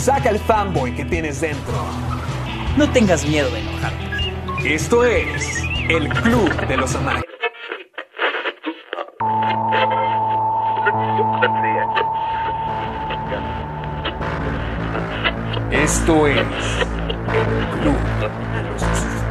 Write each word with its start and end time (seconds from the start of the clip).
Saca 0.00 0.30
el 0.30 0.38
fanboy 0.38 0.96
que 0.96 1.04
tienes 1.04 1.42
dentro. 1.42 1.74
No 2.78 2.90
tengas 2.90 3.26
miedo 3.26 3.50
de 3.50 3.60
enojarte. 3.60 4.74
Esto 4.74 5.04
es 5.04 5.62
el 5.90 6.08
Club 6.08 6.50
de 6.66 6.76
los 6.78 6.94
Amargados. 6.94 7.26
Esto 15.70 16.26
es 16.28 16.38
el 16.38 16.44
Club 17.78 17.98
de 18.54 18.62
los 18.62 18.82
Asustados. 18.82 19.22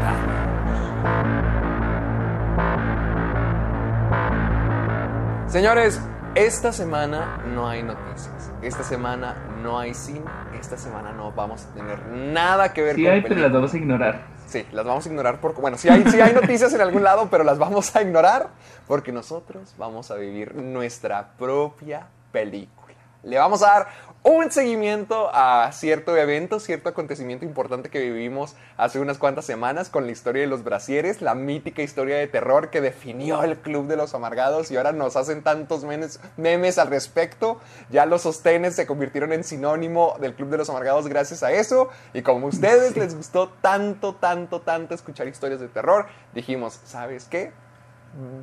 Señores, 5.51 5.99
esta 6.35 6.71
semana 6.71 7.41
no 7.47 7.67
hay 7.67 7.81
noticias. 7.81 8.38
Esta 8.61 8.83
semana 8.83 9.35
no 9.63 9.79
hay 9.79 9.93
cine. 9.93 10.29
Esta 10.59 10.77
semana 10.77 11.13
no 11.13 11.31
vamos 11.31 11.65
a 11.65 11.73
tener 11.73 12.05
nada 12.07 12.73
que 12.73 12.81
ver 12.81 12.95
Sí 12.95 13.03
con 13.03 13.13
hay, 13.13 13.21
pero 13.21 13.35
las 13.35 13.51
vamos 13.53 13.73
a 13.73 13.77
ignorar. 13.77 14.21
Sí, 14.47 14.65
las 14.71 14.85
vamos 14.85 15.05
a 15.05 15.09
ignorar 15.09 15.39
porque, 15.39 15.61
bueno, 15.61 15.77
sí 15.77 15.87
hay, 15.87 16.03
sí 16.03 16.19
hay 16.19 16.33
noticias 16.33 16.73
en 16.73 16.81
algún 16.81 17.03
lado, 17.03 17.29
pero 17.31 17.43
las 17.43 17.57
vamos 17.57 17.95
a 17.95 18.01
ignorar 18.01 18.49
porque 18.87 19.11
nosotros 19.11 19.75
vamos 19.77 20.11
a 20.11 20.15
vivir 20.15 20.55
nuestra 20.55 21.29
propia 21.37 22.07
película. 22.31 22.95
Le 23.23 23.37
vamos 23.37 23.63
a 23.63 23.67
dar 23.67 23.87
un 24.23 24.51
seguimiento 24.51 25.29
a 25.33 25.71
cierto 25.71 26.17
evento, 26.17 26.59
cierto 26.59 26.89
acontecimiento 26.89 27.45
importante 27.45 27.89
que 27.89 28.01
vivimos 28.01 28.55
hace 28.75 28.99
unas 28.99 29.17
cuantas 29.17 29.45
semanas 29.45 29.87
con 29.87 30.05
la 30.05 30.11
historia 30.11 30.41
de 30.41 30.47
los 30.47 30.65
brasieres, 30.65 31.21
la 31.21 31.35
mítica 31.35 31.81
historia 31.81 32.17
de 32.17 32.27
terror 32.27 32.69
que 32.69 32.81
definió 32.81 33.43
el 33.43 33.57
Club 33.57 33.87
de 33.87 33.95
los 33.95 34.13
Amargados 34.13 34.71
y 34.71 34.77
ahora 34.77 34.91
nos 34.91 35.15
hacen 35.15 35.41
tantos 35.41 35.85
memes, 35.85 36.19
memes 36.35 36.77
al 36.77 36.89
respecto. 36.89 37.61
Ya 37.89 38.05
los 38.05 38.23
sostenes 38.23 38.75
se 38.75 38.85
convirtieron 38.85 39.31
en 39.31 39.45
sinónimo 39.45 40.17
del 40.19 40.33
Club 40.33 40.49
de 40.49 40.57
los 40.57 40.69
Amargados 40.69 41.07
gracias 41.07 41.41
a 41.41 41.53
eso. 41.53 41.89
Y 42.13 42.21
como 42.21 42.47
a 42.47 42.49
ustedes 42.49 42.97
les 42.97 43.15
gustó 43.15 43.47
tanto, 43.61 44.15
tanto, 44.15 44.59
tanto 44.59 44.95
escuchar 44.95 45.29
historias 45.29 45.61
de 45.61 45.69
terror, 45.69 46.07
dijimos, 46.33 46.81
¿sabes 46.83 47.25
qué? 47.25 47.53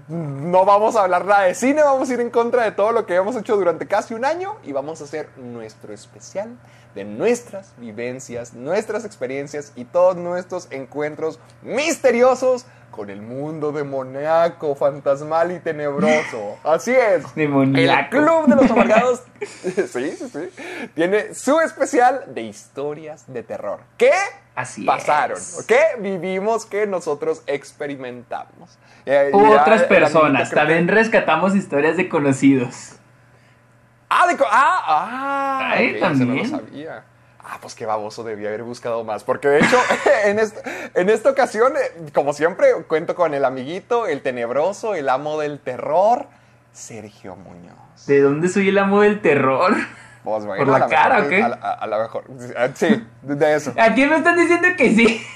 No 0.08 0.64
vamos 0.64 0.96
a 0.96 1.02
hablar 1.02 1.24
nada 1.24 1.42
de 1.42 1.54
cine, 1.54 1.82
vamos 1.82 2.08
a 2.08 2.14
ir 2.14 2.20
en 2.20 2.30
contra 2.30 2.64
de 2.64 2.72
todo 2.72 2.92
lo 2.92 3.06
que 3.06 3.14
hemos 3.14 3.36
hecho 3.36 3.56
durante 3.56 3.86
casi 3.86 4.14
un 4.14 4.24
año 4.24 4.56
y 4.62 4.72
vamos 4.72 5.00
a 5.00 5.04
hacer 5.04 5.28
nuestro 5.36 5.92
especial 5.92 6.56
de 6.94 7.04
nuestras 7.04 7.74
vivencias, 7.76 8.54
nuestras 8.54 9.04
experiencias 9.04 9.72
y 9.76 9.84
todos 9.84 10.16
nuestros 10.16 10.68
encuentros 10.70 11.38
misteriosos 11.62 12.64
con 12.90 13.10
el 13.10 13.20
mundo 13.20 13.72
demoníaco, 13.72 14.74
fantasmal 14.74 15.52
y 15.52 15.60
tenebroso. 15.60 16.58
Así 16.64 16.92
es. 16.92 17.34
Demoníaco. 17.34 18.16
El 18.16 18.24
Club 18.24 18.46
de 18.46 18.56
los 18.56 18.70
Amargados, 18.70 19.22
sí, 19.40 20.12
sí, 20.12 20.28
sí, 20.32 20.48
tiene 20.94 21.34
su 21.34 21.60
especial 21.60 22.24
de 22.34 22.42
historias 22.42 23.24
de 23.26 23.42
terror. 23.42 23.80
¿Qué? 23.98 24.12
Así 24.56 24.84
pasaron, 24.84 25.36
es. 25.36 25.60
¿ok? 25.60 26.00
Vivimos 26.00 26.64
que 26.66 26.86
nosotros 26.86 27.42
experimentamos. 27.46 28.78
Eh, 29.04 29.30
ya 29.32 29.38
otras 29.38 29.82
personas. 29.84 30.50
También 30.50 30.86
que- 30.86 30.92
rescatamos 30.94 31.54
historias 31.54 31.96
de 31.98 32.08
conocidos. 32.08 32.94
Ah, 34.08 34.26
de 34.26 34.36
co- 34.36 34.46
ah, 34.50 34.82
ah. 34.86 35.70
Ay, 35.74 36.00
también. 36.00 36.28
No 36.36 36.42
lo 36.42 36.48
sabía. 36.48 37.04
Ah, 37.48 37.58
pues 37.60 37.74
qué 37.74 37.86
baboso, 37.86 38.24
debía 38.24 38.48
haber 38.48 38.62
buscado 38.62 39.04
más. 39.04 39.22
Porque 39.24 39.46
de 39.48 39.58
hecho, 39.60 39.78
en, 40.24 40.38
esta, 40.38 40.60
en 40.94 41.10
esta 41.10 41.30
ocasión, 41.30 41.74
eh, 41.76 42.10
como 42.14 42.32
siempre, 42.32 42.72
cuento 42.88 43.14
con 43.14 43.34
el 43.34 43.44
amiguito, 43.44 44.06
el 44.06 44.22
tenebroso, 44.22 44.94
el 44.94 45.08
amo 45.10 45.38
del 45.38 45.60
terror, 45.60 46.26
Sergio 46.72 47.36
Muñoz. 47.36 48.06
¿De 48.06 48.20
dónde 48.20 48.48
soy 48.48 48.70
el 48.70 48.78
amo 48.78 49.02
del 49.02 49.20
terror? 49.20 49.74
Pues, 50.26 50.44
bueno, 50.44 50.64
¿Por 50.64 50.80
la 50.80 50.88
cara 50.88 51.20
mejor- 51.20 51.26
o 51.26 51.28
qué? 51.30 51.42
A, 51.42 51.46
a- 51.46 51.72
a 51.74 51.86
lo 51.86 51.98
mejor. 52.00 52.24
Sí, 52.74 53.06
de 53.22 53.54
eso. 53.54 53.72
¿A 53.78 53.94
quién 53.94 54.10
me 54.10 54.16
están 54.16 54.36
diciendo 54.36 54.68
que 54.76 54.90
sí? 54.94 55.26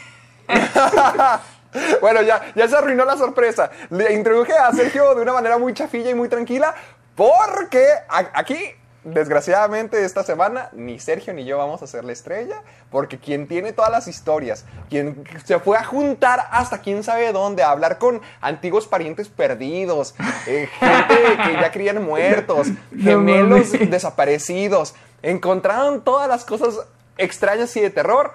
Bueno, 2.01 2.23
ya, 2.23 2.41
ya 2.57 2.67
se 2.67 2.77
arruinó 2.77 3.05
la 3.05 3.17
sorpresa. 3.17 3.71
Le 3.91 4.13
introduje 4.15 4.53
a 4.53 4.73
Sergio 4.73 5.15
de 5.15 5.23
una 5.23 5.33
manera 5.33 5.57
muy 5.57 5.73
chafilla 5.73 6.11
y 6.11 6.15
muy 6.15 6.29
tranquila 6.29 6.75
porque 7.15 7.87
aquí, 8.35 8.59
desgraciadamente, 9.05 10.05
esta 10.05 10.23
semana 10.23 10.69
ni 10.73 10.99
Sergio 10.99 11.33
ni 11.33 11.45
yo 11.45 11.59
vamos 11.59 11.83
a 11.83 11.87
ser 11.87 12.05
la 12.05 12.13
estrella 12.13 12.63
porque 12.91 13.19
quien 13.19 13.47
tiene 13.49 13.73
todas 13.73 13.91
las 13.91 14.09
historias, 14.09 14.65
quien 14.89 15.25
se 15.45 15.59
fue 15.59 15.79
a 15.79 15.85
juntar 15.85 16.47
hasta 16.51 16.81
quién 16.81 17.03
sabe 17.03 17.33
dónde, 17.33 17.63
a 17.63 17.71
hablar 17.71 17.99
con 17.99 18.21
antiguos 18.41 18.87
parientes 18.87 19.29
perdidos, 19.29 20.15
eh, 20.47 20.69
gente 20.79 21.15
que 21.45 21.53
ya 21.55 21.71
creían 21.71 22.03
muertos, 22.05 22.69
gemelos 22.99 23.73
desaparecidos, 23.73 24.95
encontraron 25.23 26.03
todas 26.03 26.29
las 26.29 26.45
cosas 26.45 26.87
extrañas 27.19 27.75
y 27.77 27.81
de 27.81 27.91
terror. 27.91 28.33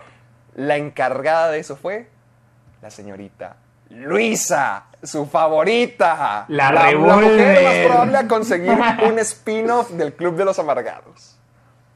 La 0.55 0.77
encargada 0.77 1.51
de 1.51 1.59
eso 1.59 1.75
fue 1.75 2.07
la 2.81 2.89
señorita 2.89 3.57
Luisa, 3.89 4.85
su 5.03 5.25
favorita. 5.25 6.45
La 6.47 6.71
la, 6.71 6.89
Revolver. 6.91 7.23
mujer 7.31 7.63
más 7.63 7.75
probable 7.87 8.17
a 8.17 8.27
conseguir 8.27 8.77
un 9.11 9.19
spin-off 9.19 9.91
del 9.91 10.13
Club 10.13 10.35
de 10.35 10.45
los 10.45 10.59
Amargados. 10.59 11.37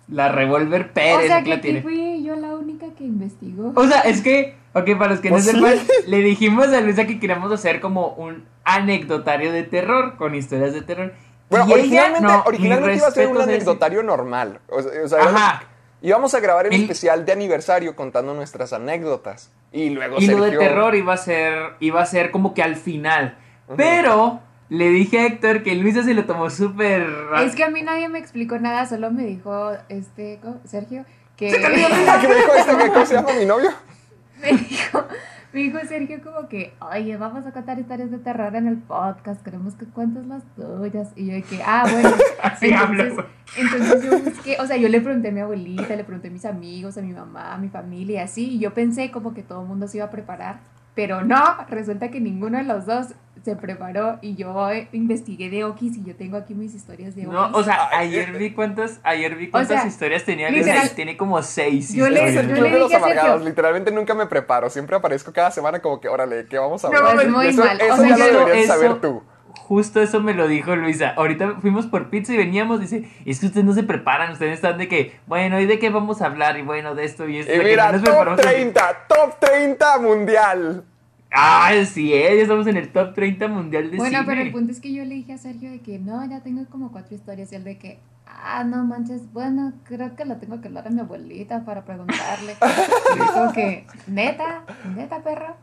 La 0.08 0.30
Revolver 0.30 0.88
O 0.90 0.94
Pérez 0.94 1.28
sea 1.28 1.44
que 1.44 1.50
la 1.50 1.56
aquí 1.56 1.62
tiene. 1.62 1.82
fui 1.82 2.24
yo 2.24 2.36
la 2.36 2.56
única 2.56 2.88
que 2.98 3.04
investigó. 3.04 3.74
O 3.76 3.88
sea, 3.88 4.02
es 4.02 4.22
que, 4.22 4.56
ok, 4.74 4.98
para 4.98 5.12
los 5.12 5.20
que 5.20 5.30
Pues 5.30 5.46
no 5.46 5.52
sí. 5.52 5.58
sepan, 5.78 5.88
le 6.08 6.18
dijimos 6.20 6.68
a 6.70 6.82
Luisa 6.82 7.06
que 7.06 7.20
queríamos 7.20 7.52
hacer 7.52 7.80
como 7.80 8.10
un 8.10 8.46
anecdotario 8.64 9.52
de 9.52 9.64
terror, 9.64 10.16
con 10.18 10.34
historias 10.36 10.74
de 10.74 10.82
terror. 10.82 11.14
Bueno, 11.50 11.66
Y 11.68 11.74
ella, 11.74 11.80
originalmente, 11.82 12.22
no, 12.28 12.44
originalmente 12.46 12.98
iba 12.98 13.08
a 13.08 13.12
ser 13.12 13.28
un 13.28 13.42
anecdotario 13.42 14.02
normal. 14.04 14.60
O 14.70 14.82
sea, 14.82 15.04
o 15.04 15.08
sea, 15.08 15.20
Ajá. 15.24 15.64
Íbamos 16.02 16.34
a 16.34 16.40
grabar 16.40 16.68
el 16.68 16.74
El- 16.74 16.82
especial 16.82 17.26
de 17.26 17.32
aniversario 17.32 17.96
contando 17.96 18.34
nuestras 18.34 18.74
anécdotas. 18.74 19.52
Y 19.72 19.90
luego 19.92 20.18
Y 20.20 20.28
lo 20.28 20.44
de 20.44 20.58
terror 20.58 20.96
iba 20.96 21.14
a 21.14 21.18
ser, 21.18 21.74
iba 21.80 22.02
a 22.02 22.06
ser 22.06 22.32
como 22.32 22.54
que 22.54 22.64
al 22.64 22.76
final. 22.76 23.38
Pero 23.78 24.40
le 24.70 24.90
dije 24.90 25.20
a 25.20 25.26
Héctor 25.28 25.62
que 25.64 25.76
Luisa 25.76 26.04
se 26.04 26.14
lo 26.14 26.26
tomó 26.26 26.50
súper... 26.50 27.08
Es 27.44 27.56
que 27.56 27.64
a 27.64 27.70
mí 27.70 27.82
nadie 27.84 28.10
me 28.10 28.18
explicó 28.20 28.58
nada, 28.60 28.86
solo 28.88 29.12
me 29.12 29.24
dijo 29.26 29.72
este 29.90 30.40
¿cómo? 30.42 30.60
Sergio 30.66 31.06
que 31.38 31.50
¿Qué 31.52 31.60
me 31.60 31.76
dijo 31.78 32.54
este? 32.54 32.78
que 32.78 32.88
¿Cómo 32.92 33.06
se 33.06 33.14
llama 33.14 33.34
mi 33.34 33.46
novio? 33.46 33.70
me 34.42 34.52
dijo, 34.54 35.06
me 35.52 35.62
dijo 35.62 35.80
Sergio 35.88 36.22
como 36.22 36.48
que, 36.48 36.74
oye, 36.80 37.18
vamos 37.18 37.46
a 37.46 37.52
contar 37.52 37.80
historias 37.80 38.12
de 38.12 38.20
terror 38.20 38.56
en 38.56 38.68
el 38.68 38.78
podcast, 38.78 39.44
queremos 39.44 39.74
que 39.74 39.86
cuentes 39.86 40.26
las 40.28 40.44
tuyas. 40.56 41.12
Y 41.16 41.26
yo 41.26 41.48
que, 41.48 41.62
ah, 41.66 41.88
bueno. 41.90 42.12
Así 42.44 42.72
hablo. 42.72 43.04
entonces, 43.04 43.26
entonces 43.58 44.04
yo 44.04 44.20
busqué, 44.20 44.58
o 44.60 44.68
sea, 44.68 44.78
yo 44.78 44.88
le 44.90 45.02
pregunté 45.02 45.30
a 45.30 45.32
mi 45.32 45.40
abuelita, 45.40 45.96
le 45.96 46.04
pregunté 46.04 46.28
a 46.28 46.32
mis 46.32 46.46
amigos, 46.46 46.98
a 46.98 47.02
mi 47.02 47.14
mamá, 47.14 47.54
a 47.54 47.58
mi 47.58 47.70
familia, 47.70 48.24
así, 48.24 48.56
y 48.56 48.60
yo 48.60 48.74
pensé 48.74 49.10
como 49.10 49.34
que 49.34 49.42
todo 49.42 49.64
el 49.64 49.68
mundo 49.68 49.88
se 49.88 49.98
iba 49.98 50.06
a 50.06 50.12
preparar. 50.12 50.60
Pero 50.94 51.24
no, 51.24 51.44
resulta 51.70 52.10
que 52.10 52.20
ninguno 52.20 52.58
de 52.58 52.66
los 52.66 52.86
dos 52.86 53.16
se 53.44 53.56
preparó 53.56 54.19
y 54.22 54.36
yo 54.36 54.69
eh, 54.72 54.88
investigué 54.92 55.50
de 55.50 55.63
Okis 55.63 55.98
y 55.98 56.04
yo 56.04 56.16
tengo 56.16 56.38
aquí 56.38 56.54
mis 56.54 56.74
historias 56.75 57.16
de 57.16 57.24
Okis. 57.28 57.34
No, 57.34 57.50
o 57.54 57.63
sea, 57.63 57.90
ayer 57.98 58.31
vi 58.38 58.52
cuántas, 58.52 59.00
ayer 59.04 59.36
vi 59.36 59.50
cuántas 59.50 59.81
sea, 59.81 59.88
historias 59.88 60.24
tenía 60.25 60.50
literal, 60.50 60.90
tiene 60.92 61.18
como 61.18 61.42
seis 61.42 61.94
yo 61.94 62.10
le- 62.10 62.22
Es 62.24 62.30
historias. 62.36 62.48
yo 62.50 62.54
Club 62.56 62.63
le 62.66 62.72
de 62.74 62.80
los 62.80 62.90
dije 62.90 63.00
Sergio- 63.02 63.13
Amargados. 63.22 63.46
Literalmente 63.46 63.92
nunca 63.92 64.13
me 64.16 64.25
preparo. 64.25 64.69
Siempre 64.69 64.96
aparezco 64.96 65.31
cada 65.34 65.52
semana 65.52 65.80
como 65.80 66.00
que, 66.00 66.08
órale, 66.10 66.46
¿qué 66.48 66.58
vamos 66.58 66.84
a 66.86 66.90
No, 66.90 66.98
hablar? 66.98 67.16
mames, 67.16 67.30
muy 67.31 67.48
eso 67.48 67.63
mal. 67.63 67.78
O 67.81 67.84
eso 67.86 67.96
sea, 67.98 68.10
ya 68.18 68.28
lo 68.28 68.31
yo- 68.34 68.40
deberías 68.40 68.66
eso- 68.66 68.74
saber 68.74 69.02
tú. 69.02 69.24
Justo 69.56 70.02
eso 70.02 70.19
me 70.19 70.34
lo 70.34 70.48
dijo 70.48 70.75
Luisa. 70.75 71.13
Ahorita 71.16 71.58
fuimos 71.62 71.86
por 71.86 72.10
pizza 72.10 72.34
y 72.34 72.38
veníamos, 72.38 72.80
dice, 72.80 73.08
es 73.25 73.40
que 73.40 73.46
ustedes 73.48 73.66
no 73.66 73.74
se 73.74 73.84
preparan, 73.84 74.31
ustedes 74.31 74.54
están 74.54 74.78
de 74.80 74.88
que, 74.88 75.19
bueno, 75.28 75.60
¿y 75.60 75.66
de 75.68 75.78
qué 75.78 75.90
vamos 75.92 76.22
a 76.24 76.25
hablar? 76.25 76.58
Y 76.58 76.63
bueno, 76.63 76.96
de 76.96 77.06
esto 77.06 77.28
y 77.30 77.38
esto. 77.38 77.54
Y 77.54 77.60
mira, 77.60 77.88
no 77.88 77.92
nos 77.94 78.02
top 78.04 78.10
preparamos. 78.12 78.42
30, 78.42 78.98
top 79.08 79.40
30 79.40 80.00
mundial. 80.00 80.84
Ah, 81.31 81.72
sí, 81.86 82.12
eh, 82.14 82.36
ya 82.38 82.42
estamos 82.44 82.66
en 82.68 82.78
el 82.78 82.90
top 82.92 83.14
30 83.14 83.48
mundial 83.48 83.92
de 83.92 83.98
Bueno, 83.98 84.20
cine. 84.20 84.24
pero 84.28 84.42
el 84.42 84.52
punto 84.52 84.72
es 84.72 84.80
que 84.80 84.92
yo 84.94 85.06
le 85.06 85.14
dije 85.16 85.34
a 85.34 85.38
Sergio 85.38 85.70
de 85.70 85.80
que 85.80 86.00
no, 86.00 86.28
ya 86.28 86.42
tengo 86.42 86.66
como 86.70 86.92
cuatro 86.92 87.16
historias 87.16 87.52
y 87.52 87.56
él 87.56 87.64
de 87.64 87.78
que, 87.78 88.00
ah, 88.26 88.64
no 88.64 88.84
manches, 88.84 89.31
bueno, 89.31 89.74
creo 89.84 90.16
que 90.16 90.26
la 90.26 90.40
tengo 90.40 90.60
que 90.60 90.70
hablar 90.70 90.88
a 90.88 90.90
mi 90.90 91.02
abuelita 91.02 91.64
para 91.66 91.86
preguntarle. 91.86 92.56
Como 93.34 93.54
que, 93.54 93.86
neta, 94.08 94.64
neta, 94.96 95.22
perro. 95.22 95.56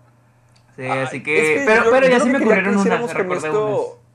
Sí, 0.77 0.83
Ay, 0.83 0.99
así 1.01 1.23
que, 1.23 1.63
es 1.63 1.67
pero, 1.67 1.85
yo- 1.85 1.91
pero 1.91 2.07
yo 2.07 2.13
ya 2.13 2.19
lo 2.19 2.25
se 2.25 2.31
me 2.31 2.39
ocurrieron 2.39 2.77
unas, 2.77 3.01
con 3.13 3.33
esto- 3.33 3.67
unas. 3.67 4.06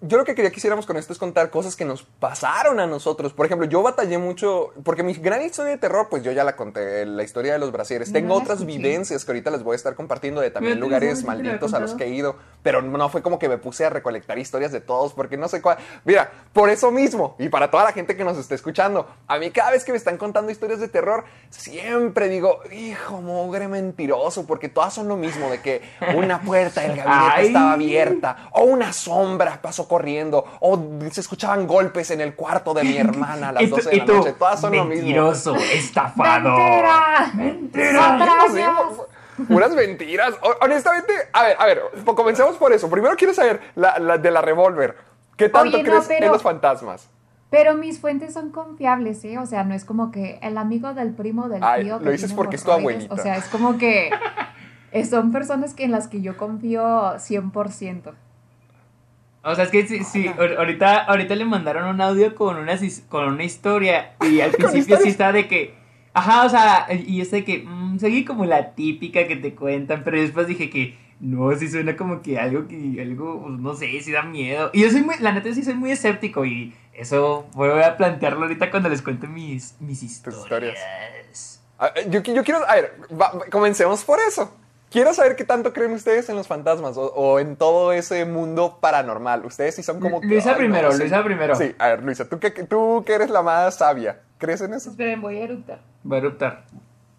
Yo 0.00 0.16
lo 0.16 0.24
que 0.24 0.36
quería 0.36 0.52
que 0.52 0.58
hiciéramos 0.58 0.86
con 0.86 0.96
esto 0.96 1.12
es 1.12 1.18
contar 1.18 1.50
cosas 1.50 1.74
que 1.74 1.84
nos 1.84 2.04
pasaron 2.04 2.78
a 2.78 2.86
nosotros. 2.86 3.32
Por 3.32 3.46
ejemplo, 3.46 3.66
yo 3.66 3.82
batallé 3.82 4.16
mucho, 4.16 4.72
porque 4.84 5.02
mi 5.02 5.12
gran 5.14 5.42
historia 5.42 5.72
de 5.72 5.78
terror, 5.78 6.06
pues 6.08 6.22
yo 6.22 6.30
ya 6.30 6.44
la 6.44 6.54
conté, 6.54 7.04
la 7.04 7.24
historia 7.24 7.52
de 7.54 7.58
los 7.58 7.72
brasieres. 7.72 8.08
No, 8.10 8.12
Tengo 8.14 8.34
otras 8.34 8.60
escuché. 8.60 8.78
vivencias 8.78 9.24
que 9.24 9.32
ahorita 9.32 9.50
les 9.50 9.64
voy 9.64 9.72
a 9.72 9.76
estar 9.76 9.96
compartiendo 9.96 10.40
de 10.40 10.52
también 10.52 10.78
lugares 10.78 11.24
malditos 11.24 11.74
a 11.74 11.80
los 11.80 11.94
que 11.94 12.04
he 12.04 12.10
ido. 12.10 12.36
Pero 12.62 12.80
no 12.80 13.08
fue 13.08 13.22
como 13.22 13.40
que 13.40 13.48
me 13.48 13.58
puse 13.58 13.86
a 13.86 13.90
recolectar 13.90 14.38
historias 14.38 14.70
de 14.70 14.80
todos, 14.80 15.14
porque 15.14 15.36
no 15.36 15.48
sé 15.48 15.60
cuál. 15.60 15.78
Mira, 16.04 16.30
por 16.52 16.70
eso 16.70 16.92
mismo, 16.92 17.34
y 17.40 17.48
para 17.48 17.68
toda 17.68 17.82
la 17.82 17.92
gente 17.92 18.16
que 18.16 18.22
nos 18.24 18.38
está 18.38 18.54
escuchando, 18.54 19.08
a 19.26 19.38
mí 19.38 19.50
cada 19.50 19.72
vez 19.72 19.84
que 19.84 19.90
me 19.90 19.98
están 19.98 20.16
contando 20.16 20.52
historias 20.52 20.78
de 20.78 20.86
terror, 20.86 21.24
siempre 21.50 22.28
digo, 22.28 22.60
hijo, 22.70 23.20
mogre 23.20 23.66
mentiroso, 23.66 24.46
porque 24.46 24.68
todas 24.68 24.94
son 24.94 25.08
lo 25.08 25.16
mismo, 25.16 25.50
de 25.50 25.60
que 25.60 25.82
una 26.14 26.40
puerta 26.40 26.82
del 26.82 26.96
gabinete 26.96 27.08
Ay. 27.34 27.46
estaba 27.48 27.72
abierta, 27.72 28.48
o 28.52 28.62
una 28.62 28.92
sombra 28.92 29.60
pasó 29.60 29.87
corriendo, 29.88 30.44
o 30.60 30.78
se 31.10 31.20
escuchaban 31.20 31.66
golpes 31.66 32.10
en 32.12 32.20
el 32.20 32.34
cuarto 32.34 32.74
de 32.74 32.84
mi 32.84 32.96
hermana 32.98 33.48
a 33.48 33.52
las 33.52 33.62
Y 33.64 33.66
tú- 33.68 33.76
12 33.76 33.90
de 33.90 33.96
la 33.96 34.04
tú, 34.04 34.14
noche. 34.14 34.32
Todas 34.38 34.60
son 34.60 34.76
lo 34.76 34.84
mismo. 34.84 35.04
Mentiroso, 35.04 35.56
estafador. 35.56 36.84
¡Mentira! 37.34 38.18
Sí, 38.18 38.24
¡Gracias! 38.24 38.70
pu- 38.70 39.46
puras 39.46 39.70
mentiras. 39.74 40.34
Honestamente, 40.60 41.12
a 41.32 41.42
ver, 41.44 41.56
a 41.58 41.66
ver, 41.66 41.82
comencemos 42.04 42.56
por 42.56 42.72
eso. 42.72 42.88
Primero 42.90 43.16
quiero 43.16 43.32
saber 43.34 43.60
la, 43.74 43.98
la 43.98 44.18
de 44.18 44.30
la 44.30 44.40
revólver. 44.42 44.96
¿Qué 45.36 45.48
tanto 45.48 45.76
Oye, 45.76 45.84
no, 45.84 45.90
crees 45.90 46.10
en 46.10 46.16
pero- 46.20 46.32
los 46.32 46.42
fantasmas? 46.42 47.08
Pero 47.50 47.74
mis 47.74 47.98
fuentes 47.98 48.34
son 48.34 48.50
confiables, 48.50 49.24
¿eh? 49.24 49.38
O 49.38 49.46
sea, 49.46 49.64
no 49.64 49.74
es 49.74 49.86
como 49.86 50.10
que 50.10 50.38
el 50.42 50.58
amigo 50.58 50.92
del 50.92 51.14
primo 51.14 51.48
del 51.48 51.64
Ay, 51.64 51.84
tío. 51.84 51.98
lo 51.98 52.10
dices 52.10 52.34
porque 52.34 52.56
es 52.56 52.62
tu 52.62 52.70
abuelita. 52.72 53.14
O 53.14 53.16
sea, 53.16 53.36
es 53.38 53.46
como 53.46 53.78
que 53.78 54.10
son 55.08 55.32
personas 55.32 55.72
que 55.72 55.84
en 55.84 55.92
las 55.92 56.08
que 56.08 56.20
yo 56.20 56.36
confío 56.36 56.82
100%. 57.16 58.12
O 59.50 59.54
sea, 59.54 59.64
es 59.64 59.70
que 59.70 59.86
sí, 59.86 60.04
sí, 60.04 60.26
ahor- 60.28 60.56
ahorita, 60.58 61.04
ahorita 61.04 61.34
le 61.34 61.44
mandaron 61.44 61.88
un 61.88 62.00
audio 62.00 62.34
con 62.34 62.56
una, 62.56 62.78
con 63.08 63.28
una 63.28 63.44
historia 63.44 64.14
y 64.28 64.40
al 64.40 64.50
principio 64.52 64.96
sí 64.98 65.08
está 65.08 65.32
de 65.32 65.48
que, 65.48 65.74
ajá, 66.14 66.44
o 66.46 66.48
sea, 66.48 66.86
y 66.92 67.20
es 67.20 67.30
de 67.30 67.44
que, 67.44 67.64
mm, 67.66 67.98
seguí 67.98 68.24
como 68.24 68.44
la 68.44 68.74
típica 68.74 69.26
que 69.26 69.36
te 69.36 69.54
cuentan, 69.54 70.02
pero 70.04 70.20
después 70.20 70.46
dije 70.46 70.70
que, 70.70 70.96
no, 71.20 71.52
sí 71.56 71.68
suena 71.68 71.96
como 71.96 72.22
que 72.22 72.38
algo 72.38 72.68
que, 72.68 72.98
algo, 73.02 73.42
pues, 73.42 73.58
no 73.58 73.74
sé, 73.74 74.00
sí 74.00 74.12
da 74.12 74.22
miedo. 74.22 74.70
Y 74.72 74.82
yo 74.82 74.90
soy 74.90 75.02
muy, 75.02 75.16
la 75.18 75.32
neta 75.32 75.52
sí 75.52 75.64
soy 75.64 75.74
muy 75.74 75.90
escéptico 75.90 76.44
y 76.44 76.74
eso 76.92 77.48
voy 77.54 77.70
a 77.82 77.96
plantearlo 77.96 78.42
ahorita 78.42 78.70
cuando 78.70 78.88
les 78.88 79.02
cuente 79.02 79.26
mis, 79.26 79.74
mis 79.80 80.02
historias. 80.02 80.42
historias. 80.42 81.62
A- 81.78 81.92
Yo, 82.08 82.22
yo 82.22 82.44
quiero, 82.44 82.60
a 82.68 82.74
ver, 82.74 82.94
va- 83.20 83.32
comencemos 83.50 84.04
por 84.04 84.18
eso. 84.28 84.52
Quiero 84.90 85.12
saber 85.12 85.36
qué 85.36 85.44
tanto 85.44 85.72
creen 85.72 85.92
ustedes 85.92 86.28
en 86.30 86.36
los 86.36 86.46
fantasmas 86.46 86.96
o, 86.96 87.06
o 87.06 87.38
en 87.38 87.56
todo 87.56 87.92
ese 87.92 88.24
mundo 88.24 88.78
paranormal. 88.80 89.44
Ustedes 89.44 89.74
sí 89.74 89.82
son 89.82 90.00
como... 90.00 90.20
que, 90.20 90.26
Luisa 90.26 90.52
no, 90.52 90.56
primero, 90.56 90.92
sí. 90.92 90.98
Luisa 90.98 91.22
primero. 91.22 91.54
Sí, 91.54 91.74
a 91.78 91.88
ver, 91.88 92.02
Luisa, 92.02 92.28
tú 92.28 92.38
que, 92.38 92.50
tú 92.50 93.02
que 93.06 93.12
eres 93.14 93.28
la 93.28 93.42
más 93.42 93.76
sabia, 93.76 94.20
¿crees 94.38 94.62
en 94.62 94.72
eso? 94.72 94.90
Esperen, 94.90 95.20
voy 95.20 95.38
a 95.38 95.44
eructar. 95.44 95.80
Va 96.10 96.16
a 96.16 96.18
eruptar. 96.20 96.64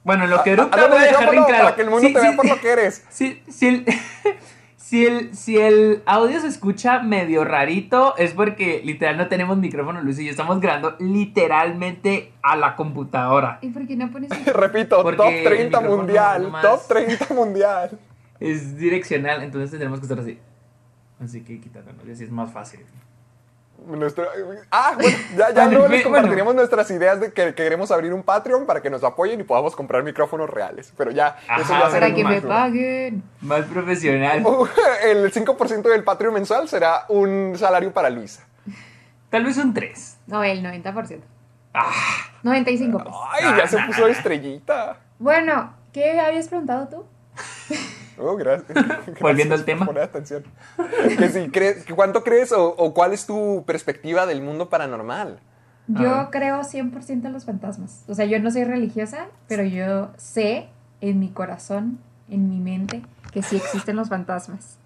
Bueno, 0.04 0.26
lo 0.26 0.42
que 0.42 0.52
Ah, 0.52 0.54
erupta 0.54 0.88
voy 0.88 0.98
a 0.98 1.02
de 1.02 1.08
dejar 1.08 1.24
en 1.24 1.30
micrófono 1.30 1.48
claro. 1.48 1.64
Para 1.66 1.76
que 1.76 1.82
el 1.84 1.90
mundo 1.90 2.08
Sí, 2.08 2.14
te 2.14 2.22
vea 2.22 2.32
sí, 2.32 2.38
por 2.38 2.48
lo 2.48 2.60
que 2.60 2.70
eres. 2.72 3.06
Si, 3.10 3.44
el, 3.62 3.86
si, 4.90 5.06
el, 5.06 5.36
si 5.36 5.56
el 5.56 6.02
audio 6.08 6.40
se 6.42 6.48
escucha 6.48 7.04
medio 7.04 7.46
rarito, 7.46 8.18
es 8.18 8.34
porque 8.34 8.82
literal 8.84 9.18
no 9.18 9.28
tenemos 9.28 9.56
micrófono, 9.56 10.02
Luis 10.02 10.18
y 10.18 10.26
yo 10.26 10.32
estamos 10.32 10.60
grabando 10.60 10.96
literalmente 11.00 12.34
a 12.42 12.56
la 12.56 12.76
computadora. 12.76 13.60
¿Y 13.62 13.70
por 13.70 13.86
qué 13.86 13.96
no 13.96 14.10
pones 14.10 14.32
Repito, 14.48 15.04
Porque 15.04 15.18
top 15.18 15.28
el 15.28 15.44
30 15.44 15.64
micrófono 15.82 15.98
mundial, 16.04 16.42
nomás- 16.42 16.62
top 16.64 16.88
30 16.88 17.34
mundial. 17.36 18.00
Es 18.40 18.78
direccional, 18.78 19.44
entonces 19.44 19.70
tendremos 19.70 20.00
que 20.00 20.06
estar 20.06 20.20
así. 20.20 20.40
Así 21.20 21.42
que 21.44 21.60
quítatelo, 21.62 22.12
así 22.12 22.24
es 22.24 22.32
más 22.32 22.52
fácil. 22.52 22.80
Nuestro- 23.88 24.28
ah, 24.72 24.94
bueno, 24.96 25.18
ya, 25.38 25.52
ya 25.54 25.66
luego 25.70 25.88
les 25.88 26.04
compartiremos 26.04 26.54
nuestras 26.56 26.90
ideas 26.92 27.20
de 27.20 27.32
que, 27.34 27.46
que 27.46 27.54
queremos 27.56 27.90
abrir 27.92 28.14
un 28.14 28.24
Patreon 28.24 28.66
para 28.66 28.82
que 28.82 28.90
nos 28.90 29.04
apoyen 29.04 29.40
y 29.40 29.44
podamos 29.44 29.76
comprar 29.76 30.04
micrófonos 30.04 30.50
reales. 30.50 30.94
Pero 30.98 31.12
ya, 31.12 31.38
Ajá, 31.48 31.62
eso 31.62 31.74
ya 31.74 31.90
será 31.90 32.08
Para 32.08 32.14
que 32.16 32.24
me 32.24 32.42
paguen. 32.42 33.24
Más 33.42 33.66
profesional. 33.66 34.44
El 35.04 35.32
5% 35.34 35.82
del 35.90 36.04
Patreon 36.04 36.34
mensual 36.34 36.68
será 36.68 37.06
un 37.10 37.56
salario 37.58 37.92
para 37.94 38.10
Luisa. 38.10 38.46
Tal 39.30 39.46
vez 39.46 39.58
un 39.58 39.74
3. 39.74 40.18
No, 40.28 40.44
el 40.44 40.64
90%. 40.64 41.20
Ah, 41.74 41.92
95%. 42.44 42.92
pues. 43.04 43.16
Ay, 43.32 43.58
ya 43.58 43.68
se 43.68 43.78
puso 43.86 44.08
estrellita. 44.08 44.98
Bueno, 45.20 45.74
¿qué 45.94 46.20
habías 46.20 46.48
preguntado 46.48 46.88
tú? 46.88 47.06
Oh, 48.20 48.36
gracias. 48.38 48.78
Volviendo 49.22 49.56
al 49.56 49.66
tema. 49.66 49.80
por 49.86 49.96
poner 49.96 50.04
atención. 50.04 50.44
Que 51.18 51.30
si 51.30 51.50
crees, 51.50 51.86
que 51.86 51.94
¿Cuánto 51.96 52.24
crees 52.24 52.52
o, 52.52 52.68
o 52.76 52.94
cuál 52.94 53.14
es 53.14 53.26
tu 53.26 53.64
perspectiva 53.66 54.26
del 54.26 54.42
mundo 54.42 54.70
paranormal? 54.70 55.40
Yo 55.88 56.14
Ah. 56.14 56.30
creo 56.32 56.60
100% 56.62 57.26
en 57.26 57.34
los 57.34 57.46
fantasmas. 57.46 58.04
O 58.08 58.14
sea, 58.14 58.26
yo 58.26 58.40
no 58.40 58.52
soy 58.52 58.64
religiosa, 58.64 59.26
pero 59.48 59.64
yo 59.64 60.10
sé 60.18 60.68
en 61.02 61.20
mi 61.20 61.30
corazón, 61.30 61.98
en 62.30 62.50
mi 62.50 62.60
mente, 62.60 63.02
que 63.32 63.42
sí 63.42 63.56
existen 63.56 63.96
los 63.96 64.10
fantasmas. 64.10 64.78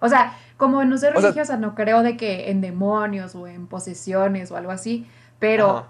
O 0.00 0.08
sea, 0.08 0.32
como 0.56 0.84
no 0.84 0.96
soy 0.96 1.08
O 1.08 1.12
sea- 1.12 1.20
religiosa, 1.20 1.56
no 1.56 1.74
creo 1.74 2.02
de 2.02 2.16
que 2.16 2.50
en 2.50 2.60
demonios 2.60 3.34
o 3.34 3.46
en 3.46 3.66
posesiones 3.66 4.50
o 4.50 4.56
algo 4.56 4.70
así, 4.70 5.06
pero, 5.38 5.70
Ajá. 5.70 5.88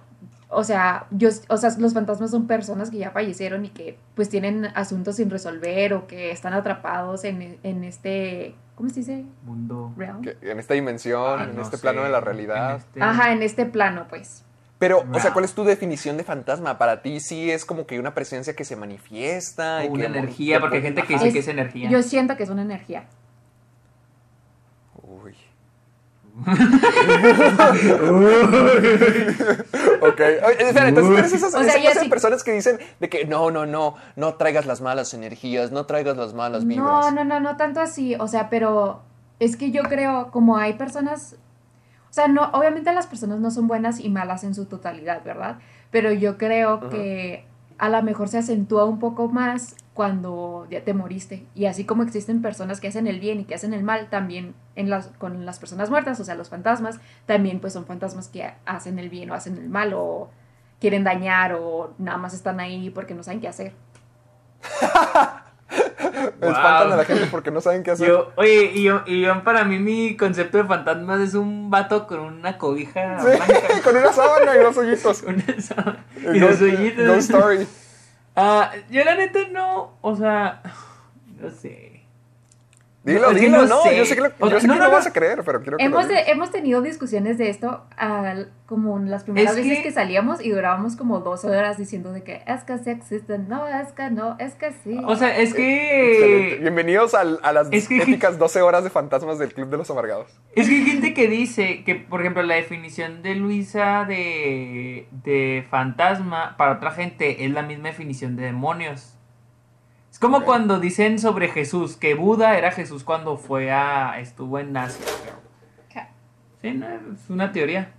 O 0.50 0.64
sea, 0.64 1.06
yo, 1.10 1.28
o 1.48 1.56
sea, 1.58 1.70
los 1.78 1.92
fantasmas 1.94 2.30
son 2.30 2.46
personas 2.46 2.90
que 2.90 2.98
ya 2.98 3.10
fallecieron 3.10 3.64
y 3.66 3.68
que 3.70 3.98
pues 4.14 4.28
tienen 4.30 4.66
asuntos 4.74 5.16
sin 5.16 5.28
resolver 5.30 5.92
o 5.94 6.06
que 6.06 6.30
están 6.30 6.54
atrapados 6.54 7.24
en, 7.24 7.58
en 7.62 7.84
este, 7.84 8.54
¿cómo 8.74 8.88
se 8.88 9.00
dice? 9.00 9.24
mundo. 9.44 9.92
Realm. 9.96 10.22
Que 10.22 10.36
en 10.42 10.58
esta 10.58 10.72
dimensión, 10.74 11.40
Ah, 11.40 11.44
en 11.44 11.54
no 11.56 11.62
este 11.62 11.76
sé, 11.76 11.82
plano 11.82 12.02
de 12.02 12.08
la 12.10 12.18
en 12.18 12.24
realidad. 12.24 12.76
este- 12.78 13.02
Ajá, 13.02 13.32
en 13.32 13.42
este 13.42 13.66
plano, 13.66 14.06
pues. 14.08 14.44
Pero, 14.78 15.00
o 15.00 15.14
sea, 15.14 15.24
Wow. 15.24 15.32
¿cuál 15.32 15.44
es 15.44 15.54
tu 15.54 15.64
definición 15.64 16.16
de 16.16 16.22
fantasma? 16.24 16.78
Para 16.78 17.02
ti 17.02 17.18
sí 17.20 17.50
es 17.50 17.64
como 17.64 17.84
que 17.86 17.98
una 17.98 18.14
presencia 18.14 18.54
que 18.54 18.64
se 18.64 18.76
manifiesta. 18.76 19.84
y 19.84 19.88
una 19.88 20.02
que- 20.02 20.06
energía, 20.18 20.60
porque 20.60 20.76
hay 20.76 20.82
gente 20.82 21.02
que 21.02 21.14
dice 21.14 21.26
Es- 21.26 21.32
que 21.34 21.40
es 21.40 21.48
energía. 21.48 21.90
Yo 21.90 22.00
siento 22.02 22.36
que 22.36 22.44
es 22.44 22.48
una 22.50 22.62
energía. 22.62 23.04
Uy. 25.02 25.34
ok. 30.00 30.20
Espera, 30.58 30.88
entonces 30.88 31.32
esas, 31.32 31.54
O 31.54 31.62
sea, 31.62 31.68
esa 31.68 31.76
yo 31.78 31.82
clase 31.82 31.98
de 31.98 32.04
sí- 32.04 32.10
personas 32.10 32.44
que 32.44 32.52
dicen 32.52 32.78
de 33.00 33.08
que 33.08 33.24
no, 33.24 33.50
no, 33.50 33.66
no, 33.66 33.94
no 34.16 34.34
traigas 34.34 34.66
las 34.66 34.80
malas 34.80 35.14
energías, 35.14 35.72
no 35.72 35.86
traigas 35.86 36.16
las 36.16 36.34
malas 36.34 36.66
vibras. 36.66 36.86
No, 36.86 37.10
no, 37.10 37.24
no, 37.24 37.40
no 37.40 37.56
tanto 37.56 37.80
así. 37.80 38.14
O 38.16 38.28
sea, 38.28 38.50
pero 38.50 39.02
es 39.38 39.56
que 39.56 39.70
yo 39.70 39.82
creo, 39.84 40.30
como 40.30 40.56
hay 40.58 40.74
personas. 40.74 41.36
O 42.10 42.12
sea, 42.12 42.28
no, 42.28 42.50
obviamente 42.52 42.92
las 42.92 43.06
personas 43.06 43.38
no 43.40 43.50
son 43.50 43.66
buenas 43.68 44.00
y 44.00 44.08
malas 44.08 44.44
en 44.44 44.54
su 44.54 44.64
totalidad, 44.64 45.22
¿verdad? 45.24 45.58
Pero 45.90 46.12
yo 46.12 46.38
creo 46.38 46.88
que 46.88 47.44
a 47.78 47.88
lo 47.88 48.02
mejor 48.02 48.28
se 48.28 48.38
acentúa 48.38 48.84
un 48.84 48.98
poco 48.98 49.28
más 49.28 49.76
cuando 49.98 50.64
ya 50.70 50.84
te 50.84 50.94
moriste. 50.94 51.44
Y 51.56 51.66
así 51.66 51.84
como 51.84 52.04
existen 52.04 52.40
personas 52.40 52.78
que 52.78 52.86
hacen 52.86 53.08
el 53.08 53.18
bien 53.18 53.40
y 53.40 53.44
que 53.46 53.56
hacen 53.56 53.74
el 53.74 53.82
mal, 53.82 54.08
también 54.10 54.54
en 54.76 54.90
las, 54.90 55.08
con 55.18 55.44
las 55.44 55.58
personas 55.58 55.90
muertas, 55.90 56.20
o 56.20 56.24
sea, 56.24 56.36
los 56.36 56.48
fantasmas, 56.50 57.00
también 57.26 57.58
pues 57.58 57.72
son 57.72 57.84
fantasmas 57.84 58.28
que 58.28 58.48
hacen 58.64 59.00
el 59.00 59.08
bien 59.10 59.28
o 59.28 59.34
hacen 59.34 59.58
el 59.58 59.68
mal 59.68 59.92
o 59.96 60.30
quieren 60.80 61.02
dañar 61.02 61.54
o 61.54 61.94
nada 61.98 62.16
más 62.16 62.32
están 62.32 62.60
ahí 62.60 62.90
porque 62.90 63.12
no 63.16 63.24
saben 63.24 63.40
qué 63.40 63.48
hacer. 63.48 63.72
Espantan 66.40 66.92
a 66.92 66.96
la 66.96 67.04
gente 67.04 67.26
porque 67.28 67.50
no 67.50 67.60
saben 67.60 67.82
qué 67.82 67.90
hacer. 67.90 68.06
Yo, 68.06 68.30
oye, 68.36 68.70
y 68.74 68.84
yo, 68.84 69.02
y 69.04 69.22
yo, 69.22 69.42
para 69.42 69.64
mí 69.64 69.80
mi 69.80 70.16
concepto 70.16 70.58
de 70.58 70.64
fantasmas 70.64 71.20
es 71.22 71.34
un 71.34 71.70
vato 71.70 72.06
con 72.06 72.20
una 72.20 72.56
cobija 72.56 73.18
Sí, 73.20 73.80
con 73.82 73.96
una 73.96 74.12
sábana 74.12 74.56
y 74.56 74.60
dos 74.60 74.76
hoyitos. 74.78 75.22
Con 75.24 75.40
esa- 75.40 75.96
Eh, 76.22 76.32
y 76.34 76.38
dos 76.38 76.60
hoyitos. 76.62 77.04
Ghost 77.04 77.30
Story. 77.30 77.66
Ah, 78.40 78.72
yo 78.88 79.02
la 79.02 79.16
neta 79.16 79.40
no, 79.48 79.98
o 80.00 80.14
sea, 80.14 80.62
no 81.40 81.50
sé. 81.50 81.87
Dilo, 83.08 83.32
No, 83.32 83.38
dilo, 83.38 83.66
no 83.66 83.82
sé. 83.82 83.96
Yo 83.96 84.04
sé 84.04 84.14
que, 84.14 84.20
lo- 84.20 84.28
O 84.38 84.46
yo 84.46 84.50
sea, 84.50 84.60
sé 84.60 84.66
no, 84.66 84.74
que 84.74 84.78
no, 84.78 84.84
no, 84.84 84.90
no. 84.90 84.96
vas 84.96 85.06
a 85.06 85.12
creer, 85.12 85.42
pero 85.44 85.60
quiero 85.62 85.76
que 85.78 85.84
lo 85.84 85.88
Hemos, 85.90 86.08
digas. 86.08 86.26
de- 86.26 86.32
hemos 86.32 86.50
tenido 86.50 86.82
discusiones 86.82 87.38
de 87.38 87.48
esto 87.50 87.84
como 88.66 88.98
las 88.98 89.24
primeras 89.24 89.52
Es 89.52 89.56
veces 89.56 89.78
que- 89.78 89.82
que... 89.84 89.92
salíamos 89.92 90.44
y 90.44 90.50
durábamos 90.50 90.94
como 90.96 91.20
dos 91.20 91.44
horas 91.44 91.78
diciendo 91.78 92.12
de 92.12 92.22
que 92.22 92.42
es 92.46 92.64
que 92.64 92.76
sí 92.78 92.90
existen, 92.90 93.48
no, 93.48 93.66
es 93.66 93.92
que 93.92 94.10
no, 94.10 94.36
es 94.38 94.54
que 94.54 94.72
sí. 94.84 94.98
O 95.06 95.16
sea, 95.16 95.36
es 95.38 95.50
Excelente. 95.50 96.56
que. 96.56 96.58
Bienvenidos 96.60 97.14
a 97.14 97.24
las 97.24 97.68
Es 97.72 97.88
que- 97.88 98.02
épicas 98.02 98.38
12 98.38 98.60
horas 98.62 98.84
de 98.84 98.90
fantasmas 98.90 99.38
del 99.38 99.54
Club 99.54 99.70
de 99.70 99.78
los 99.78 99.90
Amargados. 99.90 100.30
Es 100.54 100.68
que 100.68 100.74
hay 100.74 100.84
gente 100.84 101.14
que 101.14 101.28
dice 101.28 101.84
que, 101.84 101.94
por 101.94 102.20
ejemplo, 102.20 102.42
la 102.42 102.56
definición 102.56 103.22
de 103.22 103.34
Luisa 103.36 104.04
de, 104.06 105.08
de 105.24 105.64
fantasma 105.70 106.56
para 106.56 106.72
otra 106.72 106.90
gente 106.90 107.44
es 107.44 107.50
la 107.52 107.62
misma 107.62 107.88
definición 107.88 108.36
de 108.36 108.44
demonios. 108.44 109.14
Es 110.18 110.20
como 110.20 110.42
cuando 110.42 110.80
dicen 110.80 111.20
sobre 111.20 111.46
Jesús, 111.46 111.94
que 111.96 112.14
Buda 112.14 112.58
era 112.58 112.72
Jesús 112.72 113.04
cuando 113.04 113.36
fue 113.36 113.70
a. 113.70 114.18
estuvo 114.18 114.58
en 114.58 114.76
Asia. 114.76 115.06
Sí, 116.60 116.72
no, 116.72 116.88
es 116.88 117.30
una 117.30 117.52
teoría. 117.52 117.92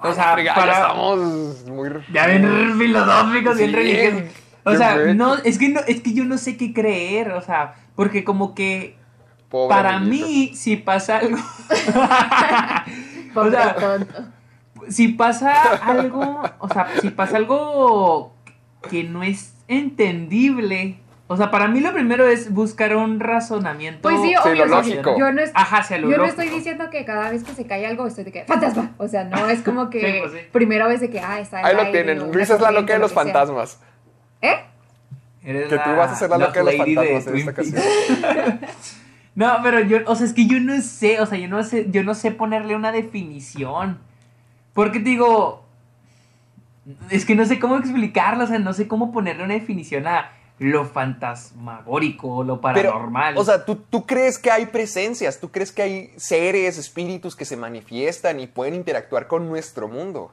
O 0.00 0.12
sea, 0.12 0.36
Ya, 0.36 0.44
ya 0.44 0.54
para. 0.54 0.72
estamos 0.74 1.64
muy... 1.66 1.90
Ya 2.12 2.28
bien 2.28 2.44
filosóficos, 2.78 3.56
bien 3.56 3.70
Sí. 3.70 3.74
religiosos. 3.74 4.22
O 4.62 4.76
sea, 4.76 4.96
no, 5.12 5.34
es 5.34 5.58
que 5.58 5.70
no, 5.70 5.80
es 5.80 6.00
que 6.02 6.14
yo 6.14 6.24
no 6.24 6.38
sé 6.38 6.56
qué 6.56 6.72
creer, 6.72 7.32
o 7.32 7.40
sea, 7.40 7.74
porque 7.96 8.22
como 8.22 8.54
que 8.54 8.96
Pobre 9.48 9.74
para 9.74 9.96
amiguito. 9.96 10.26
mí 10.28 10.54
si 10.54 10.76
pasa 10.76 11.18
algo 11.18 11.36
o 13.34 13.50
sea, 13.50 13.76
si 14.88 15.08
pasa 15.08 15.52
algo, 15.82 16.42
o 16.60 16.68
sea, 16.68 16.86
si 17.00 17.10
pasa 17.10 17.38
algo 17.38 18.36
que 18.88 19.02
no 19.02 19.24
es 19.24 19.56
entendible, 19.66 21.00
o 21.26 21.36
sea, 21.38 21.50
para 21.50 21.68
mí 21.68 21.80
lo 21.80 21.92
primero 21.94 22.26
es 22.28 22.52
buscar 22.52 22.94
un 22.96 23.18
razonamiento. 23.20 24.02
Pues 24.02 24.20
sí, 24.20 24.28
Sí, 24.28 24.34
obvio. 24.36 24.54
lo 24.54 24.64
o 24.64 24.68
sea, 24.68 24.76
lógico. 24.94 25.18
Yo 25.18 25.32
no, 25.32 25.40
es- 25.42 25.50
Ajá, 25.54 25.78
hacia 25.78 25.98
lo 25.98 26.10
yo 26.10 26.16
no 26.18 26.24
lógico. 26.24 26.42
estoy 26.42 26.56
diciendo 26.58 26.90
que 26.90 27.04
cada 27.04 27.30
vez 27.30 27.44
que 27.44 27.52
se 27.54 27.66
cae 27.66 27.86
algo 27.86 28.06
estoy 28.06 28.24
de 28.24 28.32
que 28.32 28.44
fantasma. 28.44 28.92
O 28.98 29.08
sea, 29.08 29.24
no 29.24 29.48
es 29.48 29.60
como 29.62 29.88
que 29.90 30.00
Sí, 30.00 30.18
pues 30.20 30.32
sí. 30.32 30.38
primero 30.52 30.86
ves 30.88 31.00
de 31.00 31.08
que 31.10 31.20
ah, 31.20 31.40
está 31.40 31.64
Ahí 31.66 31.74
lo 31.74 31.90
tienen. 31.90 32.30
Luis 32.30 32.50
es 32.50 32.60
la 32.60 32.70
loca 32.70 32.92
de 32.92 32.98
lo 32.98 33.04
los 33.06 33.12
sea. 33.12 33.22
fantasmas. 33.22 33.80
¿Eh? 34.42 34.56
Eres 35.44 35.68
Que 35.68 35.78
tú 35.78 35.90
vas 35.96 36.10
a 36.12 36.14
ser 36.14 36.30
la 36.30 36.38
loca 36.38 36.62
de 36.62 36.64
los 36.64 36.76
fantasmas 36.76 37.26
en 37.26 37.36
esta 37.36 37.50
ocasión. 37.50 37.82
No, 39.34 39.58
pero 39.64 39.80
yo, 39.80 39.98
o 40.06 40.14
sea, 40.14 40.26
es 40.26 40.32
que 40.32 40.46
yo 40.46 40.60
no 40.60 40.80
sé, 40.80 41.20
o 41.20 41.26
sea, 41.26 41.36
yo 41.36 41.48
no 41.48 41.64
sé, 41.64 41.86
yo 41.90 42.04
no 42.04 42.14
sé 42.14 42.30
ponerle 42.30 42.76
una 42.76 42.92
definición. 42.92 43.98
Porque 44.74 45.00
te 45.00 45.06
digo, 45.10 45.64
es 47.10 47.24
que 47.24 47.34
no 47.34 47.44
sé 47.44 47.58
cómo 47.58 47.76
explicarlo, 47.76 48.44
o 48.44 48.46
sea, 48.46 48.60
no 48.60 48.72
sé 48.72 48.86
cómo 48.86 49.10
ponerle 49.10 49.42
una 49.44 49.54
definición 49.54 50.06
a 50.06 50.30
lo 50.58 50.84
fantasmagórico, 50.84 52.44
lo 52.44 52.60
Pero, 52.60 52.90
paranormal. 52.90 53.36
o 53.36 53.44
sea, 53.44 53.64
¿tú, 53.64 53.76
tú 53.76 54.06
crees 54.06 54.38
que 54.38 54.50
hay 54.50 54.66
presencias, 54.66 55.40
tú 55.40 55.50
crees 55.50 55.72
que 55.72 55.82
hay 55.82 56.10
seres, 56.16 56.78
espíritus 56.78 57.34
que 57.34 57.44
se 57.44 57.56
manifiestan 57.56 58.38
y 58.40 58.46
pueden 58.46 58.74
interactuar 58.74 59.26
con 59.26 59.48
nuestro 59.48 59.88
mundo. 59.88 60.32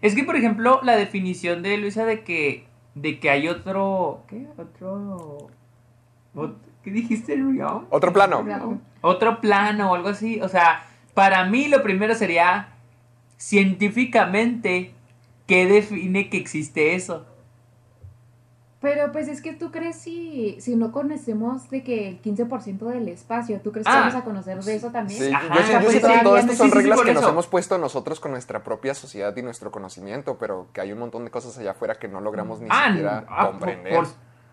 es 0.00 0.14
que, 0.14 0.22
por 0.24 0.36
ejemplo, 0.36 0.80
la 0.82 0.96
definición 0.96 1.62
de 1.62 1.76
Luisa 1.78 2.04
de 2.04 2.22
que, 2.22 2.64
de 2.94 3.18
que 3.18 3.28
hay 3.30 3.48
otro, 3.48 4.22
¿qué? 4.28 4.46
Otro, 4.56 5.48
ot- 6.34 6.56
¿qué 6.84 6.90
dijiste? 6.92 7.36
Otro 7.90 8.12
plano. 8.12 8.42
No. 8.42 8.80
otro 9.00 9.40
plano 9.40 9.90
o 9.90 9.94
algo 9.96 10.08
así. 10.10 10.40
O 10.40 10.48
sea, 10.48 10.86
para 11.12 11.44
mí 11.44 11.66
lo 11.68 11.82
primero 11.82 12.14
sería 12.14 12.68
científicamente 13.36 14.92
qué 15.46 15.66
define 15.66 16.28
que 16.30 16.36
existe 16.38 16.94
eso. 16.94 17.26
Pero 18.80 19.12
pues 19.12 19.28
es 19.28 19.42
que 19.42 19.52
tú 19.52 19.70
crees 19.70 19.96
si, 19.96 20.56
si 20.58 20.74
no 20.74 20.90
conocemos 20.90 21.68
de 21.68 21.82
que 21.82 22.08
el 22.08 22.22
15% 22.22 22.78
del 22.88 23.08
espacio, 23.08 23.60
¿tú 23.60 23.72
crees 23.72 23.86
que 23.86 23.92
Ah. 23.92 24.00
vamos 24.00 24.14
a 24.14 24.24
conocer 24.24 24.58
de 24.64 24.74
eso 24.74 24.90
también? 24.90 25.22
Sí, 25.22 25.30
Ajá, 25.32 25.54
yo, 25.54 25.62
sé- 25.62 25.72
yo 25.74 25.78
pues 25.80 25.90
siento 25.90 25.92
que 25.92 26.00
todavía 26.00 26.22
todo 26.22 26.36
esto 26.38 26.52
es- 26.52 26.58
son 26.58 26.66
sí, 26.68 26.72
sí, 26.72 26.78
sí, 26.78 26.88
reglas 26.88 27.00
que 27.02 27.12
nos 27.12 27.28
hemos 27.28 27.46
puesto 27.46 27.76
nosotros 27.76 28.20
con 28.20 28.30
nuestra 28.30 28.64
propia 28.64 28.94
sociedad 28.94 29.36
y 29.36 29.42
nuestro 29.42 29.70
conocimiento, 29.70 30.38
pero 30.38 30.68
que 30.72 30.80
hay 30.80 30.92
un 30.92 30.98
montón 30.98 31.26
de 31.26 31.30
cosas 31.30 31.58
allá 31.58 31.72
afuera 31.72 31.96
que 31.96 32.08
no 32.08 32.22
logramos 32.22 32.60
ni 32.60 32.68
Ah, 32.70 32.86
siquiera 32.88 33.24
ah, 33.28 33.48
comprender. 33.48 33.94
por- 33.94 34.06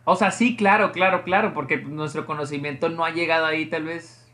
o 0.03 0.15
sea, 0.17 0.31
sí, 0.31 0.57
claro, 0.57 0.91
claro, 0.91 1.23
claro, 1.23 1.53
porque 1.53 1.77
nuestro 1.77 2.25
conocimiento 2.25 2.89
no 2.89 3.05
ha 3.05 3.11
llegado 3.11 3.45
ahí, 3.45 3.65
tal 3.69 3.85
vez 3.85 4.27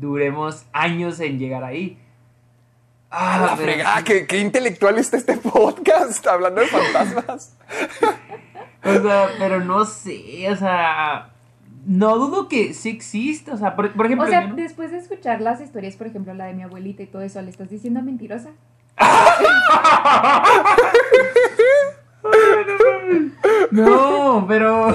duremos 0.00 0.64
años 0.72 1.20
en 1.20 1.38
llegar 1.38 1.62
ahí. 1.62 1.96
Ah, 3.10 3.46
la 3.50 3.56
fregada, 3.56 4.02
qué, 4.02 4.26
qué 4.26 4.38
intelectual 4.38 4.98
está 4.98 5.16
este 5.16 5.36
podcast 5.38 6.26
hablando 6.26 6.60
de 6.60 6.66
fantasmas. 6.66 7.56
O 8.84 9.02
sea, 9.02 9.28
pero 9.38 9.60
no 9.64 9.84
sé, 9.84 10.46
o 10.50 10.56
sea, 10.56 11.30
no 11.86 12.16
dudo 12.18 12.48
que 12.48 12.74
sí 12.74 12.90
existe, 12.90 13.50
o 13.50 13.56
sea, 13.56 13.74
por, 13.76 13.92
por 13.92 14.06
ejemplo, 14.06 14.26
O 14.26 14.30
sea, 14.30 14.46
no- 14.46 14.54
después 14.56 14.90
de 14.92 14.98
escuchar 14.98 15.40
las 15.40 15.60
historias, 15.60 15.96
por 15.96 16.06
ejemplo, 16.06 16.32
la 16.34 16.46
de 16.46 16.54
mi 16.54 16.62
abuelita 16.62 17.02
y 17.02 17.06
todo 17.06 17.22
eso, 17.22 17.40
¿le 17.42 17.50
estás 17.50 17.70
diciendo 17.70 18.02
mentirosa? 18.02 18.50
No, 23.70 24.44
pero. 24.48 24.88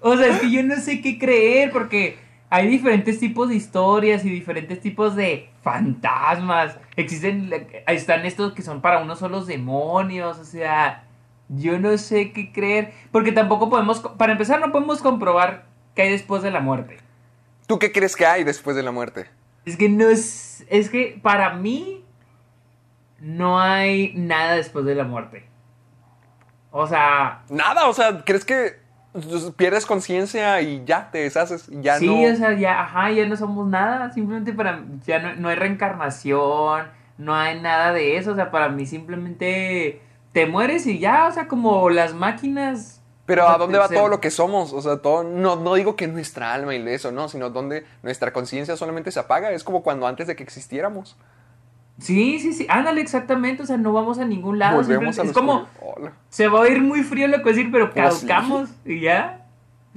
o 0.00 0.16
sea, 0.16 0.26
es 0.28 0.40
que 0.40 0.50
yo 0.50 0.62
no 0.62 0.76
sé 0.76 1.00
qué 1.00 1.18
creer 1.18 1.70
porque 1.70 2.18
hay 2.50 2.68
diferentes 2.68 3.18
tipos 3.18 3.48
de 3.48 3.56
historias 3.56 4.24
y 4.24 4.30
diferentes 4.30 4.80
tipos 4.80 5.16
de 5.16 5.48
fantasmas. 5.62 6.76
Existen. 6.96 7.50
Están 7.86 8.24
estos 8.26 8.52
que 8.52 8.62
son 8.62 8.80
para 8.80 9.02
unos 9.02 9.18
solos 9.18 9.46
demonios. 9.46 10.38
O 10.38 10.44
sea, 10.44 11.03
yo 11.56 11.78
no 11.78 11.96
sé 11.98 12.32
qué 12.32 12.52
creer. 12.52 12.92
Porque 13.10 13.32
tampoco 13.32 13.70
podemos. 13.70 14.00
Para 14.00 14.32
empezar, 14.32 14.60
no 14.60 14.72
podemos 14.72 15.00
comprobar 15.00 15.66
qué 15.94 16.02
hay 16.02 16.10
después 16.10 16.42
de 16.42 16.50
la 16.50 16.60
muerte. 16.60 16.98
¿Tú 17.66 17.78
qué 17.78 17.92
crees 17.92 18.16
que 18.16 18.26
hay 18.26 18.44
después 18.44 18.76
de 18.76 18.82
la 18.82 18.92
muerte? 18.92 19.26
Es 19.64 19.76
que 19.76 19.88
no 19.88 20.08
es. 20.08 20.64
Es 20.68 20.90
que 20.90 21.18
para 21.22 21.54
mí. 21.54 22.04
No 23.20 23.58
hay 23.58 24.12
nada 24.14 24.54
después 24.54 24.84
de 24.84 24.94
la 24.94 25.04
muerte. 25.04 25.46
O 26.70 26.86
sea, 26.86 27.42
Nada, 27.48 27.88
o 27.88 27.94
sea, 27.94 28.22
¿crees 28.24 28.44
que 28.44 28.84
pierdes 29.56 29.86
conciencia 29.86 30.60
y 30.60 30.84
ya 30.84 31.10
te 31.10 31.18
deshaces? 31.18 31.68
Y 31.68 31.80
ya 31.82 31.98
sí, 31.98 32.06
no. 32.06 32.32
o 32.32 32.36
sea, 32.36 32.52
ya, 32.54 32.80
ajá, 32.82 33.12
ya 33.12 33.26
no 33.26 33.36
somos 33.36 33.68
nada, 33.68 34.12
simplemente 34.12 34.52
para, 34.52 34.82
ya 35.06 35.20
no, 35.20 35.36
no 35.36 35.48
hay 35.48 35.54
reencarnación, 35.54 36.88
no 37.16 37.34
hay 37.34 37.60
nada 37.60 37.92
de 37.92 38.16
eso, 38.16 38.32
o 38.32 38.34
sea, 38.34 38.50
para 38.50 38.68
mí 38.70 38.86
simplemente 38.86 40.02
te 40.34 40.44
mueres 40.46 40.86
y 40.86 40.98
ya, 40.98 41.26
o 41.28 41.32
sea, 41.32 41.48
como 41.48 41.88
las 41.88 42.12
máquinas. 42.12 43.00
Pero 43.24 43.44
o 43.44 43.46
sea, 43.46 43.54
¿a 43.54 43.58
dónde 43.58 43.78
va 43.78 43.88
se- 43.88 43.94
todo 43.94 44.08
lo 44.08 44.20
que 44.20 44.30
somos? 44.30 44.74
O 44.74 44.82
sea, 44.82 44.98
todo, 44.98 45.24
no, 45.24 45.56
no 45.56 45.72
digo 45.74 45.96
que 45.96 46.06
nuestra 46.08 46.52
alma 46.52 46.74
y 46.74 46.86
eso, 46.88 47.10
no, 47.10 47.30
sino 47.30 47.48
donde 47.48 47.86
nuestra 48.02 48.34
conciencia 48.34 48.76
solamente 48.76 49.10
se 49.10 49.20
apaga. 49.20 49.50
Es 49.52 49.64
como 49.64 49.82
cuando 49.82 50.06
antes 50.06 50.26
de 50.26 50.36
que 50.36 50.42
existiéramos. 50.42 51.16
Sí, 52.00 52.40
sí, 52.40 52.52
sí, 52.52 52.66
ándale, 52.68 53.00
exactamente, 53.00 53.62
o 53.62 53.66
sea, 53.66 53.76
no 53.76 53.92
vamos 53.92 54.18
a 54.18 54.24
ningún 54.24 54.58
lado, 54.58 54.76
Volvemos 54.78 55.14
simplemente- 55.14 55.20
a 55.20 55.22
es 55.22 55.28
los 55.28 55.36
como, 55.36 55.68
Hola. 55.80 56.12
se 56.28 56.48
va 56.48 56.58
a 56.58 56.62
oír 56.62 56.82
muy 56.82 57.04
frío 57.04 57.28
lo 57.28 57.40
que 57.42 57.50
decir, 57.50 57.70
pero 57.70 57.86
sí. 57.86 57.92
caducamos 57.94 58.68
y 58.84 59.00
ya. 59.00 59.46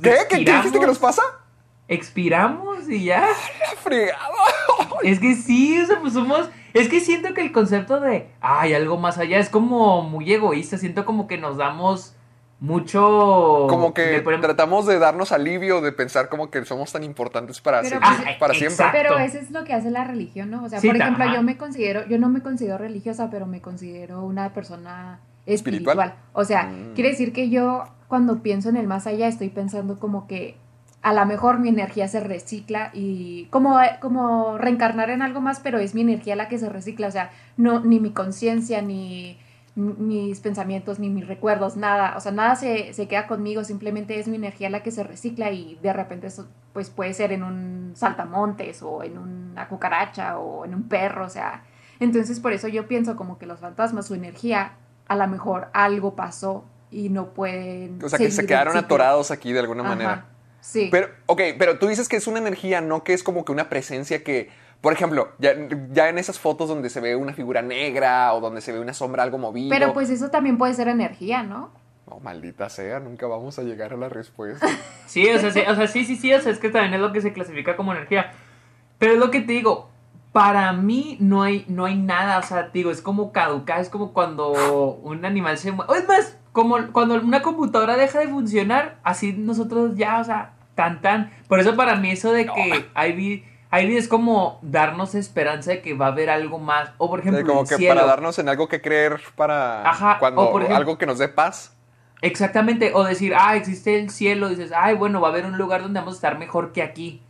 ¿Qué? 0.02 0.16
¿Qué, 0.30 0.46
¿Qué 0.46 0.52
dijiste 0.54 0.80
que 0.80 0.86
nos 0.86 1.00
pasa? 1.00 1.24
Expiramos 1.88 2.88
y 2.88 3.06
ya. 3.06 3.22
La 3.22 3.76
fregada. 3.82 4.20
Es 5.04 5.20
que 5.20 5.36
sí, 5.36 5.80
o 5.82 5.86
sea, 5.88 6.00
pues 6.00 6.14
somos. 6.14 6.48
Es 6.80 6.90
que 6.90 7.00
siento 7.00 7.34
que 7.34 7.42
el 7.42 7.52
concepto 7.52 8.00
de. 8.00 8.30
Ay, 8.42 8.74
algo 8.74 8.98
más 8.98 9.18
allá 9.18 9.40
es 9.40 9.50
como 9.50 10.02
muy 10.04 10.32
egoísta. 10.32 10.78
Siento 10.78 11.06
como 11.06 11.28
que 11.28 11.38
nos 11.38 11.58
damos 11.58 12.16
mucho. 12.60 13.68
Como 13.70 13.94
que 13.94 14.22
ponemos- 14.22 14.46
tratamos 14.46 14.86
de 14.86 15.00
darnos 15.00 15.32
alivio 15.32 15.82
de 15.82 15.92
pensar 15.92 16.30
como 16.30 16.50
que 16.50 16.64
somos 16.66 16.92
tan 16.92 17.04
importantes 17.04 17.62
para, 17.62 17.82
Pero 17.82 18.00
seguir- 18.00 18.24
pues- 18.24 18.36
para 18.38 18.54
siempre. 18.54 18.86
Pero 18.92 19.18
eso 19.20 19.38
es 19.38 19.52
lo 19.52 19.64
que 19.64 19.74
hace 19.74 19.90
la 19.92 20.04
religión, 20.04 20.50
¿no? 20.52 20.64
O 20.64 20.70
sea, 20.70 20.80
Sí, 20.80 20.88
por 20.88 20.98
ejemplo, 20.98 21.24
ajá. 21.24 21.36
yo 21.36 21.44
me 21.44 21.58
considero, 21.58 22.08
yo 22.08 22.18
no 22.18 22.30
me 22.30 22.42
considero 22.42 22.78
religiosa, 22.78 23.30
pero 23.30 23.46
me 23.46 23.62
considero 23.62 24.22
una 24.24 24.54
persona 24.54 25.20
¿Espiritual? 25.46 25.98
espiritual. 26.00 26.16
O 26.34 26.44
sea, 26.44 26.64
Mm. 26.64 26.94
quiere 26.96 27.12
decir 27.12 27.32
que 27.34 27.50
yo 27.50 27.84
cuando 28.08 28.42
pienso 28.42 28.70
en 28.70 28.78
el 28.78 28.88
más 28.88 29.06
allá 29.08 29.28
estoy 29.28 29.50
pensando 29.50 30.00
como 30.00 30.28
que 30.28 30.58
a 31.02 31.14
lo 31.14 31.26
mejor 31.26 31.60
mi 31.60 31.70
energía 31.70 32.08
se 32.08 32.20
recicla 32.20 32.92
y 32.94 33.46
como, 33.46 33.80
como 34.02 34.58
reencarnar 34.58 35.10
en 35.10 35.22
algo 35.22 35.42
más, 35.42 35.60
pero 35.60 35.80
es 35.80 35.96
mi 35.96 36.02
energía 36.02 36.36
la 36.36 36.48
que 36.48 36.58
se 36.58 36.70
recicla. 36.70 37.08
O 37.08 37.12
sea, 37.12 37.32
no, 37.56 37.80
ni 37.80 38.00
mi 38.00 38.12
conciencia, 38.12 38.82
ni 38.82 39.38
mis 39.76 40.40
pensamientos, 40.40 40.98
ni 40.98 41.10
mis 41.10 41.28
recuerdos, 41.28 41.78
nada. 41.78 42.16
O 42.18 42.20
sea, 42.20 42.32
nada 42.32 42.56
se, 42.56 42.94
se 42.94 43.08
queda 43.08 43.28
conmigo, 43.28 43.64
simplemente 43.64 44.20
es 44.20 44.28
mi 44.28 44.36
energía 44.36 44.70
la 44.70 44.82
que 44.82 44.92
se 44.92 45.04
recicla 45.04 45.52
y 45.52 45.78
de 45.82 45.94
repente 45.94 46.28
eso 46.28 46.48
pues 46.74 46.90
puede 46.90 47.14
ser 47.14 47.32
en 47.32 47.44
un 47.44 47.92
saltamontes 47.96 48.82
o 48.82 49.04
en 49.04 49.18
una 49.18 49.68
cucaracha 49.68 50.40
o 50.40 50.66
en 50.66 50.74
un 50.74 50.84
perro, 50.90 51.26
o 51.26 51.30
sea. 51.30 51.64
Entonces 52.00 52.40
por 52.40 52.54
eso 52.54 52.68
yo 52.68 52.88
pienso 52.88 53.16
como 53.16 53.38
que 53.38 53.46
los 53.46 53.60
fantasmas, 53.60 54.08
su 54.08 54.16
energía, 54.16 54.74
a 55.08 55.16
lo 55.16 55.28
mejor 55.28 55.70
algo 55.74 56.16
pasó 56.16 56.66
y 56.90 57.10
no 57.10 57.34
pueden... 57.34 58.04
O 58.04 58.10
sea, 58.10 58.18
que 58.18 58.32
se 58.32 58.46
quedaron 58.46 58.76
atorados 58.78 59.32
aquí 59.32 59.54
de 59.54 59.60
alguna 59.60 59.82
Ajá, 59.82 59.90
manera. 59.90 60.26
Sí. 60.68 60.90
Pero, 60.92 61.08
ok, 61.28 61.42
pero 61.58 61.80
tú 61.80 61.88
dices 61.88 62.10
que 62.10 62.18
es 62.18 62.28
una 62.28 62.40
energía, 62.40 62.82
no 62.82 63.06
que 63.06 63.14
es 63.14 63.24
como 63.24 63.46
que 63.46 63.54
una 63.54 63.70
presencia 63.70 64.22
que, 64.22 64.50
por 64.82 64.92
ejemplo, 64.92 65.30
ya, 65.40 65.54
ya 65.94 66.10
en 66.10 66.18
esas 66.18 66.40
fotos 66.40 66.68
donde 66.68 66.90
se 66.90 67.00
ve 67.00 67.16
una 67.16 67.32
figura 67.32 67.62
negra 67.62 68.34
o 68.34 68.42
donde 68.42 68.60
se 68.60 68.74
ve 68.74 68.82
una 68.82 68.94
sombra 68.94 69.24
algo 69.24 69.38
movido. 69.38 69.70
Pero 69.70 69.94
pues 69.94 70.10
eso 70.10 70.30
también 70.30 70.58
puede 70.58 70.74
ser 70.74 70.90
energía, 70.90 71.42
¿no? 71.42 71.72
Oh, 72.06 72.20
maldita 72.20 72.68
sea, 72.68 73.00
nunca 73.00 73.28
vamos 73.28 73.58
a 73.60 73.64
llegar 73.64 73.94
a 73.94 73.96
la 73.98 74.10
respuesta. 74.10 74.68
Sí, 75.08 75.26
o 75.30 75.40
sea, 75.40 75.52
sí, 75.52 75.62
o 75.62 75.74
sea, 75.74 75.88
sí, 75.88 76.04
sí, 76.04 76.18
sí, 76.18 76.34
o 76.34 76.42
sea, 76.42 76.52
es 76.52 76.60
que 76.60 76.68
también 76.68 76.94
es 76.96 77.00
lo 77.00 77.14
que 77.14 77.22
se 77.22 77.32
clasifica 77.32 77.78
como 77.78 77.94
energía. 77.94 78.34
Pero 78.98 79.14
es 79.14 79.20
lo 79.20 79.32
que 79.32 79.40
te 79.40 79.54
digo, 79.54 79.90
para 80.34 80.74
mí 80.74 81.16
no 81.22 81.44
hay, 81.44 81.64
no 81.70 81.86
hay 81.86 81.96
nada, 81.96 82.40
o 82.40 82.44
sea, 82.44 82.64
digo, 82.74 82.92
es 82.92 83.02
como 83.02 83.32
caducar, 83.32 83.80
es 83.80 83.88
como 83.88 84.12
cuando 84.12 84.52
un 85.02 85.24
animal 85.24 85.58
se 85.58 85.72
muere. 85.72 85.94
O 85.94 85.96
es 85.96 86.06
más, 86.10 86.38
como 86.52 86.92
cuando 86.92 87.16
una 87.16 87.42
computadora 87.42 87.96
deja 87.96 88.20
de 88.20 88.28
funcionar, 88.28 88.98
así 89.04 89.32
nosotros 89.32 89.96
ya, 89.96 90.20
o 90.20 90.26
sea, 90.26 90.57
tan 90.78 91.02
tan. 91.02 91.32
Por 91.50 91.60
eso 91.60 91.76
para 91.76 91.98
mí 91.98 92.12
eso 92.12 92.32
de 92.32 92.46
que 92.46 92.86
hay 92.94 93.12
vi- 93.12 93.44
es 93.98 94.08
como 94.08 94.60
darnos 94.62 95.14
esperanza 95.16 95.72
de 95.72 95.82
que 95.82 95.94
va 95.94 96.06
a 96.06 96.10
haber 96.10 96.30
algo 96.30 96.58
más. 96.60 96.92
O 96.98 97.10
por 97.10 97.22
Sí, 97.22 97.28
ejemplo, 97.28 97.46
como 97.54 97.62
el 97.64 97.68
que 97.68 97.76
cielo. 97.76 97.96
para 97.96 98.08
darnos 98.08 98.40
en 98.40 98.48
algo 98.48 98.70
que 98.70 98.82
creer 98.82 99.20
para 99.36 99.82
Ajá, 99.90 100.20
cuando 100.20 100.42
o 100.44 100.52
por 100.54 100.62
ejemplo- 100.62 100.78
algo 100.78 100.98
que 100.98 101.06
nos 101.06 101.18
dé 101.20 101.28
paz. 101.28 101.74
Exactamente, 102.22 102.92
o 102.96 103.04
decir, 103.04 103.34
ah, 103.38 103.56
existe 103.58 104.00
el 104.00 104.10
cielo, 104.10 104.50
dices, 104.50 104.72
ay, 104.76 104.96
bueno, 104.96 105.20
va 105.22 105.28
a 105.28 105.32
haber 105.32 105.46
un 105.46 105.58
lugar 105.58 105.82
donde 105.84 106.00
vamos 106.00 106.16
a 106.16 106.18
estar 106.18 106.40
mejor 106.40 106.72
que 106.72 106.82
aquí. 106.82 107.22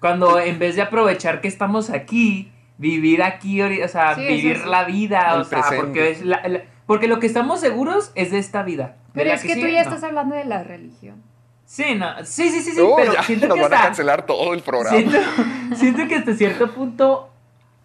Cuando 0.00 0.38
en 0.40 0.58
vez 0.58 0.76
de 0.76 0.82
aprovechar 0.82 1.40
que 1.40 1.48
estamos 1.48 1.88
aquí, 1.90 2.52
vivir 2.78 3.22
aquí, 3.22 3.62
o 3.62 3.88
sea, 3.88 4.14
Sí, 4.14 4.26
vivir 4.26 4.58
sí. 4.58 4.68
la 4.68 4.84
vida, 4.84 5.32
El 5.34 5.40
o 5.40 5.44
sea, 5.44 5.60
presente. 5.60 5.84
porque, 5.84 6.10
es 6.10 6.22
la- 6.24 6.46
la- 6.46 6.62
porque 6.86 7.08
lo 7.08 7.18
que 7.18 7.26
estamos 7.26 7.60
seguros 7.60 8.12
es 8.14 8.30
de 8.30 8.38
esta 8.38 8.62
vida. 8.62 8.96
Pero 9.14 9.30
es 9.30 9.42
que 9.42 9.54
sí, 9.54 9.60
tú 9.60 9.66
ya 9.68 9.82
no. 9.84 9.88
estás 9.88 10.04
hablando 10.04 10.34
de 10.34 10.44
la 10.44 10.62
religión. 10.62 11.22
Sí, 11.64 11.94
no, 11.94 12.06
sí, 12.24 12.50
sí, 12.50 12.60
sí, 12.60 12.72
sí, 12.72 12.80
pero 12.96 13.12
ya, 13.14 13.22
siento 13.22 13.48
nos 13.48 13.56
que 13.56 13.62
van 13.62 13.72
a 13.72 13.76
hasta- 13.76 13.86
cancelar 13.88 14.26
todo 14.26 14.52
el 14.52 14.60
programa. 14.62 14.96
Siento, 14.96 15.18
siento 15.74 16.06
que 16.08 16.16
hasta 16.16 16.34
cierto 16.34 16.70
punto, 16.72 17.30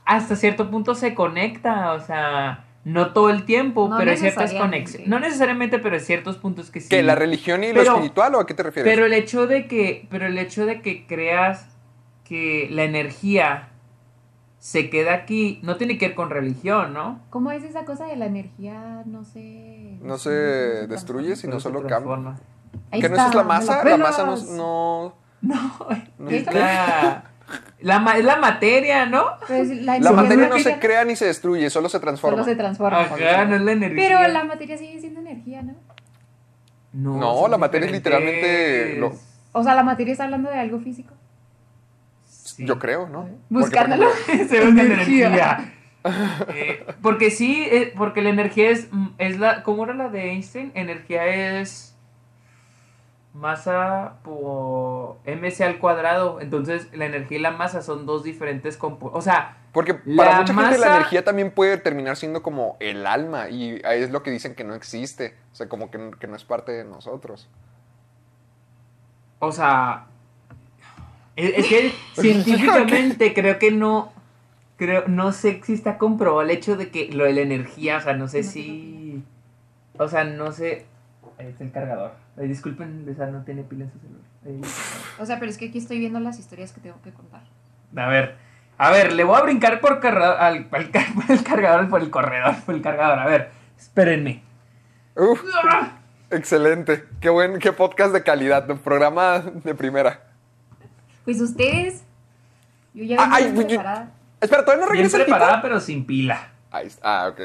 hasta 0.05 0.35
cierto 0.35 0.69
punto 0.69 0.93
se 0.95 1.13
conecta, 1.13 1.93
o 1.93 1.99
sea, 2.01 2.65
no 2.83 3.13
todo 3.13 3.29
el 3.29 3.45
tiempo, 3.45 3.87
No 3.89 3.97
pero 3.97 4.11
hay 4.11 4.17
ciertas 4.17 4.43
necesariamente. 4.43 4.77
conexiones. 4.91 5.07
No 5.09 5.19
necesariamente, 5.19 5.79
pero 5.79 5.95
hay 5.95 6.01
ciertos 6.01 6.37
puntos 6.37 6.69
que 6.71 6.81
sí. 6.81 6.89
¿Qué, 6.89 7.01
la 7.03 7.15
religión 7.15 7.63
y 7.63 7.67
lo 7.73 7.75
Pero- 7.81 7.93
espiritual 7.95 8.35
o 8.35 8.39
a 8.41 8.45
qué 8.45 8.53
te 8.53 8.63
refieres? 8.63 8.91
Pero 8.93 9.05
el 9.05 9.13
hecho 9.13 9.47
de 9.47 9.67
que, 9.67 10.07
pero 10.09 10.25
el 10.25 10.37
hecho 10.37 10.65
de 10.65 10.81
que 10.81 11.05
creas 11.07 11.67
que 12.25 12.67
la 12.71 12.83
energía 12.83 13.69
se 14.59 14.89
queda 14.89 15.13
aquí, 15.13 15.59
no 15.63 15.77
tiene 15.77 15.97
que 15.97 16.07
ver 16.07 16.15
con 16.15 16.29
religión, 16.29 16.93
¿no? 16.93 17.21
¿Cómo 17.29 17.51
es 17.51 17.63
esa 17.63 17.85
cosa 17.85 18.05
de 18.05 18.17
la 18.17 18.25
energía? 18.25 19.03
No 19.05 19.23
sé. 19.23 19.97
no 20.01 20.17
se 20.17 20.29
destruye, 20.87 21.35
sino 21.37 21.59
se 21.59 21.69
solo 21.69 21.85
cambia. 21.87 22.35
Ahí 22.91 23.01
¿Que 23.01 23.09
no 23.09 23.15
es 23.27 23.35
la 23.35 23.43
masa? 23.43 23.83
La 23.83 23.97
masa 23.97 24.25
no... 24.25 24.35
no- 24.37 25.13
No, 25.41 25.55
no- 26.19 26.27
¿Qué? 26.29 26.37
es 26.37 26.53
la, 26.53 27.23
la, 27.79 28.17
la 28.19 28.35
materia, 28.37 29.05
¿no? 29.05 29.25
Pues 29.47 29.69
la, 29.69 29.99
materia 30.11 30.47
no 30.47 30.57
se 30.59 30.79
crea 30.79 31.05
ni 31.05 31.15
se 31.15 31.25
destruye, 31.25 31.69
solo 31.69 31.89
se 31.89 31.99
transforma. 31.99 32.37
Solo 32.37 32.45
se 32.45 32.55
transforma. 32.55 33.01
Ajá, 33.01 33.45
no 33.45 33.55
es 33.55 33.61
la 33.61 33.71
energía. 33.71 34.07
Pero 34.19 34.27
la 34.33 34.43
materia 34.43 34.77
sigue 34.77 34.99
siendo 34.99 35.19
energía, 35.19 35.61
¿no? 35.61 35.75
No, 36.93 37.41
son 37.41 37.51
la 37.51 37.57
materia 37.57 37.85
es 37.87 37.91
literalmente 37.91 38.95
lo- 38.97 39.13
O 39.51 39.63
sea, 39.63 39.75
la 39.75 39.83
materia 39.83 40.13
está 40.13 40.23
hablando 40.23 40.49
de 40.49 40.59
algo 40.59 40.79
físico. 40.79 41.13
Sí. 42.25 42.65
Yo 42.65 42.79
creo, 42.79 43.07
¿no? 43.07 43.29
Buscándolo. 43.49 44.07
Porque, 44.25 44.45
se 44.49 44.65
busca 44.65 44.81
Energía. 44.81 45.27
energía. 45.27 45.73
Eh, 46.55 46.85
porque 47.01 47.29
sí, 47.29 47.67
eh, 47.69 47.93
porque 47.97 48.21
la 48.21 48.29
energía 48.29 48.69
es, 48.69 48.87
mm, 48.91 49.07
es 49.17 49.37
la, 49.39 49.61
¿cómo 49.63 49.83
era 49.83 49.93
la 49.93 50.09
de 50.09 50.31
Einstein? 50.31 50.71
Energía 50.73 51.25
es 51.59 51.96
masa 53.37 54.15
por 54.23 55.17
mc 55.25 55.61
al 55.61 55.79
cuadrado. 55.79 56.41
Entonces, 56.41 56.87
la 56.93 57.05
energía 57.05 57.37
y 57.37 57.41
la 57.41 57.51
masa 57.51 57.81
son 57.81 58.05
dos 58.05 58.23
diferentes 58.23 58.77
componentes. 58.77 59.17
O 59.17 59.21
sea, 59.21 59.57
porque 59.73 59.93
para 59.93 60.39
mucha 60.39 60.53
gente 60.53 60.77
la 60.79 60.85
masa- 60.87 60.95
energía 60.97 61.23
también 61.23 61.51
puede 61.51 61.77
terminar 61.77 62.15
siendo 62.17 62.41
como 62.41 62.77
el 62.79 63.05
alma 63.05 63.49
y 63.49 63.79
ahí 63.85 64.01
es 64.01 64.09
lo 64.09 64.23
que 64.23 64.31
dicen 64.31 64.55
que 64.55 64.63
no 64.63 64.73
existe, 64.73 65.35
o 65.51 65.55
sea, 65.55 65.69
como 65.69 65.91
que, 65.91 66.11
que 66.19 66.27
no 66.27 66.35
es 66.35 66.43
parte 66.43 66.71
de 66.71 66.83
nosotros. 66.83 67.47
o 69.39 69.51
sea, 69.51 70.07
es, 71.35 71.53
es 71.59 71.67
que 71.67 71.91
científicamente 72.19 73.33
creo 73.35 73.59
que 73.59 73.69
no, 73.71 74.11
creo, 74.77 75.03
no 75.07 75.31
sé 75.31 75.61
si 75.63 75.73
está 75.73 75.99
comprobado 75.99 76.41
el 76.41 76.49
hecho 76.49 76.75
de 76.75 76.89
que 76.89 77.09
lo 77.11 77.25
de 77.25 77.33
la 77.33 77.41
energía, 77.41 77.97
o 77.97 78.01
sea, 78.01 78.13
no 78.13 78.27
sé 78.27 78.41
si, 78.41 79.21
o 79.99 80.07
sea, 80.07 80.23
no 80.23 80.51
sé, 80.51 80.87
ahí 81.37 81.47
está 81.47 81.63
el 81.63 81.71
cargador. 81.71 82.11
Ay, 82.37 82.47
disculpen, 82.47 83.05
esa 83.09 83.27
no 83.27 83.43
tiene 83.43 83.63
pila 83.63 83.85
en 83.85 83.91
su 83.91 83.99
celular. 83.99 84.21
O 85.19 85.25
sea, 85.25 85.39
pero 85.39 85.51
es 85.51 85.57
que 85.57 85.67
aquí 85.69 85.77
estoy 85.77 85.99
viendo 85.99 86.19
las 86.19 86.39
historias 86.39 86.71
que 86.71 86.81
tengo 86.81 87.01
que 87.01 87.11
contar. 87.11 87.41
A 87.95 88.07
ver, 88.07 88.35
a 88.77 88.91
ver, 88.91 89.13
le 89.13 89.23
voy 89.23 89.37
a 89.37 89.41
brincar 89.43 89.79
por, 89.81 89.99
carga- 89.99 90.37
al, 90.39 90.67
al 90.71 90.91
car- 90.91 91.13
por 91.15 91.31
el 91.31 91.43
cargador, 91.43 91.89
por 91.89 92.01
el 92.01 92.09
corredor, 92.09 92.55
por 92.65 92.75
el 92.75 92.81
cargador. 92.81 93.19
A 93.19 93.25
ver, 93.25 93.51
espérenme. 93.77 94.43
Uf, 95.15 95.41
excelente, 96.29 97.05
qué 97.19 97.29
buen, 97.29 97.59
qué 97.59 97.71
podcast 97.71 98.13
de 98.13 98.21
calidad, 98.23 98.69
un 98.69 98.77
programa 98.79 99.39
de 99.39 99.73
primera. 99.75 100.21
Pues 101.25 101.41
ustedes. 101.41 102.03
Yo 102.93 103.03
ya 103.03 103.17
Ah, 103.19 103.23
vengo 103.23 103.35
ay, 103.35 103.43
bien 103.43 103.55
yo- 103.55 103.67
preparada. 103.67 104.11
Espera, 104.39 104.63
todavía 104.63 104.85
no 104.85 104.91
Bien 104.91 105.03
regresa 105.03 105.17
el 105.17 105.25
tipo. 105.25 105.35
preparada, 105.35 105.61
pero 105.63 105.79
sin 105.79 106.05
pila. 106.05 106.51
Ahí 106.69 106.87
está, 106.87 107.25
ah, 107.25 107.29
ok. 107.29 107.39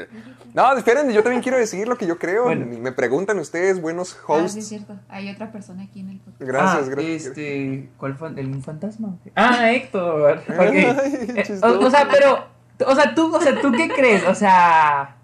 No, 0.53 0.77
esperen, 0.77 1.09
yo 1.11 1.23
también 1.23 1.41
quiero 1.41 1.57
decir 1.57 1.87
lo 1.87 1.97
que 1.97 2.05
yo 2.05 2.19
creo. 2.19 2.43
Bueno. 2.43 2.65
Me 2.79 2.91
preguntan 2.91 3.39
ustedes, 3.39 3.81
buenos 3.81 4.13
Ah, 4.13 4.15
sí, 4.15 4.23
es 4.33 4.55
hosts. 4.55 4.67
cierto. 4.67 4.99
Hay 5.07 5.29
otra 5.29 5.51
persona 5.51 5.83
aquí 5.83 6.01
en 6.01 6.09
el 6.09 6.19
podcast. 6.19 6.41
Gracias, 6.41 6.87
Ah, 6.87 6.91
gracias. 6.91 7.25
Este, 7.27 7.89
¿cuál 7.97 8.15
fue? 8.17 8.29
¿El 8.35 8.61
fantasma? 8.61 9.15
Ah, 9.35 9.71
Héctor. 9.71 10.39
ok. 10.49 10.59
Ay, 10.59 10.77
Eh, 11.35 11.59
o, 11.63 11.67
o 11.85 11.89
sea, 11.89 12.07
pero, 12.11 12.45
o 12.85 12.95
sea, 12.95 13.15
tú, 13.15 13.33
o 13.33 13.39
sea, 13.39 13.61
¿tú 13.61 13.71
qué 13.71 13.87
crees? 13.89 14.27
O 14.27 14.35
sea, 14.35 15.15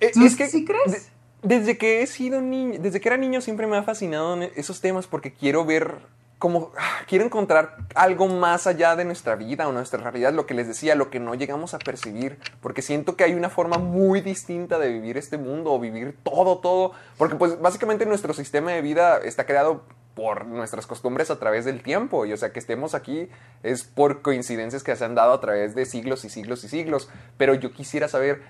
eh, 0.00 0.10
¿Tú 0.12 0.24
es 0.26 0.36
que 0.36 0.46
sí 0.48 0.64
crees? 0.66 0.92
de- 0.92 1.12
desde 1.56 1.78
que 1.78 2.02
he 2.02 2.06
sido 2.06 2.40
niño, 2.42 2.78
desde 2.80 3.00
que 3.00 3.08
era 3.08 3.16
niño 3.16 3.40
siempre 3.40 3.66
me 3.66 3.76
ha 3.76 3.82
fascinado 3.82 4.40
esos 4.54 4.80
temas 4.82 5.06
porque 5.06 5.32
quiero 5.32 5.64
ver 5.64 5.96
como 6.42 6.72
ah, 6.76 7.02
quiero 7.06 7.24
encontrar 7.24 7.76
algo 7.94 8.26
más 8.26 8.66
allá 8.66 8.96
de 8.96 9.04
nuestra 9.04 9.36
vida 9.36 9.68
o 9.68 9.72
nuestra 9.72 10.02
realidad, 10.02 10.32
lo 10.32 10.44
que 10.44 10.54
les 10.54 10.66
decía, 10.66 10.96
lo 10.96 11.08
que 11.08 11.20
no 11.20 11.36
llegamos 11.36 11.72
a 11.72 11.78
percibir, 11.78 12.40
porque 12.60 12.82
siento 12.82 13.14
que 13.14 13.22
hay 13.22 13.34
una 13.34 13.48
forma 13.48 13.78
muy 13.78 14.22
distinta 14.22 14.80
de 14.80 14.88
vivir 14.88 15.16
este 15.16 15.38
mundo 15.38 15.72
o 15.72 15.78
vivir 15.78 16.16
todo, 16.24 16.58
todo, 16.58 16.94
porque 17.16 17.36
pues 17.36 17.60
básicamente 17.60 18.06
nuestro 18.06 18.34
sistema 18.34 18.72
de 18.72 18.82
vida 18.82 19.18
está 19.18 19.46
creado 19.46 19.84
por 20.16 20.44
nuestras 20.44 20.88
costumbres 20.88 21.30
a 21.30 21.38
través 21.38 21.64
del 21.64 21.80
tiempo 21.80 22.26
y 22.26 22.32
o 22.32 22.36
sea 22.36 22.52
que 22.52 22.58
estemos 22.58 22.96
aquí 22.96 23.28
es 23.62 23.84
por 23.84 24.20
coincidencias 24.20 24.82
que 24.82 24.96
se 24.96 25.04
han 25.04 25.14
dado 25.14 25.34
a 25.34 25.40
través 25.40 25.76
de 25.76 25.86
siglos 25.86 26.24
y 26.24 26.28
siglos 26.28 26.64
y 26.64 26.68
siglos, 26.68 27.08
pero 27.36 27.54
yo 27.54 27.72
quisiera 27.72 28.08
saber 28.08 28.42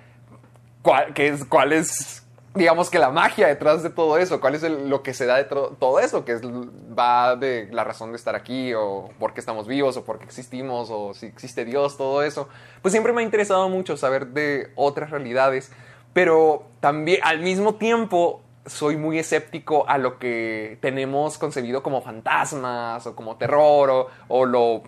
qué 1.14 1.28
es, 1.28 1.44
cuál 1.44 1.74
es, 1.74 2.22
digamos 2.54 2.90
que 2.90 2.98
la 2.98 3.10
magia 3.10 3.48
detrás 3.48 3.82
de 3.82 3.90
todo 3.90 4.18
eso, 4.18 4.40
cuál 4.40 4.54
es 4.54 4.62
lo 4.62 5.02
que 5.02 5.14
se 5.14 5.26
da 5.26 5.36
de 5.36 5.44
todo 5.44 6.00
eso, 6.00 6.24
que 6.24 6.32
es, 6.32 6.42
va 6.42 7.36
de 7.36 7.68
la 7.72 7.84
razón 7.84 8.10
de 8.10 8.16
estar 8.16 8.34
aquí, 8.34 8.74
o 8.74 9.10
por 9.18 9.32
qué 9.32 9.40
estamos 9.40 9.66
vivos, 9.66 9.96
o 9.96 10.04
por 10.04 10.18
qué 10.18 10.24
existimos, 10.24 10.88
o 10.90 11.14
si 11.14 11.26
existe 11.26 11.64
Dios, 11.64 11.96
todo 11.96 12.22
eso. 12.22 12.48
Pues 12.82 12.92
siempre 12.92 13.12
me 13.12 13.22
ha 13.22 13.24
interesado 13.24 13.68
mucho 13.68 13.96
saber 13.96 14.28
de 14.28 14.70
otras 14.74 15.10
realidades, 15.10 15.72
pero 16.12 16.66
también 16.80 17.20
al 17.22 17.40
mismo 17.40 17.76
tiempo 17.76 18.42
soy 18.66 18.96
muy 18.96 19.18
escéptico 19.18 19.88
a 19.88 19.98
lo 19.98 20.18
que 20.18 20.78
tenemos 20.80 21.38
concebido 21.38 21.82
como 21.82 22.02
fantasmas, 22.02 23.06
o 23.06 23.16
como 23.16 23.36
terror, 23.36 24.08
o 24.28 24.44
lo 24.44 24.82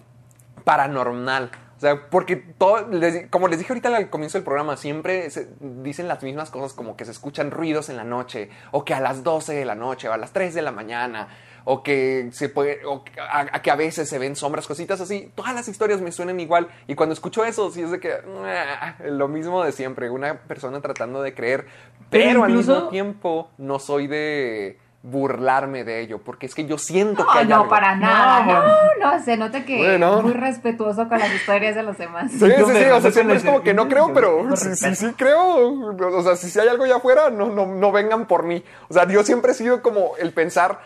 paranormal. 0.65 1.51
O 1.85 1.87
sea, 1.87 2.09
porque 2.09 2.37
todo, 2.37 2.89
les- 2.91 3.29
como 3.29 3.47
les 3.47 3.59
dije 3.59 3.71
ahorita 3.75 3.95
al 3.95 4.09
comienzo 4.09 4.39
del 4.39 4.45
programa, 4.45 4.79
siempre 4.79 5.29
se 5.29 5.49
dicen 5.61 6.09
las 6.09 6.23
mismas 6.23 6.49
cosas 6.49 6.73
como 6.73 6.97
que 6.97 7.05
se 7.05 7.11
escuchan 7.11 7.51
ruidos 7.51 7.91
en 7.91 7.99
la 7.99 8.05
noche, 8.05 8.49
o 8.71 8.87
que 8.87 8.95
a 8.95 9.01
las 9.01 9.23
12 9.23 9.53
de 9.55 9.67
la 9.67 9.75
noche, 9.75 10.09
o 10.09 10.13
a 10.15 10.17
las 10.17 10.33
3 10.33 10.55
de 10.55 10.63
la 10.63 10.73
mañana, 10.73 11.29
o 11.67 11.83
que 11.83 12.31
se 12.33 12.49
puede, 12.49 12.87
o 12.87 13.05
que 13.05 13.21
a, 13.21 13.41
a 13.53 13.61
que 13.61 13.71
a 13.71 13.77
veces 13.77 14.09
se 14.09 14.19
ven 14.19 14.35
sombras, 14.35 14.67
cositas 14.67 14.99
así. 15.03 15.31
Todas 15.35 15.55
las 15.55 15.69
historias 15.69 16.01
me 16.01 16.11
suenan 16.11 16.41
igual. 16.41 16.69
Y 16.87 16.95
cuando 16.95 17.13
escucho 17.13 17.45
eso, 17.45 17.71
sí 17.71 17.83
es 17.83 17.91
de 17.91 18.01
que 18.01 18.15
"Ah", 18.47 18.97
lo 19.05 19.29
mismo 19.29 19.63
de 19.63 19.73
siempre, 19.73 20.09
una 20.09 20.39
persona 20.41 20.81
tratando 20.81 21.21
de 21.21 21.35
creer, 21.35 21.67
pero, 22.09 22.25
Pero 22.25 22.45
al 22.45 22.53
mismo 22.53 22.89
tiempo 22.89 23.51
no 23.59 23.79
soy 23.79 24.07
de 24.07 24.79
burlarme 25.07 25.85
de 25.85 26.01
ello, 26.01 26.19
porque 26.19 26.47
es 26.47 26.55
que 26.55 26.65
yo 26.65 26.79
siento 26.79 27.27
que 27.27 27.35
No, 27.35 27.39
hay 27.41 27.47
no, 27.47 27.55
algo. 27.57 27.69
para 27.69 27.95
nada. 27.95 28.43
No, 28.47 28.63
No, 29.11 29.17
no, 29.19 29.23
se 29.23 29.37
nota 29.37 29.63
que 29.67 29.77
Bueno. 29.77 30.23
muy 30.23 30.33
respetuoso 30.33 31.11
con 31.11 31.19
las 31.19 31.31
historias 31.35 31.75
de 31.75 31.83
los 31.83 31.99
demás. 31.99 32.31
Sí, 32.33 32.39
sí, 32.39 32.47
sí, 32.49 32.85
o 32.87 33.01
sea, 33.03 33.11
siempre 33.13 33.37
es 33.37 33.45
como 33.45 33.63
que 33.63 33.75
no 33.75 33.87
creo, 33.87 34.15
pero 34.15 34.57
sí, 34.57 34.75
sí, 34.75 34.95
sí 34.95 35.13
creo. 35.15 35.93
O 36.17 36.23
sea, 36.23 36.37
si, 36.37 36.49
si 36.49 36.59
hay 36.59 36.69
algo 36.69 36.85
allá 36.85 36.97
afuera, 36.97 37.29
no, 37.29 37.51
no, 37.51 37.67
no 37.67 37.93
vengan 37.93 38.27
por 38.27 38.45
mí. 38.45 38.65
O 38.89 38.95
sea, 38.95 39.07
yo 39.07 39.23
siempre 39.25 39.53
he 39.53 39.55
sido 39.55 39.83
como 39.83 40.17
el 40.19 40.33
pensar 40.33 40.81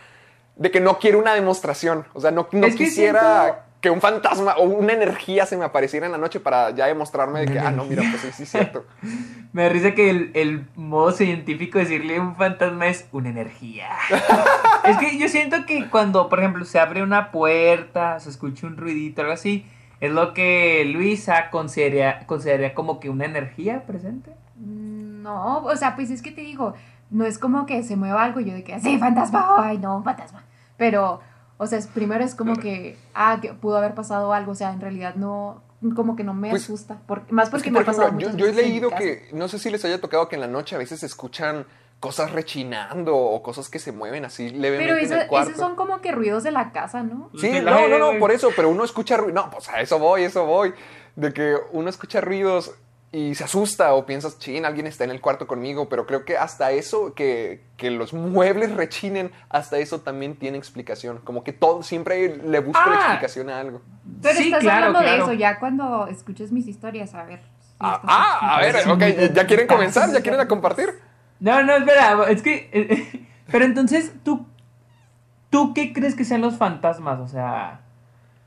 de 0.56 0.72
que 0.72 0.80
no 0.80 0.98
quiero 0.98 1.20
una 1.20 1.34
demostración. 1.34 2.04
O 2.12 2.20
sea, 2.20 2.32
no, 2.32 2.48
no 2.50 2.66
Es 2.66 2.74
quisiera 2.74 3.42
siento- 3.44 3.62
que 3.80 3.90
un 3.90 4.00
fantasma 4.00 4.56
o 4.56 4.64
una 4.64 4.92
energía 4.92 5.46
se 5.46 5.56
me 5.56 5.64
apareciera 5.64 6.06
en 6.06 6.12
la 6.12 6.18
noche 6.18 6.40
para 6.40 6.70
ya 6.70 6.86
demostrarme 6.86 7.40
de 7.40 7.46
que, 7.46 7.58
ah, 7.60 7.70
no, 7.70 7.84
mira, 7.84 8.02
pues 8.10 8.22
sí, 8.22 8.32
sí, 8.32 8.42
es 8.42 8.50
cierto. 8.50 8.84
me 9.52 9.62
da 9.62 9.68
risa 9.68 9.94
que 9.94 10.10
el, 10.10 10.30
el 10.34 10.66
modo 10.74 11.12
científico 11.12 11.78
de 11.78 11.84
decirle 11.84 12.18
un 12.18 12.34
fantasma 12.34 12.88
es 12.88 13.06
una 13.12 13.28
energía. 13.28 13.88
es 14.84 14.96
que 14.98 15.16
yo 15.18 15.28
siento 15.28 15.64
que 15.64 15.88
cuando, 15.88 16.28
por 16.28 16.40
ejemplo, 16.40 16.64
se 16.64 16.80
abre 16.80 17.02
una 17.02 17.30
puerta, 17.30 18.18
se 18.18 18.30
escucha 18.30 18.66
un 18.66 18.76
ruidito, 18.76 19.20
algo 19.20 19.32
así, 19.34 19.64
es 20.00 20.10
lo 20.10 20.34
que 20.34 20.84
Luisa 20.84 21.50
consideraría, 21.50 22.26
consideraría 22.26 22.74
como 22.74 22.98
que 22.98 23.10
una 23.10 23.26
energía 23.26 23.84
presente. 23.86 24.32
Mm, 24.56 25.22
No, 25.22 25.58
o 25.64 25.76
sea, 25.76 25.94
pues 25.94 26.10
es 26.10 26.22
que 26.22 26.32
te 26.32 26.40
digo, 26.40 26.74
no 27.10 27.26
es 27.26 27.38
como 27.38 27.66
que 27.66 27.82
se 27.82 27.96
mueva 27.96 28.24
algo 28.24 28.40
y 28.40 28.44
yo 28.46 28.54
de 28.54 28.64
que, 28.64 28.78
sí, 28.80 28.98
fantasma, 28.98 29.54
ay, 29.58 29.78
no, 29.78 29.96
un 29.98 30.04
fantasma. 30.04 30.42
Pero, 30.76 31.20
o 31.58 31.66
sea, 31.66 31.78
es- 31.78 31.86
primero 31.86 32.24
es 32.24 32.34
como 32.34 32.56
que, 32.56 32.96
ah, 33.14 33.38
que 33.42 33.52
pudo 33.52 33.76
haber 33.76 33.94
pasado 33.94 34.32
algo, 34.32 34.52
o 34.52 34.54
sea, 34.54 34.72
en 34.72 34.80
realidad 34.80 35.14
no, 35.16 35.62
como 35.94 36.16
que 36.16 36.24
no 36.24 36.34
me 36.34 36.50
Pues, 36.50 36.64
asusta, 36.64 36.98
por- 37.06 37.30
más 37.30 37.44
Es 37.48 37.50
porque 37.50 37.64
que, 37.64 37.70
me 37.70 37.74
por 37.80 37.82
ha 37.82 37.86
pasado 37.86 38.08
ejemplo, 38.08 38.30
yo, 38.36 38.46
he 38.46 38.52
leído 38.52 38.90
que, 38.90 39.28
no 39.32 39.46
sé 39.48 39.58
si 39.58 39.70
les 39.70 39.84
haya 39.84 40.00
tocado 40.00 40.28
que 40.28 40.34
en 40.36 40.40
la 40.40 40.46
noche 40.48 40.74
a 40.74 40.78
veces 40.78 41.00
se 41.00 41.06
escuchan 41.06 41.66
cosas 42.00 42.30
rechinando 42.32 43.16
o 43.16 43.42
cosas 43.42 43.68
que 43.68 43.80
se 43.80 43.90
mueven 43.90 44.24
así 44.24 44.50
levemente 44.50 44.92
Pero 44.92 44.96
eso- 45.04 45.14
en 45.14 45.20
el 45.22 45.26
cuarto. 45.26 45.50
esos 45.50 45.60
son 45.60 45.74
como 45.74 46.00
que 46.00 46.12
ruidos 46.12 46.44
de 46.44 46.52
la 46.52 46.70
casa, 46.72 47.02
¿no? 47.02 47.28
Sí, 47.40 47.60
no, 47.60 47.88
no, 47.88 47.98
no, 47.98 48.18
por 48.20 48.30
eso, 48.30 48.50
pero 48.54 48.68
uno 48.70 48.84
escucha 48.84 49.16
ruido. 49.16 49.34
No, 49.34 49.50
pues 49.50 49.68
a 49.68 49.80
eso 49.80 49.98
voy, 49.98 50.22
eso 50.22 50.46
voy. 50.46 50.72
De 51.16 51.32
que 51.32 51.56
uno 51.72 51.90
escucha 51.90 52.20
ruidos 52.20 52.72
y 53.10 53.34
se 53.34 53.44
asusta 53.44 53.94
o 53.94 54.04
piensas, 54.04 54.38
chin, 54.38 54.66
alguien 54.66 54.86
está 54.86 55.04
en 55.04 55.10
el 55.10 55.20
cuarto 55.22 55.46
conmigo, 55.46 55.88
pero 55.88 56.04
creo 56.06 56.24
que 56.26 56.36
hasta 56.36 56.72
eso, 56.72 57.14
que, 57.14 57.64
que 57.78 57.90
los 57.90 58.12
muebles 58.12 58.74
rechinen, 58.74 59.32
hasta 59.48 59.78
eso 59.78 60.00
también 60.02 60.36
tiene 60.36 60.58
explicación. 60.58 61.18
Como 61.24 61.42
que 61.42 61.52
todo, 61.54 61.82
siempre 61.82 62.36
le 62.36 62.60
busco 62.60 62.80
la 62.90 62.96
Ah. 62.96 62.98
explicación 63.00 63.48
a 63.48 63.60
algo. 63.60 63.80
Pero 64.20 64.34
Sí, 64.34 64.44
estás 64.46 64.60
claro, 64.60 64.86
hablando 64.88 65.00
de 65.10 65.16
eso 65.18 65.32
ya 65.32 65.58
cuando 65.58 66.06
escuches 66.08 66.52
mis 66.52 66.66
historias, 66.68 67.14
a 67.14 67.24
ver. 67.24 67.40
si 67.60 67.76
Ah, 67.80 68.00
ah, 68.04 68.56
a 68.56 68.60
ver, 68.60 68.76
ok, 68.88 69.32
¿ya 69.34 69.46
quieren 69.46 69.66
comenzar? 69.66 70.12
¿Ya 70.12 70.20
quieren 70.20 70.40
a 70.40 70.48
compartir? 70.48 70.90
No, 71.40 71.62
no, 71.62 71.76
espera, 71.76 72.24
es 72.28 72.42
que... 72.42 72.68
eh, 72.72 73.26
pero 73.50 73.64
entonces, 73.64 74.12
¿tú, 74.24 74.46
¿tú 75.50 75.72
qué 75.72 75.92
crees 75.92 76.14
que 76.14 76.24
sean 76.24 76.40
los 76.42 76.56
fantasmas? 76.58 77.20
O 77.20 77.28
sea... 77.28 77.80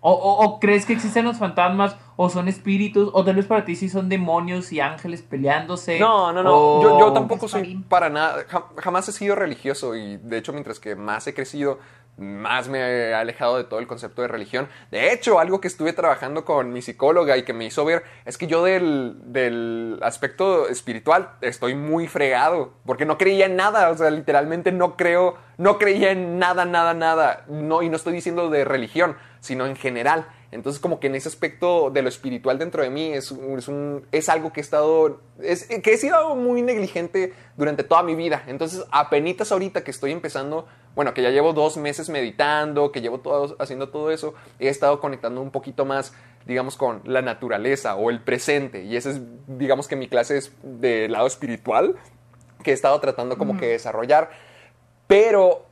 O, 0.04 0.12
o- 0.12 0.44
o 0.46 0.60
crees 0.60 0.86
que 0.88 0.94
existen 0.94 1.26
los 1.26 1.38
fantasmas? 1.38 1.96
¿O 2.18 2.30
son 2.30 2.48
espíritus? 2.48 3.10
¿O 3.14 3.24
tal 3.26 3.36
vez 3.36 3.46
para 3.46 3.66
ti 3.66 3.76
sí 3.76 3.90
son 3.90 4.10
demonios 4.10 4.72
y 4.72 4.80
ángeles 4.80 5.22
peleándose? 5.22 6.00
No, 6.00 6.32
no, 6.34 6.44
no. 6.44 6.56
o- 6.56 6.82
Yo, 6.82 7.00
yo 7.00 7.14
tampoco 7.14 7.48
soy 7.48 7.84
para 7.90 8.10
nada. 8.10 8.44
ja- 8.48 8.66
jamás 8.78 9.08
he 9.10 9.12
sido 9.12 9.36
religioso 9.36 9.96
y 9.96 10.18
de 10.18 10.38
hecho 10.38 10.52
mientras 10.54 10.80
que 10.80 10.96
más 10.96 11.26
he 11.28 11.34
crecido, 11.34 11.80
más 12.18 12.68
me 12.68 12.80
he 12.80 13.14
alejado 13.16 13.58
de 13.58 13.64
todo 13.64 13.80
el 13.80 13.88
concepto 13.88 14.22
de 14.22 14.28
religión. 14.28 14.68
De 14.92 15.12
hecho, 15.14 15.40
algo 15.40 15.62
que 15.62 15.68
estuve 15.70 15.94
trabajando 15.94 16.44
con 16.46 16.72
mi 16.74 16.82
psicóloga 16.82 17.38
y 17.38 17.44
que 17.44 17.54
me 17.54 17.66
hizo 17.66 17.84
ver 17.86 18.04
es 18.26 18.38
que 18.38 18.46
yo 18.48 18.64
del, 18.64 19.16
del 19.32 19.98
aspecto 20.04 20.68
espiritual 20.68 21.30
estoy 21.42 21.74
muy 21.74 22.08
fregado 22.08 22.74
porque 22.86 23.06
no 23.06 23.18
creía 23.18 23.46
en 23.46 23.56
nada. 23.56 23.90
O 23.90 23.98
sea, 23.98 24.12
literalmente 24.12 24.72
no 24.72 24.98
creo, 24.98 25.38
no 25.58 25.78
creía 25.80 26.12
en 26.12 26.38
nada, 26.38 26.66
nada, 26.66 26.94
nada. 26.94 27.46
No, 27.48 27.82
y 27.82 27.90
no 27.90 27.96
estoy 27.96 28.14
diciendo 28.14 28.50
de 28.50 28.66
religión, 28.66 29.16
sino 29.40 29.66
en 29.66 29.76
general. 29.78 30.28
Entonces, 30.52 30.82
como 30.82 31.00
que 31.00 31.08
en 31.08 31.16
ese 31.16 31.30
aspecto 31.30 31.90
de 31.92 32.02
lo 32.02 32.10
espiritual 32.10 32.60
dentro 32.60 32.84
de 32.84 32.90
mí 32.90 33.14
es, 33.14 33.32
es, 33.32 33.68
un- 33.70 34.06
es 34.12 34.28
algo 34.28 34.52
que 34.52 34.60
he 34.60 34.64
estado, 34.64 35.22
es, 35.42 35.66
que 35.68 35.94
he 35.94 35.98
sido 35.98 36.36
muy 36.36 36.62
negligente 36.62 37.34
durante 37.56 37.84
toda 37.84 38.04
mi 38.04 38.16
vida. 38.16 38.44
Entonces, 38.48 38.84
apenitas 38.92 39.52
ahorita 39.54 39.84
que 39.86 39.92
estoy 39.92 40.12
empezando, 40.12 40.68
bueno, 40.94 41.14
que 41.14 41.22
ya 41.22 41.30
llevo 41.30 41.54
dos 41.54 41.78
meses 41.78 42.10
meditando, 42.10 42.92
que 42.92 43.00
llevo 43.00 43.20
todo, 43.22 43.56
haciendo 43.60 43.90
todo 43.90 44.12
eso, 44.12 44.34
he 44.60 44.68
estado 44.68 45.00
conectando 45.00 45.42
un 45.42 45.52
poquito 45.52 45.86
más, 45.86 46.14
digamos, 46.46 46.76
con 46.76 47.02
la 47.06 47.22
naturaleza 47.22 47.96
o 47.96 48.10
el 48.10 48.20
presente. 48.22 48.84
Y 48.84 48.98
esa 48.98 49.12
es, 49.12 49.22
digamos 49.48 49.88
que 49.88 49.96
mi 49.96 50.10
clase 50.10 50.38
es 50.38 50.52
de 50.64 51.08
lado 51.08 51.28
espiritual 51.28 51.96
que 52.62 52.72
he 52.72 52.74
estado 52.74 53.00
tratando 53.00 53.38
como 53.38 53.58
que 53.58 53.68
desarrollar. 53.68 54.30
Pero 55.08 55.66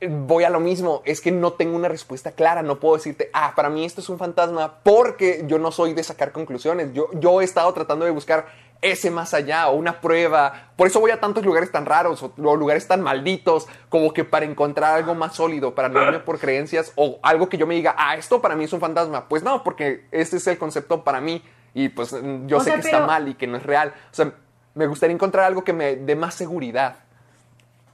voy 0.00 0.44
a 0.44 0.50
lo 0.50 0.60
mismo, 0.60 1.02
es 1.04 1.20
que 1.20 1.32
no 1.32 1.54
tengo 1.54 1.76
una 1.76 1.88
respuesta 1.88 2.32
clara, 2.32 2.62
no 2.62 2.78
puedo 2.78 2.96
decirte, 2.96 3.30
ah, 3.32 3.54
para 3.56 3.70
mí 3.70 3.84
esto 3.84 4.00
es 4.00 4.08
un 4.08 4.18
fantasma, 4.18 4.80
porque 4.82 5.44
yo 5.46 5.58
no 5.58 5.72
soy 5.72 5.94
de 5.94 6.02
sacar 6.02 6.32
conclusiones, 6.32 6.92
yo, 6.92 7.08
yo 7.14 7.40
he 7.40 7.44
estado 7.44 7.72
tratando 7.72 8.04
de 8.04 8.10
buscar 8.10 8.46
ese 8.82 9.10
más 9.10 9.32
allá 9.32 9.68
o 9.68 9.76
una 9.76 10.02
prueba, 10.02 10.70
por 10.76 10.86
eso 10.86 11.00
voy 11.00 11.10
a 11.10 11.18
tantos 11.18 11.46
lugares 11.46 11.72
tan 11.72 11.86
raros 11.86 12.22
o, 12.22 12.34
o 12.36 12.56
lugares 12.56 12.86
tan 12.86 13.00
malditos, 13.00 13.66
como 13.88 14.12
que 14.12 14.24
para 14.24 14.44
encontrar 14.44 14.94
algo 14.94 15.14
más 15.14 15.34
sólido, 15.34 15.74
para 15.74 15.88
no 15.88 16.02
irme 16.02 16.20
por 16.20 16.38
creencias 16.38 16.92
o 16.94 17.18
algo 17.22 17.48
que 17.48 17.56
yo 17.56 17.66
me 17.66 17.74
diga, 17.74 17.94
ah, 17.96 18.16
esto 18.16 18.42
para 18.42 18.54
mí 18.54 18.64
es 18.64 18.72
un 18.74 18.80
fantasma, 18.80 19.28
pues 19.28 19.42
no, 19.42 19.64
porque 19.64 20.04
este 20.10 20.36
es 20.36 20.46
el 20.46 20.58
concepto 20.58 21.04
para 21.04 21.22
mí 21.22 21.42
y 21.72 21.88
pues 21.88 22.14
yo 22.46 22.58
O 22.58 22.60
sé 22.60 22.66
sea, 22.66 22.74
que 22.74 22.80
está 22.82 23.06
mal 23.06 23.28
y 23.28 23.34
que 23.34 23.46
no 23.46 23.56
es 23.56 23.62
real, 23.62 23.94
o 24.12 24.14
sea, 24.14 24.32
me 24.74 24.86
gustaría 24.86 25.14
encontrar 25.14 25.46
algo 25.46 25.64
que 25.64 25.72
me 25.72 25.96
dé 25.96 26.14
más 26.16 26.34
seguridad. 26.34 27.05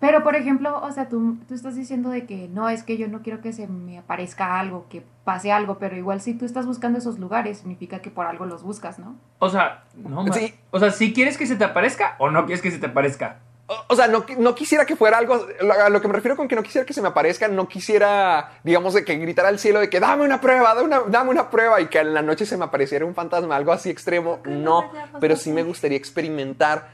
Pero, 0.03 0.25
por 0.25 0.35
ejemplo, 0.35 0.81
o 0.83 0.91
sea, 0.91 1.09
tú, 1.09 1.37
tú 1.47 1.55
estás 1.55 1.77
diciendo 1.77 2.11
de 2.11 2.27
que 2.27 2.49
no, 2.49 2.69
es 2.69 2.83
que 2.83 2.97
yo 2.99 3.07
no 3.07 3.23
quiero 3.23 3.41
que 3.41 3.53
se 3.53 3.69
me 3.69 3.99
aparezca 3.99 4.59
algo, 4.59 4.87
que 4.91 5.05
pase 5.23 5.53
algo, 5.53 5.79
pero 5.79 5.97
igual 5.97 6.21
si 6.21 6.35
tú 6.35 6.45
estás 6.45 6.67
buscando 6.67 6.99
esos 6.99 7.21
lugares, 7.21 7.59
significa 7.59 8.01
que 8.01 8.11
por 8.11 8.27
algo 8.27 8.45
los 8.45 8.65
buscas, 8.65 8.99
¿no? 8.99 9.15
O 9.39 9.49
sea, 9.49 9.85
no, 9.95 10.27
Sí. 10.33 10.53
O 10.73 10.81
sea, 10.81 10.91
¿sí 10.91 11.13
quieres 11.13 11.39
que 11.39 11.47
se 11.47 11.55
te 11.55 11.63
aparezca 11.63 12.17
o 12.19 12.33
no 12.33 12.45
quieres 12.47 12.61
que 12.63 12.73
se 12.73 12.79
te 12.81 12.87
aparezca? 12.87 13.39
O- 13.69 13.77
O 13.91 13.95
sea, 13.95 14.09
no, 14.09 14.25
no 14.39 14.57
quisiera 14.57 14.85
que 14.87 14.97
fuera 14.97 15.19
algo. 15.19 15.47
lo- 15.61 15.73
A 15.73 15.89
lo 15.89 16.01
que 16.01 16.09
me 16.09 16.15
refiero 16.15 16.37
con 16.37 16.49
que 16.49 16.57
no 16.57 16.65
quisiera 16.65 16.85
que 16.85 16.93
se 16.95 17.01
me 17.01 17.07
aparezca, 17.07 17.47
no 17.47 17.69
quisiera, 17.69 18.55
digamos, 18.65 18.95
de 18.95 19.05
que 19.05 19.15
gritara 19.19 19.51
al 19.51 19.61
cielo 19.61 19.79
de 19.79 19.89
que 19.89 20.01
dame 20.01 20.25
una 20.25 20.41
prueba, 20.41 20.75
dame 20.75 20.87
una, 20.89 21.01
dame 21.09 21.31
una 21.31 21.49
prueba 21.49 21.81
y 21.81 21.87
que 21.87 22.01
en 22.01 22.13
la 22.13 22.23
noche 22.23 22.45
se 22.45 22.57
me 22.57 22.65
apareciera 22.65 23.07
un 23.07 23.15
fantasma, 23.15 23.55
algo 23.55 23.71
así 23.71 23.89
extremo. 23.89 24.41
No, 24.47 24.91
pero 25.21 25.37
sí 25.37 25.53
me 25.53 25.63
gustaría 25.63 25.97
experimentar, 25.97 26.89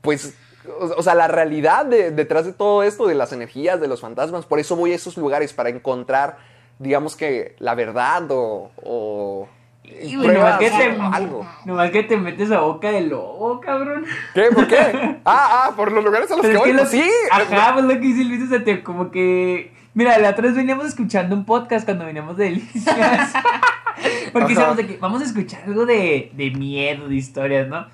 pues, 0.00 0.34
o, 0.96 1.02
sea, 1.02 1.14
la 1.14 1.28
realidad 1.28 1.86
de- 1.86 2.10
detrás 2.10 2.44
de 2.44 2.52
todo 2.52 2.82
esto, 2.82 3.06
de 3.06 3.14
las 3.14 3.32
energías, 3.32 3.80
de 3.80 3.88
los 3.88 4.00
fantasmas. 4.00 4.46
Por 4.46 4.58
eso 4.58 4.76
voy 4.76 4.92
a 4.92 4.94
esos 4.96 5.16
lugares, 5.16 5.52
para 5.52 5.68
encontrar, 5.68 6.38
digamos 6.78 7.16
que 7.16 7.54
la 7.58 7.74
verdad 7.74 8.24
o. 8.30 8.70
o 8.82 9.48
Y 9.84 10.16
bueno, 10.16 10.32
pruebas 10.32 10.58
¿qué 10.58 10.70
te- 10.70 10.98
algo. 11.12 11.46
Nomás 11.64 11.90
que 11.90 12.02
te 12.02 12.16
metes 12.16 12.50
a 12.50 12.60
boca 12.60 12.90
de 12.90 13.02
lobo, 13.02 13.60
cabrón. 13.60 14.04
¿Qué? 14.34 14.48
¿Por 14.54 14.66
qué? 14.68 14.76
Ah, 15.24 15.66
ah, 15.68 15.72
por 15.76 15.90
los 15.92 16.04
lugares 16.04 16.30
a 16.30 16.36
los 16.36 16.46
Pero 16.46 16.62
que 16.62 16.70
voy. 16.70 16.76
que 16.76 16.78
pues 16.82 16.94
lo- 16.94 17.02
sí. 17.02 17.10
Ajá, 17.30 17.72
pues 17.74 17.84
lo 17.84 17.90
que 17.94 17.98
dice 18.00 18.24
Luis, 18.24 18.42
o 18.44 18.46
sea, 18.48 18.62
te- 18.64 18.82
como 18.82 19.10
que... 19.10 19.72
Mira, 19.94 20.18
la 20.18 20.30
otra 20.30 20.42
vez 20.42 20.54
veníamos 20.54 20.86
escuchando 20.86 21.34
un 21.34 21.44
podcast 21.46 21.84
cuando 21.86 22.04
veníamos 22.04 22.36
de 22.36 22.44
Delicias. 22.44 23.32
Porque 24.32 24.48
decíamos 24.48 24.76
de 24.76 24.86
que 24.86 24.96
vamos 24.98 25.22
a 25.22 25.24
escuchar 25.24 25.62
algo 25.66 25.86
de, 25.86 26.30
de 26.34 26.50
miedo, 26.50 27.08
de 27.08 27.14
historias, 27.14 27.66
¿no? 27.66 27.86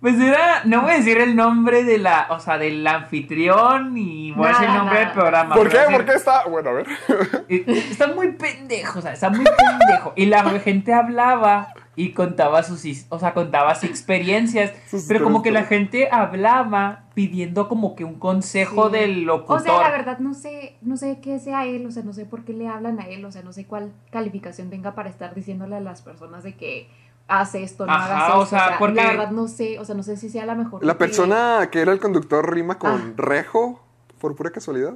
Pues 0.00 0.14
era, 0.20 0.62
no 0.64 0.82
voy 0.82 0.92
a 0.92 0.96
decir 0.98 1.18
el 1.18 1.34
nombre 1.34 1.82
de 1.82 1.98
la, 1.98 2.28
o 2.30 2.38
sea, 2.38 2.56
del 2.56 2.86
anfitrión 2.86 3.98
y 3.98 4.30
voy 4.32 4.46
a 4.46 4.48
decir 4.50 4.62
el 4.64 4.68
Nada, 4.68 4.78
nombre 4.84 4.98
del 5.00 5.10
programa. 5.12 5.54
¿Por 5.56 5.68
qué? 5.68 5.78
decir- 5.78 5.92
¿Por 5.96 6.04
qué 6.04 6.12
está? 6.12 6.44
Bueno, 6.46 6.70
a 6.70 6.72
ver. 6.74 6.86
Eh, 7.48 7.64
Está 7.90 8.08
muy 8.14 8.32
pendejo, 8.32 8.98
o 8.98 9.02
sea, 9.02 9.12
está 9.12 9.30
muy 9.30 9.44
pendejo. 9.44 10.12
Y 10.16 10.26
la 10.26 10.44
gente 10.60 10.92
hablaba 10.94 11.72
y 11.96 12.12
contaba 12.12 12.62
sus, 12.62 12.84
o 13.08 13.18
sea, 13.18 13.34
contaba 13.34 13.74
sus 13.74 13.88
experiencias, 13.90 14.72
Sus 14.88 15.06
pero 15.08 15.24
como 15.24 15.42
que 15.42 15.50
la 15.50 15.64
gente 15.64 16.08
hablaba 16.12 17.06
pidiendo 17.14 17.68
como 17.68 17.96
que 17.96 18.04
un 18.04 18.20
consejo 18.20 18.86
Sí. 18.90 18.92
del 18.98 19.22
locutor. 19.22 19.56
O 19.56 19.60
sea, 19.64 19.80
la 19.80 19.90
verdad 19.90 20.18
no 20.20 20.32
sé, 20.34 20.76
no 20.80 20.96
sé 20.96 21.18
qué 21.20 21.40
sea 21.40 21.64
él, 21.66 21.84
o 21.86 21.90
sea, 21.90 22.04
no 22.04 22.12
sé 22.12 22.24
por 22.24 22.44
qué 22.44 22.52
le 22.52 22.68
hablan 22.68 23.00
a 23.00 23.08
él, 23.08 23.24
o 23.24 23.32
sea, 23.32 23.42
no 23.42 23.52
sé 23.52 23.64
cuál 23.66 23.90
calificación 24.12 24.70
tenga 24.70 24.94
para 24.94 25.08
estar 25.08 25.34
diciéndole 25.34 25.74
a 25.76 25.80
las 25.80 26.02
personas 26.02 26.44
de 26.44 26.54
que 26.54 26.88
haz 27.28 27.54
esto, 27.54 27.86
no 27.86 27.92
Ajá, 27.92 28.04
hagas 28.06 28.28
esto. 28.28 28.38
o 28.40 28.46
sea, 28.46 28.78
porque- 28.78 29.02
La 29.02 29.06
verdad 29.08 29.30
no 29.30 29.46
sé, 29.48 29.78
o 29.78 29.84
sea, 29.84 29.94
no 29.94 30.02
sé 30.02 30.16
si 30.16 30.28
sea 30.30 30.46
la 30.46 30.54
mejor. 30.54 30.84
La 30.84 30.94
que- 30.94 30.98
persona 30.98 31.68
que 31.70 31.80
era 31.80 31.92
el 31.92 32.00
conductor 32.00 32.52
rima 32.52 32.78
con 32.78 32.90
Ah. 32.90 33.12
rejo, 33.16 33.82
por 34.20 34.34
pura 34.34 34.50
casualidad. 34.50 34.94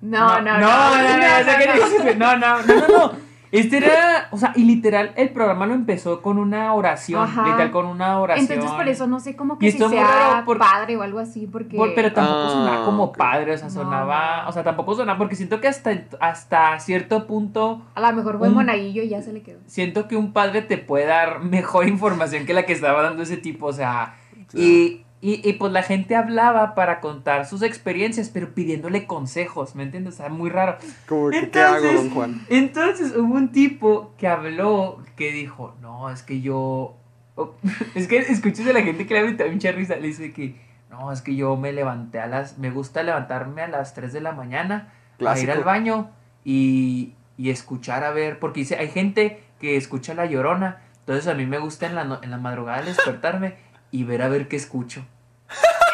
No, 0.00 0.40
no, 0.40 0.58
no. 0.58 0.58
no, 0.58 0.96
no, 0.96 1.16
no, 1.16 2.14
no, 2.14 2.36
no, 2.36 2.36
no, 2.36 2.62
no, 2.62 2.88
no. 2.88 3.31
Este 3.52 3.76
era, 3.76 4.28
o 4.30 4.38
sea, 4.38 4.52
y 4.56 4.64
literal, 4.64 5.12
el 5.14 5.28
programa 5.28 5.66
lo 5.66 5.74
empezó 5.74 6.22
con 6.22 6.38
una 6.38 6.72
oración, 6.72 7.22
Ajá. 7.22 7.44
literal, 7.44 7.70
con 7.70 7.84
una 7.84 8.18
oración. 8.18 8.46
Entonces 8.50 8.74
por 8.74 8.88
eso 8.88 9.06
no 9.06 9.20
sé 9.20 9.36
cómo 9.36 9.54
Y 9.54 9.58
que 9.58 9.70
si 9.72 9.76
esto 9.76 9.84
es 9.84 9.90
muy 9.92 9.98
sea 10.00 10.44
padre 10.58 10.96
o 10.96 11.02
algo 11.02 11.18
así, 11.18 11.46
porque... 11.46 11.76
Por- 11.76 11.94
pero 11.94 12.12
tampoco 12.14 12.38
Ah, 12.46 12.50
sonaba 12.50 12.84
como 12.86 13.12
padre, 13.12 13.52
o 13.52 13.58
sea, 13.58 13.68
No, 13.68 13.74
sonaba, 13.74 14.42
no. 14.44 14.48
o 14.48 14.52
sea, 14.52 14.64
tampoco 14.64 14.94
sonaba, 14.94 15.18
porque 15.18 15.36
siento 15.36 15.60
que 15.60 15.68
hasta, 15.68 15.92
hasta 16.20 16.80
cierto 16.80 17.26
punto 17.26 17.82
A 17.94 18.00
lo 18.00 18.12
mejor 18.16 18.38
fue 18.38 18.48
un- 18.48 18.54
monaguillo 18.54 19.02
y 19.02 19.10
ya 19.10 19.20
se 19.20 19.34
le 19.34 19.42
quedó. 19.42 19.58
siento 19.66 20.08
que 20.08 20.16
un 20.16 20.32
padre 20.32 20.62
te 20.62 20.78
puede 20.78 21.04
dar 21.04 21.40
mejor 21.40 21.86
información 21.88 22.46
que 22.46 22.54
la 22.54 22.64
que 22.64 22.72
estaba 22.72 23.02
dando 23.02 23.22
ese 23.22 23.36
tipo, 23.36 23.66
o 23.66 23.72
sea, 23.74 24.14
y, 24.54 25.04
y, 25.24 25.40
y, 25.48 25.52
pues 25.52 25.72
la 25.72 25.84
gente 25.84 26.16
hablaba 26.16 26.74
para 26.74 27.00
contar 27.00 27.46
sus 27.46 27.62
experiencias, 27.62 28.28
pero 28.28 28.54
pidiéndole 28.54 29.06
consejos, 29.06 29.76
¿me 29.76 29.84
entiendes? 29.84 30.14
O 30.14 30.16
sea, 30.16 30.28
muy 30.28 30.50
raro. 30.50 30.78
Como 31.06 31.30
que, 31.30 31.38
¿qué 31.38 31.44
Entonces- 31.44 31.90
hago, 31.90 32.02
don 32.02 32.10
Juan? 32.10 32.46
Entonces 32.50 33.16
hubo 33.16 33.32
un 33.34 33.52
tipo 33.52 34.12
que 34.18 34.26
habló 34.26 35.00
que 35.14 35.30
dijo, 35.30 35.76
no, 35.80 36.10
es 36.10 36.24
que 36.24 36.40
yo... 36.40 36.96
oh, 37.36 37.54
es 37.94 38.08
que 38.08 38.18
escuchas 38.18 38.66
a 38.66 38.72
la 38.72 38.82
gente 38.82 39.06
que 39.06 39.14
le 39.14 39.32
da 39.34 39.46
mucha 39.46 39.70
risa, 39.70 39.94
le 39.94 40.08
dice 40.08 40.32
que, 40.32 40.56
no, 40.90 41.12
es 41.12 41.22
que 41.22 41.36
yo 41.36 41.56
me 41.56 41.72
levanté 41.72 42.18
a 42.18 42.26
las... 42.26 42.58
Me 42.58 42.70
gusta 42.72 43.04
levantarme 43.04 43.62
a 43.62 43.68
las 43.68 43.94
3 43.94 44.12
de 44.12 44.20
la 44.22 44.32
mañana 44.32 44.74
a 44.74 45.12
ir 45.12 45.18
Clásico. 45.18 45.52
al 45.52 45.62
baño 45.62 46.10
y, 46.44 47.14
y 47.38 47.50
escuchar 47.50 48.02
a 48.02 48.10
ver, 48.10 48.40
porque 48.40 48.58
dice, 48.60 48.74
hay 48.76 48.88
gente 48.88 49.44
que 49.60 49.76
escucha 49.76 50.14
la 50.14 50.26
llorona, 50.26 50.82
entonces 50.98 51.28
a 51.28 51.34
mí 51.34 51.46
me 51.46 51.58
gusta 51.58 51.86
en 51.86 51.94
la, 51.94 52.18
en 52.22 52.30
la 52.32 52.38
madrugada 52.38 52.82
despertarme 52.82 53.54
y 53.92 54.02
ver 54.02 54.22
a 54.22 54.28
ver 54.28 54.48
qué 54.48 54.56
escucho. 54.56 55.04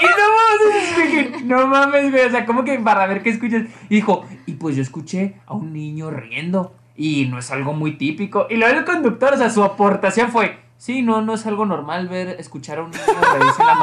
Y 0.01 0.05
no 0.07 0.27
mames, 0.37 0.97
dije, 0.97 1.45
no 1.45 1.67
mames, 1.67 2.11
güey, 2.13 2.25
o 2.27 2.31
sea, 2.31 2.47
como 2.47 2.63
que 2.65 2.79
para 2.79 3.07
ver 3.07 3.23
qué 3.23 3.31
escuchas. 3.31 3.63
Y 3.89 3.97
dijo, 3.97 4.25
y 4.47 4.53
pues 4.55 4.77
yo 4.77 4.83
escuché 4.83 5.35
a 5.47 5.55
un 5.55 5.73
niño 5.73 6.11
riendo 6.11 6.75
y 6.97 7.27
no 7.27 7.39
es 7.39 7.51
algo 7.51 7.73
muy 7.75 7.97
típico. 7.97 8.47
Y 8.49 8.57
luego 8.57 8.79
el 8.79 8.85
conductor, 8.85 9.35
o 9.35 9.37
sea, 9.37 9.51
su 9.51 9.65
aportación 9.65 10.31
fue, 10.31 10.59
sí, 10.77 11.03
no, 11.03 11.21
no 11.23 11.35
es 11.35 11.47
algo 11.47 11.67
normal 11.67 12.09
ver, 12.09 12.37
escuchar 12.39 12.79
a 12.79 12.83
un 12.85 12.91
niño 12.91 13.03
reírse 13.33 13.65
la 13.65 13.75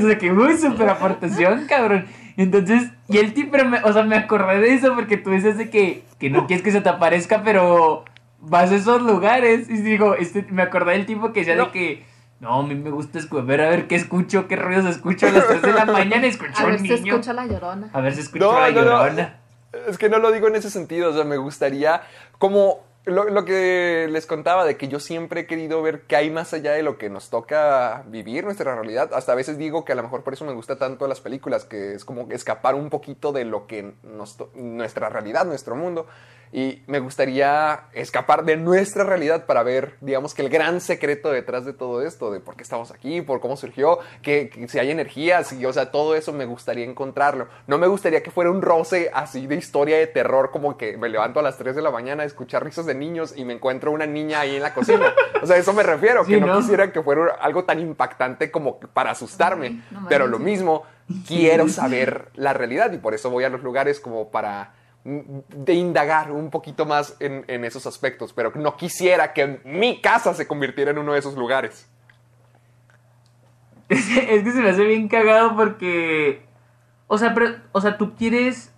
sea, 0.00 0.18
que 0.18 0.32
muy 0.32 0.56
super 0.56 0.88
aportación, 0.88 1.66
cabrón. 1.68 2.06
Entonces, 2.38 2.90
y 3.08 3.18
el 3.18 3.34
tipo, 3.34 3.50
pero 3.52 3.68
me- 3.68 3.82
o 3.82 3.92
sea, 3.92 4.02
me 4.04 4.16
acordé 4.16 4.58
de 4.60 4.74
eso 4.74 4.94
porque 4.94 5.16
tú 5.18 5.30
dices 5.30 5.58
de 5.58 5.68
que, 5.70 6.02
que 6.18 6.30
no 6.30 6.46
quieres 6.46 6.62
que 6.64 6.72
se 6.72 6.80
te 6.80 6.88
aparezca, 6.88 7.42
pero 7.42 8.04
vas 8.40 8.70
a 8.70 8.76
esos 8.76 9.02
lugares. 9.02 9.68
Y 9.68 9.74
digo, 9.82 10.14
este, 10.14 10.46
me 10.50 10.62
acordé 10.62 10.92
del 10.92 11.04
tipo 11.06 11.32
que 11.32 11.40
decía 11.40 11.56
No. 11.56 11.66
de 11.66 11.70
que, 11.72 12.04
no, 12.40 12.60
a 12.60 12.62
mí 12.62 12.74
me 12.74 12.90
gusta 12.90 13.18
ver 13.42 13.60
a 13.62 13.70
ver 13.70 13.88
qué 13.88 13.94
escucho, 13.94 14.46
qué 14.48 14.56
ruidos 14.56 14.84
escucho 14.86 15.26
a 15.26 15.30
las 15.30 15.46
3 15.46 15.62
de 15.62 15.72
la 15.72 15.84
mañana. 15.86 16.26
Escucho 16.26 16.52
A 16.56 16.64
ver 16.66 16.74
un 16.80 16.86
si 16.86 16.88
niño. 16.94 17.12
escucha 17.14 17.32
la 17.32 17.46
llorona. 17.46 17.90
A 17.92 18.00
ver 18.00 18.14
si 18.14 18.20
escucho 18.20 18.44
No, 18.52 18.60
la 18.60 18.70
no, 18.70 18.80
no. 18.82 18.90
llorona. 18.90 19.40
Es 19.88 19.98
que 19.98 20.08
no 20.08 20.18
lo 20.18 20.32
digo 20.32 20.48
en 20.48 20.56
ese 20.56 20.70
sentido, 20.70 21.10
o 21.10 21.12
sea, 21.14 21.24
me 21.24 21.36
gustaría, 21.36 22.02
como 22.38 22.84
lo, 23.04 23.24
lo 23.30 23.44
que 23.44 24.08
les 24.10 24.26
contaba, 24.26 24.64
de 24.64 24.76
que 24.76 24.88
yo 24.88 25.00
siempre 25.00 25.42
he 25.42 25.46
querido 25.46 25.80
ver 25.82 26.02
qué 26.02 26.16
hay 26.16 26.30
más 26.30 26.52
allá 26.54 26.72
de 26.72 26.82
lo 26.82 26.98
que 26.98 27.08
nos 27.10 27.30
toca 27.30 28.02
vivir, 28.08 28.44
nuestra 28.44 28.74
realidad. 28.74 29.10
Hasta 29.14 29.32
a 29.32 29.34
veces 29.34 29.58
digo 29.58 29.84
que 29.84 29.92
a 29.92 29.94
lo 29.94 30.02
mejor 30.02 30.22
por 30.24 30.32
eso 30.32 30.44
me 30.44 30.52
gusta 30.52 30.76
tanto 30.76 31.06
las 31.06 31.20
películas, 31.20 31.64
que 31.64 31.92
es 31.94 32.04
como 32.04 32.26
escapar 32.30 32.74
un 32.74 32.90
poquito 32.90 33.32
de 33.32 33.44
lo 33.44 33.66
que 33.66 33.94
nos 34.02 34.36
to- 34.36 34.50
nuestra 34.54 35.08
realidad, 35.08 35.44
nuestro 35.44 35.76
mundo. 35.76 36.06
Y 36.52 36.82
me 36.86 37.00
gustaría 37.00 37.84
escapar 37.92 38.44
de 38.44 38.56
nuestra 38.56 39.04
realidad 39.04 39.46
para 39.46 39.62
ver, 39.62 39.96
digamos, 40.00 40.32
que 40.32 40.42
el 40.42 40.48
gran 40.48 40.80
secreto 40.80 41.30
detrás 41.30 41.64
de 41.64 41.72
todo 41.72 42.02
esto, 42.02 42.30
de 42.30 42.40
por 42.40 42.56
qué 42.56 42.62
estamos 42.62 42.90
aquí, 42.90 43.20
por 43.20 43.40
cómo 43.40 43.56
surgió, 43.56 43.98
que, 44.22 44.48
que 44.48 44.68
si 44.68 44.78
hay 44.78 44.90
energías, 44.90 45.52
y, 45.52 45.64
o 45.66 45.72
sea, 45.72 45.90
todo 45.90 46.14
eso 46.14 46.32
me 46.32 46.44
gustaría 46.46 46.84
encontrarlo. 46.84 47.48
No 47.66 47.78
me 47.78 47.86
gustaría 47.86 48.22
que 48.22 48.30
fuera 48.30 48.50
un 48.50 48.62
roce 48.62 49.10
así 49.12 49.46
de 49.46 49.56
historia 49.56 49.98
de 49.98 50.06
terror, 50.06 50.50
como 50.50 50.76
que 50.78 50.96
me 50.96 51.08
levanto 51.08 51.40
a 51.40 51.42
las 51.42 51.58
3 51.58 51.76
de 51.76 51.82
la 51.82 51.90
mañana 51.90 52.22
a 52.22 52.26
escuchar 52.26 52.64
risas 52.64 52.86
de 52.86 52.94
niños 52.94 53.34
y 53.36 53.44
me 53.44 53.52
encuentro 53.52 53.90
una 53.90 54.06
niña 54.06 54.40
ahí 54.40 54.56
en 54.56 54.62
la 54.62 54.74
cocina. 54.74 55.12
O 55.42 55.46
sea, 55.46 55.58
eso 55.58 55.74
me 55.74 55.82
refiero, 55.82 56.24
Sí, 56.24 56.32
que 56.32 56.40
no, 56.40 56.46
¿no? 56.46 56.58
quisiera 56.58 56.90
que 56.90 57.02
fuera 57.02 57.34
algo 57.40 57.64
tan 57.64 57.78
impactante 57.78 58.50
como 58.50 58.80
para 58.80 59.10
asustarme. 59.10 59.82
No 59.90 60.06
pero 60.08 60.26
lo 60.26 60.38
mismo, 60.38 60.84
quiero 61.26 61.68
saber 61.68 62.30
la 62.34 62.52
realidad 62.52 62.90
y 62.92 62.98
por 62.98 63.14
eso 63.14 63.30
voy 63.30 63.44
a 63.44 63.48
los 63.48 63.62
lugares 63.62 64.00
como 64.00 64.30
para 64.30 64.72
de 65.06 65.72
indagar 65.74 66.32
un 66.32 66.50
poquito 66.50 66.84
más 66.84 67.16
en, 67.20 67.44
en 67.46 67.64
esos 67.64 67.86
aspectos, 67.86 68.32
pero 68.32 68.50
no 68.56 68.76
quisiera 68.76 69.32
que 69.32 69.60
mi 69.64 70.00
casa 70.00 70.34
se 70.34 70.46
convirtiera 70.48 70.90
en 70.90 70.98
uno 70.98 71.12
de 71.12 71.20
esos 71.20 71.36
lugares. 71.36 71.88
Es 73.88 74.04
que, 74.08 74.34
es 74.34 74.42
que 74.42 74.50
se 74.50 74.60
me 74.60 74.70
hace 74.70 74.82
bien 74.84 75.06
cagado 75.06 75.54
porque. 75.54 76.42
O 77.06 77.18
sea, 77.18 77.34
pero. 77.34 77.54
O 77.70 77.80
sea, 77.80 77.96
tú 77.98 78.16
quieres. 78.16 78.72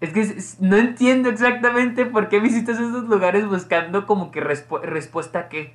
Es 0.00 0.12
que 0.12 0.36
no 0.60 0.76
entiendo 0.76 1.30
exactamente 1.30 2.04
por 2.04 2.28
qué 2.28 2.38
visitas 2.38 2.76
esos 2.76 3.04
lugares 3.04 3.46
buscando 3.48 4.04
como 4.06 4.30
que 4.30 4.42
respu- 4.42 4.82
respuesta 4.82 5.38
a 5.38 5.48
qué. 5.48 5.74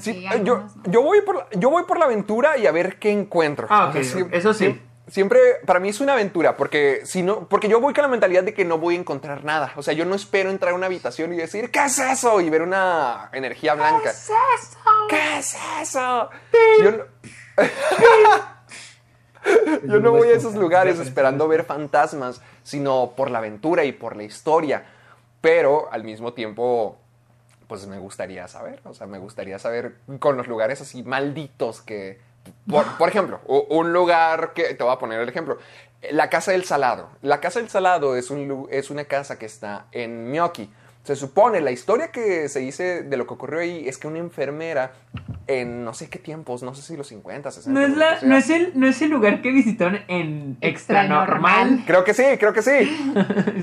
Sí, 0.00 0.26
eh, 0.26 0.42
yo, 0.44 0.66
yo, 0.84 1.02
voy 1.02 1.20
por 1.22 1.36
la, 1.36 1.46
yo 1.58 1.70
voy 1.70 1.82
por 1.84 1.98
la 1.98 2.06
aventura 2.06 2.56
y 2.56 2.66
a 2.66 2.72
ver 2.72 2.98
qué 2.98 3.10
encuentro. 3.10 3.66
Ah, 3.68 3.88
ok, 3.88 3.96
O 3.96 4.04
sea, 4.04 4.26
eso 4.32 4.54
sí. 4.54 4.80
Siem- 5.08 5.28
Siempre, 5.28 5.40
para 5.66 5.78
mí 5.80 5.88
es 5.90 6.00
una 6.00 6.12
aventura, 6.14 6.56
porque 6.56 7.02
si 7.04 7.22
no, 7.22 7.48
porque 7.48 7.68
yo 7.68 7.80
voy 7.80 7.92
con 7.94 8.02
la 8.02 8.08
mentalidad 8.08 8.42
de 8.44 8.54
que 8.54 8.64
no 8.64 8.78
voy 8.78 8.96
a 8.96 8.98
encontrar 8.98 9.44
nada. 9.44 9.72
O 9.76 9.82
sea, 9.82 9.94
yo 9.94 10.04
no 10.04 10.14
espero 10.14 10.50
entrar 10.50 10.72
a 10.72 10.74
una 10.74 10.86
habitación 10.86 11.32
y 11.32 11.36
decir, 11.36 11.70
¿qué 11.70 11.84
es 11.84 11.98
eso? 11.98 12.40
Y 12.40 12.50
ver 12.50 12.62
una 12.62 13.28
energía 13.32 13.74
blanca. 13.74 14.02
¿Qué 14.04 14.08
es 14.10 14.30
eso? 14.30 14.78
¿Qué 15.08 15.38
es 15.38 15.56
eso? 15.82 16.30
Yo 16.82 16.90
no, 16.92 17.04
yo 19.84 20.00
no 20.00 20.10
voy 20.12 20.28
a 20.28 20.32
esos 20.36 20.54
lugares 20.54 20.98
esperando 20.98 21.48
ver 21.48 21.64
fantasmas, 21.64 22.40
sino 22.62 23.12
por 23.16 23.30
la 23.30 23.38
aventura 23.38 23.84
y 23.84 23.92
por 23.92 24.16
la 24.16 24.24
historia. 24.24 24.84
Pero 25.40 25.88
al 25.92 26.04
mismo 26.04 26.32
tiempo, 26.34 26.98
pues 27.66 27.86
me 27.86 27.98
gustaría 27.98 28.48
saber, 28.48 28.80
o 28.84 28.94
sea, 28.94 29.06
me 29.06 29.18
gustaría 29.18 29.58
saber 29.58 29.96
con 30.18 30.36
los 30.36 30.48
lugares 30.48 30.80
así 30.80 31.02
malditos 31.02 31.80
que, 31.82 32.20
por, 32.68 32.84
por 32.98 33.08
ejemplo, 33.08 33.40
un 33.46 33.92
lugar 33.92 34.52
que, 34.54 34.74
te 34.74 34.82
voy 34.82 34.92
a 34.92 34.98
poner 34.98 35.20
el 35.20 35.28
ejemplo, 35.28 35.58
la 36.10 36.30
Casa 36.30 36.52
del 36.52 36.64
Salado. 36.64 37.08
La 37.22 37.40
Casa 37.40 37.60
del 37.60 37.68
Salado 37.68 38.16
es, 38.16 38.30
un, 38.30 38.68
es 38.70 38.90
una 38.90 39.04
casa 39.04 39.38
que 39.38 39.46
está 39.46 39.86
en 39.92 40.30
Miyoki. 40.30 40.70
Se 41.04 41.16
supone, 41.16 41.62
la 41.62 41.70
historia 41.70 42.12
que 42.12 42.50
se 42.50 42.60
dice 42.60 43.02
de 43.02 43.16
lo 43.16 43.26
que 43.26 43.32
ocurrió 43.32 43.60
ahí 43.60 43.88
es 43.88 43.96
que 43.96 44.06
una 44.06 44.18
enfermera 44.18 44.92
en 45.46 45.82
no 45.82 45.94
sé 45.94 46.10
qué 46.10 46.18
tiempos, 46.18 46.62
no 46.62 46.74
sé 46.74 46.82
si 46.82 46.96
los 46.98 47.08
50, 47.08 47.50
60. 47.50 47.80
No 47.80 47.86
es, 47.86 47.96
la, 47.96 48.18
no, 48.20 48.36
es 48.36 48.50
el, 48.50 48.72
no 48.74 48.86
es 48.86 49.00
el 49.00 49.08
lugar 49.08 49.40
que 49.40 49.50
visitaron 49.50 50.00
en 50.08 50.58
Extra 50.60 51.00
Extra 51.00 51.02
Normal. 51.04 51.70
Normal. 51.70 51.84
Creo 51.86 52.04
que 52.04 52.12
sí, 52.12 52.24
creo 52.38 52.52
que 52.52 52.62
sí. 52.62 52.70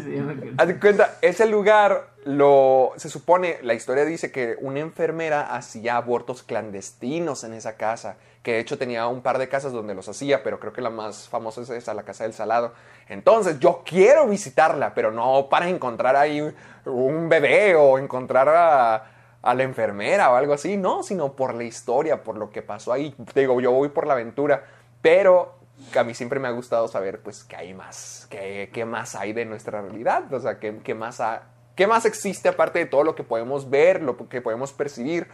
Sí. 0.05 0.53
Haz 0.57 0.73
cuenta, 0.79 1.17
ese 1.21 1.45
lugar 1.45 2.15
lo 2.25 2.93
se 2.97 3.09
supone, 3.09 3.59
la 3.61 3.75
historia 3.75 4.03
dice 4.05 4.31
que 4.31 4.55
una 4.59 4.79
enfermera 4.79 5.55
hacía 5.55 5.97
abortos 5.97 6.41
clandestinos 6.41 7.43
en 7.43 7.53
esa 7.53 7.75
casa, 7.75 8.17
que 8.45 8.53
de 8.53 8.59
hecho 8.59 8.77
tenía 8.77 9.07
un 9.07 9.21
par 9.23 9.39
de 9.39 9.49
casas 9.49 9.73
donde 9.73 9.95
los 9.95 10.07
hacía, 10.07 10.43
pero 10.43 10.59
creo 10.59 10.71
que 10.71 10.79
la 10.79 10.91
más 10.91 11.27
famosa 11.27 11.61
es 11.61 11.69
esa, 11.71 11.95
la 11.95 12.03
casa 12.03 12.25
del 12.25 12.33
Salado. 12.33 12.73
Entonces, 13.09 13.59
yo 13.59 13.81
quiero 13.83 14.27
visitarla, 14.27 14.93
pero 14.93 15.09
no 15.11 15.49
para 15.49 15.67
encontrar 15.67 16.15
ahí 16.15 16.53
un 16.85 17.27
bebé 17.27 17.73
o 17.75 17.97
encontrar 17.97 18.47
a, 18.47 19.11
la 19.55 19.63
enfermera 19.63 20.29
o 20.31 20.35
algo 20.35 20.53
así, 20.53 20.77
no, 20.77 21.01
sino 21.01 21.33
por 21.33 21.55
la 21.55 21.63
historia, 21.63 22.23
por 22.23 22.37
lo 22.37 22.51
que 22.51 22.61
pasó 22.61 22.93
ahí. 22.93 23.15
Te 23.33 23.39
digo, 23.39 23.59
yo 23.59 23.71
voy 23.71 23.89
por 23.89 24.05
la 24.05 24.13
aventura, 24.13 24.63
pero 25.01 25.55
a 25.97 26.03
mí 26.03 26.13
siempre 26.13 26.39
me 26.39 26.47
ha 26.47 26.51
gustado 26.51 26.87
saber, 26.87 27.21
pues, 27.21 27.43
qué 27.43 27.55
hay 27.55 27.73
más, 27.73 28.27
qué, 28.29 28.69
qué 28.71 28.85
más 28.85 29.15
hay 29.15 29.33
de 29.33 29.45
nuestra 29.45 29.81
realidad, 29.81 30.31
o 30.31 30.39
sea, 30.39 30.59
qué, 30.59 30.77
qué 30.83 30.93
más 30.93 31.19
ha- 31.19 31.43
qué 31.75 31.87
más 31.87 32.05
existe 32.05 32.47
aparte 32.47 32.77
de 32.77 32.85
todo 32.85 33.03
lo 33.03 33.15
que 33.15 33.23
podemos 33.23 33.71
ver, 33.71 34.03
lo 34.03 34.17
que 34.29 34.39
podemos 34.39 34.71
percibir. 34.71 35.27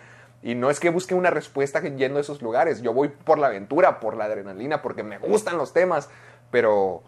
Y 0.43 0.56
no 0.56 0.69
es 0.69 0.80
que 0.80 0.89
busque 0.89 1.13
una 1.13 1.30
respuesta 1.30 1.82
yendo 1.82 2.17
a 2.17 2.21
esos 2.21 2.41
lugares, 2.41 2.82
yo 2.82 2.93
voy 2.93 3.10
por 3.10 3.38
la 3.38 3.47
aventura, 3.47 3.99
por 3.99 4.17
la 4.17 4.25
adrenalina, 4.25 4.82
porque 4.82 5.04
me 5.04 5.17
gustan 5.19 5.58
los 5.58 5.73
temas, 5.73 6.10
pero 6.49 7.04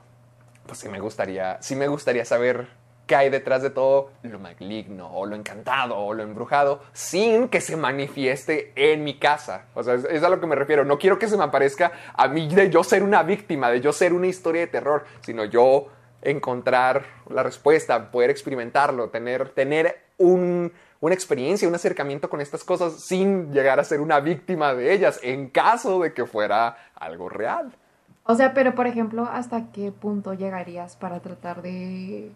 pues 0.68 0.80
sí 0.80 0.90
me 0.90 1.00
gustaría, 1.00 1.62
sí 1.62 1.76
me 1.76 1.88
gustaría 1.88 2.26
saber 2.26 2.68
qué 3.08 3.16
hay 3.16 3.30
detrás 3.30 3.62
de 3.62 3.70
todo 3.70 4.12
lo 4.22 4.40
maligno 4.40 5.12
o 5.14 5.26
lo 5.26 5.36
encantado 5.36 5.98
o 5.98 6.14
lo 6.14 6.24
embrujado 6.24 6.82
sin 6.94 7.50
que 7.50 7.60
se 7.60 7.76
manifieste 7.76 8.72
en 8.76 9.04
mi 9.04 9.20
casa. 9.20 9.66
O 9.74 9.84
sea, 9.84 9.96
es, 9.96 10.06
es 10.06 10.24
a 10.24 10.30
lo 10.30 10.40
que 10.40 10.48
me 10.48 10.56
refiero. 10.56 10.86
No 10.86 10.98
quiero 10.98 11.20
que 11.20 11.28
se 11.28 11.36
me 11.36 11.44
aparezca 11.44 11.92
a 12.14 12.28
mí 12.28 12.48
de 12.48 12.70
yo 12.70 12.84
ser 12.84 13.04
una 13.04 13.24
víctima, 13.24 13.70
de 13.72 13.82
yo 13.82 13.92
ser 13.92 14.14
una 14.14 14.28
historia 14.28 14.62
de 14.62 14.68
terror, 14.68 15.06
sino 15.22 15.44
yo 15.44 15.90
encontrar 16.22 17.04
la 17.30 17.44
respuesta, 17.44 18.10
poder 18.10 18.30
experimentarlo, 18.30 19.10
tener, 19.10 19.50
tener 19.50 20.02
un, 20.18 20.72
una 21.06 21.14
experiencia, 21.16 21.68
un 21.68 21.76
acercamiento 21.76 22.30
con 22.30 22.40
estas 22.40 22.64
cosas 22.64 23.02
sin 23.02 23.52
llegar 23.52 23.78
a 23.78 23.84
ser 23.84 24.00
una 24.00 24.22
víctima 24.22 24.74
de 24.74 24.94
ellas 24.94 25.20
en 25.22 25.50
caso 25.50 26.00
de 26.00 26.14
que 26.14 26.26
fuera 26.26 26.78
algo 26.96 27.28
real. 27.28 27.74
O 28.24 28.36
sea, 28.36 28.54
pero 28.54 28.74
por 28.74 28.88
ejemplo, 28.88 29.28
¿hasta 29.30 29.70
qué 29.74 29.92
punto 29.92 30.34
llegarías 30.34 30.96
para 30.96 31.20
tratar 31.20 31.62
de, 31.62 32.32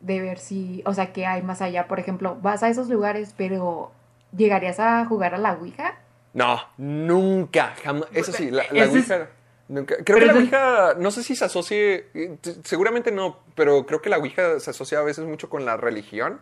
de 0.00 0.20
ver 0.20 0.38
si, 0.38 0.82
o 0.84 0.92
sea, 0.92 1.14
qué 1.14 1.24
hay 1.24 1.40
más 1.40 1.62
allá? 1.62 1.88
Por 1.88 1.98
ejemplo, 1.98 2.36
vas 2.42 2.62
a 2.62 2.68
esos 2.68 2.90
lugares, 2.90 3.32
pero 3.38 3.90
¿llegarías 4.36 4.78
a 4.80 5.06
jugar 5.06 5.34
a 5.34 5.38
la 5.38 5.54
Ouija? 5.54 5.94
No, 6.34 6.60
nunca, 6.76 7.72
jamás. 7.82 8.04
Eso 8.12 8.32
sí, 8.32 8.50
la, 8.50 8.64
Ouija. 8.86 9.28
nunca- 9.68 9.96
Creo 10.04 10.18
Pero 10.18 10.20
que 10.20 10.26
la 10.26 10.32
Ouija, 10.34 10.94
no 10.98 11.10
sé 11.10 11.22
si 11.22 11.34
se 11.36 11.46
asocie, 11.46 12.08
eh, 12.12 12.36
seguramente 12.64 13.10
no, 13.12 13.38
pero 13.54 13.86
creo 13.86 14.02
que 14.02 14.10
la 14.10 14.18
Ouija 14.18 14.60
se 14.60 14.68
asocia 14.70 14.98
a 14.98 15.02
veces 15.04 15.24
mucho 15.24 15.48
con 15.48 15.64
la 15.64 15.78
religión. 15.78 16.38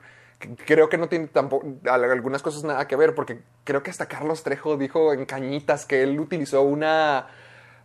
Creo 0.67 0.89
que 0.89 0.99
no 0.99 1.09
tiene 1.09 1.27
tampoco 1.27 1.67
al- 1.91 2.05
algunas 2.05 2.43
cosas 2.43 2.63
nada 2.63 2.87
que 2.87 2.95
ver, 2.95 3.15
porque 3.15 3.41
creo 3.65 3.83
que 3.83 3.91
hasta 3.91 4.07
Carlos 4.07 4.45
Trejo 4.45 4.77
dijo 4.77 5.13
en 5.13 5.27
Cañitas 5.27 5.85
que 5.85 6.03
él 6.05 6.19
utilizó 6.21 6.63
una, 6.63 7.27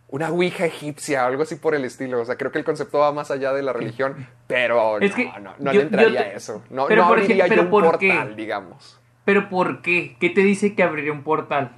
una 0.08 0.28
Ouija 0.30 0.64
egipcia 0.64 1.24
o 1.24 1.26
algo 1.26 1.42
así 1.42 1.56
por 1.56 1.74
el 1.74 1.84
estilo. 1.84 2.20
O 2.20 2.24
sea, 2.24 2.36
creo 2.36 2.52
que 2.52 2.58
el 2.58 2.64
concepto 2.64 2.98
va 3.00 3.10
más 3.12 3.32
allá 3.32 3.52
de 3.52 3.62
la 3.62 3.72
religión, 3.72 4.28
pero 4.46 4.98
Es 5.00 5.10
no, 5.10 5.16
que 5.16 5.24
no, 5.40 5.54
no 5.58 5.72
yo- 5.72 5.78
le 5.80 5.82
entraría 5.86 6.08
yo 6.10 6.14
te- 6.26 6.30
a 6.30 6.32
eso. 6.36 6.62
No, 6.70 6.86
pero 6.86 7.02
no 7.02 7.08
por 7.08 7.18
abriría 7.18 7.46
yo 7.46 7.50
pero 7.50 7.62
un 7.62 7.70
¿por 7.70 7.98
qué? 7.98 8.08
portal, 8.08 8.36
digamos. 8.36 9.00
¿Pero 9.24 9.48
por 9.48 9.82
qué? 9.82 10.16
¿Qué 10.20 10.30
te 10.30 10.42
dice 10.42 10.74
que 10.76 10.82
abriría 10.84 11.10
un 11.12 11.24
portal? 11.24 11.72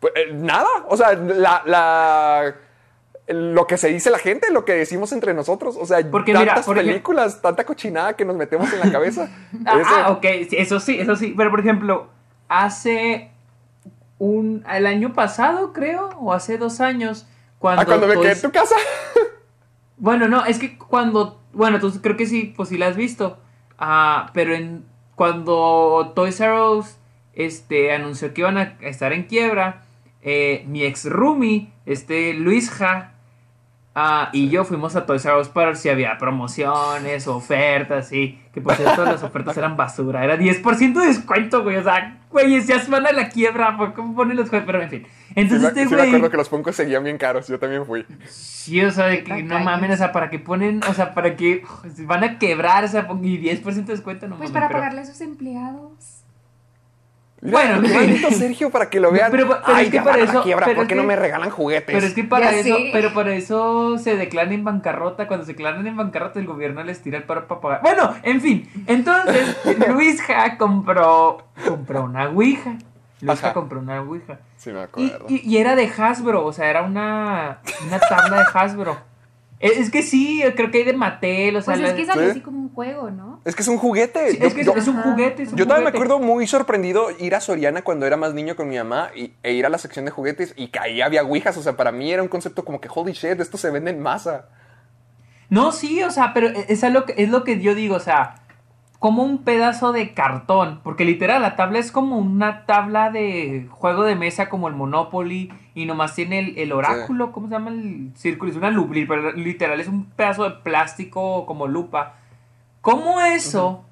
Pues, 0.00 0.12
eh, 0.16 0.32
nada, 0.32 0.68
o 0.88 0.96
sea, 0.96 1.12
la, 1.12 1.62
la- 1.66 2.54
lo 3.28 3.66
que 3.66 3.76
se 3.76 3.88
dice 3.88 4.10
la 4.10 4.18
gente, 4.18 4.50
lo 4.52 4.64
que 4.64 4.72
decimos 4.72 5.10
entre 5.12 5.34
nosotros, 5.34 5.76
o 5.80 5.84
sea, 5.86 5.98
Porque 6.10 6.32
mira, 6.32 6.46
tantas 6.46 6.66
por 6.66 6.76
ejemplo- 6.76 6.92
películas, 6.92 7.42
tanta 7.42 7.64
cochinada 7.64 8.14
que 8.14 8.24
nos 8.24 8.36
metemos 8.36 8.72
en 8.72 8.80
la 8.80 8.92
cabeza. 8.92 9.28
Ah, 9.66 10.10
ok, 10.10 10.24
eso 10.52 10.78
sí, 10.80 10.98
eso 11.00 11.16
sí. 11.16 11.34
Pero 11.36 11.50
por 11.50 11.60
ejemplo, 11.60 12.08
hace 12.48 13.30
un. 14.18 14.64
El 14.72 14.86
año 14.86 15.12
pasado, 15.12 15.72
creo, 15.72 16.10
o 16.20 16.32
hace 16.32 16.56
dos 16.58 16.80
años, 16.80 17.26
cuando. 17.58 17.82
Ah, 17.82 17.84
cuando 17.86 18.06
me 18.06 18.14
quedé 18.14 18.32
en 18.32 18.42
tu 18.42 18.50
casa. 18.52 18.76
Bueno, 19.98 20.28
no, 20.28 20.44
es 20.44 20.58
que 20.58 20.76
cuando. 20.76 21.40
Bueno, 21.54 21.80
tú 21.80 21.90
creo 22.02 22.18
que 22.18 22.26
sí, 22.26 22.52
pues 22.54 22.68
sí 22.68 22.76
la 22.76 22.88
has 22.88 22.96
visto. 22.96 23.38
Ah, 23.78 24.30
pero 24.34 24.54
en, 24.54 24.84
cuando 25.14 26.12
Toys 26.14 26.38
R 26.38 26.52
Us 26.60 26.96
este, 27.32 27.92
anunció 27.92 28.34
que 28.34 28.42
iban 28.42 28.58
a 28.58 28.76
estar 28.82 29.14
en 29.14 29.22
quiebra, 29.24 29.84
eh, 30.20 30.64
mi 30.68 30.84
ex 30.84 31.06
roomie, 31.06 31.72
este 31.86 32.34
Luis 32.34 32.70
Ja, 32.70 33.14
ah, 33.96 34.28
y 34.32 34.48
yo 34.50 34.64
fuimos 34.64 34.94
a 34.94 35.04
Toys 35.06 35.24
R 35.24 35.40
Us 35.40 35.48
para 35.48 35.66
ver 35.68 35.76
si 35.76 35.88
había 35.88 36.16
promociones, 36.18 37.26
ofertas, 37.26 38.12
y 38.12 38.38
que 38.52 38.60
por 38.60 38.74
cierto 38.76 39.04
las 39.04 39.22
ofertas 39.24 39.56
eran 39.56 39.76
basura. 39.76 40.22
Era 40.22 40.36
10% 40.38 41.00
de 41.00 41.06
descuento, 41.06 41.64
güey. 41.64 41.76
O 41.76 41.82
sea, 41.82 42.18
güey, 42.30 42.60
ya 42.62 42.78
se 42.78 42.90
van 42.90 43.04
a 43.06 43.12
la 43.12 43.28
quiebra. 43.28 43.76
¿por 43.76 43.92
¿Cómo 43.94 44.14
ponen 44.14 44.36
los 44.36 44.48
juegos? 44.48 44.66
Pero 44.66 44.82
en 44.82 44.90
fin. 44.90 45.02
Sí, 45.28 45.32
Entonces 45.34 45.62
me, 45.62 45.68
este 45.68 45.82
sí 45.84 45.90
me 45.90 45.96
güey. 45.96 46.08
acuerdo 46.08 46.30
que 46.30 46.36
los 46.36 46.48
Funkos 46.48 46.76
seguían 46.76 47.02
bien 47.04 47.18
caros, 47.18 47.48
yo 47.48 47.58
también 47.58 47.84
fui. 47.84 48.06
Sí, 48.28 48.82
o 48.84 48.90
sea, 48.90 49.06
de 49.06 49.24
que 49.24 49.42
no 49.42 49.58
mamen, 49.60 49.90
o 49.90 49.96
sea, 49.96 50.12
para 50.12 50.30
que 50.30 50.38
ponen, 50.38 50.80
o 50.88 50.94
sea, 50.94 51.12
para 51.12 51.36
que 51.36 51.62
uf, 51.64 52.06
van 52.06 52.24
a 52.24 52.38
quebrar, 52.38 52.84
o 52.84 52.88
sea, 52.88 53.06
y 53.22 53.38
10% 53.38 53.62
de 53.74 53.82
descuento, 53.94 54.28
no 54.28 54.36
Pues 54.36 54.50
mames, 54.50 54.52
para 54.52 54.68
pero- 54.68 54.78
pagarle 54.80 55.00
a 55.02 55.04
sus 55.04 55.20
empleados. 55.20 56.15
Mira, 57.42 57.58
Bueno, 57.78 57.88
bonito, 57.94 58.30
Sergio, 58.32 58.70
para 58.70 58.88
que 58.88 58.98
lo 58.98 59.12
vean. 59.12 59.30
Pero- 59.30 59.48
pero 59.48 59.60
Ay, 59.66 59.86
es 59.86 59.90
que 59.90 60.00
para 60.00 60.18
eso- 60.22 60.42
quiebra, 60.42 60.64
pero 60.64 60.76
¿por 60.76 60.84
es 60.84 60.88
qué 60.88 60.94
no 60.94 61.02
me 61.04 61.16
regalan 61.16 61.50
juguetes? 61.50 61.94
Pero 61.94 62.06
es 62.06 62.14
que 62.14 62.24
para 62.24 62.50
Ya 62.50 62.58
eso, 62.58 62.76
pero 62.92 63.12
para 63.14 63.34
eso 63.34 63.98
se 63.98 64.16
declaran 64.16 64.52
en 64.52 64.64
bancarrota. 64.64 65.26
Cuando 65.28 65.44
se 65.44 65.52
declaran 65.52 65.86
en 65.86 65.96
bancarrota, 65.96 66.40
el 66.40 66.46
gobierno 66.46 66.82
les 66.82 67.02
tira 67.02 67.18
el 67.18 67.24
paro 67.24 67.46
para 67.46 67.60
pagar. 67.60 67.80
Bueno, 67.82 68.14
en 68.22 68.40
fin. 68.40 68.68
Entonces, 68.86 69.56
Luis 69.88 70.22
Ja 70.22 70.56
compró, 70.56 71.44
compró 71.66 72.04
una 72.04 72.28
Ouija. 72.30 72.76
Luis 73.20 73.40
Ja 73.40 73.52
compró 73.52 73.80
una 73.80 74.00
Ouija. 74.00 74.38
Sí, 74.56 74.70
me 74.72 74.80
Y, 74.80 74.82
acuerdo. 74.82 75.26
y- 75.28 75.42
y 75.48 75.58
era 75.58 75.76
de 75.76 75.90
Hasbro, 75.96 76.44
o 76.44 76.52
sea, 76.52 76.68
era 76.70 76.82
una, 76.82 77.58
una 77.86 77.98
tabla 77.98 78.38
de 78.38 78.44
Hasbro. 78.52 78.96
Es, 79.58 79.78
es 79.78 79.90
que 79.90 80.02
sí, 80.02 80.42
creo 80.54 80.70
que 80.70 80.78
hay 80.78 80.84
de 80.84 80.92
Mattel, 80.92 81.56
o 81.56 81.62
sea... 81.62 81.74
Pues 81.74 81.84
es 81.86 81.90
la- 81.90 81.96
que 81.96 82.04
salió 82.04 82.24
Sí. 82.24 82.30
así 82.32 82.40
como 82.40 82.58
un 82.60 82.68
juego, 82.74 83.10
¿no? 83.10 83.40
Es 83.46 83.56
que 83.56 83.62
es 83.62 83.68
un 83.68 83.78
juguete. 83.78 84.32
sí, 84.32 84.38
Yo- 84.38 84.46
es 84.46 84.54
que 84.54 84.60
es- 84.60 84.66
yo- 84.66 84.74
es 84.76 84.86
un 84.86 85.00
juguete, 85.00 85.44
es 85.44 85.52
un 85.52 85.56
Yo 85.58 85.64
todavía 85.66 85.84
me 85.90 85.96
acuerdo 85.96 86.18
muy 86.18 86.46
sorprendido 86.46 87.08
ir 87.18 87.34
a 87.34 87.40
Soriana 87.40 87.80
cuando 87.82 88.04
era 88.06 88.18
más 88.18 88.34
niño 88.34 88.54
con 88.54 88.68
mi 88.68 88.76
mamá 88.76 89.08
y, 89.16 89.32
e 89.42 89.52
ir 89.54 89.64
a 89.64 89.70
la 89.70 89.78
sección 89.78 90.04
de 90.04 90.10
juguetes 90.10 90.52
y 90.56 90.68
que 90.68 90.78
ahí 90.78 91.00
había 91.00 91.22
ouijas. 91.22 91.56
O 91.56 91.62
sea, 91.62 91.74
para 91.76 91.90
mí 91.90 92.12
era 92.12 92.22
un 92.22 92.28
concepto 92.28 92.64
como 92.66 92.80
que, 92.82 92.88
holy 92.94 93.12
shit, 93.12 93.40
esto 93.40 93.56
se 93.56 93.70
vende 93.70 93.90
en 93.92 94.00
masa. 94.00 94.46
No, 95.48 95.72
sí, 95.72 96.02
o 96.02 96.10
sea, 96.10 96.34
pero 96.34 96.48
es, 96.48 96.82
es 96.82 96.92
lo 96.92 97.06
que, 97.06 97.14
es 97.16 97.30
lo 97.30 97.42
que 97.44 97.60
yo 97.60 97.74
digo, 97.74 97.94
o 97.96 98.00
sea, 98.00 98.34
como 98.98 99.22
un 99.22 99.44
pedazo 99.44 99.92
de 99.92 100.12
cartón, 100.12 100.80
porque 100.82 101.04
literal 101.04 101.40
la 101.42 101.54
tabla 101.56 101.78
es 101.78 101.92
como 101.92 102.18
una 102.18 102.66
tabla 102.66 103.10
de 103.10 103.68
juego 103.70 104.02
de 104.04 104.16
mesa 104.16 104.48
como 104.48 104.68
el 104.68 104.74
Monopoly 104.74 105.52
y 105.76 105.84
nomás 105.84 106.14
tiene 106.14 106.38
el, 106.40 106.58
el 106.58 106.72
oráculo, 106.72 107.30
¿cómo 107.32 107.46
se 107.48 107.52
llama 107.52 107.70
el 107.70 108.10
círculo? 108.16 108.50
Es 108.50 108.56
una 108.56 108.70
lupa, 108.70 108.94
pero 109.06 109.32
literal 109.32 109.78
es 109.78 109.86
un 109.88 110.06
pedazo 110.06 110.44
de 110.44 110.50
plástico 110.62 111.44
como 111.46 111.66
lupa. 111.68 112.14
¿Cómo 112.80 113.20
eso 113.20 113.84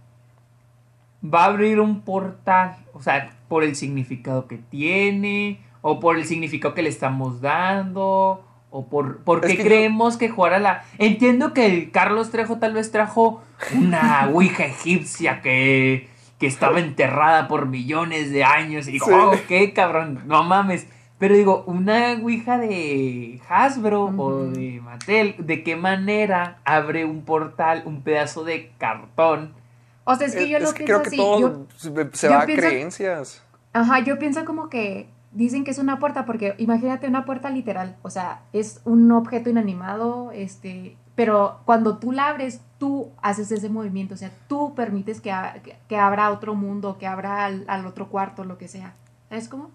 va 1.22 1.42
a 1.42 1.46
abrir 1.46 1.80
un 1.80 2.00
portal? 2.00 2.76
O 2.94 3.02
sea, 3.02 3.30
por 3.48 3.64
el 3.64 3.76
significado 3.76 4.46
que 4.48 4.56
tiene, 4.56 5.60
o 5.82 6.00
por 6.00 6.16
el 6.16 6.24
significado 6.24 6.74
que 6.74 6.82
le 6.82 6.88
estamos 6.88 7.40
dando, 7.40 8.44
o 8.70 8.86
por 8.88 9.40
que 9.42 9.56
yo- 9.56 9.62
creemos 9.64 10.16
que 10.16 10.28
jugar 10.30 10.54
a 10.54 10.58
la... 10.58 10.84
Entiendo 10.98 11.52
que 11.52 11.66
el 11.66 11.90
Carlos 11.90 12.30
Trejo 12.30 12.58
tal 12.58 12.72
vez 12.74 12.90
trajo 12.90 13.42
una 13.76 14.26
ouija 14.32 14.64
egipcia 14.64 15.42
que, 15.42 16.08
que 16.38 16.46
estaba 16.46 16.80
enterrada 16.80 17.46
por 17.46 17.66
millones 17.66 18.30
de 18.30 18.42
años 18.42 18.88
y 18.88 18.92
digo, 18.92 19.06
Sí. 19.06 19.12
oh, 19.14 19.32
qué 19.48 19.72
cabrón, 19.74 20.22
no 20.26 20.42
mames. 20.44 20.88
Pero 21.18 21.34
digo, 21.36 21.62
una 21.66 22.12
ouija 22.20 22.58
de 22.58 23.40
Hasbro 23.48 24.06
o 24.16 24.44
de 24.46 24.80
Mattel, 24.82 25.36
¿de 25.38 25.62
qué 25.62 25.76
manera 25.76 26.58
abre 26.64 27.04
un 27.04 27.22
portal, 27.22 27.82
un 27.86 28.02
pedazo 28.02 28.42
de 28.44 28.72
cartón? 28.78 29.52
O 30.04 30.14
sea, 30.16 30.26
es 30.26 30.34
que 30.34 30.48
yo 30.48 30.58
lo 30.58 30.66
es 30.66 30.74
que 30.74 30.84
pienso 30.84 30.84
creo 30.84 31.02
que 31.02 31.08
así. 31.08 31.16
todo 31.16 31.40
yo- 31.40 31.66
se- 32.12 32.28
va 32.28 32.42
a 32.42 32.46
pienso- 32.46 32.66
creencias. 32.66 33.42
Ajá, 33.72 34.00
yo 34.00 34.18
pienso 34.18 34.44
como 34.44 34.68
que 34.68 35.08
dicen 35.32 35.64
que 35.64 35.70
es 35.70 35.78
una 35.78 35.98
puerta 35.98 36.26
porque 36.26 36.54
imagínate 36.58 37.08
una 37.08 37.24
puerta 37.24 37.48
literal, 37.50 37.96
o 38.02 38.10
sea, 38.10 38.42
es 38.52 38.80
un 38.84 39.10
objeto 39.12 39.50
inanimado, 39.50 40.30
este, 40.32 40.96
pero 41.14 41.60
cuando 41.64 41.98
tú 41.98 42.12
la 42.12 42.28
abres, 42.28 42.60
tú 42.78 43.08
haces 43.22 43.50
ese 43.50 43.68
movimiento, 43.68 44.14
o 44.14 44.16
sea, 44.16 44.30
tú 44.48 44.74
permites 44.74 45.20
que, 45.20 45.30
a- 45.32 45.54
que, 45.62 45.76
que 45.88 45.96
abra 45.96 46.30
otro 46.30 46.54
mundo, 46.54 46.98
que 46.98 47.06
abra 47.06 47.44
al, 47.46 47.64
al 47.68 47.86
otro 47.86 48.08
cuarto, 48.08 48.44
lo 48.44 48.58
que 48.58 48.68
sea. 48.68 48.94
¿Sabes 49.28 49.48
cómo? 49.48 49.70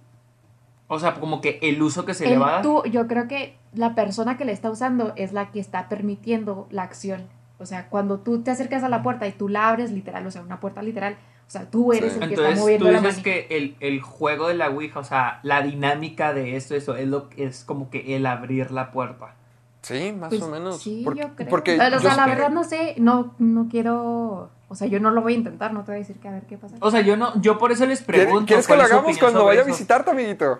O 0.91 0.99
sea, 0.99 1.13
como 1.13 1.39
que 1.39 1.59
el 1.61 1.81
uso 1.81 2.03
que 2.03 2.13
se 2.15 2.25
le 2.25 2.33
El 2.33 2.41
va 2.41 2.47
a 2.47 2.51
dar. 2.53 2.61
tú, 2.63 2.83
yo 2.91 3.07
creo 3.07 3.27
que 3.27 3.55
la 3.73 3.93
persona 3.95 4.37
que 4.37 4.43
le 4.45 4.51
está 4.51 4.69
usando 4.71 5.13
es 5.15 5.31
la 5.33 5.51
que 5.51 5.59
está 5.59 5.87
permitiendo 5.87 6.67
la 6.71 6.81
acción. 6.83 7.27
O 7.59 7.65
sea, 7.65 7.89
cuando 7.89 8.19
tú 8.19 8.41
te 8.41 8.51
acercas 8.51 8.83
a 8.83 8.89
la 8.89 9.03
puerta 9.03 9.27
y 9.27 9.31
tú 9.31 9.49
la 9.49 9.69
abres 9.69 9.91
literal, 9.91 10.25
o 10.25 10.31
sea, 10.31 10.41
una 10.41 10.59
puerta 10.59 10.81
literal, 10.81 11.15
o 11.47 11.51
sea, 11.51 11.69
tú 11.69 11.93
eres 11.93 12.13
Sí. 12.13 12.19
el 12.21 12.27
que 12.29 12.33
está 12.33 12.49
Entonces 12.49 12.55
tú 12.55 12.61
moviendo 12.61 12.91
la 12.91 12.99
dices 13.07 13.23
que 13.23 13.47
el, 13.51 13.75
el 13.81 14.01
juego 14.01 14.47
de 14.47 14.55
la 14.55 14.69
Ouija, 14.69 14.99
o 14.99 15.03
sea, 15.03 15.39
la 15.43 15.61
dinámica 15.61 16.33
de 16.33 16.55
esto, 16.55 16.73
eso, 16.75 16.95
es 16.95 17.07
lo 17.07 17.29
es 17.37 17.63
como 17.63 17.89
que 17.91 18.15
el 18.15 18.25
abrir 18.25 18.71
la 18.71 18.91
puerta. 18.91 19.35
Sí, 19.81 20.11
más 20.11 20.29
Pues, 20.29 20.41
o 20.41 20.49
menos. 20.49 20.81
Sí, 20.81 21.03
Por- 21.05 21.15
yo 21.15 21.35
creo. 21.35 21.49
Porque 21.49 21.77
Pero, 21.77 21.97
o 21.97 21.99
sea, 21.99 22.11
yo- 22.11 22.17
la 22.17 22.25
verdad 22.27 22.49
no 22.49 22.63
sé, 22.63 22.95
no, 22.97 23.33
no 23.39 23.67
quiero, 23.69 24.49
o 24.67 24.75
sea, 24.75 24.87
yo 24.87 24.99
no 24.99 25.11
lo 25.11 25.21
voy 25.21 25.33
a 25.33 25.37
intentar, 25.37 25.71
no 25.73 25.81
te 25.83 25.91
voy 25.91 25.95
a 25.97 25.99
decir 25.99 26.17
que 26.17 26.27
a 26.27 26.31
ver 26.31 26.43
qué 26.47 26.57
pasa. 26.57 26.75
O 26.81 26.91
sea, 26.91 27.01
yo 27.01 27.15
no, 27.15 27.39
yo 27.41 27.57
por 27.57 27.71
eso 27.71 27.85
les 27.85 28.01
¿Quieres- 28.01 28.25
pregunto. 28.25 28.47
¿Quieres 28.47 28.67
que 28.67 28.75
lo 28.75 28.83
hagamos 28.83 29.17
cuando 29.19 29.45
vaya 29.45 29.59
a 29.61 29.63
eso. 29.63 29.71
visitarte, 29.71 30.11
amiguito? 30.11 30.59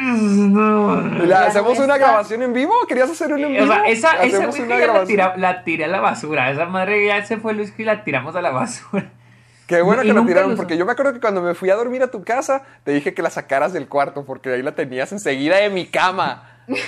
No. 0.00 1.00
¿Le 1.02 1.28
Ya 1.28 1.46
¿Hacemos 1.46 1.78
una 1.78 1.96
grabación 1.98 2.42
en 2.42 2.52
vivo? 2.52 2.72
¿Querías 2.88 3.10
hacer 3.10 3.32
un 3.32 3.40
en 3.44 3.52
vivo? 3.52 3.64
O 3.64 3.66
sea, 3.66 3.84
esa, 3.86 4.22
esa 4.22 4.48
una 4.48 4.78
ya 4.78 4.86
la, 4.86 5.04
tira- 5.04 5.36
la 5.36 5.64
tiré 5.64 5.84
a 5.84 5.88
la 5.88 6.00
basura. 6.00 6.50
Esa 6.50 6.66
madre 6.66 7.06
ya 7.06 7.24
se 7.24 7.36
fue 7.38 7.54
Luis 7.54 7.72
y 7.78 7.84
la 7.84 8.04
tiramos 8.04 8.36
a 8.36 8.42
la 8.42 8.50
basura. 8.50 9.10
Qué 9.66 9.82
bueno 9.82 10.02
que 10.02 10.14
la 10.14 10.24
tiraron, 10.24 10.56
porque 10.56 10.78
yo 10.78 10.86
me 10.86 10.92
acuerdo 10.92 11.12
que 11.12 11.20
cuando 11.20 11.42
me 11.42 11.54
fui 11.54 11.68
a 11.68 11.74
dormir 11.74 12.02
a 12.02 12.10
tu 12.10 12.24
casa, 12.24 12.62
te 12.84 12.92
dije 12.92 13.12
que 13.12 13.20
la 13.20 13.28
sacaras 13.28 13.74
del 13.74 13.86
cuarto, 13.86 14.24
porque 14.24 14.50
ahí 14.50 14.62
la 14.62 14.74
tenías 14.74 15.12
enseguida 15.12 15.56
de 15.58 15.68
mi 15.70 15.86
cama. 15.86 16.44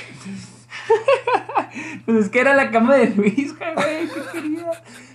Pues 2.04 2.16
es 2.24 2.28
que 2.30 2.40
era 2.40 2.54
la 2.54 2.70
cama 2.70 2.96
de 2.96 3.06
Luis, 3.10 3.56
güey, 3.56 3.74
qué 4.08 4.20
querida. 4.32 4.70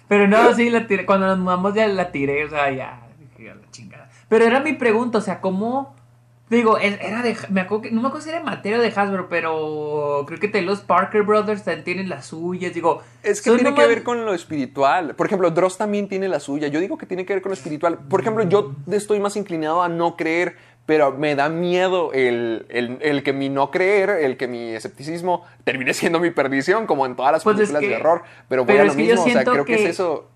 Pero 0.07 0.27
no, 0.27 0.53
sí, 0.53 0.69
la 0.69 0.87
tiré. 0.87 1.05
Cuando 1.05 1.27
nos 1.27 1.37
mudamos 1.39 1.73
ya 1.73 1.87
la 1.87 2.11
tiré, 2.11 2.45
o 2.45 2.49
sea, 2.49 2.71
ya, 2.71 3.01
la 3.37 3.71
chingada. 3.71 4.09
Pero 4.29 4.45
era 4.45 4.59
mi 4.61 4.73
pregunta, 4.73 5.17
o 5.17 5.21
sea, 5.21 5.41
¿cómo? 5.41 5.94
Digo, 6.55 6.77
era 6.77 7.21
de. 7.21 7.35
Me 7.49 7.61
acuerdo 7.61 7.83
que, 7.83 7.91
no 7.91 8.01
me 8.01 8.07
acuerdo 8.07 8.23
si 8.23 8.29
era 8.29 8.39
de 8.39 8.45
Mateo 8.45 8.79
de 8.81 8.87
Hasbro, 8.87 9.27
pero 9.29 10.23
creo 10.27 10.39
que 10.39 10.47
te- 10.47 10.61
los 10.61 10.81
Parker 10.81 11.23
Brothers 11.23 11.63
también 11.63 11.83
tienen 11.83 12.09
las 12.09 12.27
suyas. 12.27 12.73
Digo, 12.73 13.01
Es 13.23 13.41
que 13.41 13.51
tiene 13.51 13.73
que 13.75 13.85
ver 13.87 14.03
con 14.03 14.25
lo 14.25 14.33
espiritual. 14.33 15.15
Por 15.15 15.27
ejemplo, 15.27 15.51
Dross 15.51 15.77
también 15.77 16.07
tiene 16.07 16.27
la 16.27 16.39
suya. 16.39 16.67
Yo 16.67 16.79
digo 16.79 16.97
que 16.97 17.05
tiene 17.05 17.25
que 17.25 17.33
ver 17.33 17.41
con 17.41 17.49
lo 17.51 17.53
espiritual. 17.55 17.99
Por 18.09 18.21
ejemplo, 18.21 18.43
yo 18.43 18.73
estoy 18.91 19.19
más 19.19 19.35
inclinado 19.35 19.83
a 19.83 19.89
no 19.89 20.15
creer, 20.15 20.55
pero 20.85 21.11
me 21.11 21.35
da 21.35 21.49
miedo 21.49 22.13
el, 22.13 22.65
el- 22.69 22.97
el 23.01 23.23
que 23.23 23.33
mi 23.33 23.49
no 23.49 23.71
creer, 23.71 24.09
el 24.11 24.37
que 24.37 24.47
mi 24.47 24.69
escepticismo 24.69 25.43
termine 25.63 25.93
siendo 25.95 26.19
mi 26.19 26.31
perdición, 26.31 26.85
como 26.87 27.05
en 27.05 27.15
todas 27.15 27.31
las 27.31 27.43
Pues 27.43 27.59
es 27.59 27.69
películas 27.71 27.81
que- 27.81 27.87
de 27.89 27.95
horror. 27.95 28.23
Pero 28.49 28.65
voy 28.65 28.73
pero 28.73 28.83
a 28.83 28.85
lo 28.85 28.91
que 28.95 28.97
mismo, 29.03 29.23
o 29.23 29.27
sea, 29.29 29.43
creo 29.43 29.65
que, 29.65 29.75
que- 29.77 29.83
es 29.83 29.89
eso. 29.91 30.29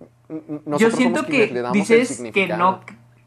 Yo 0.77 0.91
siento 0.91 1.19
somos 1.21 1.31
que 1.31 1.47
le 1.47 1.61
damos 1.61 1.75
el 1.75 1.81
dices 1.81 2.07
que 2.09 2.13
significado. 2.15 2.57
no. 2.59 2.81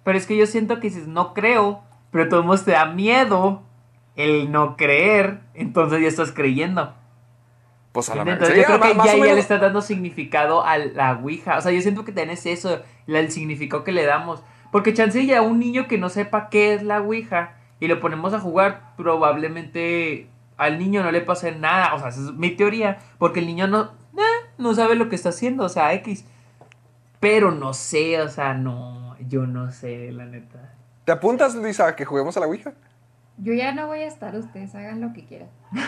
Pero 0.04 0.18
es 0.18 0.26
que 0.26 0.36
yo 0.36 0.46
siento 0.46 0.76
que 0.80 0.88
dices 0.88 1.06
no 1.06 1.32
creo, 1.34 1.82
pero 2.12 2.24
de 2.24 2.30
todos 2.30 2.44
modos 2.44 2.64
te 2.64 2.72
da 2.72 2.86
miedo 2.86 3.62
el 4.14 4.52
no 4.52 4.76
creer, 4.76 5.40
entonces 5.54 6.00
ya 6.00 6.08
estás 6.08 6.30
creyendo. 6.30 6.94
Pues 7.92 8.08
a 8.10 8.14
la 8.14 8.22
Entonces 8.22 8.56
yo 8.56 8.64
creo 8.64 8.80
que 8.80 8.94
más 8.94 9.06
ya, 9.06 9.16
ya 9.16 9.34
le 9.34 9.40
está 9.40 9.58
dando 9.58 9.82
significado 9.82 10.64
a 10.64 10.78
la 10.78 11.12
Ouija. 11.14 11.58
O 11.58 11.60
sea, 11.60 11.72
yo 11.72 11.80
siento 11.80 12.04
que 12.04 12.12
tenés 12.12 12.46
eso, 12.46 12.82
el 13.06 13.30
significado 13.30 13.82
que 13.82 13.92
le 13.92 14.04
damos. 14.04 14.42
Porque 14.70 14.94
chance 14.94 15.26
ya 15.26 15.42
un 15.42 15.58
niño 15.58 15.88
que 15.88 15.98
no 15.98 16.08
sepa 16.08 16.48
qué 16.48 16.74
es 16.74 16.82
la 16.82 17.00
Ouija 17.00 17.56
y 17.80 17.88
lo 17.88 18.00
ponemos 18.00 18.32
a 18.32 18.40
jugar, 18.40 18.94
probablemente 18.96 20.28
al 20.56 20.78
niño 20.78 21.02
no 21.02 21.10
le 21.10 21.20
pase 21.22 21.52
nada. 21.52 21.94
O 21.94 21.98
sea, 21.98 22.08
esa 22.08 22.20
es 22.20 22.32
mi 22.32 22.50
teoría. 22.50 22.98
Porque 23.18 23.40
el 23.40 23.46
niño 23.46 23.66
no, 23.66 23.92
eh, 24.16 24.46
no 24.58 24.74
sabe 24.74 24.94
lo 24.94 25.08
que 25.08 25.16
está 25.16 25.30
haciendo, 25.30 25.64
o 25.64 25.68
sea, 25.68 25.92
X. 25.94 26.26
Pero 27.20 27.50
no 27.52 27.74
sé, 27.74 28.20
o 28.20 28.28
sea, 28.28 28.54
no, 28.54 29.16
yo 29.28 29.46
no 29.46 29.70
sé, 29.70 30.12
la 30.12 30.24
neta. 30.24 30.74
¿Te 31.04 31.12
apuntas, 31.12 31.54
Luisa, 31.54 31.86
a 31.88 31.96
que 31.96 32.04
juguemos 32.04 32.36
a 32.36 32.40
la 32.40 32.46
Ouija? 32.46 32.72
Yo 33.38 33.52
ya 33.54 33.72
no 33.72 33.86
voy 33.88 34.00
a 34.00 34.06
estar, 34.06 34.34
ustedes 34.36 34.74
hagan 34.74 35.00
lo 35.00 35.12
que 35.12 35.24
quieran. 35.24 35.48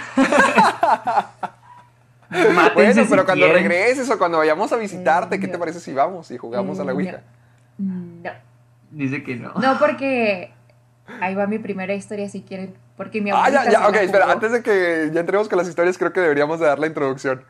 Bueno, 2.74 2.92
si 2.94 3.04
pero 3.08 3.24
cuando 3.24 3.46
quieren. 3.46 3.62
regreses 3.70 4.10
o 4.10 4.18
cuando 4.18 4.38
vayamos 4.38 4.72
a 4.72 4.76
visitarte, 4.76 5.36
Eh, 5.36 5.40
¿qué 5.40 5.46
te 5.46 5.52
no. 5.52 5.58
parece 5.60 5.78
si 5.78 5.92
vamos 5.92 6.30
y 6.32 6.38
jugamos 6.38 6.80
a 6.80 6.84
la 6.84 6.90
Eh, 6.90 6.94
Ouija? 6.94 7.20
No. 7.78 8.30
Dice 8.90 9.22
que 9.22 9.36
no. 9.36 9.52
No, 9.54 9.78
porque 9.78 10.52
ahí 11.20 11.34
va 11.36 11.46
mi 11.46 11.58
primera 11.60 11.94
historia 11.94 12.28
si 12.28 12.42
quieren. 12.42 12.74
Porque 12.96 13.20
mi 13.20 13.30
Ah, 13.30 13.50
ya, 13.50 13.60
abuelita 13.60 13.70
ya, 13.80 13.88
ok, 13.88 13.94
la 13.94 14.02
espera, 14.02 14.32
antes 14.32 14.52
de 14.52 14.62
que 14.62 15.10
ya 15.12 15.20
entremos 15.20 15.48
con 15.48 15.58
las 15.58 15.68
historias, 15.68 15.96
creo 15.98 16.12
que 16.12 16.20
deberíamos 16.20 16.58
de 16.58 16.66
dar 16.66 16.78
la 16.80 16.86
introducción. 16.88 17.44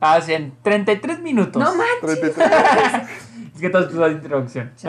Hacen 0.00 0.54
33 0.62 1.20
minutos. 1.20 1.62
No 1.62 1.74
manches. 1.74 2.20
33. 2.20 2.36
Es 2.38 3.33
que 3.72 3.78
es 3.86 3.94
la 3.94 4.08
introducción. 4.08 4.72
Es, 4.76 4.84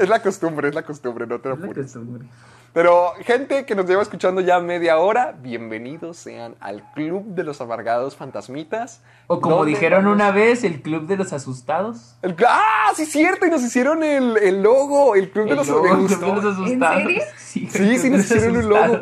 es 0.00 0.08
la 0.08 0.22
costumbre, 0.22 0.68
es 0.68 0.74
la 0.74 0.82
costumbre, 0.82 1.26
no 1.26 1.40
te 1.40 1.50
Es 1.50 1.58
la 1.58 1.64
apures. 1.64 1.86
costumbre. 1.92 2.26
Pero, 2.74 3.12
gente 3.22 3.64
que 3.64 3.74
nos 3.74 3.86
lleva 3.86 4.02
escuchando 4.02 4.40
ya 4.42 4.60
media 4.60 4.98
hora, 4.98 5.34
bienvenidos 5.40 6.18
sean 6.18 6.54
al 6.60 6.82
Club 6.92 7.24
de 7.34 7.42
los 7.42 7.60
Amargados 7.62 8.14
Fantasmitas. 8.14 9.00
O 9.26 9.40
como 9.40 9.64
dijeron 9.64 10.04
vamos- 10.04 10.14
una 10.16 10.30
vez, 10.32 10.64
el 10.64 10.82
club 10.82 11.06
de 11.06 11.16
los 11.16 11.32
asustados. 11.32 12.16
El- 12.22 12.36
¡Ah, 12.46 12.92
sí, 12.94 13.06
cierto! 13.06 13.46
Y 13.46 13.50
nos 13.50 13.62
hicieron 13.62 14.02
el, 14.02 14.36
el 14.36 14.62
logo, 14.62 15.14
el 15.14 15.30
Club 15.30 15.48
de 15.48 15.56
los 15.56 15.66
logo, 15.66 15.86
el 15.86 16.06
club 16.06 16.20
de 16.36 16.42
los 16.42 16.44
asustados. 16.58 17.02
serio? 17.02 17.22
Sí, 17.38 17.68
Sí, 17.70 17.98
sí, 17.98 18.10
nos 18.10 18.20
hicieron 18.20 18.56
un 18.58 18.68
logo. 18.68 19.00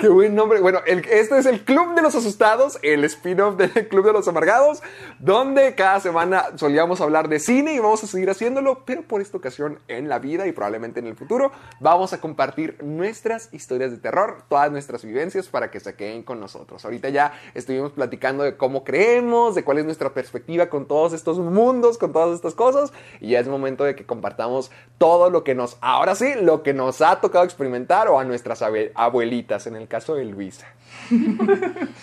Qué 0.00 0.08
buen 0.08 0.34
nombre. 0.34 0.60
Bueno, 0.60 0.80
el- 0.86 1.04
este 1.08 1.38
es 1.38 1.46
el 1.46 1.64
Club 1.64 1.94
de 1.94 2.02
los 2.02 2.14
Asustados, 2.16 2.78
el 2.82 3.04
spin-off 3.04 3.56
del 3.56 3.70
Club 3.88 4.04
de 4.04 4.12
los 4.12 4.26
Amargados, 4.26 4.82
donde 5.20 5.74
cada 5.76 6.00
semana 6.00 6.46
solíamos 6.56 7.00
hablar 7.00 7.28
de 7.28 7.38
cine 7.38 7.74
y 7.74 7.78
vamos 7.78 8.02
a 8.02 8.06
seguir 8.08 8.28
haciéndolo, 8.28 8.82
pero 8.84 9.02
por 9.02 9.20
esta 9.20 9.36
ocasión 9.38 9.78
en 9.86 10.08
la 10.08 10.18
vida 10.18 10.46
y 10.48 10.52
probablemente 10.52 10.98
en 11.00 11.06
el 11.06 11.14
futuro 11.16 11.52
vamos 11.80 12.12
a 12.12 12.20
compartir 12.20 12.76
nuestras 12.82 13.48
historias 13.54 13.92
de 13.92 13.98
terror, 13.98 14.38
todas 14.48 14.70
nuestras 14.72 15.04
vivencias 15.04 15.46
para 15.48 15.70
que 15.70 15.78
se 15.78 15.94
queden 15.94 16.24
con 16.24 16.40
nosotros. 16.40 16.84
Ahorita 16.84 17.08
ya 17.10 17.32
estuvimos 17.54 17.92
platicando 17.92 18.42
de 18.42 18.56
cómo 18.56 18.82
creemos, 18.82 19.54
de 19.54 19.62
cuál 19.64 19.78
es 19.78 19.84
nuestra 19.84 20.12
perspectiva 20.12 20.66
con 20.66 20.86
todos 20.86 21.12
estos 21.12 21.38
mundos, 21.38 21.98
con 21.98 22.12
todas 22.12 22.34
estas 22.34 22.54
cosas, 22.54 22.92
y 23.20 23.30
ya 23.30 23.38
es 23.40 23.46
momento 23.48 23.84
de 23.84 23.94
que 23.94 24.04
compartamos 24.04 24.72
todo 24.98 25.30
lo 25.30 25.44
que 25.44 25.54
nos, 25.54 25.78
ahora 25.80 26.14
sí, 26.16 26.34
lo 26.40 26.62
que 26.64 26.74
nos 26.74 27.00
ha 27.00 27.20
tocado 27.20 27.44
experimentar 27.44 28.08
o 28.08 28.18
a 28.18 28.24
nuestras 28.24 28.60
abue- 28.60 28.90
abuelitas, 28.96 29.66
en 29.68 29.76
el 29.76 29.83
caso 29.88 30.14
de 30.14 30.24
Luisa. 30.24 30.66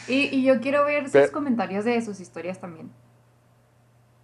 Y, 0.07 0.35
y 0.35 0.43
yo 0.43 0.59
quiero 0.59 0.85
ver 0.85 1.03
sus 1.03 1.11
Pero- 1.13 1.31
comentarios 1.31 1.85
de 1.85 2.01
sus 2.01 2.19
historias 2.19 2.59
también. 2.59 2.91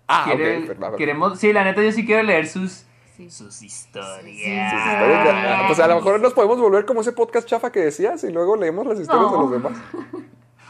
Ah, 0.08 0.24
Quiere- 0.26 0.60
ok, 0.60 0.68
perdón. 0.68 0.96
Queremos, 0.98 1.40
sí, 1.40 1.54
la 1.54 1.64
neta, 1.64 1.82
yo 1.84 1.92
sí 1.92 2.06
quiero 2.06 2.24
leer 2.24 2.48
sus, 2.48 2.86
Sí. 3.16 3.30
sus 3.30 3.62
historias. 3.62 4.24
Sí, 4.24 4.32
sí, 4.32 4.70
Sus 4.70 4.80
historias 4.80 5.24
de- 5.24 5.32
ah, 5.32 5.64
Pues 5.68 5.80
a 5.80 5.88
lo 5.88 5.96
mejor 5.96 6.20
nos 6.20 6.34
podemos 6.34 6.60
volver 6.60 6.86
como 6.86 7.02
ese 7.02 7.12
podcast 7.14 7.48
chafa 7.48 7.72
que 7.72 7.80
decías 7.82 8.24
y 8.24 8.32
luego 8.32 8.56
leemos 8.56 8.86
las 8.86 9.00
historias 9.00 9.32
de 9.32 9.38
No. 9.38 9.44
los 9.44 9.52
demás. 9.52 9.74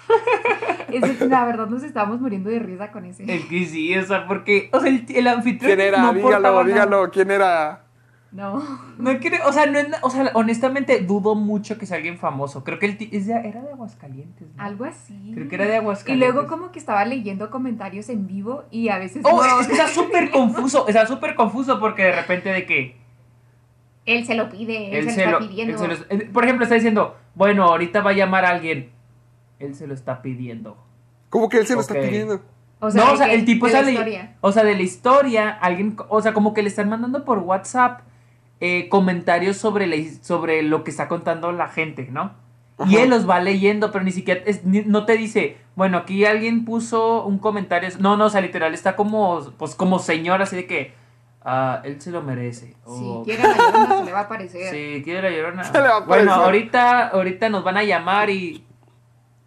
La 1.30 1.46
verdad 1.46 1.68
nos 1.68 1.84
estábamos 1.84 2.22
muriendo 2.22 2.50
de 2.50 2.60
risa 2.60 2.92
con 2.92 3.06
ese. 3.06 3.24
Es 3.32 3.46
que 3.46 3.66
sí, 3.66 3.96
o 3.98 4.06
sea, 4.06 4.28
porque, 4.28 4.70
o 4.72 4.80
sea, 4.80 4.90
el, 4.90 5.06
el 5.10 5.28
anfitrión. 5.28 5.76
¿Quién 5.76 5.82
era? 5.82 6.02
no 6.02 6.14
dígalo, 6.14 6.64
dígalo. 6.64 7.12
¿Quién 7.12 7.32
era? 7.32 7.84
No. 8.32 8.62
No 8.98 9.20
quiere, 9.20 9.40
o 9.46 9.54
sea, 9.54 9.66
no 9.68 9.80
o 10.02 10.10
sea, 10.10 10.32
honestamente 10.34 11.00
dudo 11.02 11.36
mucho 11.36 11.78
que 11.78 11.86
sea 11.86 11.98
alguien 11.98 12.18
famoso. 12.18 12.64
Creo 12.64 12.80
que 12.80 12.88
el 12.88 12.98
ti- 12.98 13.10
es 13.12 13.28
de- 13.28 13.34
era 13.34 13.62
de 13.62 13.72
Aguascalientes, 13.72 14.48
¿no? 14.56 14.64
Algo 14.64 14.86
así. 14.86 15.32
Creo 15.34 15.48
que 15.48 15.56
era 15.56 15.66
de 15.66 15.74
Y 15.74 15.76
Aguascalientes. 15.76 16.34
luego 16.34 16.48
como 16.50 16.72
que 16.72 16.80
estaba 16.80 17.06
leyendo 17.06 17.50
comentarios 17.52 18.10
en 18.10 18.26
vivo 18.28 18.64
y 18.72 18.90
a 18.90 18.98
veces 18.98 19.22
Oh, 19.26 19.44
no. 19.44 19.60
es 19.62 19.68
que 19.68 19.74
está 19.74 19.88
súper 19.88 20.32
confuso, 20.32 20.88
está 20.88 21.06
súper 21.06 21.36
confuso 21.36 21.80
porque 21.80 22.04
de 22.04 22.12
repente 22.14 22.50
de 22.50 22.66
que 22.66 22.98
Él 24.06 24.26
se 24.26 24.36
lo 24.36 24.50
pide, 24.50 24.88
él, 24.90 24.96
él 25.08 25.10
se, 25.10 25.16
se 25.16 25.26
lo 25.26 25.38
está 25.38 25.48
pidiendo. 25.50 25.74
él 25.74 25.80
se 25.80 25.88
lo- 26.16 26.22
eh, 26.22 26.30
por 26.34 26.44
ejemplo, 26.44 26.64
está 26.64 26.76
diciendo, 26.76 27.18
bueno, 27.36 27.66
ahorita 27.66 28.02
va 28.02 28.12
a 28.12 28.14
llamar 28.14 28.46
a 28.46 28.50
alguien. 28.50 28.90
Él 29.60 29.76
se 29.76 29.86
lo 29.88 29.94
está 29.94 30.22
pidiendo. 30.22 30.78
¿Cómo 31.30 31.50
que 31.50 31.58
él 31.60 31.68
se 31.68 31.76
lo 31.76 31.82
está 31.82 31.94
pidiendo? 31.96 32.42
O 32.80 32.90
no, 32.90 33.06
de 33.08 33.12
o 33.12 33.18
sea, 33.18 33.34
el 33.34 33.44
tipo 33.44 33.66
de 33.68 33.74
la 33.74 33.80
sale, 33.80 33.92
historia. 33.92 34.36
o 34.42 34.52
sea, 34.52 34.64
de 34.64 34.76
la 34.76 34.82
historia, 34.84 35.50
alguien, 35.50 35.98
o 36.10 36.22
sea, 36.22 36.34
como 36.34 36.54
que 36.54 36.62
le 36.62 36.70
están 36.70 36.88
mandando 36.90 37.26
por 37.26 37.40
WhatsApp 37.40 38.02
eh, 38.60 38.88
comentarios 38.90 39.58
sobre, 39.58 39.88
la 39.88 39.96
sobre 40.22 40.62
lo 40.64 40.84
que 40.84 40.92
está 40.92 41.08
contando 41.08 41.52
la 41.52 41.68
gente, 41.68 42.08
¿no? 42.12 42.32
Y 42.88 42.98
él 42.98 43.10
los 43.10 43.28
va 43.28 43.40
leyendo, 43.40 43.92
pero 43.92 44.04
ni 44.06 44.12
siquiera, 44.12 44.42
es- 44.46 44.64
ni- 44.64 44.84
no 44.84 45.06
te 45.06 45.18
dice, 45.18 45.58
bueno, 45.76 45.98
aquí 45.98 46.26
alguien 46.26 46.64
puso 46.64 47.26
un 47.26 47.40
comentario, 47.40 47.90
no, 48.00 48.18
no, 48.18 48.26
o 48.26 48.30
sea, 48.30 48.40
literal, 48.42 48.74
está 48.76 48.96
como, 48.96 49.52
pues 49.58 49.74
como 49.74 49.98
señor, 49.98 50.44
así 50.44 50.56
de 50.56 50.68
que, 50.68 50.94
ah, 51.44 51.82
él 51.84 52.00
se 52.00 52.12
lo 52.12 52.22
merece. 52.22 52.76
Si 52.86 53.22
quiere 53.26 53.42
la 53.44 53.56
llorona 53.58 53.98
se 54.00 54.06
le 54.06 54.12
va 54.12 54.20
a 54.20 54.24
aparecer. 54.24 54.72
Sí, 54.72 55.02
quiere 55.04 55.22
la 55.32 55.36
llorona. 55.36 55.64
Se 55.64 55.74
le 55.74 55.88
va 55.88 55.98
a 55.98 56.00
bueno, 56.02 56.32
aparecer. 56.34 56.44
ahorita, 56.46 57.08
ahorita 57.08 57.50
nos 57.50 57.64
van 57.64 57.78
a 57.78 57.84
llamar 57.84 58.30
y. 58.30 58.64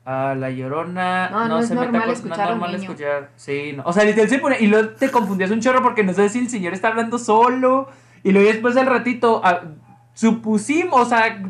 A 0.04 0.34
la 0.34 0.50
llorona. 0.50 1.28
No, 1.30 1.46
no 1.46 1.58
es 1.60 1.68
se 1.68 1.74
normal 1.74 2.10
escuchar 2.10 2.38
no 2.38 2.42
a 2.42 2.46
es 2.46 2.50
un 2.52 2.58
normal 2.58 2.72
niño. 2.72 2.82
escuchar. 2.90 3.30
Sí, 3.36 3.74
no. 3.76 3.82
O 3.86 3.92
sea, 3.92 4.02
literal 4.04 4.28
se 4.28 4.38
pone. 4.38 4.56
Y 4.58 4.66
luego 4.66 4.88
te 4.90 5.10
confundías 5.10 5.50
un 5.52 5.60
chorro 5.60 5.82
porque 5.82 6.02
no 6.02 6.12
sabes 6.14 6.32
si 6.32 6.38
el 6.40 6.48
señor 6.48 6.72
está 6.72 6.88
hablando 6.88 7.16
solo. 7.18 7.86
Y 8.22 8.32
luego 8.32 8.48
después 8.48 8.76
al 8.76 8.86
ratito. 8.86 9.40
ah, 9.44 9.62
supusimos, 10.14 11.00
o 11.00 11.04
sea. 11.04 11.42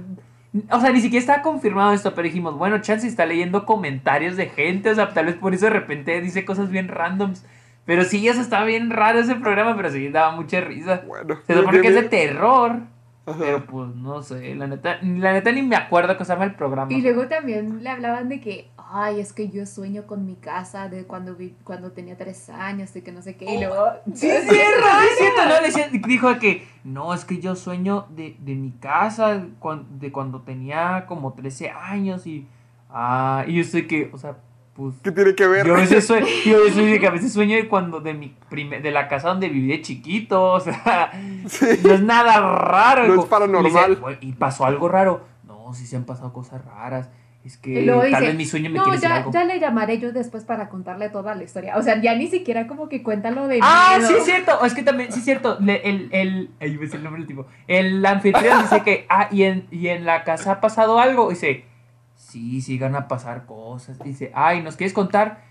O 0.68 0.81
sea, 0.81 0.91
ni 0.91 1.01
siquiera 1.01 1.21
estaba 1.21 1.43
confirmado 1.43 1.93
esto, 1.93 2.12
pero 2.12 2.27
dijimos, 2.27 2.59
bueno, 2.59 2.81
Chance 2.81 3.07
está 3.07 3.25
leyendo 3.25 3.64
comentarios 3.64 4.37
de 4.37 4.49
gente, 4.49 4.91
o 4.91 4.95
sea, 4.97 5.14
tal 5.14 5.27
vez 5.27 5.37
por 5.37 5.55
eso 5.55 5.66
de 5.66 5.71
repente 5.71 6.21
dice 6.21 6.45
cosas 6.45 6.71
bien 6.71 6.89
randoms. 6.89 7.47
Pero 7.85 8.05
sí, 8.05 8.27
eso 8.29 8.41
estaba 8.41 8.64
bien 8.64 8.91
raro 8.91 9.21
ese 9.21 9.37
programa, 9.37 9.77
pero 9.77 9.91
sí 9.91 10.09
daba 10.09 10.33
mucha 10.33 10.61
risa. 10.61 11.03
Bueno. 11.07 11.37
Se 11.47 11.55
supone 11.55 11.81
que 11.81 11.89
es 11.89 11.95
de 11.95 12.03
terror. 12.03 12.81
Ajá. 13.27 13.39
Pero 13.39 13.64
pues 13.64 13.95
no 13.95 14.23
sé, 14.23 14.55
la 14.55 14.66
neta, 14.66 14.99
la 15.03 15.33
neta 15.33 15.53
ni 15.53 15.62
me 15.62 15.77
acuerdo 15.77 16.16
que 16.16 16.25
se 16.25 16.33
llama 16.33 16.45
el 16.47 16.55
programa. 16.55 16.93
Y 16.93 17.01
luego 17.01 17.27
también 17.29 17.83
le 17.83 17.91
hablaban 17.91 18.29
de 18.29 18.41
que, 18.41 18.71
ay, 18.93 19.20
es 19.20 19.32
que 19.32 19.49
yo 19.49 19.64
sueño 19.66 20.07
con 20.07 20.26
mi 20.26 20.34
casa 20.34 20.88
de 20.88 21.05
cuando 21.05 21.34
vi, 21.36 21.55
cuando 21.64 21.93
tenía 21.93 22.16
tres 22.16 22.51
años, 22.51 22.93
de 22.93 23.03
que 23.03 23.12
no 23.12 23.22
sé 23.22 23.36
qué. 23.36 23.45
Y 23.55 23.59
luego, 23.59 23.84
Sí, 24.14 24.28
es 24.28 24.43
cierto, 24.49 24.86
es 25.11 25.18
cierto. 25.18 25.47
No, 25.49 25.61
decía- 25.62 25.88
dijo 26.07 26.38
que 26.38 26.66
no, 26.84 27.14
es 27.14 27.24
que 27.24 27.38
yo 27.38 27.55
sueño 27.57 28.07
de, 28.11 28.36
de 28.41 28.55
mi 28.55 28.72
casa 28.72 29.38
de 29.91 30.11
cuando 30.12 30.41
tenía 30.43 31.05
como 31.07 31.32
13 31.34 31.70
años 31.70 32.26
y. 32.26 32.47
Ah, 32.91 33.45
y 33.47 33.55
yo 33.55 33.64
sé 33.64 33.86
que, 33.86 34.11
o 34.12 34.18
sea, 34.18 34.36
pues. 34.74 34.95
¿Qué 35.03 35.12
tiene 35.12 35.34
que 35.36 35.47
ver? 35.47 35.66
Yo 35.66 35.74
a 35.74 35.78
veces 35.78 36.07
sueño, 36.07 36.26
yo 36.45 36.57
a 36.57 36.61
veces, 36.64 36.99
que 36.99 37.07
a 37.07 37.11
veces 37.11 37.32
sueño 37.32 37.55
de 37.57 37.68
cuando 37.68 38.01
de 38.01 38.14
mi 38.14 38.34
prime- 38.49 38.80
de 38.80 38.91
la 38.91 39.07
casa 39.09 39.28
donde 39.28 39.49
viví 39.49 39.68
de 39.68 39.80
chiquito, 39.82 40.43
o 40.53 40.59
sea, 40.61 41.12
Sí. 41.47 41.66
no 41.84 41.93
es 41.93 42.03
nada 42.03 42.41
raro. 42.41 43.07
No 43.07 43.20
es 43.20 43.26
Y 43.26 43.28
paranormal. 43.28 43.72
decía, 43.72 44.01
"Güey, 44.01 44.18
Y 44.20 44.32
pasó 44.32 44.64
algo 44.64 44.88
raro. 44.88 45.24
No, 45.45 45.72
sí 45.74 45.86
se 45.86 45.97
han 45.97 46.05
pasado 46.05 46.32
cosas 46.32 46.64
raras. 46.64 47.09
Es 47.43 47.57
que 47.57 47.86
tal 47.86 48.05
dice, 48.07 48.20
vez 48.20 48.34
mi 48.34 48.45
sueño 48.45 48.68
me 48.68 48.76
no, 48.76 48.84
quiere 48.84 48.99
ya, 48.99 49.16
algo. 49.16 49.30
ya 49.32 49.45
le 49.45 49.59
llamaré 49.59 49.99
yo 49.99 50.12
después 50.12 50.45
para 50.45 50.68
contarle 50.68 51.09
toda 51.09 51.34
la 51.34 51.43
historia. 51.43 51.76
O 51.78 51.82
sea, 51.82 51.99
ya 52.01 52.14
ni 52.14 52.26
siquiera 52.28 52.66
como 52.66 52.88
que 52.91 53.03
cuenta 53.03 53.30
lo 53.30 53.49
de 53.49 53.61
Ah, 53.62 53.95
miedo. 53.97 54.09
sí 54.09 54.14
es 54.18 54.24
cierto. 54.26 54.62
Es 54.64 54.74
que 54.74 54.82
también, 54.82 55.11
sí 55.11 55.20
es 55.20 55.24
cierto. 55.24 55.59
El, 55.59 56.11
el, 56.12 56.51
ahí 56.61 56.76
ves 56.76 56.93
el 56.93 57.03
nombre 57.03 57.20
del 57.22 57.26
tipo. 57.28 57.47
El 57.66 58.05
anfitrión 58.05 58.61
dice 58.61 58.82
que, 58.82 59.07
ah, 59.11 59.28
y 59.32 59.45
en, 59.45 59.66
y 59.70 59.88
en 59.88 60.05
la 60.05 60.22
casa 60.24 60.53
ha 60.53 60.61
pasado 60.61 61.01
algo. 61.01 61.30
Dice, 61.30 61.64
sí, 62.14 62.61
sigan 62.61 62.95
a 62.95 63.09
pasar 63.09 63.47
cosas. 63.47 63.99
Dice, 64.01 64.30
ay, 64.34 64.62
¿nos 64.62 64.76
quieres 64.76 64.93
contar? 64.93 65.43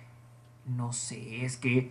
No 0.68 0.94
sé, 0.94 1.44
es 1.44 1.58
que, 1.58 1.90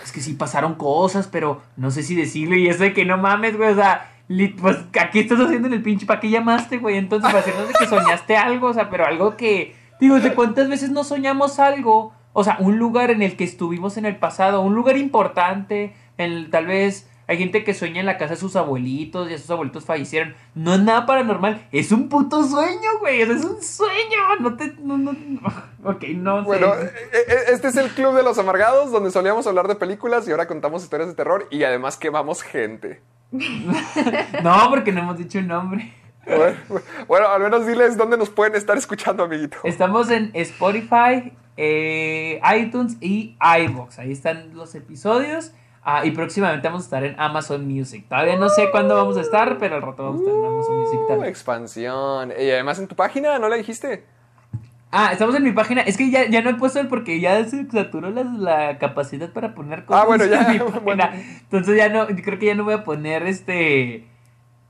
es 0.00 0.12
que 0.12 0.20
sí 0.20 0.34
pasaron 0.34 0.76
cosas, 0.76 1.26
pero 1.26 1.60
no 1.76 1.90
sé 1.90 2.04
si 2.04 2.14
decirlo. 2.14 2.54
Y 2.54 2.68
eso 2.68 2.84
de 2.84 2.92
que 2.92 3.04
no 3.04 3.18
mames, 3.18 3.56
güey, 3.56 3.72
o 3.72 3.74
sea, 3.74 4.12
pues, 4.60 4.78
¿qué 5.12 5.20
estás 5.20 5.40
haciendo 5.40 5.68
en 5.68 5.74
el 5.74 5.82
pinche? 5.82 6.06
¿Para 6.06 6.20
qué 6.20 6.30
llamaste, 6.30 6.78
güey? 6.78 6.96
Entonces, 6.96 7.30
para 7.30 7.44
decirnos 7.44 7.68
de 7.68 7.74
que 7.74 7.86
soñaste 7.86 8.36
algo, 8.36 8.68
o 8.68 8.74
sea, 8.74 8.90
pero 8.90 9.06
algo 9.06 9.36
que, 9.36 9.74
digo, 10.00 10.18
¿de 10.18 10.34
cuántas 10.34 10.68
veces 10.68 10.90
no 10.90 11.04
soñamos 11.04 11.58
algo? 11.58 12.12
O 12.32 12.42
sea, 12.42 12.56
un 12.58 12.78
lugar 12.78 13.10
en 13.10 13.22
el 13.22 13.36
que 13.36 13.44
estuvimos 13.44 13.96
en 13.96 14.06
el 14.06 14.16
pasado, 14.16 14.62
un 14.62 14.74
lugar 14.74 14.96
importante, 14.96 15.94
en 16.16 16.50
tal 16.50 16.66
vez 16.66 17.08
hay 17.26 17.38
gente 17.38 17.64
que 17.64 17.72
sueña 17.72 18.00
en 18.00 18.06
la 18.06 18.18
casa 18.18 18.34
de 18.34 18.40
sus 18.40 18.54
abuelitos 18.56 19.30
y 19.30 19.38
sus 19.38 19.50
abuelitos 19.50 19.84
fallecieron. 19.84 20.34
No 20.54 20.74
es 20.74 20.80
nada 20.80 21.06
paranormal, 21.06 21.66
es 21.72 21.92
un 21.92 22.08
puto 22.08 22.44
sueño, 22.44 22.98
güey, 23.00 23.22
es 23.22 23.44
un 23.44 23.62
sueño, 23.62 24.36
no 24.40 24.56
te, 24.56 24.74
no, 24.82 24.98
no, 24.98 25.12
no. 25.12 25.40
ok, 25.84 26.04
no 26.16 26.40
sé. 26.40 26.44
Bueno, 26.44 26.74
eh, 26.74 26.90
eh, 27.12 27.36
este 27.52 27.68
es 27.68 27.76
el 27.76 27.90
Club 27.90 28.14
de 28.14 28.22
los 28.22 28.38
Amargados, 28.38 28.90
donde 28.90 29.10
solíamos 29.10 29.46
hablar 29.46 29.68
de 29.68 29.76
películas 29.76 30.28
y 30.28 30.32
ahora 30.32 30.46
contamos 30.46 30.82
historias 30.82 31.08
de 31.08 31.14
terror 31.14 31.46
y 31.50 31.64
además 31.64 31.96
quemamos 31.96 32.42
gente. 32.42 33.00
No, 34.42 34.66
porque 34.70 34.92
no 34.92 35.00
hemos 35.00 35.18
dicho 35.18 35.38
el 35.38 35.46
nombre. 35.48 35.92
Bueno, 36.26 36.56
bueno, 37.06 37.28
al 37.28 37.42
menos 37.42 37.66
diles 37.66 37.96
dónde 37.98 38.16
nos 38.16 38.30
pueden 38.30 38.54
estar 38.54 38.76
escuchando, 38.78 39.24
amiguito. 39.24 39.58
Estamos 39.64 40.10
en 40.10 40.30
Spotify, 40.34 41.32
eh, 41.56 42.40
iTunes 42.58 42.96
y 43.00 43.36
iBox. 43.66 43.98
Ahí 43.98 44.12
están 44.12 44.54
los 44.54 44.74
episodios. 44.74 45.52
Ah, 45.86 46.06
y 46.06 46.12
próximamente 46.12 46.66
vamos 46.66 46.82
a 46.82 46.86
estar 46.86 47.04
en 47.04 47.14
Amazon 47.20 47.68
Music. 47.68 48.06
Todavía 48.08 48.36
no 48.36 48.48
sé 48.48 48.70
cuándo 48.70 48.94
vamos 48.94 49.18
a 49.18 49.20
estar, 49.20 49.58
pero 49.58 49.76
al 49.76 49.82
rato 49.82 50.02
vamos 50.02 50.22
a 50.22 50.24
estar 50.24 50.34
en 50.38 50.46
Amazon 50.46 50.80
Music 50.80 51.00
Uh, 51.00 51.08
también. 51.08 51.28
expansión. 51.28 52.32
Y 52.38 52.50
además 52.50 52.78
en 52.78 52.88
tu 52.88 52.96
página, 52.96 53.38
¿no 53.38 53.50
la 53.50 53.56
dijiste? 53.56 54.06
Ah, 54.96 55.10
estamos 55.12 55.34
en 55.34 55.42
mi 55.42 55.50
página. 55.50 55.80
Es 55.80 55.96
que 55.96 56.08
ya, 56.08 56.26
ya 56.28 56.40
no 56.40 56.50
he 56.50 56.54
puesto 56.54 56.78
el 56.78 56.86
porque 56.86 57.18
ya 57.18 57.44
se 57.44 57.68
saturó 57.68 58.10
la, 58.10 58.22
la 58.22 58.78
capacidad 58.78 59.28
para 59.32 59.52
poner 59.52 59.84
cosas 59.84 60.04
Ah, 60.04 60.06
bueno, 60.06 60.24
ya, 60.24 60.52
en 60.52 60.52
mi 60.52 60.58
bueno. 60.84 61.04
Entonces 61.12 61.76
ya 61.76 61.88
no, 61.88 62.06
creo 62.06 62.38
que 62.38 62.46
ya 62.46 62.54
no 62.54 62.62
voy 62.62 62.74
a 62.74 62.84
poner 62.84 63.26
este 63.26 64.06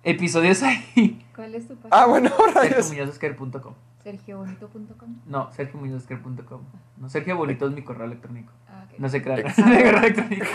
episodios 0.03 0.62
ahí. 0.62 1.22
¿Cuál 1.37 1.55
es 1.55 1.68
tu 1.68 1.77
página? 1.77 1.91
Ah, 2.03 2.07
bueno, 2.07 2.31
rayos. 2.55 2.87
SergioMuñozosquer.com 2.87 3.75
SergioBonito.com. 4.03 5.16
No, 5.27 5.53
SergioMuñozosquer.com 5.53 6.61
No, 6.99 7.09
Sergio 7.11 7.37
Bonito 7.37 7.66
es 7.66 7.72
mi 7.75 7.83
correo 7.83 8.07
electrónico. 8.07 8.53
Ah, 8.68 8.87
ok. 8.87 8.99
No 8.99 9.09
se 9.11 9.22
crean. 9.22 9.45
mi 9.45 9.72
correo 9.72 9.99
electrónico. 9.99 10.47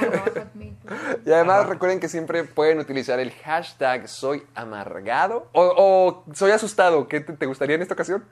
Y 1.25 1.31
además 1.31 1.67
recuerden 1.67 1.99
que 1.99 2.09
siempre 2.09 2.43
pueden 2.43 2.79
utilizar 2.79 3.19
el 3.19 3.31
hashtag 3.31 4.07
soy 4.07 4.41
amargado 4.55 5.47
o, 5.53 5.73
o 5.77 6.33
soy 6.33 6.51
asustado. 6.51 7.07
¿Qué 7.07 7.19
te, 7.19 7.33
te 7.33 7.45
gustaría 7.45 7.75
en 7.75 7.83
esta 7.83 7.93
ocasión? 7.93 8.23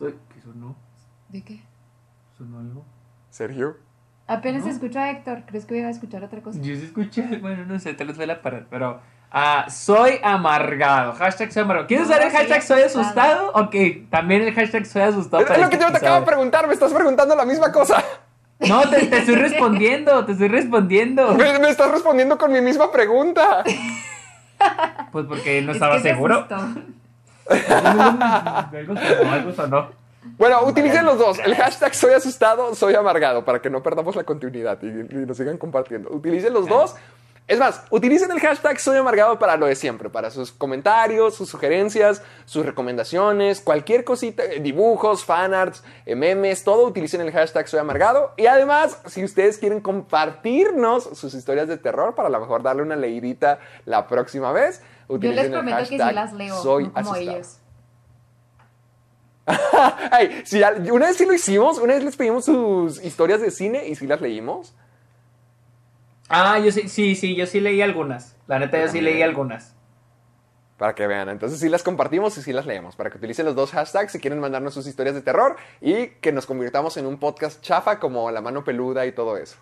Soy, 0.00 0.14
¿Qué 0.34 0.40
sonó? 0.40 0.74
¿De 1.28 1.42
qué? 1.44 1.60
¿Sonó 2.36 2.58
algo? 2.58 2.84
Sergio. 3.30 3.76
Apenas 4.26 4.64
¿No? 4.64 4.70
escucho 4.70 4.98
a 4.98 5.10
Héctor. 5.10 5.42
¿Crees 5.46 5.66
que 5.66 5.74
voy 5.74 5.82
a 5.84 5.90
escuchar 5.90 6.24
otra 6.24 6.40
cosa? 6.40 6.58
Yo 6.62 6.74
sí 6.74 6.84
escuché, 6.86 7.38
bueno, 7.42 7.64
no 7.66 7.78
sé, 7.78 7.94
te 7.94 8.04
los 8.06 8.16
voy 8.16 8.30
a 8.30 8.40
parar, 8.42 8.66
pero... 8.70 9.00
ah, 9.30 9.66
soy 9.68 10.18
amargado, 10.22 11.12
hashtag 11.12 11.52
soy 11.52 11.64
amargado. 11.64 11.86
¿Quieres 11.86 12.08
No, 12.08 12.14
usar 12.14 12.26
el 12.26 12.32
hashtag 12.32 12.62
soy 12.62 12.82
asustado. 12.82 13.50
asustado? 13.50 13.66
Ok, 13.66 14.08
también 14.10 14.42
el 14.42 14.54
hashtag 14.54 14.86
soy 14.86 15.02
asustado. 15.02 15.46
Es, 15.46 15.60
lo 15.60 15.68
que 15.68 15.78
yo 15.78 15.90
te 15.92 15.98
acabo 15.98 16.20
de 16.20 16.26
preguntar, 16.26 16.66
me 16.66 16.72
estás 16.74 16.92
preguntando 16.92 17.36
la 17.36 17.44
misma 17.44 17.70
cosa. 17.70 18.02
No, 18.60 18.82
te, 18.88 19.06
te 19.06 19.18
estoy 19.18 19.36
respondiendo, 19.36 20.24
te 20.26 20.32
estoy 20.32 20.48
respondiendo. 20.48 21.34
Me, 21.34 21.58
me 21.58 21.70
estás 21.70 21.90
respondiendo 21.90 22.36
con 22.38 22.52
mi 22.52 22.60
misma 22.60 22.90
pregunta. 22.92 23.64
Pues 25.12 25.24
porque 25.26 25.62
no 25.62 25.70
Es 25.70 25.76
estaba 25.76 25.96
se 25.98 26.10
seguro. 26.10 26.46
asustó. 26.48 26.82
Bueno, 30.36 30.64
utilicen 30.64 31.06
los 31.06 31.18
dos. 31.18 31.38
El 31.38 31.54
hashtag 31.54 31.94
soy 31.94 32.12
asustado, 32.12 32.74
soy 32.74 32.94
amargado, 32.94 33.44
para 33.44 33.60
que 33.60 33.70
no 33.70 33.82
perdamos 33.82 34.16
la 34.16 34.24
continuidad 34.24 34.78
y, 34.82 34.86
y 34.86 35.26
nos 35.26 35.36
sigan 35.36 35.56
compartiendo. 35.56 36.10
Utilicen 36.10 36.52
los 36.52 36.68
dos. 36.68 36.94
Es 37.50 37.58
más, 37.58 37.82
utilicen 37.90 38.30
el 38.30 38.38
hashtag 38.38 38.78
soy 38.78 38.98
amargado 38.98 39.40
para 39.40 39.56
lo 39.56 39.66
de 39.66 39.74
siempre, 39.74 40.08
para 40.08 40.30
sus 40.30 40.52
comentarios, 40.52 41.34
sus 41.34 41.48
sugerencias, 41.48 42.22
sus 42.44 42.64
recomendaciones, 42.64 43.60
cualquier 43.60 44.04
cosita, 44.04 44.44
eh, 44.44 44.60
dibujos, 44.60 45.24
fanarts, 45.24 45.82
eh, 46.06 46.14
memes, 46.14 46.62
todo 46.62 46.86
utilicen 46.86 47.22
el 47.22 47.32
hashtag 47.32 47.66
soy 47.66 47.80
amargado. 47.80 48.34
Y 48.36 48.46
además, 48.46 49.00
si 49.06 49.24
ustedes 49.24 49.58
quieren 49.58 49.80
compartirnos 49.80 51.02
sus 51.18 51.34
historias 51.34 51.66
de 51.66 51.76
terror 51.76 52.14
para 52.14 52.28
a 52.28 52.30
lo 52.30 52.38
mejor 52.38 52.62
darle 52.62 52.82
una 52.82 52.94
leidita 52.94 53.58
la 53.84 54.06
próxima 54.06 54.52
vez, 54.52 54.80
Yo 55.18 55.32
les 55.32 55.44
el 55.46 55.50
prometo 55.52 55.78
que 55.78 55.84
sí 55.86 55.96
las 55.98 56.32
leo, 56.32 56.62
soy 56.62 56.84
no 56.84 56.92
como 56.92 57.12
asustado. 57.12 57.36
ellos. 57.36 57.58
Ay, 60.12 60.42
si 60.44 60.58
ya- 60.60 60.74
una 60.92 61.06
vez 61.06 61.16
sí 61.16 61.26
lo 61.26 61.34
hicimos, 61.34 61.78
una 61.78 61.94
vez 61.94 62.04
les 62.04 62.16
pedimos 62.16 62.44
sus 62.44 63.02
historias 63.02 63.40
de 63.40 63.50
cine 63.50 63.88
y 63.88 63.94
sí 63.96 64.06
las 64.06 64.20
leímos. 64.20 64.74
Ah, 66.28 66.58
yo 66.60 66.70
sí, 66.70 66.88
sí, 66.88 67.16
sí, 67.16 67.34
yo 67.34 67.46
sí 67.46 67.60
leí 67.60 67.82
algunas. 67.82 68.36
La 68.46 68.58
neta, 68.60 68.78
yo 68.80 68.88
sí 68.88 69.00
leí 69.00 69.22
algunas. 69.22 69.74
Para 70.78 70.94
que 70.94 71.06
vean. 71.06 71.28
Entonces 71.28 71.58
sí 71.58 71.68
las 71.68 71.82
compartimos 71.82 72.38
y 72.38 72.42
sí 72.42 72.52
las 72.52 72.66
leemos. 72.66 72.94
Para 72.96 73.10
que 73.10 73.18
utilicen 73.18 73.44
los 73.46 73.54
dos 73.56 73.72
hashtags 73.72 74.12
si 74.12 74.20
quieren 74.20 74.38
mandarnos 74.38 74.72
sus 74.72 74.86
historias 74.86 75.14
de 75.16 75.22
terror 75.22 75.56
y 75.80 76.06
que 76.20 76.30
nos 76.32 76.46
convirtamos 76.46 76.96
en 76.96 77.06
un 77.06 77.18
podcast 77.18 77.60
chafa 77.60 77.98
como 77.98 78.30
La 78.30 78.40
Mano 78.40 78.62
Peluda 78.64 79.04
y 79.06 79.12
todo 79.12 79.36
eso. 79.36 79.56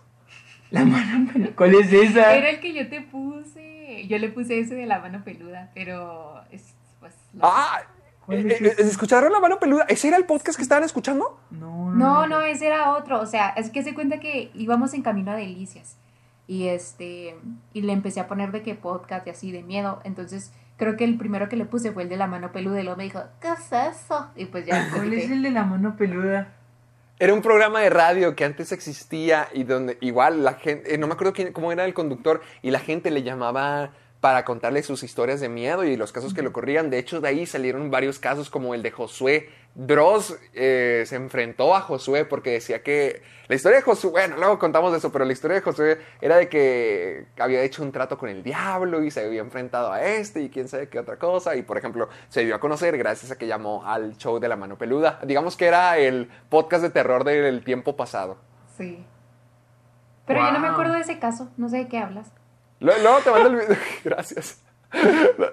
La 0.70 0.84
mano 0.84 1.32
peluda. 1.32 1.50
¿Cuál 1.56 1.74
es 1.76 1.90
esa? 1.92 2.34
Era 2.36 2.50
el 2.50 2.60
que 2.60 2.74
yo 2.74 2.86
te 2.90 3.00
puse. 3.00 3.57
Yo 4.08 4.18
le 4.18 4.28
puse 4.28 4.58
ese 4.60 4.74
de 4.74 4.86
la 4.86 4.98
mano 5.00 5.22
peluda, 5.24 5.70
pero 5.74 6.42
es 6.50 6.74
pues. 7.00 7.14
lo- 7.34 7.44
¡Ah! 7.44 7.80
¿Cuál 8.26 8.50
Eh, 8.50 8.56
es 8.60 8.60
eh? 8.60 8.74
¿Escucharon 8.82 9.32
La 9.32 9.40
Mano 9.40 9.58
Peluda? 9.58 9.86
¿Ese 9.88 10.08
era 10.08 10.18
el 10.18 10.26
podcast 10.26 10.56
que 10.58 10.62
estaban 10.62 10.84
escuchando? 10.84 11.40
No, 11.50 11.90
No, 11.94 12.26
no, 12.26 12.42
ese 12.42 12.66
era 12.66 12.92
otro. 12.92 13.20
O 13.20 13.26
sea, 13.26 13.48
es 13.56 13.70
que 13.70 13.82
se 13.82 13.94
cuenta 13.94 14.20
que 14.20 14.50
íbamos 14.54 14.92
en 14.92 15.00
camino 15.00 15.32
a 15.32 15.34
Delicias. 15.36 15.96
Y 16.46 16.68
este. 16.68 17.36
Y 17.72 17.80
le 17.82 17.92
empecé 17.94 18.20
a 18.20 18.26
poner 18.28 18.52
de 18.52 18.62
que 18.62 18.74
podcast 18.74 19.26
y 19.26 19.30
así 19.30 19.50
de 19.50 19.62
miedo. 19.62 20.00
Entonces, 20.04 20.52
creo 20.76 20.96
que 20.98 21.04
el 21.04 21.16
primero 21.16 21.48
que 21.48 21.56
le 21.56 21.64
puse 21.64 21.90
fue 21.92 22.02
el 22.02 22.10
de 22.10 22.18
la 22.18 22.26
mano 22.26 22.52
peluda. 22.52 22.80
Y 22.80 22.84
luego 22.84 22.98
me 22.98 23.04
dijo, 23.04 23.20
¿qué 23.40 23.48
es 23.48 23.72
eso? 23.72 24.30
Y 24.36 24.44
pues 24.44 24.66
ya. 24.66 24.90
¿Cuál 24.94 25.14
es 25.14 25.22
quité. 25.22 25.32
el 25.34 25.42
de 25.42 25.50
la 25.50 25.64
mano 25.64 25.96
peluda? 25.96 26.48
Era 27.20 27.34
un 27.34 27.42
programa 27.42 27.80
de 27.80 27.90
radio 27.90 28.36
que 28.36 28.44
antes 28.44 28.70
existía 28.70 29.48
y 29.52 29.64
donde 29.64 29.98
igual 30.02 30.44
la 30.44 30.54
gente, 30.54 30.94
eh, 30.94 30.98
no 30.98 31.08
me 31.08 31.14
acuerdo 31.14 31.32
quién, 31.32 31.52
cómo 31.52 31.72
era 31.72 31.84
el 31.84 31.92
conductor, 31.92 32.40
y 32.62 32.70
la 32.70 32.78
gente 32.78 33.10
le 33.10 33.24
llamaba 33.24 33.90
para 34.20 34.44
contarle 34.44 34.82
sus 34.82 35.02
historias 35.04 35.40
de 35.40 35.48
miedo 35.48 35.84
y 35.84 35.96
los 35.96 36.10
casos 36.10 36.34
que 36.34 36.42
le 36.42 36.48
ocurrían. 36.48 36.90
De 36.90 36.98
hecho, 36.98 37.20
de 37.20 37.28
ahí 37.28 37.46
salieron 37.46 37.90
varios 37.90 38.18
casos 38.18 38.50
como 38.50 38.74
el 38.74 38.82
de 38.82 38.90
Josué. 38.90 39.48
Dross 39.74 40.36
eh, 40.54 41.04
se 41.06 41.14
enfrentó 41.14 41.76
a 41.76 41.80
Josué 41.82 42.24
porque 42.24 42.50
decía 42.50 42.82
que 42.82 43.22
la 43.46 43.54
historia 43.54 43.78
de 43.78 43.82
Josué, 43.82 44.10
bueno, 44.10 44.36
luego 44.36 44.58
contamos 44.58 44.90
de 44.90 44.98
eso, 44.98 45.12
pero 45.12 45.24
la 45.24 45.32
historia 45.32 45.56
de 45.56 45.60
Josué 45.62 46.00
era 46.20 46.36
de 46.36 46.48
que 46.48 47.26
había 47.38 47.62
hecho 47.62 47.84
un 47.84 47.92
trato 47.92 48.18
con 48.18 48.28
el 48.28 48.42
diablo 48.42 49.04
y 49.04 49.12
se 49.12 49.24
había 49.24 49.40
enfrentado 49.40 49.92
a 49.92 50.02
este 50.02 50.42
y 50.42 50.48
quién 50.48 50.66
sabe 50.66 50.88
qué 50.88 50.98
otra 50.98 51.16
cosa. 51.16 51.54
Y 51.54 51.62
por 51.62 51.78
ejemplo, 51.78 52.08
se 52.28 52.44
dio 52.44 52.56
a 52.56 52.60
conocer 52.60 52.98
gracias 52.98 53.30
a 53.30 53.38
que 53.38 53.46
llamó 53.46 53.84
al 53.86 54.16
show 54.16 54.40
de 54.40 54.48
la 54.48 54.56
mano 54.56 54.76
peluda. 54.76 55.20
Digamos 55.24 55.56
que 55.56 55.66
era 55.66 55.96
el 55.96 56.28
podcast 56.48 56.82
de 56.82 56.90
terror 56.90 57.22
del 57.22 57.62
tiempo 57.62 57.94
pasado. 57.94 58.38
Sí. 58.76 59.04
Pero 60.26 60.40
yo 60.40 60.52
no 60.52 60.58
me 60.58 60.68
acuerdo 60.68 60.94
de 60.94 61.00
ese 61.00 61.20
caso. 61.20 61.48
No 61.56 61.68
sé 61.68 61.78
de 61.78 61.88
qué 61.88 61.98
hablas. 61.98 62.32
Luego, 62.80 63.02
luego 63.02 63.18
te 63.20 63.30
mando 63.30 63.48
el 63.48 63.56
video. 63.56 63.76
Gracias. 64.04 64.62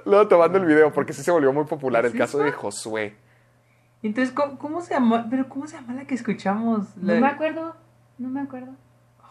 Luego 0.05 0.28
te 0.28 0.36
mando 0.38 0.57
el 0.59 0.65
video 0.65 0.93
porque 0.93 1.13
sí 1.13 1.23
se 1.23 1.32
volvió 1.32 1.51
muy 1.51 1.65
popular 1.65 2.05
el 2.05 2.11
¿Es 2.13 2.17
caso 2.17 2.39
de 2.39 2.51
Josué. 2.51 3.15
Entonces, 4.03 4.34
¿cómo, 4.34 4.57
cómo 4.59 4.82
se 4.82 4.93
llama? 4.93 5.28
Pero 5.30 5.49
¿cómo 5.49 5.67
se 5.67 5.76
llama 5.78 5.93
la 5.93 6.05
que 6.05 6.15
escuchamos? 6.15 6.95
No 6.97 7.15
me 7.19 7.28
acuerdo. 7.28 7.76
No 8.17 8.30
me 8.30 8.41
acuerdo. 8.41 8.71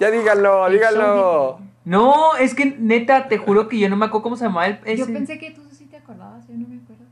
Ya 0.00 0.10
díganlo, 0.10 0.68
díganlo. 0.68 1.60
No, 1.84 2.34
es 2.36 2.54
que 2.54 2.74
neta, 2.78 3.28
te 3.28 3.38
juro 3.38 3.68
que 3.68 3.78
yo 3.78 3.88
no 3.88 3.96
me 3.96 4.06
acuerdo 4.06 4.22
cómo 4.24 4.36
se 4.36 4.44
llamaba 4.44 4.66
el. 4.66 4.78
Yo 4.96 5.04
ese- 5.04 5.12
pensé 5.12 5.38
que 5.38 5.52
tú 5.52 5.62
sí 5.70 5.86
te 5.86 5.96
acordabas. 5.98 6.46
Yo 6.48 6.54
no 6.54 6.66
me 6.66 6.76
acuerdo. 6.82 7.04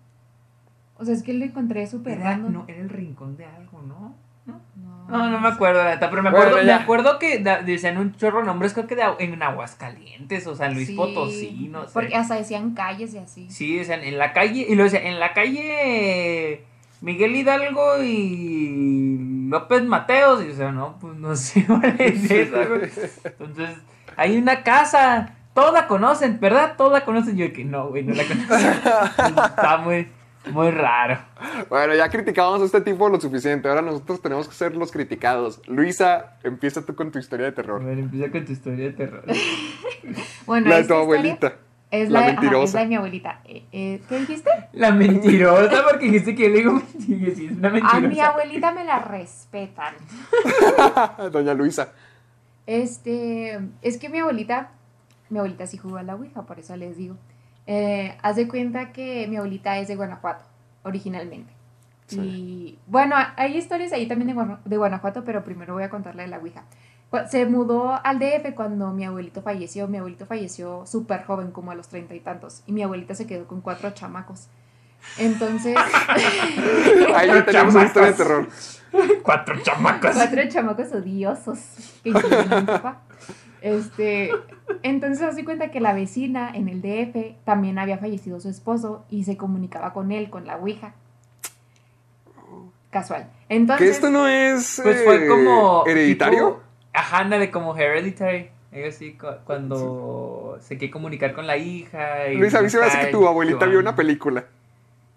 O 0.98 1.04
sea, 1.04 1.14
es 1.14 1.22
que 1.22 1.32
lo 1.32 1.44
encontré 1.44 1.86
súper 1.86 2.18
random. 2.20 2.52
no, 2.52 2.64
era 2.68 2.80
el 2.80 2.88
rincón 2.88 3.36
de 3.36 3.44
algo, 3.46 3.80
¿no? 3.82 4.14
No, 5.08 5.28
No, 5.30 5.40
me 5.40 5.48
acuerdo, 5.48 5.82
la 5.84 5.90
neta, 5.90 6.08
pero 6.10 6.22
me 6.22 6.28
acuerdo, 6.30 6.62
me 6.62 6.72
acuerdo 6.72 7.18
que 7.18 7.38
da- 7.38 7.62
decían 7.62 7.98
un 7.98 8.14
chorro 8.16 8.40
de 8.40 8.46
nombres, 8.46 8.72
creo 8.72 8.86
que 8.86 8.94
de, 8.96 9.02
en 9.18 9.42
Aguascalientes 9.42 10.46
o 10.46 10.54
San 10.56 10.74
Luis 10.74 10.88
Sí, 10.88 10.94
Potosí, 10.96 11.68
no 11.70 11.84
sé. 11.84 11.90
Porque 11.92 12.14
hasta 12.16 12.34
decían 12.36 12.74
calles 12.74 13.12
y 13.14 13.18
así. 13.18 13.50
Sí, 13.50 13.76
decían 13.76 14.02
en 14.04 14.18
la 14.18 14.32
calle, 14.32 14.66
y 14.68 14.74
lo 14.74 14.84
decían, 14.84 15.04
en 15.06 15.20
la 15.20 15.32
calle 15.34 16.64
Miguel 17.00 17.34
Hidalgo 17.36 18.02
y 18.02 19.46
López 19.48 19.82
Mateos, 19.84 20.40
y 20.40 20.44
yo 20.44 20.50
decía, 20.50 20.72
no, 20.72 20.96
pues 21.00 21.16
no 21.16 21.34
sé 21.36 21.64
cuál 21.66 21.94
es 21.98 22.28
güey. 22.50 22.90
Entonces, 23.24 23.76
hay 24.16 24.36
una 24.36 24.62
casa, 24.62 25.34
todos 25.54 25.72
la 25.74 25.86
conocen, 25.88 26.38
¿verdad? 26.40 26.74
Todos 26.76 26.92
la 26.92 27.04
conocen, 27.04 27.36
yo 27.36 27.52
que 27.52 27.64
no, 27.64 27.88
güey, 27.88 28.02
no 28.04 28.14
la 28.14 28.24
conocen. 28.24 28.72
Está 29.44 29.78
muy, 29.78 30.08
muy 30.50 30.70
raro. 30.70 31.18
Bueno, 31.68 31.94
ya 31.94 32.08
criticamos 32.08 32.60
a 32.60 32.64
este 32.64 32.80
tipo 32.80 33.08
lo 33.08 33.20
suficiente. 33.20 33.68
Ahora 33.68 33.82
nosotros 33.82 34.20
tenemos 34.20 34.48
que 34.48 34.54
ser 34.54 34.74
los 34.76 34.90
criticados. 34.90 35.60
Luisa, 35.68 36.36
empieza 36.42 36.84
tú 36.84 36.94
con 36.96 37.10
tu 37.12 37.18
historia 37.18 37.46
de 37.46 37.52
A 37.52 37.54
terror. 37.54 37.84
ver, 37.84 37.98
empieza 37.98 38.30
con 38.30 38.44
tu 38.44 38.52
historia 38.52 38.86
de 38.86 38.92
terror. 38.92 39.24
Bueno, 40.46 40.68
La 40.68 40.76
de 40.78 40.84
tu 40.84 40.94
abuelita. 40.94 41.54
Es 41.92 42.10
la 42.10 42.20
la, 42.20 42.26
ajá, 42.26 42.40
mentirosa. 42.40 42.64
es 42.64 42.74
la 42.74 42.80
de 42.80 42.86
mi 42.86 42.94
abuelita. 42.96 43.40
Eh, 43.44 43.64
eh, 43.70 44.02
¿Qué 44.08 44.18
dijiste? 44.20 44.50
La 44.72 44.90
mentirosa, 44.92 45.84
porque 45.88 46.06
dijiste 46.06 46.34
que 46.34 46.44
yo 46.44 46.48
le 46.48 46.54
digo 46.56 46.72
mentirosa, 46.72 47.36
sí, 47.36 47.46
es 47.46 47.52
una 47.52 47.68
A 47.68 47.70
mentirosa. 47.70 48.00
mi 48.08 48.20
abuelita 48.20 48.72
me 48.72 48.84
la 48.84 48.98
respetan. 49.00 49.94
Doña 51.32 51.54
Luisa. 51.54 51.92
Este, 52.66 53.60
es 53.82 53.98
que 53.98 54.08
mi 54.08 54.18
abuelita, 54.20 54.70
mi 55.30 55.38
abuelita 55.38 55.66
sí 55.66 55.76
jugó 55.78 55.98
a 55.98 56.02
la 56.02 56.14
Ouija, 56.14 56.42
por 56.42 56.58
eso 56.58 56.74
les 56.76 56.96
digo. 56.96 57.16
Eh, 57.66 58.16
haz 58.22 58.36
de 58.36 58.48
cuenta 58.48 58.92
que 58.92 59.26
mi 59.28 59.36
abuelita 59.36 59.78
es 59.78 59.88
de 59.88 59.96
Guanajuato, 59.96 60.44
originalmente. 60.82 61.52
Y 62.10 62.78
bueno, 62.88 63.16
hay 63.36 63.56
historias 63.56 63.92
ahí 63.92 64.06
también 64.06 64.28
de, 64.28 64.34
Guana- 64.34 64.60
de 64.64 64.76
Guanajuato, 64.76 65.24
pero 65.24 65.44
primero 65.44 65.72
voy 65.74 65.82
a 65.84 65.88
contarle 65.88 66.24
de 66.24 66.28
la 66.28 66.38
Ouija. 66.38 66.64
Se 67.30 67.46
mudó 67.46 67.98
al 68.04 68.18
DF 68.18 68.54
cuando 68.54 68.90
mi 68.92 69.04
abuelito 69.04 69.40
falleció. 69.42 69.86
Mi 69.88 69.98
abuelito 69.98 70.26
falleció 70.26 70.84
súper 70.86 71.24
joven, 71.24 71.50
como 71.52 71.70
a 71.70 71.74
los 71.74 71.88
treinta 71.88 72.14
y 72.14 72.20
tantos. 72.20 72.62
Y 72.66 72.72
mi 72.72 72.82
abuelita 72.82 73.14
se 73.14 73.26
quedó 73.26 73.46
con 73.46 73.60
cuatro 73.62 73.90
chamacos. 73.92 74.48
Entonces, 75.18 75.76
Ahí 77.14 77.28
ya 77.28 77.44
tenemos 77.44 77.74
una 77.74 77.84
historia 77.84 78.10
de 78.10 78.16
terror. 78.16 78.48
Cuatro 79.22 79.58
chamacos. 79.62 80.10
cuatro 80.14 80.42
chamacos 80.48 80.92
odiosos 80.92 81.58
que 82.02 82.12
mi 82.12 82.62
papá. 82.66 83.00
Este, 83.62 84.30
entonces 84.82 85.22
hace 85.22 85.44
cuenta 85.44 85.70
que 85.70 85.80
la 85.80 85.92
vecina 85.94 86.50
en 86.54 86.68
el 86.68 86.82
DF 86.82 87.36
también 87.44 87.78
había 87.78 87.98
fallecido 87.98 88.40
su 88.40 88.48
esposo 88.48 89.04
y 89.08 89.24
se 89.24 89.36
comunicaba 89.36 89.92
con 89.92 90.10
él, 90.12 90.30
con 90.30 90.46
la 90.46 90.56
Ouija. 90.56 90.94
Casual. 92.90 93.30
Entonces, 93.48 93.86
Que 93.86 93.90
esto 93.90 94.10
no 94.10 94.28
es 94.28 94.80
Pues 94.82 95.02
fue 95.04 95.24
eh, 95.24 95.28
como. 95.28 95.84
hereditario. 95.86 96.38
tipo- 96.48 96.60
ajá, 96.92 97.18
ándale, 97.20 97.50
como 97.50 97.74
hereditary. 97.76 98.50
Algo 98.72 98.88
así, 98.88 99.12
cu- 99.14 99.26
cuando 99.44 100.58
se 100.60 100.76
quiere 100.78 100.90
comunicar 100.90 101.32
con 101.34 101.46
la 101.46 101.56
hija. 101.56 102.28
Y 102.28 102.36
Luisa, 102.36 102.58
a 102.58 102.62
mí 102.62 102.68
se 102.70 102.78
me 102.78 102.84
hace 102.86 103.00
que 103.00 103.06
tu 103.06 103.26
abuelita 103.26 103.66
vio 103.66 103.78
una 103.80 103.94
película. 103.96 104.44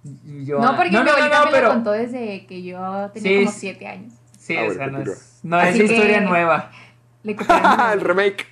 película. 0.03 0.59
no, 0.61 0.75
porque 0.77 0.91
mi 0.91 0.97
abuelita 0.97 1.45
me 1.51 1.61
lo 1.61 1.69
contó 1.69 1.91
desde 1.91 2.45
que 2.45 2.63
yo 2.63 3.09
tenía 3.13 3.29
Sí, 3.39 3.45
como 3.45 3.51
siete 3.57 3.87
años. 3.87 4.13
Sí, 4.37 4.55
Ah, 4.57 4.69
sea, 4.73 4.87
no 4.87 4.99
es, 4.99 5.39
no 5.43 5.57
Así 5.57 5.81
es 5.81 5.91
historia 5.91 6.19
que- 6.19 6.25
nueva. 6.25 6.71
Le 7.26 7.36
copiaron 7.36 7.91
el 7.93 8.01
remake. 8.01 8.45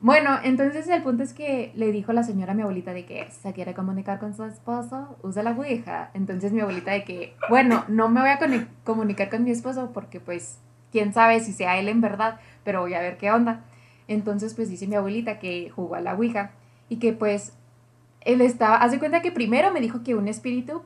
Bueno, 0.00 0.38
entonces 0.42 0.86
el 0.88 1.02
punto 1.02 1.22
es 1.22 1.32
que 1.32 1.72
le 1.74 1.90
dijo 1.90 2.12
la 2.12 2.22
señora 2.22 2.52
a 2.52 2.54
mi 2.54 2.62
abuelita 2.62 2.92
de 2.92 3.06
que 3.06 3.28
se 3.30 3.52
quiere 3.52 3.72
comunicar 3.74 4.18
con 4.18 4.34
su 4.34 4.44
esposo, 4.44 5.16
usa 5.22 5.42
la 5.42 5.52
ouija. 5.52 6.10
Entonces 6.14 6.52
mi 6.52 6.60
abuelita 6.60 6.90
de 6.92 7.04
que, 7.04 7.34
bueno, 7.48 7.84
no 7.88 8.08
me 8.08 8.20
voy 8.20 8.28
a 8.30 8.38
comunicar 8.84 9.30
con 9.30 9.44
mi 9.44 9.50
esposo 9.50 9.92
porque 9.94 10.20
pues, 10.20 10.58
quién 10.92 11.12
sabe 11.14 11.40
si 11.40 11.52
sea 11.52 11.78
él 11.78 11.88
en 11.88 12.00
verdad, 12.00 12.40
pero 12.62 12.82
voy 12.82 12.94
a 12.94 13.00
ver 13.00 13.16
qué 13.16 13.30
onda. 13.32 13.64
Entonces 14.08 14.54
pues 14.54 14.68
dice 14.68 14.86
mi 14.86 14.94
abuelita 14.96 15.38
que 15.38 15.70
jugó 15.74 15.94
a 15.96 16.00
la 16.00 16.14
ouija 16.14 16.52
y 16.88 16.96
que 16.98 17.12
pues 17.12 17.54
él 18.20 18.40
estaba, 18.42 18.76
hace 18.76 18.98
cuenta 18.98 19.22
que 19.22 19.32
primero 19.32 19.72
me 19.72 19.80
dijo 19.80 20.02
que 20.02 20.14
un 20.14 20.28
espíritu 20.28 20.82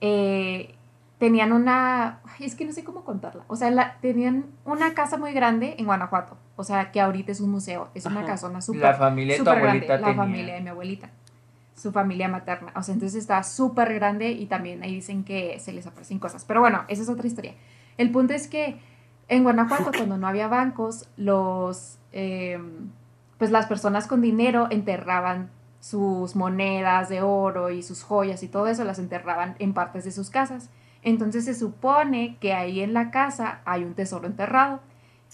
eh, 0.00 0.74
tenían 1.18 1.52
una, 1.52 2.20
ay, 2.24 2.46
es 2.46 2.54
que 2.54 2.64
no 2.64 2.72
sé 2.72 2.82
cómo 2.84 3.04
contarla, 3.04 3.44
o 3.46 3.56
sea, 3.56 3.70
la- 3.70 3.98
tenían 4.00 4.46
una 4.64 4.92
casa 4.94 5.16
muy 5.16 5.32
grande 5.32 5.76
en 5.78 5.86
Guanajuato, 5.86 6.36
o 6.62 6.64
sea, 6.64 6.92
que 6.92 7.00
ahorita 7.00 7.32
es 7.32 7.40
un 7.40 7.50
museo, 7.50 7.90
es 7.92 8.06
una 8.06 8.24
casona 8.24 8.60
súper 8.60 8.82
La 8.82 8.94
familia 8.94 9.34
de 9.34 9.38
tu 9.38 9.44
súper 9.44 9.62
grande, 9.62 9.86
abuelita 9.86 10.08
la 10.08 10.14
familia 10.14 10.54
de 10.54 10.60
mi 10.60 10.68
abuelita, 10.68 11.10
su 11.74 11.90
familia 11.90 12.28
materna, 12.28 12.72
o 12.76 12.82
sea, 12.84 12.94
entonces 12.94 13.20
estaba 13.20 13.42
súper 13.42 13.92
grande 13.94 14.30
y 14.30 14.46
también 14.46 14.84
ahí 14.84 14.94
dicen 14.94 15.24
que 15.24 15.58
se 15.58 15.72
les 15.72 15.88
aparecen 15.88 16.20
cosas, 16.20 16.44
pero 16.44 16.60
bueno, 16.60 16.84
esa 16.86 17.02
es 17.02 17.08
otra 17.08 17.26
historia. 17.26 17.54
El 17.98 18.12
punto 18.12 18.32
es 18.32 18.46
que 18.46 18.78
en 19.26 19.42
Guanajuato, 19.42 19.90
cuando 19.96 20.18
no 20.18 20.28
había 20.28 20.46
bancos, 20.46 21.08
los, 21.16 21.98
eh, 22.12 22.60
pues 23.38 23.50
las 23.50 23.66
personas 23.66 24.06
con 24.06 24.20
dinero 24.20 24.68
enterraban 24.70 25.50
sus 25.80 26.36
monedas 26.36 27.08
de 27.08 27.22
oro 27.22 27.70
y 27.70 27.82
sus 27.82 28.04
joyas 28.04 28.44
y 28.44 28.48
todo 28.48 28.68
eso 28.68 28.84
las 28.84 29.00
enterraban 29.00 29.56
en 29.58 29.74
partes 29.74 30.04
de 30.04 30.12
sus 30.12 30.30
casas. 30.30 30.70
Entonces 31.02 31.44
se 31.44 31.54
supone 31.54 32.36
que 32.40 32.52
ahí 32.52 32.80
en 32.80 32.94
la 32.94 33.10
casa 33.10 33.62
hay 33.64 33.82
un 33.82 33.94
tesoro 33.94 34.28
enterrado. 34.28 34.80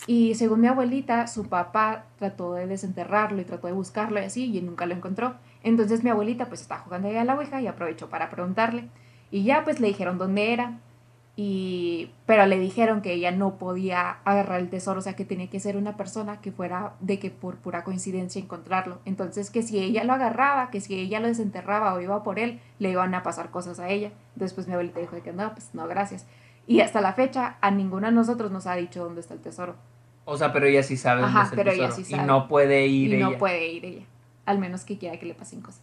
Y 0.07 0.35
según 0.37 0.61
mi 0.61 0.69
abuelita, 0.69 1.27
su 1.27 1.49
papá 1.49 2.07
trató 2.19 2.55
de 2.55 2.67
desenterrarlo 2.67 3.41
y 3.41 3.45
trató 3.45 3.67
de 3.67 3.73
buscarlo 3.73 4.21
y 4.21 4.25
así, 4.25 4.57
y 4.57 4.61
nunca 4.63 4.87
lo 4.87 4.95
encontró. 4.95 5.35
Entonces 5.63 6.05
mi 6.05 6.11
abuelita 6.11 6.47
pues 6.47 6.61
estaba 6.61 6.83
jugando 6.83 7.09
ahí 7.09 7.17
a 7.17 7.25
la 7.25 7.35
Ouija 7.35 7.61
y 7.61 7.67
aprovechó 7.67 8.09
para 8.09 8.31
preguntarle. 8.31 8.89
Y 9.31 9.43
ya 9.45 9.65
pues 9.65 9.81
le 9.81 9.89
dijeron 9.89 10.19
dónde 10.19 10.53
era. 10.53 10.79
Y, 11.41 12.11
pero 12.27 12.47
le 12.47 12.59
dijeron 12.59 13.01
que 13.01 13.13
ella 13.13 13.31
no 13.31 13.59
podía 13.59 14.19
agarrar 14.25 14.59
el 14.59 14.71
tesoro, 14.71 14.99
o 14.99 15.03
sea 15.03 15.15
que 15.15 15.25
tenía 15.25 15.49
que 15.49 15.61
ser 15.61 15.77
una 15.77 15.97
persona 15.97 16.41
que 16.41 16.51
fuera 16.51 16.95
de 16.99 17.21
que 17.21 17.31
por 17.31 17.59
pura 17.59 17.85
coincidencia 17.85 18.43
encontrarlo. 18.43 18.99
Entonces 19.05 19.51
que 19.51 19.63
si 19.63 19.79
ella 19.79 20.03
lo 20.03 20.15
agarraba, 20.15 20.71
que 20.71 20.81
si 20.81 20.99
ella 20.99 21.21
lo 21.21 21.29
desenterraba 21.29 21.95
o 21.95 22.01
iba 22.01 22.25
por 22.25 22.41
él, 22.41 22.61
le 22.81 22.91
iban 22.91 23.15
a 23.15 23.23
pasar 23.23 23.51
cosas 23.51 23.79
a 23.79 23.89
ella. 23.89 24.11
Entonces 24.35 24.55
pues 24.55 24.67
mi 24.67 24.73
abuelita 24.73 24.99
dijo 24.99 25.23
que 25.23 25.33
no, 25.33 25.53
pues 25.53 25.75
no, 25.75 25.87
gracias. 25.87 26.27
Y 26.67 26.81
hasta 26.81 27.01
la 27.01 27.13
fecha 27.13 27.57
a 27.61 27.71
ninguno 27.71 28.09
de 28.09 28.13
nosotros 28.13 28.51
nos 28.51 28.67
ha 28.67 28.75
dicho 28.75 29.05
dónde 29.05 29.21
está 29.21 29.35
el 29.35 29.41
tesoro. 29.41 29.77
O 30.31 30.37
sea, 30.37 30.53
pero 30.53 30.67
ella 30.67 30.83
sí 30.83 30.99
sabe 30.99 31.23
dónde 31.23 31.39
Ajá, 31.39 31.49
el 31.51 31.57
pero 31.57 31.71
ella 31.71 31.91
sí 31.91 32.03
Y 32.03 32.05
sabe. 32.05 32.25
no 32.27 32.49
puede 32.49 32.87
ir 32.87 33.15
y 33.15 33.17
no 33.19 33.29
ella. 33.31 33.39
puede 33.39 33.69
ir 33.73 33.85
ella, 33.87 34.05
al 34.45 34.59
menos 34.59 34.85
que 34.85 34.99
quiera 34.99 35.19
que 35.19 35.25
le 35.25 35.33
pasen 35.35 35.63
cosas. 35.63 35.81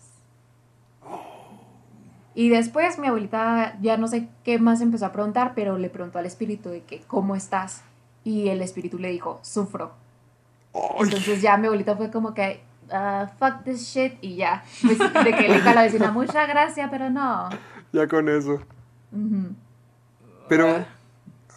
Y 2.36 2.50
después 2.50 3.00
mi 3.00 3.08
abuelita 3.08 3.78
ya 3.82 3.98
no 3.98 4.08
sé 4.08 4.28
qué 4.43 4.60
más 4.60 4.82
empezó 4.82 5.06
a 5.08 5.12
preguntar, 5.12 5.54
pero 5.56 5.78
le 5.80 5.89
preguntó 5.89 6.20
al 6.20 6.26
espíritu 6.26 6.70
de 6.70 6.84
que, 6.84 7.02
¿cómo 7.08 7.36
estás? 7.36 7.84
Y 8.24 8.50
el 8.50 8.62
espíritu 8.62 9.00
le 9.00 9.10
dijo, 9.10 9.39
sufro. 9.41 9.93
Entonces 11.00 11.41
ya 11.41 11.58
mi 11.58 11.66
abuelita 11.68 11.96
fue 11.96 12.12
como 12.12 12.34
que, 12.34 12.60
"Ah, 12.91 13.32
fuck 13.39 13.64
this 13.64 13.82
shit, 13.88 14.14
y 14.22 14.36
ya. 14.36 14.64
Pues, 14.84 15.00
de 15.00 15.32
que 15.34 15.48
le 15.48 15.56
dijo 15.56 15.70
a 15.70 15.74
la 15.74 15.82
vecina, 15.84 16.12
muchas 16.12 16.48
gracias, 16.48 16.88
pero 16.91 17.10
no. 17.10 17.50
Ya 17.93 18.08
con 18.08 18.28
eso. 18.30 18.60
Pero, 20.50 20.86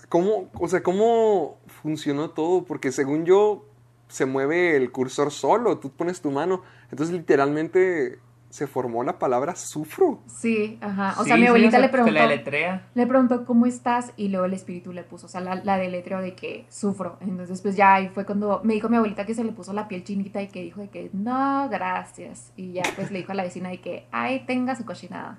¿cómo, 0.09 0.49
o 0.55 0.69
sea, 0.69 0.83
cómo 0.83 1.58
funcionó 1.89 2.31
todo? 2.31 2.65
Porque 2.65 2.93
según 2.93 3.25
yo, 3.25 3.65
se 4.09 4.27
mueve 4.27 4.77
el 4.77 4.93
cursor 4.93 5.31
solo, 5.33 5.79
tú 5.79 5.91
pones 5.91 6.21
tu 6.21 6.31
mano. 6.31 6.63
Entonces, 6.91 7.15
literalmente, 7.17 8.19
se 8.51 8.67
formó 8.67 9.05
la 9.05 9.19
palabra 9.19 9.55
sufro. 9.57 10.21
Sí, 10.27 10.79
ajá. 10.83 11.15
O 11.19 11.23
Sí, 11.23 11.29
sea, 11.29 11.37
mi 11.37 11.43
sí, 11.43 11.49
abuelita 11.49 11.77
se- 11.77 11.81
le 11.83 11.89
preguntó, 11.89 12.15
la 12.15 12.23
deletrea. 12.29 12.89
le 12.95 13.07
preguntó, 13.07 13.45
¿cómo 13.47 13.65
estás? 13.67 14.13
Y 14.17 14.29
luego 14.29 14.45
el 14.47 14.53
espíritu 14.55 14.93
le 14.93 15.03
puso, 15.03 15.27
o 15.27 15.29
sea, 15.29 15.41
la, 15.41 15.55
la 15.57 15.77
deletreo 15.79 16.21
de 16.21 16.35
que 16.35 16.67
sufro. 16.71 17.17
Entonces, 17.21 17.61
pues 17.63 17.75
ya 17.77 17.95
ahí 17.95 18.09
fue 18.09 18.25
cuando 18.27 18.61
me 18.65 18.75
dijo 18.75 18.89
mi 18.91 18.97
abuelita 18.97 19.25
que 19.27 19.35
se 19.35 19.45
le 19.45 19.53
puso 19.53 19.73
la 19.73 19.89
piel 19.89 20.05
chinita 20.05 20.41
y 20.43 20.49
que 20.49 20.63
dijo 20.63 20.81
de 20.83 20.89
que, 20.89 21.09
no, 21.15 21.69
gracias. 21.71 22.53
Y 22.57 22.73
ya, 22.73 22.83
pues 22.97 23.11
le 23.11 23.19
dijo 23.21 23.33
a 23.33 23.35
la 23.35 23.43
vecina 23.45 23.69
de 23.71 23.81
que, 23.81 24.07
ay, 24.13 24.45
tenga 24.47 24.75
su 24.77 24.85
cochinada. 24.85 25.39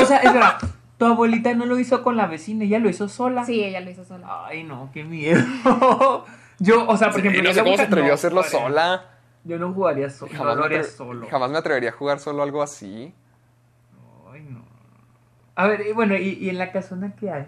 O 0.00 0.04
sea, 0.06 0.18
espera, 0.18 0.58
tu 0.98 1.06
abuelita 1.06 1.54
no 1.54 1.66
lo 1.66 1.78
hizo 1.78 2.02
con 2.02 2.16
la 2.16 2.26
vecina, 2.26 2.64
ella 2.64 2.78
lo 2.78 2.88
hizo 2.88 3.08
sola. 3.08 3.44
Sí, 3.44 3.62
ella 3.62 3.80
lo 3.80 3.90
hizo 3.90 4.04
sola. 4.04 4.46
Ay, 4.46 4.64
no, 4.64 4.90
qué 4.92 5.04
miedo. 5.04 5.44
Yo, 6.58 6.86
o 6.86 6.96
sea, 6.96 7.10
por 7.10 7.20
ejemplo, 7.20 7.42
no 7.42 7.48
yo 7.48 7.54
sé 7.54 7.62
cómo 7.64 7.76
se 7.76 7.82
atrevió 7.82 8.06
no 8.06 8.12
a 8.12 8.14
hacerlo 8.14 8.42
sola. 8.44 9.04
Yo 9.42 9.58
no 9.58 9.72
jugaría 9.72 10.08
solo. 10.08 10.32
Jamás, 10.32 10.54
no 10.54 10.60
lo 10.60 10.64
haría 10.64 10.84
solo. 10.84 11.26
jamás 11.28 11.50
me 11.50 11.58
atrevería 11.58 11.90
a 11.90 11.92
jugar 11.92 12.20
solo 12.20 12.44
algo 12.44 12.62
así. 12.62 13.12
Ay, 14.32 14.46
no. 14.48 14.64
A 15.56 15.66
ver, 15.66 15.84
y 15.86 15.92
bueno, 15.92 16.16
¿y, 16.16 16.28
y 16.40 16.48
en 16.48 16.58
la 16.58 16.70
casona 16.70 17.14
qué 17.16 17.30
hay? 17.30 17.46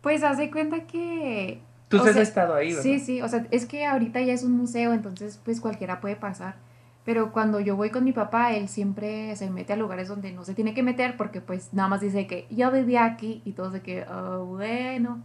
Pues 0.00 0.22
haz 0.24 0.38
de 0.38 0.50
cuenta 0.50 0.86
que... 0.86 1.60
Tú 1.88 1.98
o 1.98 2.02
has 2.02 2.12
sea, 2.12 2.22
estado 2.22 2.54
ahí, 2.54 2.70
¿verdad? 2.70 2.82
Sí, 2.82 2.98
sí, 2.98 3.22
o 3.22 3.28
sea, 3.28 3.46
es 3.50 3.66
que 3.66 3.86
ahorita 3.86 4.20
ya 4.20 4.32
es 4.32 4.42
un 4.42 4.52
museo, 4.52 4.92
entonces 4.92 5.40
pues 5.44 5.60
cualquiera 5.60 6.00
puede 6.00 6.16
pasar. 6.16 6.56
Pero 7.04 7.32
cuando 7.32 7.60
yo 7.60 7.76
voy 7.76 7.90
con 7.90 8.04
mi 8.04 8.12
papá, 8.12 8.52
él 8.52 8.68
siempre 8.68 9.34
se 9.36 9.50
mete 9.50 9.72
a 9.72 9.76
lugares 9.76 10.08
donde 10.08 10.32
no 10.32 10.44
se 10.44 10.54
tiene 10.54 10.74
que 10.74 10.82
meter 10.82 11.16
porque 11.16 11.40
pues 11.40 11.72
nada 11.72 11.88
más 11.88 12.00
dice 12.02 12.26
que 12.26 12.46
yo 12.50 12.70
vivía 12.70 13.04
aquí 13.04 13.40
y 13.44 13.52
todos 13.52 13.72
de 13.72 13.80
que, 13.80 14.04
oh, 14.04 14.44
bueno. 14.44 15.22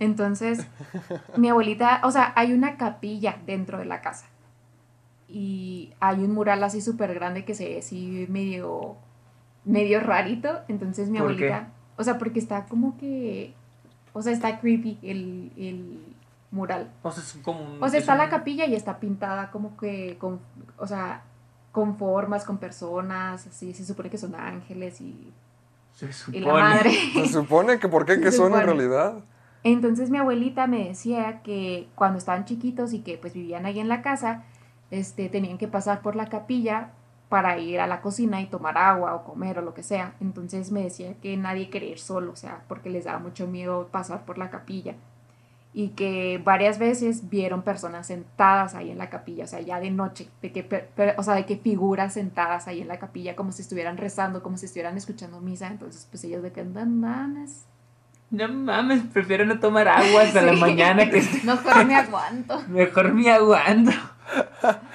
Entonces, 0.00 0.66
mi 1.36 1.48
abuelita, 1.48 2.00
o 2.02 2.10
sea, 2.10 2.32
hay 2.34 2.52
una 2.52 2.76
capilla 2.76 3.38
dentro 3.46 3.78
de 3.78 3.84
la 3.84 4.00
casa. 4.00 4.26
Y 5.28 5.92
hay 6.00 6.18
un 6.18 6.32
mural 6.32 6.62
así 6.64 6.80
súper 6.80 7.14
grande 7.14 7.44
que 7.44 7.54
se 7.54 7.68
ve 7.68 7.78
así 7.78 8.26
medio, 8.28 8.96
medio 9.64 10.00
rarito. 10.00 10.60
Entonces 10.68 11.10
mi 11.10 11.18
abuelita, 11.18 11.68
o 11.96 12.02
sea, 12.02 12.18
porque 12.18 12.40
está 12.40 12.66
como 12.66 12.96
que, 12.98 13.54
o 14.12 14.20
sea, 14.20 14.32
está 14.32 14.60
creepy 14.60 14.98
el, 15.02 15.52
el 15.56 16.13
mural. 16.54 16.90
O 17.02 17.10
sea, 17.10 17.22
es 17.22 17.38
como 17.42 17.60
un... 17.62 17.82
O 17.82 17.88
sea, 17.88 17.98
es 17.98 18.04
está 18.04 18.14
la 18.16 18.24
un- 18.24 18.30
capilla 18.30 18.66
y 18.66 18.74
está 18.74 18.98
pintada 19.00 19.50
como 19.50 19.76
que 19.76 20.16
con, 20.18 20.40
o 20.78 20.86
sea, 20.86 21.22
con 21.72 21.96
formas, 21.98 22.44
con 22.44 22.58
personas, 22.58 23.46
así, 23.46 23.74
se 23.74 23.84
supone 23.84 24.08
que 24.10 24.18
son 24.18 24.34
ángeles 24.34 25.00
y, 25.00 25.32
Se 25.92 26.06
y 26.06 26.12
supone. 26.12 26.40
la 26.46 26.52
madre. 26.52 26.90
Se 27.14 27.28
supone 27.28 27.78
que 27.78 27.88
por 27.88 28.06
qué 28.06 28.20
que 28.20 28.30
Se 28.30 28.36
son 28.38 28.54
en 28.54 28.62
realidad. 28.62 29.14
Entonces 29.64 30.10
mi 30.10 30.18
abuelita 30.18 30.66
me 30.66 30.88
decía 30.88 31.40
que 31.42 31.88
cuando 31.94 32.18
estaban 32.18 32.44
chiquitos 32.44 32.92
y 32.92 33.00
que 33.00 33.16
pues 33.18 33.32
vivían 33.34 33.66
ahí 33.66 33.80
en 33.80 33.88
la 33.88 34.02
casa, 34.02 34.44
este, 34.90 35.28
tenían 35.28 35.58
que 35.58 35.68
pasar 35.68 36.02
por 36.02 36.16
la 36.16 36.26
capilla 36.26 36.90
para 37.30 37.58
ir 37.58 37.80
a 37.80 37.86
la 37.86 38.00
cocina 38.02 38.40
y 38.42 38.46
tomar 38.46 38.76
agua 38.78 39.14
o 39.14 39.24
comer 39.24 39.58
o 39.58 39.62
lo 39.62 39.72
que 39.74 39.82
sea. 39.82 40.14
Entonces 40.20 40.70
me 40.70 40.82
decía 40.84 41.14
que 41.20 41.36
nadie 41.36 41.70
quería 41.70 41.90
ir 41.90 41.98
solo, 41.98 42.30
o 42.32 42.36
sea, 42.36 42.62
porque 42.68 42.90
les 42.90 43.06
daba 43.06 43.18
mucho 43.18 43.46
miedo 43.48 43.88
pasar 43.90 44.24
por 44.26 44.36
la 44.38 44.50
capilla. 44.50 44.94
Y 45.76 45.88
que 45.88 46.40
varias 46.44 46.78
veces 46.78 47.28
vieron 47.30 47.62
personas 47.62 48.06
sentadas 48.06 48.76
ahí 48.76 48.92
en 48.92 48.98
la 48.98 49.10
capilla, 49.10 49.42
o 49.42 49.46
sea, 49.48 49.60
ya 49.60 49.80
de 49.80 49.90
noche, 49.90 50.28
de 50.40 50.52
que, 50.52 50.62
per- 50.62 50.86
per- 50.94 51.16
o 51.18 51.22
sea, 51.24 51.34
de 51.34 51.46
que 51.46 51.56
figuras 51.56 52.12
sentadas 52.14 52.68
ahí 52.68 52.80
en 52.80 52.86
la 52.86 53.00
capilla, 53.00 53.34
como 53.34 53.50
si 53.50 53.62
estuvieran 53.62 53.96
rezando, 53.96 54.40
como 54.40 54.56
si 54.56 54.66
estuvieran 54.66 54.96
escuchando 54.96 55.40
misa. 55.40 55.66
Entonces, 55.66 56.06
pues 56.08 56.22
ellos 56.22 56.44
de 56.44 56.52
que 56.52 56.60
andan 56.60 57.00
mames. 57.00 57.64
No 58.30 58.46
mames, 58.48 59.02
prefiero 59.12 59.44
no 59.46 59.58
tomar 59.58 59.88
agua 59.88 60.22
hasta 60.22 60.42
la 60.42 60.52
Sí. 60.54 60.60
mañana 60.60 61.10
que 61.10 61.20
Mejor 61.44 61.84
me 61.86 61.96
aguanto. 61.96 62.62
mejor 62.68 63.12
me 63.12 63.30
aguanto. 63.32 63.90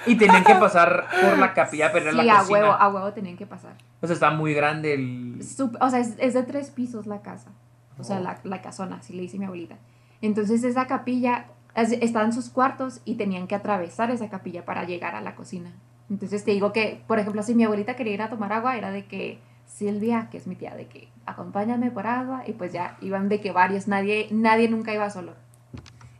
Y 0.06 0.16
tenían 0.16 0.44
que 0.44 0.54
pasar 0.54 1.04
por 1.22 1.38
la 1.38 1.52
capilla, 1.52 1.92
pero 1.92 2.10
Sí, 2.10 2.16
la 2.16 2.22
a 2.34 2.38
cocina. 2.38 2.58
huevo, 2.58 2.72
a 2.72 2.88
huevo 2.88 3.12
tenían 3.12 3.36
que 3.36 3.46
pasar. 3.46 3.74
O 4.00 4.06
sea, 4.06 4.14
está 4.14 4.30
muy 4.30 4.54
grande 4.54 4.94
el... 4.94 5.38
Sup- 5.40 5.76
o 5.78 5.90
sea, 5.90 5.98
es, 6.00 6.14
es 6.18 6.32
de 6.32 6.42
tres 6.42 6.70
pisos 6.70 7.06
la 7.06 7.20
casa. 7.20 7.50
O 7.98 8.02
sea, 8.04 8.18
la, 8.18 8.38
la 8.44 8.62
casona, 8.62 8.96
así 8.96 9.12
le 9.12 9.20
dice 9.22 9.38
mi 9.38 9.44
abuelita. 9.44 9.76
Entonces 10.22 10.64
esa 10.64 10.86
capilla, 10.86 11.46
es- 11.74 11.92
estaban 11.92 12.32
sus 12.32 12.48
cuartos 12.50 13.00
y 13.04 13.14
tenían 13.14 13.46
que 13.46 13.54
atravesar 13.54 14.10
esa 14.10 14.28
capilla 14.28 14.64
para 14.64 14.84
llegar 14.84 15.14
a 15.14 15.20
la 15.20 15.34
cocina. 15.34 15.72
Entonces 16.10 16.44
te 16.44 16.50
digo 16.50 16.72
que, 16.72 17.02
por 17.06 17.18
ejemplo, 17.18 17.42
si 17.42 17.54
mi 17.54 17.64
abuelita 17.64 17.94
quería 17.96 18.14
ir 18.14 18.22
a 18.22 18.28
tomar 18.30 18.52
agua, 18.52 18.76
era 18.76 18.90
de 18.90 19.06
que 19.06 19.38
Silvia, 19.66 20.28
que 20.30 20.38
es 20.38 20.46
mi 20.48 20.56
tía, 20.56 20.74
de 20.74 20.86
que 20.86 21.08
acompáñame 21.26 21.90
por 21.92 22.06
agua 22.08 22.42
y 22.46 22.52
pues 22.52 22.72
ya 22.72 22.96
iban 23.00 23.28
de 23.28 23.40
que 23.40 23.52
varios, 23.52 23.86
nadie, 23.86 24.26
nadie 24.32 24.68
nunca 24.68 24.92
iba 24.92 25.08
solo. 25.10 25.34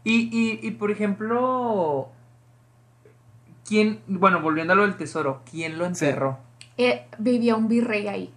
Y, 0.05 0.31
y, 0.33 0.61
y 0.67 0.71
por 0.71 0.91
ejemplo, 0.93 2.09
¿quién, 3.67 4.01
bueno, 4.07 4.41
volviendo 4.41 4.73
a 4.73 4.77
lo 4.77 4.83
del 4.83 4.97
tesoro, 4.97 5.43
¿quién 5.51 5.77
lo 5.79 5.85
enterró? 5.87 6.39
Eh, 6.79 7.07
vivía 7.19 7.57
un 7.57 7.69
virrey 7.69 8.07
ahí, 8.09 8.33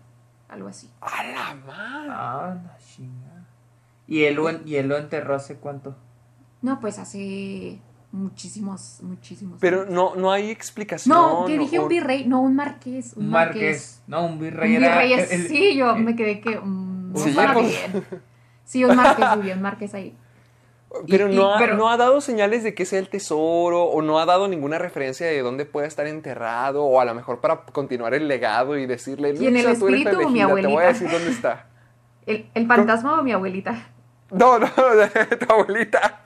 algo 0.49 0.67
así. 0.67 0.89
¡A 1.01 1.23
la 1.23 1.55
madre! 1.65 2.11
Ah. 2.11 2.57
¿Y 4.13 4.25
él, 4.25 4.35
lo, 4.35 4.49
en- 4.49 4.61
¿Y 4.65 4.75
él 4.75 4.87
lo 4.87 4.97
enterró 4.97 5.35
hace 5.35 5.55
cuánto? 5.55 5.95
No, 6.61 6.79
pues 6.79 6.99
hace 6.99 7.79
muchísimos, 8.11 8.99
muchísimos. 9.01 9.57
Pero 9.59 9.85
no, 9.85 10.15
no 10.15 10.31
hay 10.31 10.51
explicación. 10.51 11.15
No, 11.17 11.45
que 11.45 11.57
dije 11.57 11.79
o- 11.79 11.83
un 11.83 11.87
virrey, 11.89 12.25
no 12.27 12.41
un 12.41 12.55
marqués. 12.55 13.13
Un, 13.15 13.25
Un 13.25 13.29
marqués. 13.31 13.61
marqués. 13.61 14.03
No, 14.07 14.25
un 14.25 14.33
Un 14.33 14.39
virrey 14.39 14.75
era... 14.75 14.87
virrey, 14.89 15.13
es- 15.13 15.31
el- 15.31 15.47
sí, 15.47 15.75
yo 15.75 15.95
el- 15.95 16.03
me 16.03 16.15
quedé 16.15 16.39
que. 16.41 16.59
mm, 16.59 17.15
Sí, 17.17 17.31
bien. 17.31 18.05
Sí, 18.63 18.83
un 18.85 18.95
marqués, 18.95 19.35
vivía 19.37 19.55
un 19.55 19.61
marqués 19.61 19.93
ahí. 19.93 20.15
Pero, 21.07 21.27
Y- 21.31 21.35
no, 21.35 21.49
y- 21.49 21.53
ha, 21.55 21.57
pero- 21.57 21.75
no 21.75 21.89
ha 21.89 21.97
dado 21.97 22.21
señales 22.21 22.63
de 22.63 22.75
que 22.75 22.85
sea 22.85 22.99
el 22.99 23.09
tesoro 23.09 23.83
o 23.83 24.01
no 24.03 24.19
ha 24.19 24.25
dado 24.27 24.47
ninguna 24.47 24.77
referencia 24.77 25.25
de 25.25 25.41
dónde 25.41 25.65
puede 25.65 25.87
estar 25.87 26.05
enterrado 26.05 26.83
o 26.85 26.99
a 26.99 27.05
lo 27.05 27.15
mejor 27.15 27.41
para 27.41 27.63
continuar 27.65 28.13
el 28.13 28.27
legado 28.27 28.77
y 28.77 28.85
decirle, 28.85 29.33
¿Quién, 29.33 29.57
el 29.57 29.63
"Luisa, 29.65 29.79
tú 29.79 29.87
eres 29.87 30.03
la 30.03 30.11
espíritu 30.11 30.27
o 30.27 30.31
mi 30.31 30.39
elegida, 30.39 30.61
te 30.61 30.67
voy 30.67 30.83
a 30.83 30.87
abuelita?" 30.87 30.93
decir 30.93 31.09
dónde 31.09 31.31
está. 31.31 31.67
El, 32.25 32.45
el 32.53 32.67
fantasma 32.67 33.19
o 33.19 33.23
mi 33.23 33.33
abuelita. 33.33 33.89
No, 34.33 34.59
no, 34.59 34.67
de 34.95 35.37
tu 35.37 35.53
abuelita. 35.53 36.21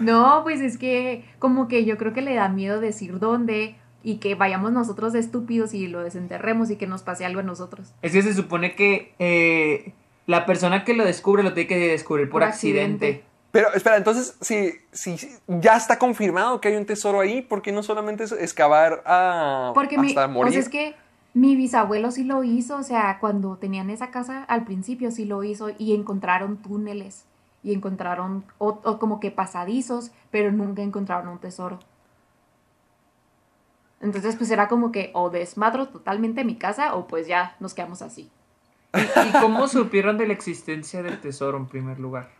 No, 0.00 0.40
pues 0.42 0.60
es 0.60 0.78
que 0.78 1.24
como 1.38 1.68
que 1.68 1.84
yo 1.84 1.96
creo 1.98 2.12
que 2.12 2.22
le 2.22 2.34
da 2.34 2.48
miedo 2.48 2.80
decir 2.80 3.18
dónde 3.18 3.76
y 4.02 4.18
que 4.18 4.34
vayamos 4.34 4.72
nosotros 4.72 5.12
de 5.12 5.18
estúpidos 5.18 5.74
y 5.74 5.88
lo 5.88 6.02
desenterremos 6.02 6.70
y 6.70 6.76
que 6.76 6.86
nos 6.86 7.02
pase 7.02 7.24
algo 7.24 7.40
a 7.40 7.42
nosotros. 7.42 7.92
Es 8.02 8.12
que 8.12 8.22
se 8.22 8.34
supone 8.34 8.74
que 8.76 9.14
eh, 9.18 9.92
la 10.26 10.46
persona 10.46 10.84
que 10.84 10.94
lo 10.94 11.04
descubre 11.04 11.42
lo 11.42 11.52
tiene 11.52 11.66
que 11.68 11.78
descubrir 11.78 12.28
por, 12.28 12.40
Por 12.42 12.48
accidente. 12.48 13.06
accidente. 13.06 13.24
Pero 13.50 13.72
espera, 13.74 13.96
entonces, 13.96 14.36
si, 14.42 14.72
si 14.92 15.16
ya 15.46 15.76
está 15.76 15.98
confirmado 15.98 16.60
que 16.60 16.68
hay 16.68 16.76
un 16.76 16.84
tesoro 16.84 17.20
ahí, 17.20 17.40
¿por 17.40 17.62
qué 17.62 17.72
no 17.72 17.82
solamente 17.82 18.24
es 18.24 18.32
excavar 18.32 19.02
a, 19.06 19.72
Porque 19.74 19.96
mi, 19.96 20.08
hasta 20.08 20.26
o 20.26 20.28
morir? 20.28 20.52
sea, 20.52 20.62
es 20.62 20.68
que 20.68 20.94
mi 21.38 21.56
bisabuelo 21.56 22.10
sí 22.10 22.24
lo 22.24 22.42
hizo, 22.44 22.76
o 22.76 22.82
sea, 22.82 23.18
cuando 23.20 23.56
tenían 23.56 23.90
esa 23.90 24.10
casa 24.10 24.44
al 24.44 24.64
principio 24.64 25.10
sí 25.10 25.24
lo 25.24 25.42
hizo 25.44 25.70
y 25.78 25.94
encontraron 25.94 26.56
túneles 26.58 27.24
y 27.62 27.72
encontraron 27.74 28.44
o, 28.58 28.80
o 28.84 28.98
como 28.98 29.20
que 29.20 29.30
pasadizos, 29.30 30.10
pero 30.30 30.52
nunca 30.52 30.82
encontraron 30.82 31.28
un 31.28 31.38
tesoro. 31.38 31.78
Entonces, 34.00 34.36
pues 34.36 34.50
era 34.50 34.68
como 34.68 34.92
que 34.92 35.10
o 35.14 35.28
desmadro 35.30 35.88
totalmente 35.88 36.44
mi 36.44 36.54
casa 36.56 36.94
o 36.94 37.06
pues 37.08 37.26
ya 37.26 37.56
nos 37.58 37.74
quedamos 37.74 38.00
así. 38.02 38.30
¿Y 38.94 39.32
cómo 39.40 39.66
supieron 39.68 40.16
de 40.18 40.26
la 40.26 40.32
existencia 40.32 41.02
del 41.02 41.20
tesoro 41.20 41.58
en 41.58 41.66
primer 41.66 41.98
lugar? 41.98 42.30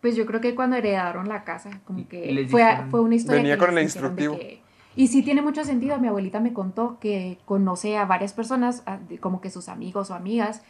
Pues 0.00 0.14
yo 0.16 0.26
creo 0.26 0.40
que 0.40 0.54
cuando 0.54 0.76
heredaron 0.76 1.28
la 1.28 1.44
casa, 1.44 1.70
como 1.84 2.06
que 2.08 2.46
fue, 2.50 2.62
dijeron- 2.62 2.90
fue 2.90 3.00
una 3.00 3.14
historia 3.14 3.42
Venía 3.42 3.54
que 3.56 3.64
con 3.64 3.74
les 3.74 3.96
el 3.96 4.02
de 4.02 4.08
instructivo. 4.08 4.36
que- 4.38 4.65
y 4.96 5.08
sí 5.08 5.22
tiene 5.22 5.42
mucho 5.42 5.64
sentido, 5.64 5.98
mi 5.98 6.08
abuelita 6.08 6.40
me 6.40 6.54
contó 6.54 6.98
que 6.98 7.38
conoce 7.44 7.98
a 7.98 8.06
varias 8.06 8.32
personas, 8.32 8.82
como 9.20 9.40
que 9.40 9.50
sus 9.50 9.68
amigos 9.68 10.10
o 10.10 10.14
amigas, 10.14 10.62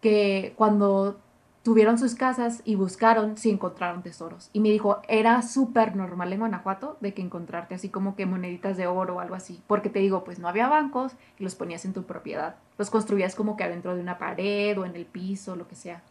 que 0.00 0.52
cuando 0.56 1.20
tuvieron 1.62 1.98
sus 1.98 2.14
casas 2.14 2.62
y 2.64 2.74
buscaron, 2.74 3.36
sí 3.36 3.50
encontraron 3.50 4.02
tesoros. 4.02 4.50
Y 4.52 4.60
me 4.60 4.70
dijo, 4.70 5.02
era 5.06 5.42
súper 5.42 5.96
normal 5.96 6.32
en 6.32 6.40
Guanajuato 6.40 6.96
de 7.00 7.14
que 7.14 7.22
encontrarte 7.22 7.74
así 7.74 7.88
como 7.88 8.16
que 8.16 8.26
moneditas 8.26 8.76
de 8.76 8.86
oro 8.86 9.16
o 9.16 9.20
algo 9.20 9.34
así. 9.34 9.60
Porque 9.66 9.90
te 9.90 9.98
digo, 9.98 10.24
pues 10.24 10.38
no 10.38 10.48
había 10.48 10.68
bancos 10.68 11.12
y 11.38 11.44
los 11.44 11.54
ponías 11.54 11.84
en 11.84 11.92
tu 11.92 12.04
propiedad. 12.04 12.56
Los 12.78 12.90
construías 12.90 13.34
como 13.34 13.56
que 13.56 13.64
adentro 13.64 13.94
de 13.94 14.00
una 14.00 14.18
pared 14.18 14.78
o 14.78 14.86
en 14.86 14.96
el 14.96 15.04
piso, 15.04 15.56
lo 15.56 15.68
que 15.68 15.74
sea. 15.76 16.02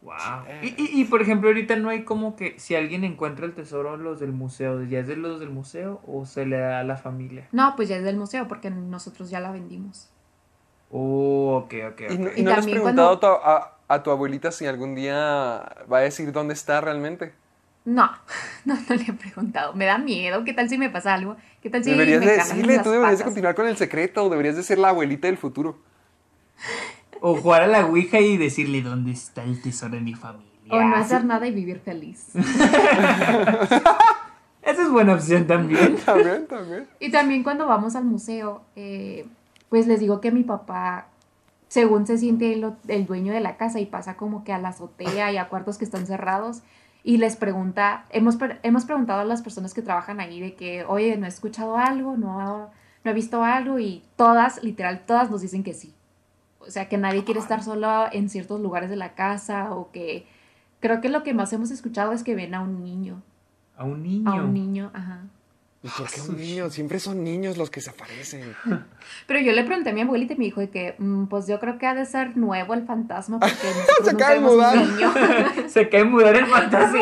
Wow. 0.00 0.14
Y, 0.62 0.68
y, 0.68 1.00
y, 1.00 1.04
por 1.06 1.20
ejemplo, 1.22 1.48
ahorita 1.48 1.74
no 1.76 1.88
hay 1.88 2.04
como 2.04 2.36
que 2.36 2.54
si 2.58 2.76
alguien 2.76 3.02
encuentra 3.04 3.46
el 3.46 3.54
tesoro, 3.54 3.96
los 3.96 4.20
del 4.20 4.32
museo, 4.32 4.84
¿ya 4.84 5.00
es 5.00 5.08
de 5.08 5.16
los 5.16 5.40
del 5.40 5.50
museo 5.50 6.00
o 6.06 6.24
se 6.24 6.46
le 6.46 6.56
da 6.58 6.80
a 6.80 6.84
la 6.84 6.96
familia? 6.96 7.48
No, 7.52 7.74
pues 7.76 7.88
ya 7.88 7.96
es 7.96 8.04
del 8.04 8.16
museo 8.16 8.46
porque 8.46 8.70
nosotros 8.70 9.28
ya 9.28 9.40
la 9.40 9.50
vendimos. 9.50 10.08
Oh, 10.90 11.62
ok, 11.64 11.74
ok. 11.92 12.00
¿Y 12.10 12.18
no, 12.18 12.30
ok. 12.30 12.38
y 12.38 12.42
no 12.42 12.50
le 12.50 12.56
has 12.56 12.66
preguntado 12.66 13.18
cuando- 13.20 13.44
a, 13.44 13.76
tu, 13.88 13.92
a- 13.94 14.02
tu 14.04 14.10
abuelita 14.10 14.52
si 14.52 14.66
algún 14.66 14.94
día 14.94 15.16
va 15.92 15.98
a 15.98 16.00
decir 16.00 16.30
dónde 16.32 16.54
está 16.54 16.80
realmente? 16.80 17.34
No, 17.84 18.10
no, 18.64 18.74
no 18.74 18.94
le 18.94 19.02
he 19.02 19.12
preguntado. 19.12 19.74
Me 19.74 19.84
da 19.84 19.98
miedo. 19.98 20.44
¿Qué 20.44 20.52
tal 20.54 20.68
si 20.68 20.78
me 20.78 20.90
pasa 20.90 21.14
algo? 21.14 21.36
¿Qué 21.60 21.70
tal 21.70 21.82
si 21.82 21.90
deberías 21.90 22.20
me 22.20 22.26
de 22.26 22.32
decirle, 22.36 22.78
tú 22.78 22.90
deberías 22.90 23.18
de 23.18 23.24
continuar 23.24 23.54
con 23.56 23.66
el 23.66 23.76
secreto, 23.76 24.28
deberías 24.30 24.54
de 24.56 24.62
ser 24.62 24.78
la 24.78 24.90
abuelita 24.90 25.26
del 25.26 25.38
futuro. 25.38 25.76
O 27.20 27.36
jugar 27.36 27.62
a 27.62 27.66
la 27.66 27.86
Ouija 27.86 28.20
y 28.20 28.36
decirle 28.36 28.82
dónde 28.82 29.12
está 29.12 29.44
el 29.44 29.60
tesoro 29.62 29.94
de 29.94 30.00
mi 30.00 30.14
familia. 30.14 30.48
O 30.70 30.80
no 30.82 30.96
hacer 30.96 31.24
nada 31.24 31.46
y 31.46 31.52
vivir 31.52 31.80
feliz. 31.80 32.30
Esa 34.62 34.82
es 34.82 34.90
buena 34.90 35.14
opción 35.14 35.46
también. 35.46 35.96
También, 36.04 36.46
también. 36.46 36.86
Y 37.00 37.10
también 37.10 37.42
cuando 37.42 37.66
vamos 37.66 37.96
al 37.96 38.04
museo, 38.04 38.60
eh, 38.76 39.26
pues 39.70 39.86
les 39.86 39.98
digo 39.98 40.20
que 40.20 40.30
mi 40.30 40.42
papá, 40.42 41.06
según 41.68 42.06
se 42.06 42.18
siente 42.18 42.52
el, 42.52 42.72
el 42.86 43.06
dueño 43.06 43.32
de 43.32 43.40
la 43.40 43.56
casa 43.56 43.80
y 43.80 43.86
pasa 43.86 44.18
como 44.18 44.44
que 44.44 44.52
a 44.52 44.58
la 44.58 44.68
azotea 44.68 45.32
y 45.32 45.38
a 45.38 45.48
cuartos 45.48 45.78
que 45.78 45.86
están 45.86 46.06
cerrados 46.06 46.62
y 47.02 47.16
les 47.16 47.36
pregunta, 47.36 48.04
hemos, 48.10 48.36
hemos 48.62 48.84
preguntado 48.84 49.20
a 49.20 49.24
las 49.24 49.40
personas 49.40 49.72
que 49.72 49.80
trabajan 49.80 50.20
ahí 50.20 50.40
de 50.40 50.54
que, 50.54 50.84
oye, 50.84 51.16
no 51.16 51.24
he 51.24 51.28
escuchado 51.30 51.78
algo, 51.78 52.16
no, 52.16 52.70
no 53.04 53.10
he 53.10 53.14
visto 53.14 53.42
algo 53.42 53.78
y 53.78 54.02
todas, 54.16 54.62
literal, 54.62 55.04
todas 55.06 55.30
nos 55.30 55.40
dicen 55.40 55.62
que 55.62 55.72
sí. 55.72 55.94
O 56.60 56.70
sea, 56.70 56.88
que 56.88 56.98
nadie 56.98 57.24
quiere 57.24 57.40
estar 57.40 57.62
solo 57.62 58.06
en 58.12 58.28
ciertos 58.28 58.60
lugares 58.60 58.90
de 58.90 58.96
la 58.96 59.14
casa 59.14 59.72
o 59.74 59.90
que 59.92 60.26
creo 60.80 61.00
que 61.00 61.08
lo 61.08 61.22
que 61.22 61.34
más 61.34 61.52
hemos 61.52 61.70
escuchado 61.70 62.12
es 62.12 62.22
que 62.22 62.34
ven 62.34 62.54
a 62.54 62.60
un 62.60 62.82
niño. 62.82 63.22
A 63.76 63.84
un 63.84 64.02
niño. 64.02 64.30
A 64.30 64.34
un 64.34 64.52
niño, 64.54 64.90
ajá. 64.94 65.20
¿Y 65.82 65.88
por 65.88 66.10
qué 66.10 66.20
un 66.20 66.36
niño? 66.36 66.68
Siempre 66.70 66.98
son 66.98 67.22
niños 67.22 67.56
los 67.56 67.70
que 67.70 67.80
se 67.80 67.90
aparecen. 67.90 68.54
Pero 69.28 69.38
yo 69.40 69.52
le 69.52 69.62
pregunté 69.62 69.90
a 69.90 69.92
mi 69.92 70.00
abuelita 70.00 70.34
y 70.34 70.36
me 70.36 70.44
dijo 70.46 70.60
que, 70.70 70.96
mm, 70.98 71.26
pues 71.26 71.46
yo 71.46 71.60
creo 71.60 71.78
que 71.78 71.86
ha 71.86 71.94
de 71.94 72.04
ser 72.04 72.36
nuevo 72.36 72.74
el 72.74 72.84
fantasma 72.84 73.38
porque 73.38 73.54
Se 74.04 74.10
acaba 74.10 74.34
de 74.34 74.40
mudar. 74.40 74.76
un 74.76 74.96
niño. 74.96 75.14
Se 75.68 75.88
cae 75.88 76.02
mudar 76.04 76.34
el 76.34 76.46
fantasma. 76.46 76.98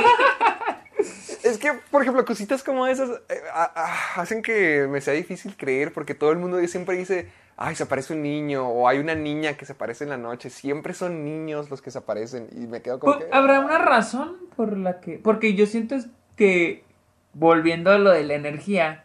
Es 1.42 1.58
que, 1.58 1.72
por 1.90 2.02
ejemplo, 2.02 2.24
cositas 2.24 2.62
como 2.62 2.86
esas 2.86 3.08
eh, 3.28 3.40
a- 3.54 3.72
a- 4.16 4.20
hacen 4.20 4.42
que 4.42 4.86
me 4.90 5.00
sea 5.00 5.14
difícil 5.14 5.56
creer 5.56 5.92
porque 5.92 6.14
todo 6.14 6.32
el 6.32 6.38
mundo 6.38 6.58
siempre 6.66 6.96
dice, 6.98 7.30
ay, 7.56 7.74
se 7.74 7.84
aparece 7.84 8.14
un 8.14 8.22
niño 8.22 8.68
o 8.68 8.88
hay 8.88 8.98
una 8.98 9.14
niña 9.14 9.54
que 9.54 9.64
se 9.64 9.72
aparece 9.72 10.04
en 10.04 10.10
la 10.10 10.16
noche. 10.16 10.50
Siempre 10.50 10.94
son 10.94 11.24
niños 11.24 11.70
los 11.70 11.82
que 11.82 11.90
se 11.90 11.98
aparecen 11.98 12.48
y 12.52 12.66
me 12.66 12.82
quedo 12.82 12.98
como 12.98 13.14
Pues, 13.14 13.24
que... 13.26 13.30
¿Habrá 13.34 13.60
una 13.60 13.78
razón 13.78 14.36
por 14.56 14.76
la 14.76 15.00
que.? 15.00 15.18
Porque 15.18 15.54
yo 15.54 15.66
siento 15.66 15.96
que, 16.36 16.84
volviendo 17.32 17.90
a 17.90 17.98
lo 17.98 18.10
de 18.10 18.24
la 18.24 18.34
energía, 18.34 19.04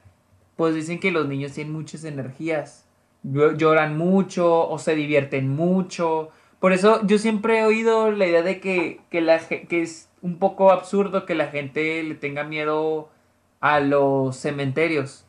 pues 0.55 0.75
dicen 0.75 0.99
que 0.99 1.11
los 1.11 1.27
niños 1.27 1.53
tienen 1.53 1.73
muchas 1.73 2.03
energías. 2.03 2.85
Llo- 3.23 3.55
Lloran 3.55 3.97
mucho 3.97 4.67
o 4.69 4.77
se 4.79 4.95
divierten 4.95 5.47
mucho. 5.49 6.29
Por 6.59 6.73
eso 6.73 7.05
yo 7.07 7.17
siempre 7.17 7.59
he 7.59 7.65
oído 7.65 8.11
la 8.11 8.25
idea 8.27 8.41
de 8.43 8.59
que, 8.59 9.01
que, 9.09 9.21
la, 9.21 9.39
que 9.39 9.81
es 9.81 10.09
un 10.21 10.37
poco 10.37 10.71
absurdo 10.71 11.25
que 11.25 11.33
la 11.35 11.47
gente 11.47 12.03
le 12.03 12.15
tenga 12.15 12.43
miedo 12.43 13.09
a 13.59 13.79
los 13.79 14.35
cementerios. 14.37 15.25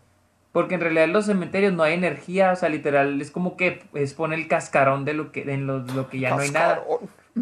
Porque 0.52 0.74
en 0.74 0.80
realidad 0.82 1.04
en 1.04 1.12
los 1.14 1.24
cementerios 1.26 1.72
no 1.72 1.82
hay 1.82 1.94
energía, 1.94 2.52
o 2.52 2.56
sea, 2.56 2.68
literal, 2.68 3.20
es 3.22 3.30
como 3.30 3.56
que 3.56 3.82
es 3.94 4.12
poner 4.12 4.38
el 4.38 4.48
cascarón 4.48 5.04
de 5.06 5.14
lo 5.14 5.32
que, 5.32 5.44
de 5.44 5.56
lo, 5.56 5.78
lo 5.78 6.08
que 6.10 6.18
ya 6.18 6.30
no 6.30 6.40
hay 6.42 6.50
nada. 6.50 6.82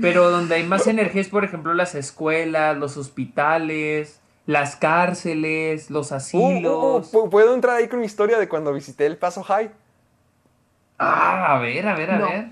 Pero 0.01 0.31
donde 0.31 0.55
hay 0.55 0.63
más 0.65 0.87
energía 0.87 1.21
es, 1.21 1.29
por 1.29 1.43
ejemplo, 1.45 1.75
las 1.75 1.97
escuelas, 1.97 2.77
los 2.77 2.97
hospitales, 2.97 4.21
las 4.47 4.77
cárceles, 4.77 5.91
los 5.91 6.13
Uh, 6.13 6.15
uh, 6.15 6.17
uh, 6.17 6.17
asilos. 6.19 7.13
¿pu- 7.13 7.29
¿Puedo 7.29 7.53
entrar 7.55 7.77
ahí 7.77 7.89
con 7.89 7.99
mi 7.99 8.07
historia 8.07 8.39
de 8.39 8.49
cuando 8.49 8.73
visité 8.73 9.07
el 9.07 9.17
Paso 9.17 9.43
High? 9.43 9.71
Ah, 10.99 11.57
a 11.57 11.59
ver, 11.59 11.89
a 11.89 11.95
ver, 11.97 12.11
a 12.13 12.19
No. 12.19 12.27
ver. 12.29 12.47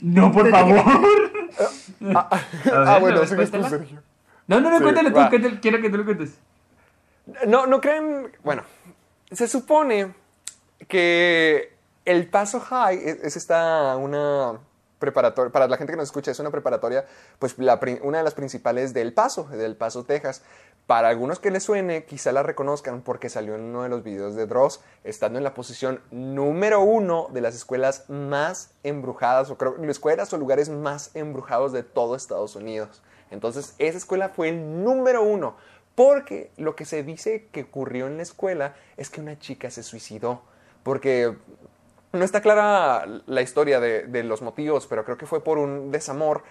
No, 0.00 0.30
por 0.32 0.48
favor. 0.50 0.82
Ah, 0.86 1.00
ver, 2.00 2.16
ah, 2.16 2.94
a 2.94 2.98
bueno, 2.98 3.26
sigues 3.26 3.50
tú. 3.50 3.64
Sergio. 3.64 4.00
No, 4.46 4.60
no, 4.60 4.70
no, 4.70 4.76
Sí, 4.78 4.82
cuéntale 4.82 5.10
tú, 5.10 5.28
cuéntale, 5.28 5.58
quiero 5.60 5.80
que 5.80 5.90
tú 5.90 5.96
lo 5.98 6.04
cuentes. 6.04 6.38
No, 7.46 7.66
no 7.66 7.80
creen. 7.80 8.30
Bueno, 8.42 8.62
se 9.34 9.48
supone 9.48 10.14
que 10.88 11.76
el 12.04 12.28
Paso 12.28 12.60
High 12.60 12.98
es, 12.98 13.16
es 13.22 13.36
esta 13.36 13.96
una 13.96 14.60
preparatoria, 14.98 15.52
para 15.52 15.68
la 15.68 15.76
gente 15.76 15.92
que 15.92 15.96
nos 15.96 16.06
escucha, 16.06 16.30
es 16.30 16.38
una 16.38 16.50
preparatoria, 16.50 17.04
pues 17.38 17.58
la 17.58 17.78
una 18.02 18.18
de 18.18 18.24
las 18.24 18.34
principales 18.34 18.94
del 18.94 19.12
Paso, 19.12 19.44
del 19.44 19.76
Paso, 19.76 20.04
Texas. 20.04 20.42
Para 20.86 21.08
algunos 21.08 21.38
que 21.38 21.50
les 21.50 21.62
suene, 21.62 22.04
quizá 22.04 22.30
la 22.32 22.42
reconozcan 22.42 23.00
porque 23.00 23.30
salió 23.30 23.54
en 23.54 23.62
uno 23.62 23.84
de 23.84 23.88
los 23.88 24.02
videos 24.02 24.34
de 24.34 24.46
Dross, 24.46 24.80
estando 25.02 25.38
en 25.38 25.44
la 25.44 25.54
posición 25.54 26.00
número 26.10 26.80
uno 26.80 27.28
de 27.32 27.40
las 27.40 27.54
escuelas 27.54 28.04
más 28.08 28.72
embrujadas, 28.82 29.50
o 29.50 29.56
creo, 29.56 29.76
escuelas 29.88 30.32
o 30.34 30.36
lugares 30.36 30.68
más 30.68 31.10
embrujados 31.14 31.72
de 31.72 31.84
todo 31.84 32.16
Estados 32.16 32.54
Unidos. 32.54 33.02
Entonces, 33.30 33.74
esa 33.78 33.96
escuela 33.96 34.28
fue 34.28 34.50
el 34.50 34.84
número 34.84 35.22
uno. 35.22 35.56
Porque 35.94 36.50
lo 36.56 36.74
que 36.74 36.84
se 36.84 37.02
dice 37.02 37.46
que 37.52 37.62
ocurrió 37.62 38.06
en 38.06 38.16
la 38.16 38.22
escuela 38.24 38.74
es 38.96 39.10
que 39.10 39.20
una 39.20 39.38
chica 39.38 39.70
se 39.70 39.82
suicidó. 39.82 40.42
Porque 40.82 41.34
no 42.12 42.24
está 42.24 42.40
clara 42.40 43.06
la 43.26 43.42
historia 43.42 43.80
de, 43.80 44.22
los 44.22 44.42
motivos, 44.42 44.86
pero 44.86 45.04
creo 45.04 45.18
que 45.18 45.26
fue 45.26 45.42
por 45.42 45.58
un 45.58 45.90
desamor 45.90 46.42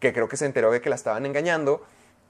que 0.00 0.12
creo 0.12 0.28
que 0.28 0.36
se 0.36 0.46
enteró 0.46 0.70
de 0.70 0.80
que 0.80 0.88
la 0.88 0.96
estaban 0.96 1.26
engañando 1.26 1.84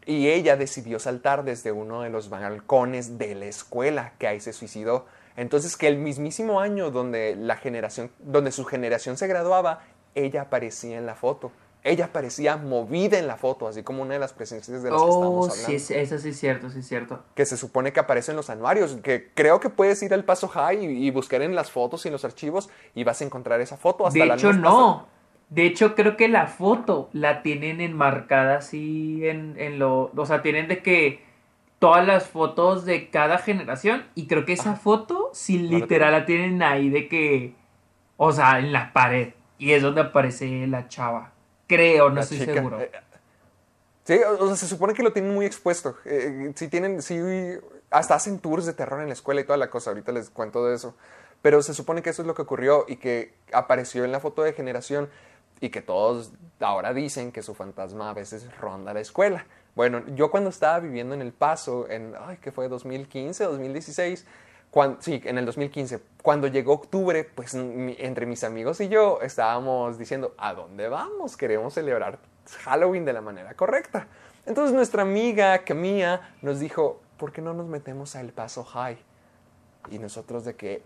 y 0.04 0.28
ella 0.28 0.56
decidió 0.56 0.98
saltar 0.98 1.44
desde 1.44 1.72
uno 1.72 2.02
de 2.02 2.10
los 2.10 2.28
balcones 2.28 3.18
de 3.18 3.34
la 3.34 3.46
escuela, 3.46 4.12
que 4.18 4.26
ahí 4.26 4.40
se 4.40 4.52
suicidó. 4.52 5.06
Entonces 5.36 5.76
que 5.76 5.88
el 5.88 5.96
mismísimo 5.96 6.60
año 6.60 6.90
donde 6.90 7.36
la 7.36 7.56
generación, 7.56 8.10
donde 8.18 8.52
su 8.52 8.64
generación 8.64 9.16
se 9.16 9.28
graduaba, 9.28 9.84
ella 10.14 10.42
aparecía 10.42 10.98
en 10.98 11.06
la 11.06 11.14
foto. 11.14 11.52
Ella 11.84 12.04
aparecía 12.06 12.56
movida 12.56 13.18
en 13.18 13.26
la 13.26 13.36
foto, 13.36 13.66
así 13.66 13.82
como 13.82 14.02
una 14.02 14.14
de 14.14 14.20
las 14.20 14.32
presencias 14.32 14.82
de 14.84 14.90
las 14.90 15.00
que 15.00 15.04
Oh, 15.08 15.10
estamos 15.10 15.48
hablando 15.50 15.66
sí, 15.66 15.74
es- 15.74 15.90
eso 15.90 16.18
sí 16.18 16.28
es 16.28 16.38
cierto, 16.38 16.70
sí 16.70 16.78
es 16.78 16.86
cierto. 16.86 17.24
que 17.34 17.44
se 17.44 17.56
supone 17.56 17.92
que 17.92 17.98
aparece 17.98 18.30
en 18.30 18.36
los 18.36 18.50
anuarios, 18.50 18.96
que 19.02 19.30
creo 19.34 19.58
que 19.58 19.68
puedes 19.68 20.00
ir 20.04 20.14
al 20.14 20.24
Paso 20.24 20.46
High 20.46 20.84
y, 20.84 21.06
y 21.08 21.10
buscar 21.10 21.42
en 21.42 21.56
las 21.56 21.72
fotos 21.72 22.04
y 22.04 22.08
en 22.08 22.12
los 22.12 22.24
archivos 22.24 22.70
y 22.94 23.02
vas 23.02 23.20
a 23.20 23.24
encontrar 23.24 23.60
esa 23.60 23.76
foto. 23.76 24.06
Hasta 24.06 24.18
de 24.20 24.26
la 24.26 24.34
hecho, 24.34 24.52
no. 24.52 25.06
De 25.50 25.66
hecho, 25.66 25.94
creo 25.94 26.16
que 26.16 26.28
la 26.28 26.46
foto 26.46 27.10
la 27.12 27.42
tienen 27.42 27.80
enmarcada 27.82 28.56
así 28.58 29.26
en, 29.26 29.54
en 29.58 29.78
lo... 29.78 30.10
O 30.16 30.24
sea, 30.24 30.40
tienen 30.40 30.66
de 30.68 30.82
que 30.82 31.22
todas 31.78 32.06
las 32.06 32.26
fotos 32.28 32.86
de 32.86 33.10
cada 33.10 33.36
generación 33.38 34.04
y 34.14 34.28
creo 34.28 34.46
que 34.46 34.52
esa 34.54 34.76
foto 34.76 35.30
la 35.48 35.78
literal 35.78 36.12
la 36.12 36.24
tienen 36.26 36.62
ahí 36.62 36.88
de 36.88 37.08
que... 37.08 37.54
O 38.16 38.30
sea, 38.32 38.60
en 38.60 38.72
la 38.72 38.92
pared. 38.94 39.34
Y 39.58 39.72
es 39.72 39.82
donde 39.82 40.00
aparece 40.00 40.66
la 40.68 40.88
chava. 40.88 41.31
Creo, 41.74 42.08
no 42.08 42.16
La 42.16 42.20
estoy 42.22 42.38
chica. 42.40 42.54
seguro. 42.54 42.80
Eh, 42.80 42.90
Sí, 44.04 44.18
o 44.18 44.46
sea, 44.48 44.56
se 44.56 44.66
supone 44.66 44.94
que 44.94 45.02
lo 45.04 45.12
tienen 45.12 45.32
muy 45.32 45.46
expuesto. 45.46 45.96
Eh, 46.04 46.52
sí 46.56 46.66
tienen, 46.66 47.02
sí, 47.02 47.16
hasta 47.88 48.16
hacen 48.16 48.40
tours 48.40 48.66
de 48.66 48.72
terror 48.72 49.00
en 49.00 49.06
la 49.06 49.12
escuela 49.12 49.40
y 49.40 49.44
toda 49.44 49.56
la 49.56 49.70
cosa. 49.70 49.90
Ahorita 49.90 50.10
les 50.10 50.28
cuento 50.28 50.66
de 50.66 50.74
eso. 50.74 50.96
Pero 51.40 51.62
se 51.62 51.72
supone 51.72 52.02
que 52.02 52.10
eso 52.10 52.22
es 52.22 52.26
lo 52.26 52.34
que 52.34 52.42
ocurrió 52.42 52.84
y 52.88 52.96
que 52.96 53.32
apareció 53.52 54.04
en 54.04 54.10
la 54.10 54.18
foto 54.18 54.42
de 54.42 54.54
generación 54.54 55.08
y 55.60 55.70
que 55.70 55.82
todos 55.82 56.32
ahora 56.58 56.92
dicen 56.92 57.30
que 57.30 57.42
su 57.44 57.54
fantasma 57.54 58.10
a 58.10 58.14
veces 58.14 58.44
ronda 58.58 58.92
la 58.92 59.00
escuela. 59.00 59.46
Bueno, 59.76 60.02
yo 60.16 60.32
cuando 60.32 60.50
estaba 60.50 60.80
viviendo 60.80 61.14
en 61.14 61.22
El 61.22 61.32
Paso, 61.32 61.88
en, 61.88 62.14
ay, 62.26 62.38
¿qué 62.42 62.50
fue? 62.50 62.68
2015, 62.68 63.44
2016, 63.44 64.26
cuan- 64.72 64.96
sí, 65.00 65.20
en 65.24 65.38
el 65.38 65.46
2015, 65.46 66.00
cuando 66.22 66.48
llegó 66.48 66.72
octubre, 66.72 67.22
pues 67.22 67.54
entre 67.54 68.26
mis 68.26 68.42
amigos 68.42 68.80
y 68.80 68.88
yo 68.88 69.20
estábamos 69.22 69.98
diciendo, 69.98 70.34
¿a 70.38 70.54
dónde 70.54 70.88
vamos? 70.88 71.36
Queremos 71.36 71.74
celebrar 71.74 72.18
Halloween 72.64 73.04
de 73.04 73.12
la 73.12 73.20
manera 73.20 73.54
correcta. 73.54 74.08
Entonces 74.46 74.74
nuestra 74.74 75.02
amiga 75.02 75.58
Camilla 75.64 76.34
nos 76.42 76.58
dijo, 76.58 77.00
¿por 77.16 77.30
qué 77.32 77.40
no 77.42 77.54
nos 77.54 77.66
metemos 77.68 78.16
a 78.16 78.20
El 78.20 78.32
Paso 78.32 78.64
High? 78.64 78.98
Y 79.90 79.98
nosotros 79.98 80.44
de 80.44 80.56
que, 80.56 80.82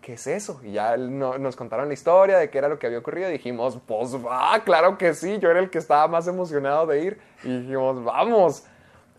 ¿qué 0.00 0.14
es 0.14 0.26
eso? 0.26 0.60
Y 0.64 0.72
ya 0.72 0.96
no- 0.96 1.38
nos 1.38 1.54
contaron 1.56 1.88
la 1.88 1.94
historia 1.94 2.38
de 2.38 2.50
qué 2.50 2.58
era 2.58 2.68
lo 2.68 2.78
que 2.78 2.86
había 2.88 2.98
ocurrido. 2.98 3.28
Dijimos, 3.30 3.78
pues 3.86 4.14
va, 4.16 4.60
claro 4.64 4.98
que 4.98 5.14
sí. 5.14 5.38
Yo 5.38 5.48
era 5.50 5.60
el 5.60 5.70
que 5.70 5.78
estaba 5.78 6.08
más 6.08 6.26
emocionado 6.26 6.86
de 6.86 7.02
ir. 7.04 7.20
Y 7.44 7.60
dijimos, 7.60 8.02
vamos. 8.04 8.64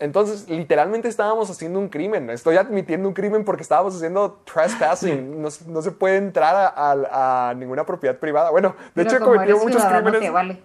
Entonces, 0.04 0.50
literalmente 0.50 1.08
estábamos 1.08 1.50
haciendo 1.50 1.80
un 1.80 1.88
crimen. 1.88 2.30
Estoy 2.30 2.58
admitiendo 2.58 3.08
un 3.08 3.14
crimen 3.14 3.46
porque 3.46 3.62
estábamos 3.64 3.96
haciendo 3.96 4.42
trespassing. 4.44 5.42
No, 5.42 5.50
se- 5.50 5.66
no 5.70 5.82
se 5.82 5.92
puede 5.92 6.18
entrar 6.18 6.54
a, 6.56 6.68
a- 6.68 7.50
a 7.50 7.54
ninguna 7.54 7.86
propiedad 7.86 8.18
privada. 8.18 8.50
Bueno, 8.52 8.70
de 8.70 8.76
Pero 8.96 9.08
hecho, 9.10 9.16
he 9.16 9.20
como 9.20 9.32
cometido 9.34 9.56
eres 9.58 9.64
muchos 9.66 9.82
ciudadano 9.82 10.04
crímenes. 10.10 10.28
te 10.28 10.30
vale. 10.34 10.64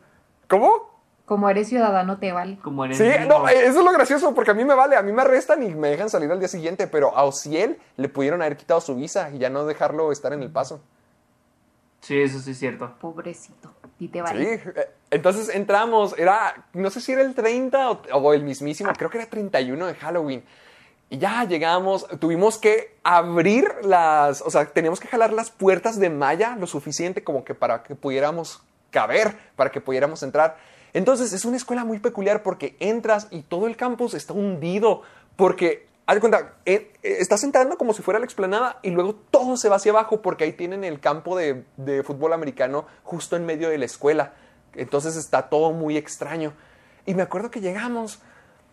¿Cómo? 0.48 0.98
Como 1.24 1.48
eres 1.50 1.68
ciudadano 1.68 2.18
te 2.18 2.32
vale. 2.32 2.58
Como 2.64 2.84
eres 2.84 2.96
Sí, 2.98 3.04
niño. 3.04 3.26
no, 3.28 3.48
eh, 3.48 3.66
eso 3.66 3.78
es 3.78 3.84
lo 3.84 3.92
gracioso, 3.92 4.34
porque 4.34 4.50
a 4.50 4.54
mí 4.54 4.64
me 4.64 4.74
vale, 4.74 4.96
a 4.96 5.02
mí 5.02 5.12
me 5.12 5.22
arrestan 5.22 5.62
y 5.62 5.74
me 5.74 5.88
dejan 5.90 6.10
salir 6.10 6.32
al 6.32 6.38
día 6.40 6.48
siguiente, 6.48 6.86
pero 6.88 7.16
a 7.16 7.22
Ociel 7.24 7.78
le 7.96 8.08
pudieron 8.08 8.40
haber 8.42 8.56
quitado 8.56 8.80
su 8.80 8.96
visa 8.96 9.30
y 9.30 9.38
ya 9.38 9.50
no 9.50 9.66
dejarlo 9.66 10.10
estar 10.10 10.32
en 10.32 10.42
el 10.42 10.50
paso. 10.50 10.80
Sí, 12.00 12.18
eso 12.20 12.38
sí 12.40 12.52
es 12.52 12.58
cierto. 12.58 12.92
Pobrecito. 13.00 13.72
Y 14.00 14.08
te 14.08 14.20
Sí, 14.28 14.34
eh, 14.36 14.62
entonces 15.10 15.48
entramos, 15.48 16.14
era, 16.18 16.66
no 16.72 16.90
sé 16.90 17.00
si 17.00 17.12
era 17.12 17.22
el 17.22 17.34
30 17.34 17.90
o, 17.90 18.00
o 18.12 18.34
el 18.34 18.42
mismísimo, 18.42 18.92
creo 18.96 19.10
que 19.10 19.18
era 19.18 19.26
31 19.26 19.86
de 19.86 19.94
Halloween. 19.94 20.44
Y 21.10 21.18
ya 21.18 21.44
llegamos, 21.44 22.06
tuvimos 22.20 22.58
que 22.58 22.94
abrir 23.02 23.66
las, 23.82 24.42
o 24.42 24.50
sea, 24.50 24.66
teníamos 24.66 25.00
que 25.00 25.08
jalar 25.08 25.32
las 25.32 25.50
puertas 25.50 25.98
de 25.98 26.10
malla 26.10 26.54
lo 26.56 26.66
suficiente 26.66 27.24
como 27.24 27.44
que 27.44 27.54
para 27.54 27.82
que 27.82 27.94
pudiéramos 27.94 28.62
caber, 28.90 29.34
para 29.56 29.70
que 29.70 29.80
pudiéramos 29.80 30.22
entrar. 30.22 30.58
Entonces 30.92 31.32
es 31.32 31.44
una 31.44 31.56
escuela 31.56 31.84
muy 31.84 31.98
peculiar 31.98 32.42
porque 32.42 32.76
entras 32.78 33.28
y 33.30 33.42
todo 33.42 33.66
el 33.66 33.76
campus 33.76 34.14
está 34.14 34.34
hundido, 34.34 35.02
porque, 35.36 35.87
haz 36.08 36.14
de 36.14 36.20
cuenta, 36.20 36.54
eh, 36.64 36.94
eh, 37.02 37.16
estás 37.20 37.44
entrando 37.44 37.76
como 37.76 37.92
si 37.92 38.00
fuera 38.00 38.18
la 38.18 38.24
explanada 38.24 38.78
y 38.82 38.90
luego 38.90 39.14
todo 39.14 39.58
se 39.58 39.68
va 39.68 39.76
hacia 39.76 39.92
abajo 39.92 40.22
porque 40.22 40.44
ahí 40.44 40.54
tienen 40.54 40.82
el 40.82 41.00
campo 41.00 41.36
de, 41.36 41.66
de 41.76 42.02
fútbol 42.02 42.32
americano 42.32 42.86
justo 43.04 43.36
en 43.36 43.44
medio 43.44 43.68
de 43.68 43.76
la 43.76 43.84
escuela. 43.84 44.32
Entonces 44.72 45.16
está 45.16 45.50
todo 45.50 45.72
muy 45.72 45.98
extraño. 45.98 46.54
Y 47.04 47.14
me 47.14 47.20
acuerdo 47.20 47.50
que 47.50 47.60
llegamos, 47.60 48.22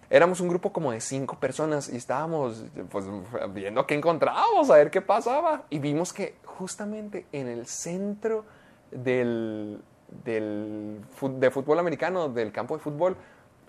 éramos 0.09 0.39
un 0.39 0.47
grupo 0.47 0.71
como 0.71 0.93
de 0.93 1.01
cinco 1.01 1.37
personas 1.37 1.89
y 1.89 1.97
estábamos 1.97 2.63
pues 2.89 3.03
viendo 3.49 3.85
qué 3.85 3.95
encontrábamos, 3.95 4.69
a 4.69 4.75
ver 4.75 4.89
qué 4.89 5.01
pasaba. 5.01 5.63
Y 5.69 5.79
vimos 5.79 6.13
que 6.13 6.37
justamente 6.45 7.25
en 7.33 7.49
el 7.49 7.67
centro 7.67 8.45
del, 8.91 9.83
del 10.23 11.01
de 11.21 11.51
fútbol 11.51 11.79
americano, 11.79 12.29
del 12.29 12.53
campo 12.53 12.77
de 12.77 12.81
fútbol, 12.81 13.17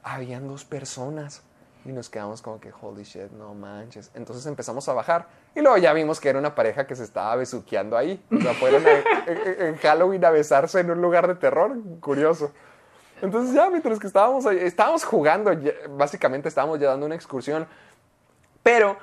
habían 0.04 0.46
dos 0.46 0.64
personas. 0.64 1.42
Y 1.86 1.92
nos 1.92 2.10
quedamos 2.10 2.42
como 2.42 2.58
que, 2.58 2.72
holy 2.80 3.04
shit, 3.04 3.30
no 3.30 3.54
manches. 3.54 4.10
Entonces 4.14 4.44
empezamos 4.46 4.88
a 4.88 4.92
bajar. 4.92 5.28
Y 5.54 5.60
luego 5.60 5.76
ya 5.78 5.92
vimos 5.92 6.18
que 6.20 6.28
era 6.28 6.38
una 6.38 6.54
pareja 6.54 6.86
que 6.86 6.96
se 6.96 7.04
estaba 7.04 7.36
besuqueando 7.36 7.96
ahí. 7.96 8.20
O 8.36 8.40
sea, 8.40 8.54
fueron 8.54 8.82
a- 8.86 8.90
en, 9.30 9.66
en 9.66 9.76
Halloween 9.76 10.24
a 10.24 10.30
besarse 10.30 10.80
en 10.80 10.90
un 10.90 11.00
lugar 11.00 11.28
de 11.28 11.36
terror. 11.36 11.76
Curioso. 12.00 12.52
Entonces 13.22 13.54
ya 13.54 13.70
mientras 13.70 13.98
que 14.00 14.06
estábamos 14.08 14.44
ahí, 14.46 14.58
estábamos 14.60 15.04
jugando, 15.04 15.50
básicamente 15.90 16.48
estábamos 16.48 16.80
ya 16.80 16.88
dando 16.88 17.06
una 17.06 17.14
excursión. 17.14 17.66
Pero 18.62 18.96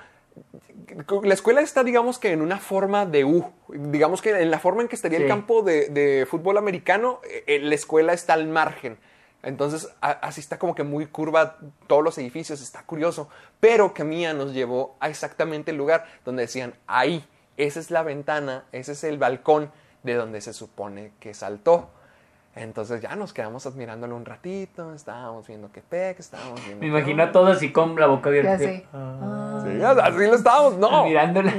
la 1.23 1.33
escuela 1.33 1.61
está, 1.61 1.83
digamos 1.83 2.19
que 2.19 2.31
en 2.31 2.41
una 2.41 2.59
forma 2.59 3.05
de 3.05 3.23
U. 3.23 3.45
Digamos 3.69 4.21
que 4.21 4.31
en 4.41 4.51
la 4.51 4.59
forma 4.59 4.81
en 4.81 4.87
que 4.87 4.95
estaría 4.95 5.17
el 5.19 5.23
Sí. 5.23 5.29
campo 5.29 5.61
de, 5.61 5.87
de 5.89 6.27
fútbol 6.29 6.57
americano, 6.57 7.21
eh, 7.47 7.59
la 7.61 7.75
escuela 7.75 8.13
está 8.13 8.33
al 8.33 8.47
margen. 8.47 8.97
Entonces, 9.43 9.89
a- 10.01 10.11
así 10.11 10.39
está 10.41 10.57
como 10.57 10.73
que 10.73 10.83
muy 10.83 11.05
curva 11.05 11.57
todos 11.87 12.03
los 12.03 12.17
edificios, 12.17 12.61
está 12.61 12.83
curioso. 12.83 13.29
Pero 13.59 13.93
Camilla 13.93 14.33
nos 14.33 14.53
llevó 14.53 14.95
a 14.99 15.09
exactamente 15.09 15.71
el 15.71 15.77
lugar 15.77 16.05
donde 16.25 16.43
decían, 16.43 16.73
ahí, 16.87 17.25
esa 17.57 17.79
es 17.79 17.91
la 17.91 18.03
ventana, 18.03 18.63
ese 18.71 18.93
es 18.93 19.03
el 19.03 19.17
balcón 19.17 19.71
de 20.03 20.15
donde 20.15 20.41
se 20.41 20.53
supone 20.53 21.11
que 21.19 21.33
saltó. 21.33 21.89
Entonces 22.55 23.01
ya 23.01 23.15
nos 23.15 23.33
quedamos 23.33 23.65
admirándolo 23.65 24.15
un 24.15 24.25
ratito, 24.25 24.93
estábamos 24.93 25.47
viendo 25.47 25.71
qué 25.71 25.81
pec, 25.81 26.19
estábamos 26.19 26.63
viendo... 26.63 26.81
Me 26.81 26.87
imagino 26.87 27.23
a 27.23 27.31
todos 27.31 27.57
así 27.57 27.71
con 27.71 27.99
la 27.99 28.05
boca 28.05 28.29
abierta. 28.29 28.51
Ya 28.51 28.57
sé. 28.59 28.85
Ah. 28.93 29.63
Sí, 29.65 29.81
así 29.83 30.17
lo 30.17 30.35
estábamos, 30.35 30.77
no. 30.77 31.03
Mirándola. 31.07 31.51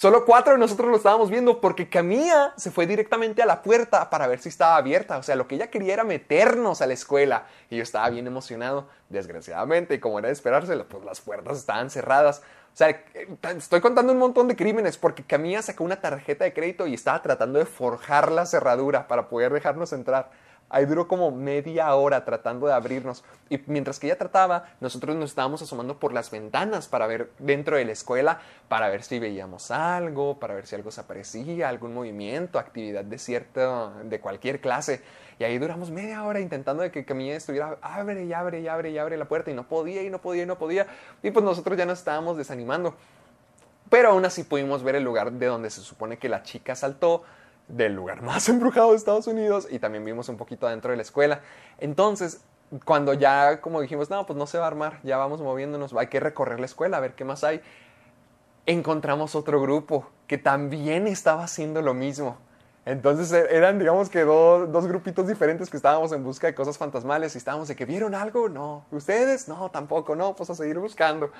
Solo 0.00 0.24
cuatro 0.24 0.54
de 0.54 0.58
nosotros 0.58 0.88
lo 0.88 0.96
estábamos 0.96 1.28
viendo 1.28 1.60
porque 1.60 1.90
Camilla 1.90 2.54
se 2.56 2.70
fue 2.70 2.86
directamente 2.86 3.42
a 3.42 3.44
la 3.44 3.60
puerta 3.60 4.08
para 4.08 4.26
ver 4.28 4.38
si 4.38 4.48
estaba 4.48 4.76
abierta. 4.76 5.18
O 5.18 5.22
sea, 5.22 5.36
lo 5.36 5.46
que 5.46 5.56
ella 5.56 5.68
quería 5.68 5.92
era 5.92 6.04
meternos 6.04 6.80
a 6.80 6.86
la 6.86 6.94
escuela. 6.94 7.44
Y 7.68 7.76
yo 7.76 7.82
estaba 7.82 8.08
bien 8.08 8.26
emocionado, 8.26 8.88
desgraciadamente. 9.10 9.92
Y 9.92 9.98
como 9.98 10.18
era 10.18 10.28
de 10.28 10.32
esperarse, 10.32 10.74
pues 10.84 11.04
las 11.04 11.20
puertas 11.20 11.58
estaban 11.58 11.90
cerradas. 11.90 12.38
O 12.72 12.76
sea, 12.78 12.88
eh, 12.88 13.28
estoy 13.54 13.82
contando 13.82 14.14
un 14.14 14.18
montón 14.18 14.48
de 14.48 14.56
crímenes 14.56 14.96
porque 14.96 15.22
Camilla 15.22 15.60
sacó 15.60 15.84
una 15.84 16.00
tarjeta 16.00 16.44
de 16.44 16.54
crédito 16.54 16.86
y 16.86 16.94
estaba 16.94 17.20
tratando 17.20 17.58
de 17.58 17.66
forjar 17.66 18.32
la 18.32 18.46
cerradura 18.46 19.06
para 19.06 19.28
poder 19.28 19.52
dejarnos 19.52 19.92
entrar. 19.92 20.30
Ahí 20.70 20.86
duró 20.86 21.08
como 21.08 21.32
media 21.32 21.92
hora 21.94 22.24
tratando 22.24 22.68
de 22.68 22.72
abrirnos. 22.72 23.24
Y 23.48 23.60
mientras 23.66 23.98
que 23.98 24.06
ella 24.06 24.16
trataba, 24.16 24.66
nosotros 24.80 25.16
nos 25.16 25.30
estábamos 25.30 25.60
asomando 25.60 25.98
por 25.98 26.12
las 26.12 26.30
ventanas 26.30 26.86
para 26.86 27.08
ver 27.08 27.32
dentro 27.40 27.76
de 27.76 27.84
la 27.84 27.92
escuela, 27.92 28.40
para 28.68 28.88
ver 28.88 29.02
si 29.02 29.18
veíamos 29.18 29.72
algo, 29.72 30.38
para 30.38 30.54
ver 30.54 30.66
si 30.66 30.76
algo 30.76 30.92
se 30.92 31.00
aparecía, 31.00 31.68
algún 31.68 31.92
movimiento, 31.92 32.60
actividad 32.60 33.04
de 33.04 33.18
cierta, 33.18 33.92
de 34.04 34.20
cualquier 34.20 34.60
clase. 34.60 35.02
Y 35.40 35.44
ahí 35.44 35.58
duramos 35.58 35.90
media 35.90 36.22
hora 36.22 36.38
intentando 36.38 36.84
de 36.84 36.92
que 36.92 37.04
Camilla 37.04 37.34
estuviera, 37.34 37.76
abre 37.82 38.24
y 38.24 38.32
abre 38.32 38.60
y 38.60 38.68
abre 38.68 38.90
y 38.90 38.98
abre 38.98 39.16
la 39.16 39.24
puerta. 39.24 39.50
Y 39.50 39.54
no 39.54 39.66
podía 39.66 40.02
y 40.02 40.10
no 40.10 40.20
podía 40.20 40.44
y 40.44 40.46
no 40.46 40.56
podía. 40.56 40.86
Y 41.22 41.32
pues 41.32 41.44
nosotros 41.44 41.76
ya 41.76 41.84
nos 41.84 41.98
estábamos 41.98 42.36
desanimando. 42.36 42.94
Pero 43.88 44.10
aún 44.10 44.24
así 44.24 44.44
pudimos 44.44 44.84
ver 44.84 44.94
el 44.94 45.02
lugar 45.02 45.32
de 45.32 45.46
donde 45.46 45.68
se 45.68 45.80
supone 45.80 46.16
que 46.16 46.28
la 46.28 46.44
chica 46.44 46.76
saltó, 46.76 47.24
del 47.76 47.94
lugar 47.94 48.22
más 48.22 48.48
embrujado 48.48 48.90
de 48.90 48.96
Estados 48.96 49.26
Unidos, 49.26 49.68
y 49.70 49.78
también 49.78 50.04
vimos 50.04 50.28
un 50.28 50.36
poquito 50.36 50.66
adentro 50.66 50.90
de 50.90 50.96
la 50.96 51.02
escuela. 51.02 51.40
Entonces, 51.78 52.40
cuando 52.84 53.14
ya 53.14 53.60
como 53.60 53.80
dijimos, 53.80 54.10
no, 54.10 54.26
pues 54.26 54.36
no 54.38 54.46
se 54.46 54.58
va 54.58 54.64
a 54.64 54.68
armar, 54.68 55.00
ya 55.02 55.16
vamos 55.16 55.40
moviéndonos, 55.40 55.92
hay 55.94 56.06
que 56.08 56.20
recorrer 56.20 56.60
la 56.60 56.66
escuela, 56.66 56.98
a 56.98 57.00
ver 57.00 57.14
qué 57.14 57.24
más 57.24 57.42
hay, 57.44 57.60
encontramos 58.66 59.34
otro 59.34 59.60
grupo 59.60 60.08
que 60.26 60.38
también 60.38 61.06
estaba 61.06 61.44
haciendo 61.44 61.82
lo 61.82 61.94
mismo. 61.94 62.36
Entonces 62.86 63.32
e- 63.32 63.56
eran, 63.56 63.78
digamos 63.78 64.08
que 64.08 64.20
do- 64.20 64.66
dos 64.66 64.86
grupitos 64.86 65.26
diferentes 65.26 65.68
que 65.70 65.76
estábamos 65.76 66.12
en 66.12 66.24
busca 66.24 66.46
de 66.46 66.54
cosas 66.54 66.78
fantasmales 66.78 67.34
y 67.34 67.38
estábamos 67.38 67.68
de 67.68 67.76
que 67.76 67.84
vieron 67.84 68.14
algo, 68.14 68.48
no, 68.48 68.84
ustedes, 68.90 69.48
no, 69.48 69.70
tampoco, 69.70 70.14
no, 70.16 70.34
pues 70.36 70.50
a 70.50 70.54
seguir 70.54 70.78
buscando. 70.78 71.30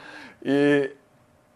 Y 0.43 0.91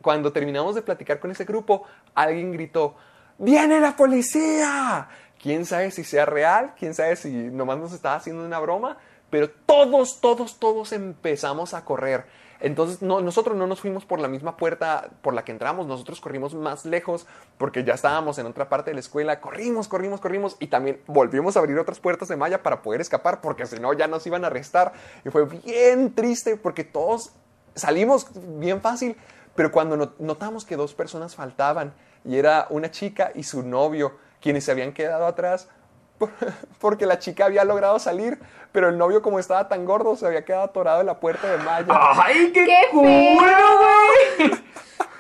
cuando 0.02 0.32
terminamos 0.32 0.74
de 0.74 0.82
platicar 0.82 1.18
con 1.20 1.30
ese 1.30 1.44
grupo, 1.44 1.84
alguien 2.14 2.52
gritó, 2.52 2.94
¡Viene 3.38 3.80
la 3.80 3.96
policía! 3.96 5.08
¿Quién 5.40 5.66
sabe 5.66 5.90
si 5.90 6.04
sea 6.04 6.24
real? 6.26 6.74
¿Quién 6.78 6.94
sabe 6.94 7.16
si 7.16 7.30
nomás 7.30 7.78
nos 7.78 7.92
estaba 7.92 8.16
haciendo 8.16 8.44
una 8.44 8.58
broma? 8.58 8.96
Pero 9.30 9.50
todos, 9.50 10.20
todos, 10.20 10.58
todos 10.58 10.92
empezamos 10.92 11.74
a 11.74 11.84
correr. 11.84 12.24
Entonces 12.60 13.02
no, 13.02 13.20
nosotros 13.20 13.56
no 13.56 13.66
nos 13.66 13.80
fuimos 13.80 14.06
por 14.06 14.20
la 14.20 14.28
misma 14.28 14.56
puerta 14.56 15.10
por 15.20 15.34
la 15.34 15.44
que 15.44 15.52
entramos, 15.52 15.86
nosotros 15.86 16.20
corrimos 16.20 16.54
más 16.54 16.86
lejos 16.86 17.26
porque 17.58 17.84
ya 17.84 17.92
estábamos 17.94 18.38
en 18.38 18.46
otra 18.46 18.68
parte 18.70 18.90
de 18.90 18.94
la 18.94 19.00
escuela, 19.00 19.40
corrimos, 19.40 19.88
corrimos, 19.88 20.20
corrimos 20.20 20.56
y 20.60 20.68
también 20.68 21.02
volvimos 21.06 21.56
a 21.56 21.60
abrir 21.60 21.78
otras 21.78 21.98
puertas 22.00 22.28
de 22.28 22.36
malla 22.36 22.62
para 22.62 22.80
poder 22.80 23.02
escapar 23.02 23.42
porque 23.42 23.66
si 23.66 23.78
no 23.80 23.92
ya 23.92 24.06
nos 24.06 24.26
iban 24.26 24.44
a 24.44 24.46
arrestar 24.46 24.92
y 25.26 25.30
fue 25.30 25.44
bien 25.44 26.14
triste 26.14 26.56
porque 26.56 26.84
todos 26.84 27.32
salimos 27.74 28.28
bien 28.58 28.80
fácil, 28.80 29.16
pero 29.56 29.70
cuando 29.70 29.96
no- 29.98 30.12
notamos 30.20 30.64
que 30.64 30.76
dos 30.76 30.94
personas 30.94 31.34
faltaban 31.34 31.92
y 32.24 32.38
era 32.38 32.66
una 32.70 32.90
chica 32.90 33.30
y 33.34 33.42
su 33.44 33.62
novio 33.62 34.16
quienes 34.40 34.64
se 34.64 34.72
habían 34.72 34.92
quedado 34.92 35.26
atrás 35.26 35.68
porque 36.80 37.06
la 37.06 37.18
chica 37.18 37.44
había 37.46 37.64
logrado 37.64 37.98
salir, 37.98 38.38
pero 38.72 38.88
el 38.88 38.98
novio 38.98 39.20
como 39.22 39.38
estaba 39.38 39.68
tan 39.68 39.84
gordo 39.84 40.16
se 40.16 40.26
había 40.26 40.44
quedado 40.44 40.64
atorado 40.64 41.00
en 41.00 41.06
la 41.06 41.18
puerta 41.20 41.50
de 41.50 41.58
malla. 41.58 41.86
¡Ay, 42.24 42.50
qué, 42.52 42.64
¡Qué 42.64 42.82
culo, 42.90 43.08
güey! 43.08 44.64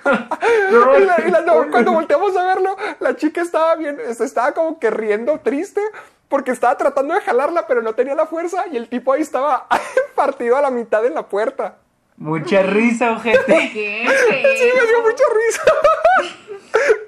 Y 0.06 1.04
la- 1.04 1.26
y 1.26 1.30
la- 1.30 1.40
no, 1.46 1.70
cuando 1.70 1.92
volteamos 1.92 2.36
a 2.36 2.44
verlo, 2.44 2.76
la 3.00 3.16
chica 3.16 3.40
estaba 3.40 3.74
bien, 3.76 3.98
se 4.14 4.24
estaba 4.24 4.52
como 4.52 4.78
que 4.78 4.90
riendo 4.90 5.38
triste 5.40 5.80
porque 6.28 6.50
estaba 6.50 6.76
tratando 6.76 7.14
de 7.14 7.20
jalarla, 7.20 7.66
pero 7.66 7.80
no 7.80 7.94
tenía 7.94 8.14
la 8.14 8.26
fuerza 8.26 8.66
y 8.70 8.76
el 8.76 8.88
tipo 8.90 9.12
ahí 9.14 9.22
estaba 9.22 9.66
partido 10.14 10.56
a 10.56 10.60
la 10.62 10.70
mitad 10.70 11.04
en 11.06 11.14
la 11.14 11.26
puerta. 11.26 11.76
Mucha 12.16 12.62
risa, 12.62 13.12
ojete. 13.12 13.70
¡Qué 13.72 14.06
Sí, 14.06 14.64
me 14.74 14.86
dio 14.88 15.02
mucha 15.02 15.24
risa. 15.34 15.62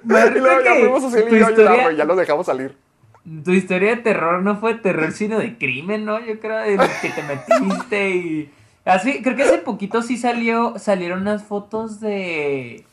Da 0.02 0.26
Y 0.28 0.30
luego 0.40 0.62
ya 0.62 0.74
que 0.74 0.80
fuimos 0.80 1.04
a 1.04 1.11
tu 1.11 1.34
y 1.34 1.38
yo 1.40 1.48
historia- 1.50 1.92
y 1.92 1.96
ya 1.96 2.04
los 2.04 2.16
dejamos 2.16 2.46
salir. 2.46 2.76
Tu 3.44 3.50
historia 3.52 3.96
de 3.96 4.02
terror 4.02 4.40
no 4.42 4.57
fue 4.57 4.74
terror, 4.74 5.11
sino 5.12 5.38
de 5.38 5.59
crimen, 5.59 6.04
¿no? 6.04 6.20
Yo 6.24 6.38
creo 6.38 6.59
de 6.59 6.78
que 7.02 7.11
te 7.11 7.22
metiste 7.22 8.11
y... 8.11 8.52
Así, 8.84 9.20
creo 9.22 9.34
que 9.34 9.42
hace 9.42 9.59
poquito 9.59 10.02
sí 10.02 10.16
salió, 10.16 10.78
salieron 10.78 11.22
unas 11.22 11.42
fotos 11.42 11.98
de... 12.00 12.84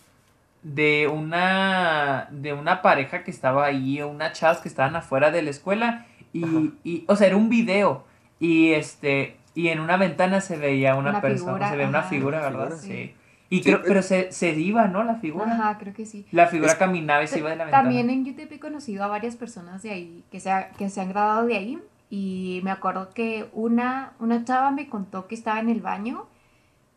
De 0.64 1.08
una... 1.08 2.28
De 2.32 2.54
una 2.54 2.82
pareja 2.82 3.24
que 3.24 3.30
estaba 3.30 3.66
ahí, 3.66 4.02
o 4.02 4.08
unas 4.08 4.34
chavas 4.34 4.58
que 4.60 4.70
estaban 4.70 4.96
afuera 4.96 5.30
de 5.30 5.44
la 5.44 5.52
escuela. 5.52 6.08
Y, 6.34 6.72
y, 6.84 7.04
o 7.08 7.16
sea, 7.16 7.28
era 7.28 7.38
un 7.38 7.50
video. 7.50 8.04
Y 8.40 8.72
este... 8.72 9.38
Y 9.56 9.68
en 9.70 9.80
una 9.80 9.98
ventana 9.98 10.42
se 10.42 10.58
veía 10.58 10.96
una, 10.96 11.12
Una 11.12 11.22
persona, 11.22 11.52
figura, 11.54 11.70
se 11.70 11.76
veía 11.78 11.90
una 11.90 12.00
ajá. 12.00 12.10
figura, 12.10 12.38
Una 12.40 12.50
¿verdad? 12.50 12.78
figura. 12.78 12.98
Sí. 12.98 13.16
Y 13.50 13.58
Sí, 13.58 13.64
creo, 13.64 13.78
eh. 13.78 13.84
pero 13.86 14.02
se, 14.02 14.32
se 14.32 14.50
iba, 14.52 14.88
¿no? 14.88 15.04
La 15.04 15.16
figura. 15.16 15.52
Ajá, 15.54 15.78
creo 15.78 15.94
que 15.94 16.06
sí. 16.08 16.26
La 16.32 16.48
figura 16.48 16.72
Es- 16.72 16.78
caminaba 16.78 17.24
y 17.24 17.28
se 17.28 17.40
iba 17.40 17.52
de 17.52 17.56
la 17.58 17.66
ventana. 17.66 17.84
También 17.84 18.10
en 18.10 18.26
YouTube 18.26 18.52
he 18.52 18.60
conocido 18.60 19.04
a 19.04 19.08
varias 19.08 19.36
personas 19.36 19.84
de 19.84 19.92
ahí 19.92 20.24
que 20.32 20.40
se, 20.40 20.50
ha- 20.50 20.70
que 20.72 20.90
se 20.90 21.02
han 21.02 21.10
graduado 21.10 21.46
de 21.46 21.56
ahí 21.56 21.80
y 22.10 22.62
me 22.64 22.72
acuerdo 22.72 23.10
que 23.14 23.48
una, 23.54 24.14
una 24.20 24.44
chava 24.44 24.72
me 24.72 24.90
contó 24.90 25.28
que 25.28 25.36
estaba 25.36 25.60
en 25.60 25.70
el 25.70 25.82
baño 25.82 26.26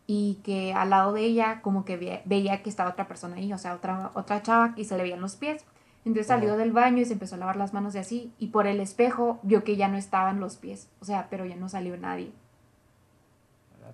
y 0.07 0.39
que 0.45 0.73
al 0.73 0.91
lado 0.91 1.13
de 1.13 1.23
ella 1.23 1.61
como 1.63 1.85
que 1.85 1.97
ve- 1.99 2.23
veía 2.25 2.63
que 2.63 2.71
estaba 2.71 2.91
otra 2.91 3.07
persona 3.09 3.37
ahí, 3.37 3.53
o 3.53 3.59
sea, 3.59 3.75
otra, 3.75 4.11
otra 4.15 4.41
chava 4.43 4.73
y 4.77 4.85
se 4.85 4.97
le 4.97 5.03
veían 5.03 5.21
los 5.21 5.37
pies. 5.37 5.65
Entonces 6.07 6.29
salió 6.29 6.51
Ajá. 6.51 6.59
del 6.59 6.73
baño 6.73 7.03
y 7.03 7.05
se 7.05 7.15
empezó 7.15 7.35
a 7.35 7.39
lavar 7.39 7.57
las 7.57 7.75
manos 7.75 7.95
y 7.97 7.99
así 7.99 8.33
y 8.39 8.47
por 8.49 8.67
el 8.67 8.79
espejo 8.81 9.41
vio 9.43 9.65
que 9.65 9.77
ya 9.77 9.89
no 9.89 9.97
estaban 9.99 10.39
los 10.41 10.57
pies, 10.57 10.89
o 11.01 11.05
sea, 11.05 11.27
pero 11.29 11.45
ya 11.45 11.57
no 11.57 11.69
salió 11.69 11.97
nadie. 11.99 12.31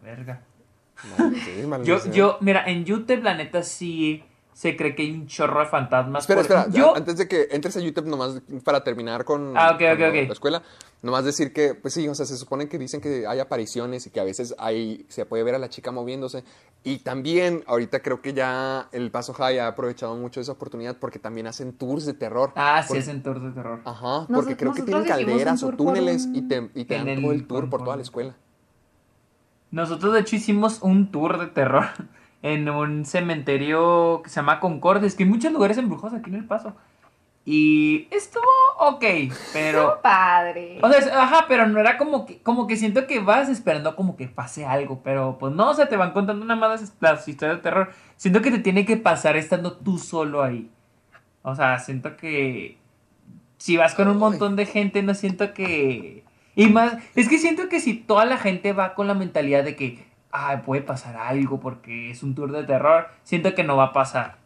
Verga. 0.03 0.43
Sí, 1.45 1.63
Yo, 1.85 2.05
yo, 2.13 2.37
mira, 2.41 2.65
en 2.67 2.85
YouTube, 2.85 3.23
la 3.23 3.35
neta, 3.35 3.63
sí, 3.63 4.23
se 4.53 4.77
cree 4.77 4.95
que 4.95 5.03
hay 5.03 5.11
un 5.13 5.27
chorro 5.27 5.61
de 5.61 5.67
fantasmas. 5.67 6.23
Espera, 6.25 6.43
por- 6.43 6.51
espera, 6.51 6.69
Yo, 6.71 6.95
antes 6.95 7.17
de 7.17 7.27
que 7.27 7.49
entres 7.51 7.77
a 7.77 7.81
YouTube, 7.81 8.07
nomás 8.07 8.41
para 8.63 8.85
terminar 8.85 9.25
con, 9.25 9.55
Ah, 9.57 9.71
con 9.71 9.79
la 10.29 10.33
escuela, 10.33 10.63
nomás 11.01 11.25
decir 11.25 11.53
que, 11.53 11.75
pues 11.75 11.95
sí, 11.95 12.07
o 12.07 12.15
sea, 12.15 12.27
se 12.27 12.37
supone 12.37 12.69
que 12.69 12.79
dicen 12.79 13.01
que 13.01 13.27
hay 13.27 13.41
apariciones 13.41 14.07
y 14.07 14.11
que 14.11 14.21
a 14.21 14.25
veces 14.25 14.55
hay, 14.59 15.07
se 15.09 15.25
puede 15.27 15.43
ver 15.43 15.55
a 15.57 15.59
la 15.59 15.71
chica 15.71 15.91
moviéndose. 15.91 16.45
Y 16.85 16.99
también, 16.99 17.65
ahorita 17.67 18.01
creo 18.01 18.21
que 18.21 18.33
ya 18.35 18.89
el 18.93 19.11
Paso 19.11 19.33
High 19.33 19.59
ha 19.61 19.69
aprovechado 19.69 20.15
mucho 20.17 20.41
esa 20.41 20.53
oportunidad 20.53 20.99
porque 20.99 21.19
también 21.19 21.47
hacen 21.49 21.73
tours 21.73 22.05
de 22.07 22.15
terror. 22.15 22.53
ah, 22.55 22.85
sí, 22.87 22.99
hacen 22.99 23.23
tours 23.25 23.43
de 23.43 23.51
terror. 23.51 23.81
Ajá, 23.85 24.27
Nos- 24.29 24.29
porque 24.29 24.57
creo 24.57 24.73
que 24.75 24.83
tienen 24.83 25.05
calderas 25.05 25.63
o 25.65 25.71
túneles 25.71 26.27
un- 26.27 26.37
y 26.37 26.43
te, 26.43 26.71
y 26.75 26.85
te 26.85 26.97
en 26.97 27.01
dan 27.07 27.09
el- 27.09 27.23
todo 27.23 27.33
el 27.33 27.47
tour 27.47 27.71
por- 27.71 27.83
toda 27.85 27.97
la 27.97 28.03
escuela. 28.03 28.37
Nosotros 29.73 30.13
de 30.13 30.21
hecho 30.21 30.37
hicimos 30.37 30.81
un 30.83 31.11
tour 31.11 31.39
de 31.39 31.49
terror 31.49 31.87
en 32.43 32.69
un 32.71 33.05
cementerio 33.05 34.21
que 34.23 34.31
se 34.31 34.37
llama 34.37 34.61
Concordes, 34.61 35.17
que 35.17 35.25
hay 35.25 35.29
muchos 35.29 35.53
lugares 35.53 35.79
embrujados 35.79 36.15
aquí 36.15 36.31
en 36.31 36.37
El 36.37 36.45
Paso. 36.45 36.75
Y 37.45 38.07
estuvo 38.13 38.45
ok, 38.79 39.05
pero... 39.53 40.01
Padre. 40.01 40.79
O 40.81 40.89
sea, 40.89 41.23
ajá, 41.23 41.47
pero 41.49 41.67
no 41.67 41.81
era 41.81 41.99
como 41.99 42.25
que, 42.25 42.41
como 42.41 42.69
que 42.69 42.77
siento 42.77 43.09
que 43.09 43.19
vas 43.19 43.49
esperando 43.49 43.97
como 43.97 44.15
que 44.15 44.29
pase 44.29 44.65
algo, 44.65 45.01
pero 45.03 45.39
pues 45.41 45.53
no, 45.53 45.71
o 45.71 45.75
sea, 45.75 45.89
te 45.89 45.97
van 45.97 46.13
contando 46.13 46.45
nada 46.45 46.61
más 46.61 46.95
las 47.01 47.27
historias 47.27 47.57
de 47.57 47.63
terror. 47.63 47.91
Siento 48.17 48.43
que 48.43 48.53
te 48.53 48.61
tiene 48.61 48.85
que 48.85 48.97
pasar 48.97 49.37
estando 49.37 49.73
tú 49.73 49.99
solo 49.99 50.43
ahí. 50.43 50.71
O 51.43 51.57
sea, 51.57 51.81
siento 51.81 52.17
que 52.17 52.79
si 53.59 53.77
vas 53.77 53.95
con 53.95 54.09
un 54.09 54.19
montón 54.19 54.55
de 54.55 54.67
gente, 54.67 55.03
no 55.03 55.15
siento 55.15 55.53
que... 55.55 56.22
Y 56.55 56.67
más, 56.69 56.97
es 57.15 57.29
que 57.29 57.39
siento 57.39 57.69
que 57.69 57.81
si 57.81 57.95
toda 57.95 58.25
la 58.25 58.37
gente 58.37 58.73
va 58.73 58.95
con 58.95 59.07
la 59.07 59.15
mentalidad 59.15 59.65
de 59.65 59.77
que, 59.77 60.05
ay, 60.31 60.59
puede 60.65 60.83
pasar 60.83 61.17
algo 61.17 61.61
porque 61.61 62.11
es 62.11 62.23
un 62.23 62.35
tour 62.35 62.53
de 62.53 62.65
terror, 62.65 63.09
siento 63.23 63.55
que 63.55 63.65
no 63.65 63.77
va 63.77 63.85
a 63.85 63.93
pasar. 63.93 64.37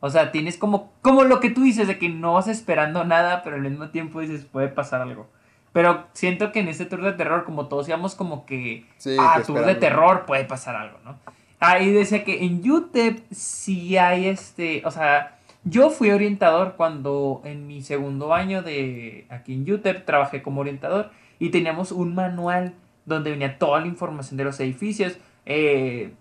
O 0.00 0.10
sea, 0.10 0.30
tienes 0.30 0.56
como, 0.56 0.92
como 1.02 1.24
lo 1.24 1.40
que 1.40 1.50
tú 1.50 1.62
dices, 1.62 1.88
de 1.88 1.98
que 1.98 2.08
no 2.08 2.34
vas 2.34 2.46
esperando 2.46 3.04
nada, 3.04 3.42
pero 3.42 3.56
al 3.56 3.62
mismo 3.62 3.88
tiempo 3.88 4.20
dices, 4.20 4.44
puede 4.44 4.68
pasar 4.68 5.00
algo. 5.00 5.26
Pero 5.72 6.06
siento 6.12 6.52
que 6.52 6.60
en 6.60 6.68
este 6.68 6.86
tour 6.86 7.02
de 7.02 7.12
terror, 7.12 7.44
como 7.44 7.66
todos 7.66 7.88
íbamos 7.88 8.14
como 8.14 8.46
que, 8.46 8.86
Sí, 8.96 9.16
ah, 9.18 9.42
tour 9.44 9.66
de 9.66 9.74
terror, 9.74 10.24
puede 10.26 10.44
pasar 10.44 10.76
algo, 10.76 10.98
¿no? 11.04 11.18
Ahí 11.60 11.92
decía 11.92 12.24
que 12.24 12.44
en 12.44 12.68
UTEP 12.68 13.20
sí 13.32 13.96
hay 13.96 14.26
este, 14.26 14.82
o 14.84 14.92
sea, 14.92 15.38
yo 15.64 15.90
fui 15.90 16.10
orientador 16.10 16.74
cuando 16.76 17.42
en 17.44 17.66
mi 17.66 17.82
segundo 17.82 18.32
año 18.32 18.62
de 18.62 19.26
aquí 19.28 19.54
en 19.54 19.70
UTEP 19.70 20.04
trabajé 20.04 20.40
como 20.40 20.60
orientador 20.60 21.10
y 21.38 21.50
teníamos 21.50 21.92
un 21.92 22.14
manual 22.14 22.74
donde 23.06 23.30
venía 23.30 23.58
toda 23.58 23.80
la 23.80 23.86
información 23.86 24.36
de 24.36 24.44
los 24.44 24.60
edificios, 24.60 25.18
eh, 25.46 26.12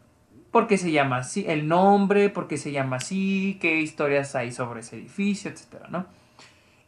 por 0.52 0.68
qué 0.68 0.78
se 0.78 0.92
llama 0.92 1.18
así, 1.18 1.46
el 1.48 1.68
nombre, 1.68 2.30
por 2.30 2.48
qué 2.48 2.58
se 2.58 2.72
llama 2.72 2.98
así, 2.98 3.58
qué 3.62 3.80
historias 3.82 4.36
hay 4.36 4.52
sobre 4.52 4.80
ese 4.80 4.96
edificio, 4.96 5.52
etcétera, 5.52 5.88
¿no? 5.90 6.06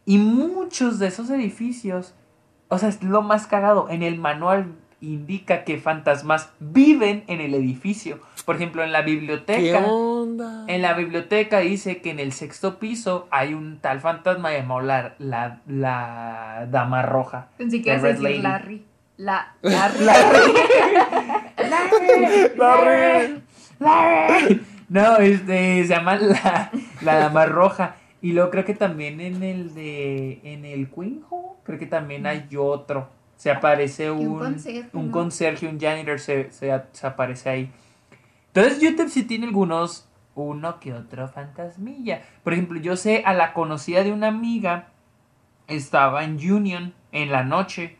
Y 0.05 0.17
muchos 0.17 0.99
de 0.99 1.07
esos 1.07 1.29
edificios, 1.29 2.15
o 2.69 2.77
sea, 2.77 2.89
es 2.89 3.03
lo 3.03 3.21
más 3.21 3.45
cagado, 3.45 3.89
en 3.89 4.01
el 4.01 4.17
manual 4.17 4.73
indica 5.01 5.63
que 5.63 5.77
fantasmas 5.77 6.49
viven 6.59 7.23
en 7.27 7.41
el 7.41 7.53
edificio. 7.53 8.19
Por 8.45 8.55
ejemplo, 8.55 8.83
en 8.83 8.91
la 8.91 9.03
¿Qué 9.05 9.11
biblioteca, 9.11 9.85
onda? 9.87 10.65
en 10.67 10.81
la 10.81 10.93
biblioteca 10.93 11.59
dice 11.59 12.01
que 12.01 12.11
en 12.11 12.19
el 12.19 12.31
sexto 12.33 12.79
piso 12.79 13.27
hay 13.31 13.53
un 13.53 13.79
tal 13.79 13.99
fantasma 13.99 14.51
llamado 14.51 14.81
la, 14.81 15.15
la, 15.19 15.61
la 15.67 16.67
Dama 16.71 17.01
Roja. 17.03 17.47
Pensé 17.57 17.81
que 17.81 17.97
decir 17.97 18.19
Lady. 18.21 18.37
Larry. 18.39 18.85
La, 19.17 19.53
Larry. 19.61 20.05
Larry. 22.57 23.41
Larry. 23.79 24.61
No, 24.89 25.17
este, 25.17 25.83
se 25.83 25.87
llama 25.87 26.15
la, 26.15 26.71
la 27.01 27.15
Dama 27.15 27.45
Roja. 27.45 27.95
Y 28.21 28.33
luego 28.33 28.49
creo 28.49 28.65
que 28.65 28.73
también 28.73 29.21
en 29.21 29.43
el 29.43 29.73
de. 29.73 30.41
En 30.43 30.65
el 30.65 30.89
Quinjo, 30.89 31.57
creo 31.63 31.79
que 31.79 31.85
también 31.85 32.25
hay 32.25 32.47
otro. 32.57 33.09
Se 33.39 33.49
aparece 33.49 34.11
un 34.11 34.27
un, 34.27 34.37
conserje, 34.37 34.89
un 34.91 35.05
¿no? 35.05 35.11
conserje, 35.13 35.65
un 35.65 35.79
janitor, 35.79 36.19
se, 36.19 36.51
se, 36.51 36.83
se 36.91 37.07
aparece 37.07 37.49
ahí. 37.49 37.71
Entonces, 38.47 38.81
YouTube 38.81 39.07
sí 39.07 39.23
tiene 39.23 39.47
algunos. 39.47 40.09
Uno 40.35 40.81
que 40.81 40.93
otro 40.93 41.25
fantasmilla. 41.29 42.21
Por 42.43 42.51
ejemplo, 42.51 42.81
yo 42.81 42.97
sé 42.97 43.23
a 43.25 43.33
la 43.33 43.53
conocida 43.53 44.03
de 44.03 44.11
una 44.11 44.27
amiga. 44.27 44.89
Estaba 45.67 46.25
en 46.25 46.33
Union 46.35 46.93
en 47.13 47.31
la 47.31 47.45
noche. 47.45 47.95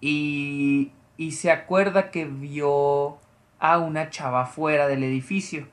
Y, 0.00 0.92
y 1.18 1.32
se 1.32 1.50
acuerda 1.50 2.10
que 2.10 2.24
vio 2.24 3.18
a 3.58 3.78
una 3.78 4.08
chava 4.08 4.46
fuera 4.46 4.88
del 4.88 5.04
edificio. 5.04 5.68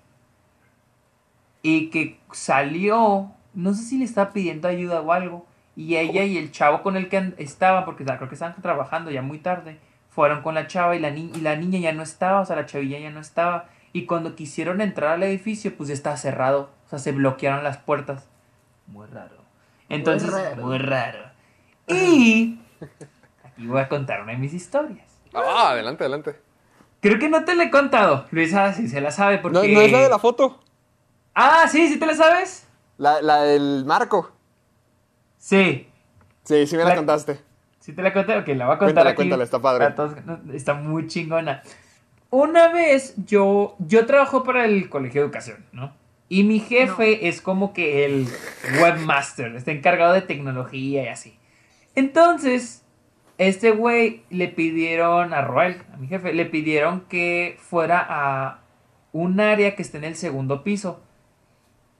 Y 1.62 1.90
que 1.90 2.20
salió, 2.34 3.32
no 3.54 3.74
sé 3.74 3.84
si 3.84 3.98
le 3.98 4.04
estaba 4.04 4.34
pidiendo 4.34 4.68
ayuda 4.68 5.00
o 5.00 5.14
algo. 5.14 5.49
Y 5.80 5.96
ella 5.96 6.26
y 6.26 6.38
el 6.38 6.52
chavo 6.52 6.84
con 6.84 6.98
el 6.98 7.08
que 7.08 7.16
and- 7.18 7.36
estaba, 7.40 7.86
porque 7.86 8.04
creo 8.04 8.28
que 8.28 8.36
estaban 8.36 8.62
trabajando 8.62 9.12
ya 9.12 9.22
muy 9.22 9.38
tarde, 9.40 9.80
fueron 10.10 10.42
con 10.42 10.54
la 10.56 10.68
chava 10.68 10.94
y 10.98 11.00
la, 11.00 11.10
ni- 11.10 11.32
y 11.34 11.40
la 11.40 11.56
niña 11.56 11.80
ya 11.80 11.94
no 11.94 12.04
estaba, 12.04 12.42
o 12.42 12.46
sea, 12.46 12.58
la 12.58 12.66
chavilla 12.66 13.00
ya 13.00 13.12
no 13.12 13.22
estaba. 13.22 13.70
Y 13.94 14.06
cuando 14.06 14.36
quisieron 14.36 14.82
entrar 14.82 15.12
al 15.14 15.24
edificio, 15.24 15.74
pues 15.78 15.88
ya 15.88 15.94
estaba 15.96 16.18
cerrado. 16.18 16.70
O 16.86 16.90
sea, 16.90 17.00
se 17.00 17.14
bloquearon 17.14 17.64
las 17.64 17.78
puertas. 17.78 18.28
Muy 18.88 19.08
raro. 19.08 19.38
Entonces, 19.88 20.30
muy 20.58 20.78
raro. 20.80 21.20
raro. 21.20 21.32
Y 21.88 22.60
aquí 23.46 23.66
voy 23.66 23.80
a 23.80 23.88
contar 23.88 24.22
una 24.24 24.34
de 24.34 24.38
mis 24.38 24.54
historias. 24.54 25.08
Ah, 25.34 25.70
adelante, 25.70 26.04
adelante. 26.04 26.36
Creo 27.00 27.20
que 27.20 27.30
no 27.30 27.46
te 27.46 27.56
la 27.56 27.64
he 27.64 27.72
contado. 27.72 28.26
Luisa 28.32 28.74
sí 28.74 28.90
se 28.90 29.00
la 29.00 29.12
sabe 29.12 29.38
porque... 29.38 29.56
No, 29.58 29.64
no 29.64 29.82
es 29.82 29.92
la 29.94 30.00
de 30.02 30.10
la 30.10 30.20
foto. 30.20 30.60
Ah, 31.34 31.66
sí, 31.72 31.88
sí 31.88 31.98
te 31.98 32.06
la 32.06 32.16
sabes. 32.16 32.68
La, 32.98 33.22
la 33.22 33.44
del 33.44 33.86
marco. 33.86 34.34
Sí. 35.40 35.88
Sí, 36.44 36.68
sí 36.68 36.78
me 36.78 36.84
la, 36.84 36.90
La- 36.90 36.96
contaste. 36.98 37.40
¿Sí 37.80 37.94
te 37.94 38.04
la 38.04 38.14
conté? 38.14 38.38
Ok, 38.38 38.48
la 38.50 38.66
voy 38.68 38.76
a 38.76 38.78
contar 38.78 38.86
Cuéntala, 38.88 39.10
aquí. 39.12 39.16
cuéntala, 39.16 39.44
está 39.44 39.60
padre. 39.60 39.90
todos. 39.92 40.14
Está 40.54 40.76
muy 40.76 41.08
chingona. 41.08 41.64
Una 42.30 42.72
vez 42.72 43.16
yo, 43.26 43.76
yo 43.80 44.06
trabajo 44.06 44.44
para 44.44 44.66
el 44.66 44.90
Colegio 44.90 45.22
de 45.22 45.26
Educación, 45.26 45.66
¿no? 45.72 45.94
Y 46.28 46.44
mi 46.44 46.60
jefe 46.60 47.28
es 47.28 47.42
como 47.42 47.74
que 47.74 48.06
el 48.06 48.28
webmaster, 48.80 49.56
está 49.56 49.72
encargado 49.72 50.14
de 50.14 50.22
tecnología 50.22 51.04
y 51.06 51.08
así. 51.08 51.40
Entonces, 51.96 52.84
este 53.40 53.72
güey 53.72 54.24
le 54.30 54.48
pidieron 54.50 55.34
a 55.34 55.42
Roel, 55.42 55.82
a 55.92 55.98
mi 55.98 56.08
jefe, 56.08 56.34
le 56.34 56.46
pidieron 56.46 57.02
que 57.10 57.58
fuera 57.60 58.06
a 58.08 58.60
un 59.12 59.40
área 59.40 59.76
que 59.76 59.82
está 59.82 59.98
en 59.98 60.04
el 60.04 60.16
segundo 60.16 60.64
piso. 60.64 61.02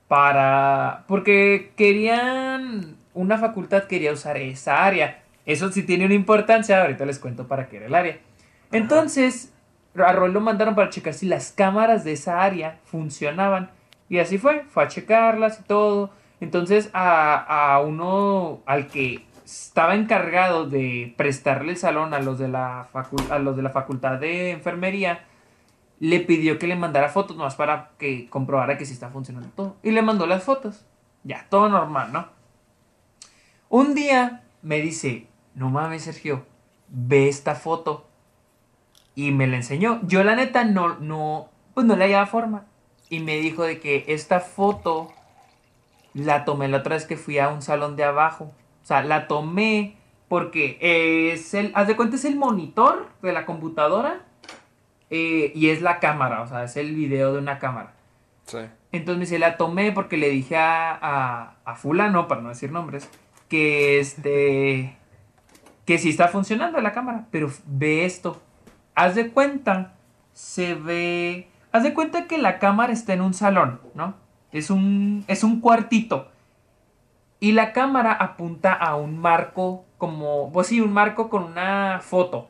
Para. 0.06 1.04
Porque 1.08 1.72
querían. 1.76 2.96
Una 3.14 3.38
facultad 3.38 3.84
quería 3.84 4.12
usar 4.12 4.36
esa 4.36 4.84
área. 4.84 5.22
Eso 5.46 5.70
sí 5.72 5.82
tiene 5.82 6.04
una 6.06 6.14
importancia. 6.14 6.80
Ahorita 6.80 7.04
les 7.06 7.18
cuento 7.18 7.48
para 7.48 7.68
qué 7.68 7.78
era 7.78 7.86
el 7.86 7.94
área. 7.94 8.18
Entonces, 8.72 9.52
a 9.96 10.12
Roel 10.12 10.32
lo 10.32 10.40
mandaron 10.40 10.74
para 10.74 10.90
checar 10.90 11.14
si 11.14 11.26
las 11.26 11.52
cámaras 11.52 12.04
de 12.04 12.12
esa 12.12 12.42
área 12.42 12.78
funcionaban. 12.84 13.70
Y 14.08 14.18
así 14.18 14.38
fue. 14.38 14.64
Fue 14.68 14.84
a 14.84 14.88
checarlas 14.88 15.60
y 15.60 15.62
todo. 15.64 16.10
Entonces, 16.40 16.90
a, 16.92 17.74
a 17.74 17.80
uno. 17.80 18.60
Al 18.66 18.86
que 18.86 19.26
estaba 19.44 19.96
encargado 19.96 20.66
de 20.66 21.12
prestarle 21.16 21.72
el 21.72 21.76
salón 21.76 22.14
a 22.14 22.20
los 22.20 22.38
de 22.38 22.46
la, 22.48 22.86
facu- 22.92 23.30
a 23.30 23.38
los 23.40 23.56
de 23.56 23.62
la 23.62 23.70
facultad 23.70 24.18
de 24.18 24.52
enfermería 24.52 25.24
le 25.98 26.20
pidió 26.20 26.58
que 26.58 26.66
le 26.68 26.76
mandara 26.76 27.08
fotos 27.08 27.36
nomás 27.36 27.56
para 27.56 27.90
que 27.98 28.28
comprobara 28.30 28.78
que 28.78 28.86
sí 28.86 28.92
está 28.92 29.10
funcionando 29.10 29.48
todo. 29.56 29.76
Y 29.82 29.90
le 29.90 30.00
mandó 30.02 30.26
las 30.26 30.44
fotos. 30.44 30.86
Ya, 31.24 31.46
todo 31.50 31.68
normal, 31.68 32.12
¿no? 32.12 32.28
Un 33.70 33.94
día 33.94 34.42
me 34.62 34.80
dice, 34.80 35.28
no 35.54 35.70
mames, 35.70 36.02
Sergio, 36.02 36.44
ve 36.88 37.28
esta 37.28 37.54
foto. 37.54 38.08
Y 39.14 39.30
me 39.30 39.46
la 39.46 39.56
enseñó. 39.56 40.00
Yo 40.02 40.24
la 40.24 40.34
neta 40.34 40.64
no, 40.64 40.98
no, 40.98 41.48
pues 41.72 41.86
no 41.86 41.94
le 41.94 42.04
hallaba 42.04 42.26
forma. 42.26 42.66
Y 43.08 43.20
me 43.20 43.36
dijo 43.38 43.62
de 43.62 43.78
que 43.78 44.04
esta 44.08 44.40
foto 44.40 45.12
la 46.14 46.44
tomé 46.44 46.66
la 46.66 46.78
otra 46.78 46.96
vez 46.96 47.06
que 47.06 47.16
fui 47.16 47.38
a 47.38 47.48
un 47.48 47.62
salón 47.62 47.94
de 47.94 48.02
abajo. 48.02 48.52
O 48.82 48.86
sea, 48.86 49.04
la 49.04 49.28
tomé 49.28 49.96
porque 50.26 50.78
es 50.80 51.54
el, 51.54 51.70
haz 51.76 51.86
de 51.86 51.94
cuenta, 51.94 52.16
es 52.16 52.24
el 52.24 52.36
monitor 52.36 53.08
de 53.22 53.32
la 53.32 53.46
computadora 53.46 54.24
eh, 55.10 55.52
y 55.54 55.68
es 55.70 55.80
la 55.80 56.00
cámara, 56.00 56.42
o 56.42 56.46
sea, 56.46 56.64
es 56.64 56.76
el 56.76 56.94
video 56.94 57.32
de 57.32 57.38
una 57.38 57.58
cámara. 57.58 57.94
Sí. 58.46 58.58
Entonces 58.92 59.18
me 59.18 59.24
dice, 59.24 59.38
la 59.38 59.56
tomé 59.56 59.92
porque 59.92 60.16
le 60.16 60.28
dije 60.28 60.56
a, 60.56 60.92
a, 60.92 61.56
a 61.64 61.74
fulano, 61.76 62.26
para 62.26 62.40
no 62.40 62.48
decir 62.48 62.72
nombres, 62.72 63.08
que 63.50 63.98
este, 63.98 64.96
que 65.84 65.98
sí 65.98 66.08
está 66.08 66.28
funcionando 66.28 66.80
la 66.80 66.92
cámara, 66.92 67.26
pero 67.30 67.50
ve 67.66 68.06
esto. 68.06 68.40
Haz 68.94 69.16
de 69.16 69.30
cuenta, 69.30 69.94
se 70.32 70.74
ve, 70.74 71.48
haz 71.72 71.82
de 71.82 71.92
cuenta 71.92 72.28
que 72.28 72.38
la 72.38 72.60
cámara 72.60 72.92
está 72.92 73.12
en 73.12 73.20
un 73.20 73.34
salón, 73.34 73.80
¿no? 73.94 74.14
Es 74.52 74.70
un, 74.70 75.24
es 75.26 75.42
un 75.42 75.60
cuartito. 75.60 76.30
Y 77.40 77.52
la 77.52 77.72
cámara 77.72 78.12
apunta 78.12 78.72
a 78.72 78.94
un 78.94 79.18
marco 79.18 79.84
como, 79.98 80.52
pues 80.52 80.68
sí, 80.68 80.80
un 80.80 80.92
marco 80.92 81.28
con 81.28 81.42
una 81.42 81.98
foto. 82.00 82.48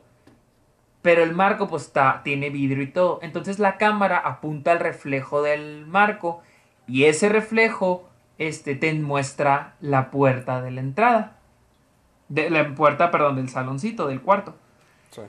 Pero 1.01 1.23
el 1.23 1.33
marco 1.33 1.67
pues 1.67 1.85
está, 1.87 2.21
tiene 2.23 2.51
vidrio 2.51 2.83
y 2.83 2.91
todo. 2.91 3.17
Entonces 3.23 3.57
la 3.57 3.77
cámara 3.77 4.19
apunta 4.19 4.71
al 4.71 4.79
reflejo 4.79 5.41
del 5.41 5.87
marco 5.87 6.43
Y 6.85 7.05
ese 7.05 7.27
reflejo 7.27 8.10
este, 8.47 8.73
te 8.73 8.91
muestra 8.95 9.75
la 9.81 10.09
puerta 10.09 10.63
de 10.63 10.71
la 10.71 10.81
entrada. 10.81 11.37
De 12.27 12.49
la 12.49 12.73
puerta, 12.73 13.11
perdón, 13.11 13.35
del 13.35 13.49
saloncito, 13.49 14.07
del 14.07 14.21
cuarto. 14.21 14.57
Sí. 15.11 15.21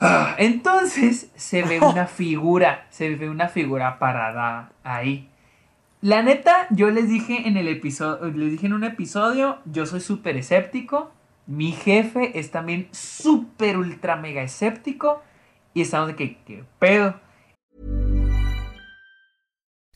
Ah, 0.00 0.34
Entonces 0.38 1.30
se 1.36 1.62
ve 1.62 1.78
una 1.82 2.06
figura, 2.06 2.86
se 2.88 3.14
ve 3.16 3.28
una 3.28 3.48
figura 3.48 3.98
parada 3.98 4.72
ahí. 4.82 5.28
La 6.00 6.22
neta, 6.22 6.68
yo 6.70 6.90
les 6.90 7.10
dije 7.10 7.48
en 7.48 7.58
el 7.58 7.68
episodio, 7.68 8.30
les 8.30 8.52
dije 8.52 8.66
en 8.66 8.72
un 8.72 8.84
episodio, 8.84 9.58
yo 9.66 9.84
soy 9.84 10.00
súper 10.00 10.38
escéptico. 10.38 11.12
Mi 11.46 11.72
jefe 11.72 12.38
es 12.38 12.50
también 12.50 12.88
súper 12.92 13.76
ultra 13.76 14.16
mega 14.16 14.40
escéptico. 14.40 15.22
Y 15.74 15.82
estamos 15.82 16.08
de 16.08 16.16
que, 16.16 16.38
¿qué 16.46 16.64
pedo? 16.78 17.14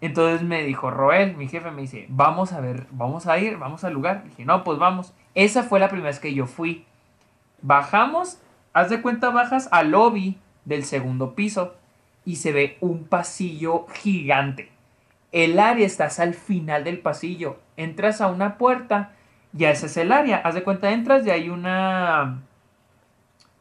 Entonces 0.00 0.46
me 0.46 0.62
dijo 0.62 0.90
Roel, 0.90 1.36
mi 1.36 1.48
jefe, 1.48 1.70
me 1.70 1.82
dice, 1.82 2.06
vamos 2.08 2.52
a 2.52 2.60
ver, 2.60 2.86
vamos 2.90 3.26
a 3.26 3.38
ir, 3.38 3.58
vamos 3.58 3.82
al 3.84 3.94
lugar. 3.94 4.24
dije, 4.24 4.44
no, 4.44 4.62
pues 4.62 4.78
vamos. 4.78 5.12
Esa 5.34 5.64
fue 5.64 5.80
la 5.80 5.88
primera 5.88 6.10
vez 6.10 6.20
que 6.20 6.34
yo 6.34 6.46
fui. 6.46 6.84
Bajamos, 7.62 8.40
haz 8.72 8.90
de 8.90 9.02
cuenta, 9.02 9.30
bajas 9.30 9.68
al 9.72 9.90
lobby 9.90 10.38
del 10.64 10.84
segundo 10.84 11.34
piso 11.34 11.74
y 12.24 12.36
se 12.36 12.52
ve 12.52 12.76
un 12.80 13.04
pasillo 13.04 13.86
gigante. 13.88 14.70
El 15.32 15.58
área 15.58 15.86
estás 15.86 16.20
al 16.20 16.34
final 16.34 16.84
del 16.84 17.00
pasillo. 17.00 17.58
Entras 17.76 18.20
a 18.20 18.28
una 18.28 18.56
puerta, 18.56 19.12
ya 19.52 19.70
ese 19.70 19.86
es 19.86 19.96
el 19.96 20.12
área. 20.12 20.38
Haz 20.38 20.54
de 20.54 20.62
cuenta, 20.62 20.90
entras 20.92 21.26
y 21.26 21.30
hay 21.30 21.48
una. 21.48 22.42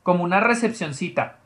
como 0.04 0.24
una 0.24 0.40
recepcioncita. 0.40 1.38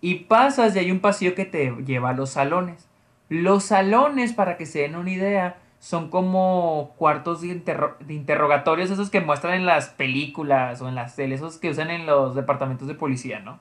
Y 0.00 0.14
pasas 0.24 0.74
y 0.74 0.78
hay 0.78 0.90
un 0.90 1.00
pasillo 1.00 1.34
que 1.34 1.44
te 1.44 1.70
lleva 1.84 2.10
a 2.10 2.14
los 2.14 2.30
salones. 2.30 2.88
Los 3.32 3.64
salones, 3.64 4.34
para 4.34 4.58
que 4.58 4.66
se 4.66 4.80
den 4.80 4.94
una 4.94 5.10
idea, 5.10 5.56
son 5.78 6.10
como 6.10 6.92
cuartos 6.98 7.40
de, 7.40 7.48
interro- 7.48 7.96
de 8.00 8.12
interrogatorios, 8.12 8.90
esos 8.90 9.08
que 9.08 9.22
muestran 9.22 9.54
en 9.54 9.64
las 9.64 9.88
películas 9.88 10.82
o 10.82 10.88
en 10.88 10.94
las 10.94 11.16
teles, 11.16 11.40
esos 11.40 11.56
que 11.56 11.70
usan 11.70 11.90
en 11.90 12.04
los 12.04 12.34
departamentos 12.34 12.86
de 12.88 12.94
policía, 12.94 13.40
¿no? 13.40 13.58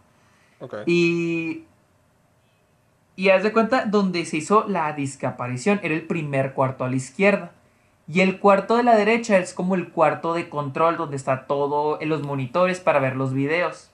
Ok. 0.59 0.75
Y. 0.85 1.63
Y 3.15 3.29
haz 3.29 3.43
de 3.43 3.53
cuenta, 3.53 3.85
donde 3.85 4.25
se 4.25 4.37
hizo 4.37 4.65
la 4.67 4.91
discaparición, 4.91 5.79
era 5.83 5.93
el 5.93 6.03
primer 6.03 6.53
cuarto 6.53 6.83
a 6.83 6.89
la 6.89 6.97
izquierda. 6.97 7.51
Y 8.07 8.19
el 8.19 8.39
cuarto 8.39 8.75
de 8.75 8.83
la 8.83 8.97
derecha 8.97 9.37
es 9.37 9.53
como 9.53 9.75
el 9.75 9.89
cuarto 9.89 10.33
de 10.33 10.49
control, 10.49 10.97
donde 10.97 11.15
está 11.15 11.45
todo 11.45 12.01
en 12.01 12.09
los 12.09 12.23
monitores 12.23 12.81
para 12.81 12.99
ver 12.99 13.15
los 13.15 13.33
videos. 13.33 13.89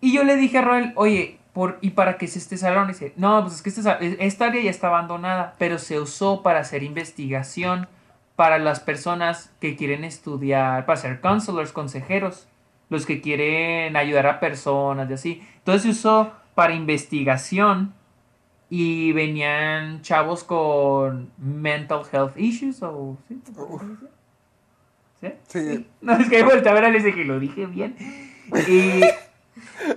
Y 0.00 0.12
yo 0.12 0.24
le 0.24 0.36
dije 0.36 0.58
a 0.58 0.62
Roel, 0.62 0.92
oye, 0.96 1.38
por, 1.52 1.78
¿y 1.80 1.90
para 1.90 2.16
qué 2.16 2.24
es 2.24 2.36
este 2.36 2.56
salón? 2.56 2.88
Y 2.88 2.92
dice, 2.92 3.12
no, 3.16 3.42
pues 3.42 3.56
es 3.56 3.62
que 3.62 3.68
este 3.68 4.24
esta 4.26 4.46
área 4.46 4.62
ya 4.62 4.70
está 4.70 4.88
abandonada, 4.88 5.54
pero 5.58 5.78
se 5.78 6.00
usó 6.00 6.42
para 6.42 6.60
hacer 6.60 6.82
investigación 6.82 7.88
para 8.36 8.58
las 8.58 8.80
personas 8.80 9.52
que 9.60 9.76
quieren 9.76 10.04
estudiar, 10.04 10.86
para 10.86 10.96
ser 10.96 11.20
counselors, 11.20 11.72
consejeros, 11.72 12.48
los 12.88 13.06
que 13.06 13.20
quieren 13.20 13.96
ayudar 13.96 14.26
a 14.26 14.40
personas 14.40 15.10
y 15.10 15.12
así. 15.12 15.42
Entonces 15.58 15.82
se 15.82 15.88
usó 15.90 16.32
para 16.54 16.74
investigación 16.74 17.94
y 18.68 19.12
venían 19.12 20.00
chavos 20.00 20.44
con 20.44 21.30
mental 21.36 22.02
health 22.10 22.36
issues 22.38 22.82
o... 22.82 23.18
¿sí? 23.28 23.40
¿Sí? 25.20 25.28
Sí. 25.46 25.86
No, 26.00 26.14
es 26.14 26.28
que 26.28 26.42
volteé 26.42 26.70
a 26.70 26.74
ver 26.74 26.86
a 26.86 26.90
les 26.90 27.04
dije, 27.04 27.24
lo 27.24 27.38
dije 27.38 27.66
bien. 27.66 27.96
Y 28.68 29.02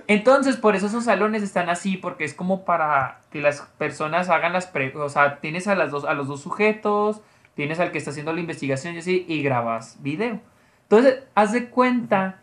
entonces, 0.06 0.56
por 0.56 0.76
eso 0.76 0.86
esos 0.86 1.04
salones 1.04 1.42
están 1.42 1.68
así, 1.68 1.96
porque 1.96 2.24
es 2.24 2.34
como 2.34 2.64
para 2.64 3.20
que 3.30 3.40
las 3.40 3.62
personas 3.78 4.28
hagan 4.28 4.52
las 4.52 4.66
pre 4.66 4.94
o 4.96 5.08
sea, 5.08 5.40
tienes 5.40 5.68
a 5.68 5.74
las 5.74 5.90
dos, 5.90 6.04
a 6.04 6.14
los 6.14 6.28
dos 6.28 6.40
sujetos, 6.40 7.20
tienes 7.54 7.80
al 7.80 7.92
que 7.92 7.98
está 7.98 8.10
haciendo 8.10 8.32
la 8.32 8.40
investigación 8.40 8.94
y 8.94 8.98
así, 8.98 9.24
y 9.28 9.42
grabas 9.42 9.96
video. 10.02 10.40
Entonces, 10.82 11.24
haz 11.34 11.52
de 11.52 11.68
cuenta 11.68 12.40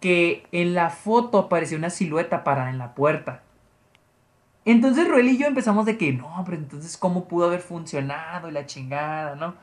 que 0.00 0.46
en 0.52 0.74
la 0.74 0.90
foto 0.90 1.38
apareció 1.38 1.76
una 1.76 1.90
silueta 1.90 2.44
parada 2.44 2.70
en 2.70 2.78
la 2.78 2.94
puerta. 2.94 3.42
Entonces 4.64 5.08
Roel 5.08 5.28
y 5.28 5.38
yo 5.38 5.46
empezamos 5.46 5.86
de 5.86 5.96
que, 5.96 6.12
no, 6.12 6.42
pero 6.44 6.58
entonces, 6.58 6.96
¿cómo 6.96 7.26
pudo 7.26 7.46
haber 7.46 7.60
funcionado? 7.60 8.48
Y 8.48 8.52
la 8.52 8.66
chingada, 8.66 9.34
¿no? 9.34 9.54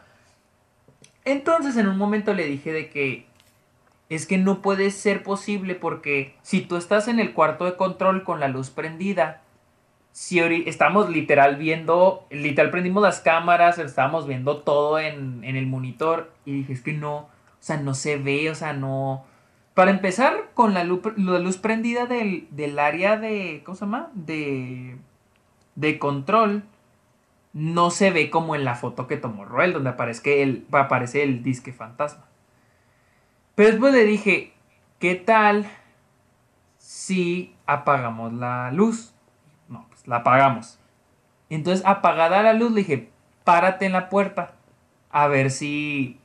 Entonces 1.23 1.77
en 1.77 1.87
un 1.87 1.97
momento 1.97 2.33
le 2.33 2.45
dije 2.45 2.71
de 2.71 2.89
que 2.89 3.27
es 4.09 4.25
que 4.27 4.37
no 4.37 4.61
puede 4.61 4.91
ser 4.91 5.23
posible 5.23 5.75
porque 5.75 6.35
si 6.41 6.61
tú 6.61 6.77
estás 6.77 7.07
en 7.07 7.19
el 7.19 7.33
cuarto 7.33 7.65
de 7.65 7.75
control 7.75 8.23
con 8.23 8.39
la 8.39 8.47
luz 8.47 8.69
prendida, 8.69 9.41
si 10.11 10.39
estamos 10.39 11.09
literal 11.09 11.57
viendo, 11.57 12.25
literal 12.29 12.71
prendimos 12.71 13.03
las 13.03 13.19
cámaras, 13.19 13.79
estábamos 13.79 14.27
viendo 14.27 14.57
todo 14.57 14.99
en, 14.99 15.43
en 15.43 15.55
el 15.55 15.67
monitor 15.67 16.31
y 16.45 16.53
dije, 16.53 16.73
es 16.73 16.81
que 16.81 16.93
no, 16.93 17.15
o 17.17 17.29
sea, 17.59 17.77
no 17.77 17.93
se 17.93 18.17
ve, 18.17 18.49
o 18.49 18.55
sea, 18.55 18.73
no... 18.73 19.25
Para 19.73 19.91
empezar, 19.91 20.51
con 20.53 20.73
la 20.73 20.85
luz, 20.85 21.01
la 21.17 21.39
luz 21.39 21.57
prendida 21.57 22.05
del, 22.05 22.47
del 22.51 22.79
área 22.79 23.17
de, 23.17 23.61
¿cómo 23.65 23.75
se 23.75 23.81
llama? 23.81 24.09
De, 24.13 24.95
de 25.75 25.99
control, 25.99 26.63
no 27.51 27.91
se 27.91 28.11
ve 28.11 28.29
como 28.29 28.55
en 28.55 28.63
la 28.63 28.75
foto 28.75 29.07
que 29.07 29.17
tomó 29.17 29.43
Roel, 29.43 29.73
donde 29.73 29.89
aparece 29.89 30.43
el, 30.43 30.65
aparece 30.71 31.23
el 31.23 31.43
disque 31.43 31.73
fantasma. 31.73 32.25
Pero 33.55 33.69
después 33.71 33.93
le 33.93 34.03
dije, 34.03 34.53
¿qué 34.99 35.15
tal 35.15 35.65
si 36.77 37.55
apagamos 37.65 38.33
la 38.33 38.71
luz? 38.71 39.13
No, 39.69 39.85
pues 39.89 40.07
la 40.07 40.17
apagamos. 40.17 40.79
Entonces, 41.49 41.85
apagada 41.85 42.43
la 42.43 42.53
luz, 42.53 42.71
le 42.71 42.81
dije, 42.81 43.09
párate 43.43 43.85
en 43.85 43.93
la 43.93 44.09
puerta 44.09 44.55
a 45.09 45.27
ver 45.27 45.51
si 45.51 46.19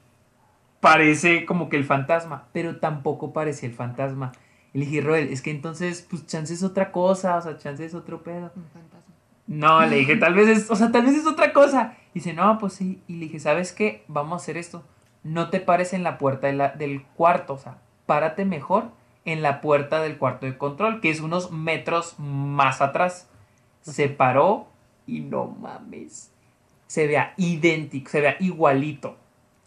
parece 0.80 1.46
como 1.46 1.68
que 1.68 1.76
el 1.76 1.84
fantasma. 1.84 2.48
Pero 2.52 2.78
tampoco 2.78 3.32
parecía 3.32 3.68
el 3.68 3.74
fantasma. 3.74 4.32
Y 4.72 4.78
le 4.78 4.86
dije, 4.86 5.00
Roel, 5.00 5.32
es 5.32 5.42
que 5.42 5.50
entonces, 5.50 6.06
pues 6.08 6.26
chance 6.26 6.52
es 6.52 6.62
otra 6.62 6.90
cosa, 6.90 7.36
o 7.36 7.42
sea, 7.42 7.58
chance 7.58 7.84
es 7.84 7.94
otro 7.94 8.22
pedo. 8.22 8.52
Un 8.56 8.64
fantasma. 8.72 9.14
No, 9.46 9.84
le 9.84 9.96
dije, 9.96 10.16
tal 10.16 10.34
vez 10.34 10.48
es, 10.48 10.70
o 10.70 10.76
sea, 10.76 10.92
tal 10.92 11.04
vez 11.04 11.16
es 11.16 11.26
otra 11.26 11.52
cosa. 11.52 11.94
Y 12.14 12.20
dice, 12.20 12.32
no, 12.32 12.58
pues 12.58 12.74
sí. 12.74 13.02
Y 13.06 13.14
le 13.14 13.26
dije, 13.26 13.40
¿sabes 13.40 13.72
qué? 13.72 14.04
Vamos 14.08 14.32
a 14.32 14.36
hacer 14.36 14.56
esto. 14.56 14.84
No 15.22 15.50
te 15.50 15.60
pares 15.60 15.92
en 15.92 16.02
la 16.02 16.18
puerta 16.18 16.46
de 16.46 16.54
la- 16.54 16.70
del 16.70 17.02
cuarto, 17.04 17.54
o 17.54 17.58
sea, 17.58 17.78
párate 18.06 18.44
mejor 18.44 18.90
en 19.24 19.42
la 19.42 19.60
puerta 19.60 20.00
del 20.00 20.16
cuarto 20.18 20.46
de 20.46 20.56
control, 20.56 21.00
que 21.00 21.10
es 21.10 21.20
unos 21.20 21.50
metros 21.50 22.14
más 22.18 22.80
atrás. 22.80 23.28
Se 23.82 24.08
paró 24.08 24.66
y 25.06 25.20
no 25.20 25.46
mames. 25.46 26.30
Se 26.86 27.06
vea 27.06 27.34
idéntico, 27.36 28.10
se 28.10 28.20
vea 28.20 28.36
igualito. 28.40 29.16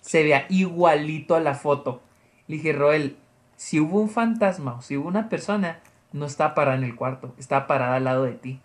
Se 0.02 0.24
vea 0.24 0.46
igualito 0.50 1.36
a 1.36 1.40
la 1.40 1.54
foto. 1.54 2.02
Le 2.48 2.58
dije, 2.58 2.74
Roel, 2.74 3.16
si 3.56 3.80
hubo 3.80 4.02
un 4.02 4.10
fantasma 4.10 4.74
o 4.76 4.82
si 4.82 4.98
hubo 4.98 5.08
una 5.08 5.30
persona, 5.30 5.80
no 6.12 6.26
está 6.26 6.54
parada 6.54 6.78
en 6.78 6.84
el 6.84 6.96
cuarto, 6.96 7.34
está 7.38 7.66
parada 7.68 7.96
al 7.96 8.04
lado 8.04 8.24
de 8.24 8.34
ti. 8.34 8.60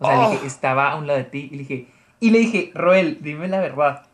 O 0.00 0.06
sea, 0.06 0.16
le 0.16 0.28
dije, 0.32 0.46
estaba 0.46 0.90
a 0.90 0.96
un 0.96 1.06
lado 1.06 1.18
de 1.18 1.24
ti. 1.24 1.48
Y 1.50 1.56
le 1.56 1.58
dije, 1.58 1.88
y 2.20 2.30
le 2.30 2.38
dije, 2.40 2.70
Roel, 2.74 3.18
dime 3.22 3.48
la 3.48 3.60
verdad. 3.60 4.06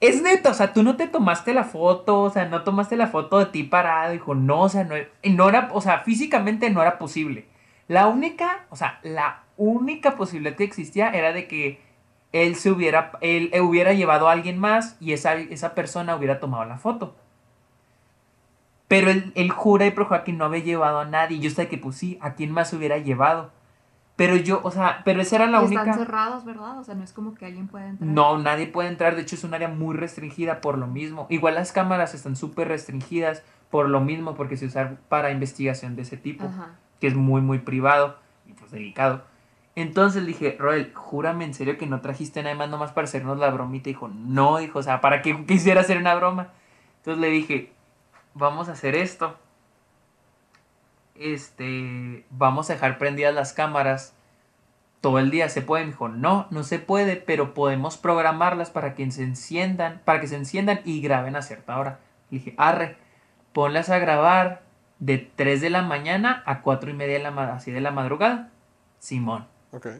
Es 0.00 0.22
neta, 0.22 0.50
o 0.50 0.54
sea, 0.54 0.72
tú 0.72 0.82
no 0.82 0.96
te 0.96 1.08
tomaste 1.08 1.52
la 1.52 1.64
foto, 1.64 2.22
o 2.22 2.30
sea, 2.30 2.44
no 2.44 2.62
tomaste 2.62 2.96
la 2.96 3.08
foto 3.08 3.38
de 3.38 3.46
ti 3.46 3.64
parado. 3.64 4.12
Dijo, 4.12 4.34
no, 4.34 4.62
o 4.62 4.68
sea, 4.68 4.84
no, 4.84 4.94
no 5.24 5.48
era, 5.48 5.70
o 5.72 5.80
sea, 5.80 6.00
físicamente 6.00 6.70
no 6.70 6.82
era 6.82 6.98
posible. 6.98 7.46
La 7.88 8.06
única, 8.06 8.66
o 8.70 8.76
sea, 8.76 9.00
la 9.02 9.44
única 9.56 10.16
posibilidad 10.16 10.56
que 10.56 10.64
existía 10.64 11.10
era 11.10 11.32
de 11.32 11.48
que 11.48 11.80
él 12.32 12.56
se 12.56 12.70
hubiera, 12.70 13.12
él 13.20 13.50
hubiera 13.60 13.92
llevado 13.92 14.28
a 14.28 14.32
alguien 14.32 14.58
más 14.58 14.96
y 15.00 15.12
esa, 15.14 15.34
esa 15.34 15.74
persona 15.74 16.14
hubiera 16.14 16.38
tomado 16.40 16.64
la 16.64 16.78
foto. 16.78 17.16
Pero 18.88 19.10
él, 19.10 19.50
jura 19.50 19.86
y 19.86 19.90
perjura 19.90 20.24
que 20.24 20.32
no 20.32 20.46
había 20.46 20.64
llevado 20.64 21.00
a 21.00 21.04
nadie. 21.04 21.38
Yo 21.38 21.50
sé 21.50 21.68
que, 21.68 21.76
pues 21.76 21.96
sí, 21.96 22.18
¿a 22.22 22.34
quién 22.34 22.50
más 22.50 22.72
hubiera 22.72 22.96
llevado? 22.96 23.52
Pero 24.18 24.34
yo, 24.34 24.60
o 24.64 24.72
sea, 24.72 25.02
pero 25.04 25.22
esa 25.22 25.36
era 25.36 25.46
la 25.46 25.62
Y 25.62 25.66
única. 25.66 25.82
Están 25.82 25.98
cerrados, 26.00 26.44
¿verdad? 26.44 26.80
O 26.80 26.82
sea, 26.82 26.96
no 26.96 27.04
es 27.04 27.12
como 27.12 27.36
que 27.36 27.46
alguien 27.46 27.68
pueda 27.68 27.86
entrar. 27.86 28.10
No, 28.10 28.36
nadie 28.36 28.66
puede 28.66 28.88
entrar. 28.88 29.14
De 29.14 29.22
hecho, 29.22 29.36
es 29.36 29.44
un 29.44 29.54
área 29.54 29.68
muy 29.68 29.94
restringida 29.96 30.60
por 30.60 30.76
lo 30.76 30.88
mismo. 30.88 31.28
Igual 31.30 31.54
las 31.54 31.70
cámaras 31.70 32.14
están 32.14 32.34
súper 32.34 32.66
restringidas 32.66 33.44
por 33.70 33.88
lo 33.88 34.00
mismo, 34.00 34.34
porque 34.34 34.56
se 34.56 34.66
usan 34.66 34.98
para 35.08 35.30
investigación 35.30 35.94
de 35.94 36.02
ese 36.02 36.16
tipo, 36.16 36.46
Ajá. 36.46 36.70
que 37.00 37.06
es 37.06 37.14
muy, 37.14 37.42
muy 37.42 37.60
privado. 37.60 38.16
Y 38.48 38.54
pues 38.54 38.72
delicado. 38.72 39.22
Entonces 39.76 40.22
le 40.22 40.28
dije, 40.30 40.56
Roel, 40.58 40.92
júrame 40.92 41.44
en 41.44 41.54
serio 41.54 41.78
que 41.78 41.86
no 41.86 42.00
trajiste 42.00 42.42
nada 42.42 42.56
más 42.56 42.68
nomás 42.68 42.90
para 42.90 43.04
hacernos 43.04 43.38
la 43.38 43.50
bromita. 43.50 43.88
Y 43.88 43.92
dijo, 43.92 44.08
no, 44.08 44.58
dijo, 44.58 44.80
o 44.80 44.82
sea, 44.82 45.00
¿para 45.00 45.22
qué 45.22 45.46
quisiera 45.46 45.82
hacer 45.82 45.96
una 45.96 46.16
broma? 46.16 46.48
Entonces 46.96 47.20
le 47.20 47.30
dije, 47.30 47.72
vamos 48.34 48.68
a 48.68 48.72
hacer 48.72 48.96
esto. 48.96 49.36
Este, 51.18 52.24
vamos 52.30 52.70
a 52.70 52.74
dejar 52.74 52.98
prendidas 52.98 53.34
las 53.34 53.52
cámaras 53.52 54.14
todo 55.00 55.18
el 55.18 55.30
día. 55.30 55.48
¿Se 55.48 55.62
puede? 55.62 55.84
Me 55.84 55.90
dijo, 55.90 56.08
no, 56.08 56.46
no 56.50 56.62
se 56.62 56.78
puede, 56.78 57.16
pero 57.16 57.54
podemos 57.54 57.96
programarlas 57.96 58.70
para 58.70 58.94
que 58.94 59.10
se 59.10 59.22
enciendan, 59.22 60.00
para 60.04 60.20
que 60.20 60.28
se 60.28 60.36
enciendan 60.36 60.80
y 60.84 61.00
graben 61.00 61.36
a 61.36 61.42
cierta 61.42 61.78
hora. 61.78 62.00
Le 62.30 62.38
dije, 62.38 62.54
arre, 62.56 62.96
ponlas 63.52 63.90
a 63.90 63.98
grabar 63.98 64.62
de 64.98 65.18
3 65.18 65.60
de 65.60 65.70
la 65.70 65.82
mañana 65.82 66.42
a 66.46 66.62
4 66.62 66.90
y 66.90 66.94
media 66.94 67.18
de 67.18 67.30
la, 67.30 67.54
así 67.54 67.70
de 67.70 67.80
la 67.80 67.90
madrugada. 67.90 68.50
Simón. 68.98 69.46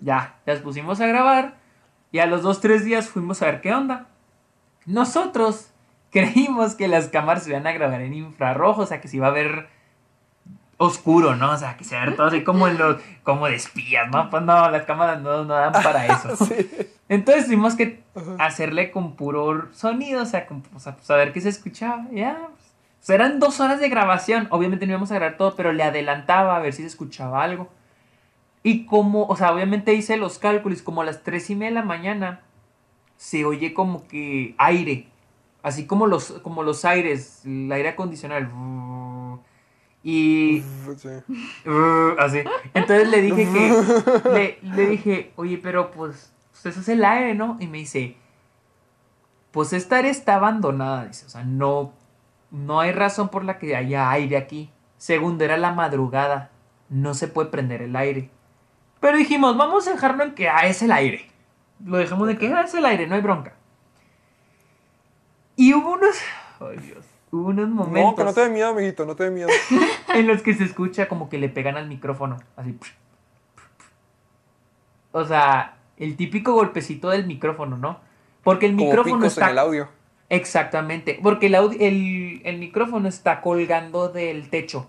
Ya, 0.02 0.40
las 0.46 0.60
pusimos 0.60 1.00
a 1.00 1.06
grabar 1.06 1.56
y 2.10 2.20
a 2.20 2.26
los 2.26 2.42
2-3 2.42 2.80
días 2.80 3.08
fuimos 3.08 3.42
a 3.42 3.46
ver 3.46 3.60
qué 3.60 3.74
onda. 3.74 4.06
Nosotros 4.86 5.70
creímos 6.10 6.74
que 6.74 6.88
las 6.88 7.08
cámaras 7.08 7.44
se 7.44 7.50
iban 7.50 7.66
a 7.66 7.72
grabar 7.72 8.00
en 8.00 8.14
infrarrojo, 8.14 8.82
o 8.82 8.86
sea, 8.86 9.00
que 9.00 9.08
se 9.08 9.16
iba 9.16 9.28
a 9.28 9.32
ver 9.32 9.68
oscuro, 10.78 11.36
¿no? 11.36 11.52
O 11.52 11.56
sea, 11.56 11.76
que 11.76 11.84
se 11.84 11.96
ver 11.96 12.16
todo 12.16 12.28
así 12.28 12.42
como, 12.44 12.68
en 12.68 12.78
los, 12.78 12.96
como 13.24 13.46
de 13.46 13.56
espías, 13.56 14.08
¿no? 14.10 14.30
Pues 14.30 14.42
no, 14.44 14.70
las 14.70 14.84
cámaras 14.84 15.20
no, 15.20 15.44
no 15.44 15.54
dan 15.54 15.72
para 15.72 16.06
eso. 16.06 16.36
Entonces 17.08 17.46
tuvimos 17.46 17.74
que 17.74 18.02
hacerle 18.38 18.90
con 18.90 19.16
puro 19.16 19.68
sonido, 19.72 20.22
o 20.22 20.26
sea, 20.26 20.46
con, 20.46 20.62
o 20.74 20.80
sea 20.80 20.94
pues, 20.94 21.10
a 21.10 21.16
ver 21.16 21.32
qué 21.32 21.40
se 21.40 21.48
escuchaba. 21.48 22.06
Ya, 22.12 22.38
pues, 22.38 22.72
pues, 22.98 23.10
eran 23.10 23.40
dos 23.40 23.60
horas 23.60 23.80
de 23.80 23.88
grabación. 23.88 24.46
Obviamente 24.50 24.86
no 24.86 24.92
íbamos 24.92 25.10
a 25.10 25.16
grabar 25.16 25.36
todo, 25.36 25.56
pero 25.56 25.72
le 25.72 25.82
adelantaba 25.82 26.56
a 26.56 26.60
ver 26.60 26.72
si 26.72 26.82
se 26.82 26.88
escuchaba 26.88 27.42
algo. 27.42 27.68
Y 28.62 28.86
como, 28.86 29.26
o 29.26 29.36
sea, 29.36 29.52
obviamente 29.52 29.94
hice 29.94 30.16
los 30.16 30.38
cálculos, 30.38 30.82
como 30.82 31.02
a 31.02 31.04
las 31.04 31.22
tres 31.22 31.50
y 31.50 31.54
media 31.54 31.70
de 31.70 31.74
la 31.74 31.82
mañana 31.82 32.40
se 33.16 33.44
oye 33.44 33.74
como 33.74 34.06
que 34.06 34.54
aire, 34.58 35.08
así 35.62 35.86
como 35.86 36.06
los, 36.06 36.32
como 36.42 36.62
los 36.62 36.84
aires, 36.84 37.42
el 37.44 37.70
aire 37.72 37.90
acondicionado. 37.90 38.46
Y. 40.10 40.64
así. 42.18 42.38
Entonces 42.72 43.08
le 43.10 43.20
dije 43.20 43.46
que. 43.52 44.58
Le, 44.62 44.86
dije, 44.86 45.32
oye, 45.36 45.58
pero 45.58 45.90
pues, 45.90 46.32
pues. 46.50 46.64
Eso 46.64 46.80
es 46.80 46.88
el 46.88 47.04
aire, 47.04 47.34
¿no? 47.34 47.58
Y 47.60 47.66
me 47.66 47.76
dice. 47.76 48.16
Pues 49.50 49.74
esta 49.74 49.98
área 49.98 50.10
está 50.10 50.36
abandonada. 50.36 51.04
Dice, 51.04 51.26
o 51.26 51.28
sea, 51.28 51.44
no. 51.44 51.92
No 52.50 52.80
hay 52.80 52.92
razón 52.92 53.28
por 53.28 53.44
la 53.44 53.58
que 53.58 53.76
haya 53.76 54.10
aire 54.10 54.38
aquí. 54.38 54.70
Segundo, 54.96 55.44
era 55.44 55.58
la 55.58 55.74
madrugada. 55.74 56.52
No 56.88 57.12
se 57.12 57.28
puede 57.28 57.50
prender 57.50 57.82
el 57.82 57.94
aire. 57.94 58.30
Pero 59.00 59.18
dijimos, 59.18 59.58
vamos 59.58 59.86
a 59.88 59.92
dejarlo 59.92 60.24
en 60.24 60.34
que 60.34 60.48
ah, 60.48 60.66
es 60.66 60.80
el 60.80 60.90
aire. 60.90 61.30
Lo 61.84 61.98
dejamos 61.98 62.28
de 62.28 62.38
que 62.38 62.50
ah, 62.50 62.62
es 62.62 62.72
el 62.72 62.86
aire, 62.86 63.06
no 63.06 63.14
hay 63.14 63.20
bronca. 63.20 63.52
Y 65.54 65.74
hubo 65.74 65.92
unos. 65.92 66.16
Ay, 66.60 66.78
Dios. 66.78 67.04
Hubo 67.30 67.48
unos 67.48 67.68
momentos. 67.68 68.10
No, 68.10 68.16
que 68.16 68.24
no 68.24 68.32
te 68.32 68.40
dé 68.42 68.50
miedo, 68.50 68.68
amiguito, 68.68 69.04
no 69.04 69.16
te 69.16 69.24
dé 69.24 69.30
miedo. 69.30 69.48
en 70.14 70.26
los 70.26 70.42
que 70.42 70.54
se 70.54 70.64
escucha 70.64 71.08
como 71.08 71.28
que 71.28 71.38
le 71.38 71.48
pegan 71.48 71.76
al 71.76 71.88
micrófono. 71.88 72.38
Así. 72.56 72.78
O 75.12 75.24
sea, 75.24 75.76
el 75.96 76.16
típico 76.16 76.52
golpecito 76.52 77.10
del 77.10 77.26
micrófono, 77.26 77.76
¿no? 77.76 78.00
Porque 78.42 78.66
el 78.66 78.74
micrófono 78.74 79.26
está. 79.26 79.46
en 79.46 79.50
el 79.52 79.58
audio. 79.58 79.88
Exactamente. 80.30 81.18
Porque 81.22 81.46
el, 81.46 81.54
el, 81.54 82.42
el 82.44 82.58
micrófono 82.58 83.08
está 83.08 83.40
colgando 83.40 84.08
del 84.08 84.48
techo 84.50 84.88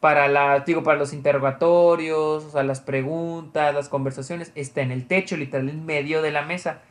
para 0.00 0.28
la, 0.28 0.60
digo, 0.60 0.82
para 0.82 0.98
los 0.98 1.12
interrogatorios, 1.12 2.44
o 2.44 2.50
sea, 2.50 2.62
las 2.62 2.80
preguntas, 2.80 3.74
las 3.74 3.88
conversaciones, 3.88 4.52
está 4.54 4.82
en 4.82 4.92
el 4.92 5.06
techo, 5.06 5.36
literal, 5.36 5.68
en 5.68 5.84
medio 5.84 6.22
de 6.22 6.30
la 6.30 6.42
mesa. 6.42 6.82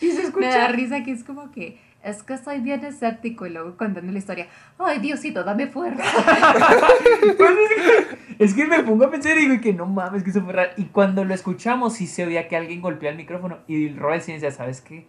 Y 0.00 0.10
se 0.12 0.22
escucha. 0.22 0.46
Me 0.46 0.54
da 0.54 0.68
risa 0.68 1.02
que 1.02 1.10
es 1.10 1.24
como 1.24 1.50
que, 1.50 1.78
es 2.02 2.22
que 2.22 2.38
soy 2.38 2.60
bien 2.60 2.84
escéptico 2.84 3.46
y 3.46 3.50
luego 3.50 3.76
contando 3.76 4.12
la 4.12 4.18
historia, 4.18 4.48
ay 4.78 5.00
Diosito, 5.00 5.44
dame 5.44 5.66
fuerza. 5.66 6.02
es 8.38 8.54
que 8.54 8.66
me 8.66 8.82
pongo 8.82 9.04
a 9.04 9.10
pensar 9.10 9.36
y 9.36 9.46
digo 9.46 9.60
que 9.60 9.72
no 9.72 9.86
mames, 9.86 10.22
que 10.22 10.30
eso 10.30 10.42
fue 10.42 10.52
raro. 10.52 10.70
Y 10.76 10.86
cuando 10.86 11.24
lo 11.24 11.34
escuchamos, 11.34 11.94
sí 11.94 12.06
se 12.06 12.24
oía 12.24 12.48
que 12.48 12.56
alguien 12.56 12.80
golpea 12.80 13.10
el 13.10 13.16
micrófono 13.16 13.58
y 13.66 13.88
el 13.88 13.96
Roy 13.96 14.18
decía, 14.18 14.50
¿sabes 14.50 14.80
qué? 14.80 15.06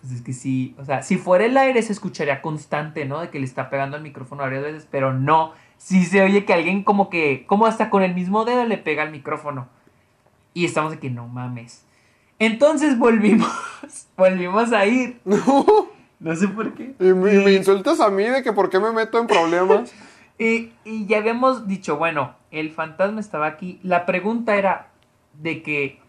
Pues 0.00 0.12
es 0.12 0.22
que 0.22 0.32
sí, 0.32 0.74
o 0.78 0.84
sea, 0.84 1.02
si 1.02 1.16
fuera 1.16 1.44
el 1.44 1.56
aire 1.56 1.82
se 1.82 1.92
escucharía 1.92 2.42
constante, 2.42 3.04
¿no? 3.04 3.20
De 3.20 3.30
que 3.30 3.38
le 3.38 3.44
está 3.44 3.70
pegando 3.70 3.96
el 3.96 4.02
micrófono 4.02 4.42
varias 4.42 4.62
veces, 4.62 4.88
pero 4.90 5.12
no 5.12 5.52
sí 5.78 6.04
se 6.04 6.22
oye 6.22 6.44
que 6.44 6.52
alguien 6.52 6.84
como 6.84 7.08
que, 7.08 7.46
como 7.46 7.66
hasta 7.66 7.88
con 7.88 8.02
el 8.02 8.14
mismo 8.14 8.44
dedo 8.44 8.66
le 8.66 8.76
pega 8.76 9.04
al 9.04 9.10
micrófono. 9.10 9.68
Y 10.52 10.64
estamos 10.64 10.90
de 10.90 10.98
que 10.98 11.10
no 11.10 11.28
mames. 11.28 11.84
Entonces 12.38 12.98
volvimos, 12.98 13.50
volvimos 14.16 14.72
a 14.72 14.86
ir. 14.86 15.20
No. 15.24 15.88
No 16.20 16.34
sé 16.34 16.48
por 16.48 16.74
qué. 16.74 16.94
Y 16.98 17.12
me, 17.12 17.52
insultas 17.52 18.00
a 18.00 18.10
mí 18.10 18.24
de 18.24 18.42
que 18.42 18.52
por 18.52 18.70
qué 18.70 18.80
me 18.80 18.92
meto 18.92 19.18
en 19.18 19.26
problemas. 19.26 19.92
y, 20.38 20.72
y 20.84 21.06
ya 21.06 21.18
habíamos 21.18 21.68
dicho, 21.68 21.96
bueno, 21.96 22.34
el 22.50 22.70
fantasma 22.70 23.20
estaba 23.20 23.46
aquí. 23.46 23.78
La 23.82 24.06
pregunta 24.06 24.56
era 24.56 24.88
de 25.34 25.62
que 25.62 26.00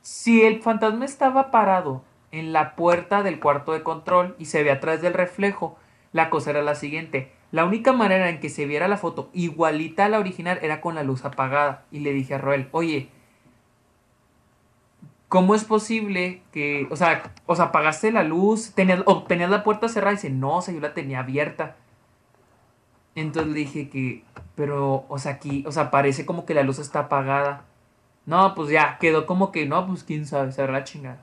si 0.00 0.42
el 0.42 0.62
fantasma 0.62 1.04
estaba 1.04 1.50
parado 1.50 2.02
en 2.32 2.52
la 2.52 2.76
puerta 2.76 3.22
del 3.22 3.40
cuarto 3.40 3.72
de 3.72 3.82
control 3.82 4.34
y 4.38 4.46
se 4.46 4.62
ve 4.62 4.70
atrás 4.70 5.02
del 5.02 5.14
reflejo, 5.14 5.76
la 6.12 6.30
cosa 6.30 6.50
era 6.50 6.62
la 6.62 6.74
siguiente. 6.74 7.32
La 7.52 7.64
única 7.64 7.92
manera 7.92 8.28
en 8.28 8.40
que 8.40 8.48
se 8.48 8.66
viera 8.66 8.88
la 8.88 8.96
foto 8.96 9.30
igualita 9.32 10.04
a 10.04 10.08
la 10.08 10.18
original 10.18 10.58
era 10.62 10.80
con 10.80 10.94
la 10.94 11.02
luz 11.02 11.24
apagada. 11.24 11.84
Y 11.90 12.00
le 12.00 12.12
dije 12.12 12.34
a 12.34 12.38
Roel, 12.38 12.68
oye, 12.72 13.08
¿cómo 15.36 15.54
es 15.54 15.64
posible 15.64 16.40
que, 16.50 16.88
o 16.90 16.96
sea, 16.96 17.34
o 17.44 17.54
sea, 17.54 17.66
apagaste 17.66 18.10
la 18.10 18.22
luz, 18.22 18.72
tenías, 18.72 19.02
o 19.04 19.24
tenías 19.24 19.50
la 19.50 19.64
puerta 19.64 19.86
cerrada? 19.86 20.14
Y 20.14 20.16
dice, 20.16 20.30
no, 20.30 20.56
o 20.56 20.62
sea, 20.62 20.72
yo 20.72 20.80
la 20.80 20.94
tenía 20.94 21.20
abierta. 21.20 21.76
Entonces 23.14 23.52
le 23.52 23.58
dije 23.58 23.90
que, 23.90 24.24
pero, 24.54 25.04
o 25.10 25.18
sea, 25.18 25.32
aquí, 25.32 25.62
o 25.66 25.72
sea, 25.72 25.90
parece 25.90 26.24
como 26.24 26.46
que 26.46 26.54
la 26.54 26.62
luz 26.62 26.78
está 26.78 27.00
apagada. 27.00 27.64
No, 28.24 28.54
pues 28.54 28.70
ya, 28.70 28.96
quedó 28.98 29.26
como 29.26 29.52
que, 29.52 29.66
no, 29.66 29.86
pues 29.86 30.04
quién 30.04 30.24
sabe, 30.24 30.52
se 30.52 30.66
la 30.66 30.84
chingada. 30.84 31.22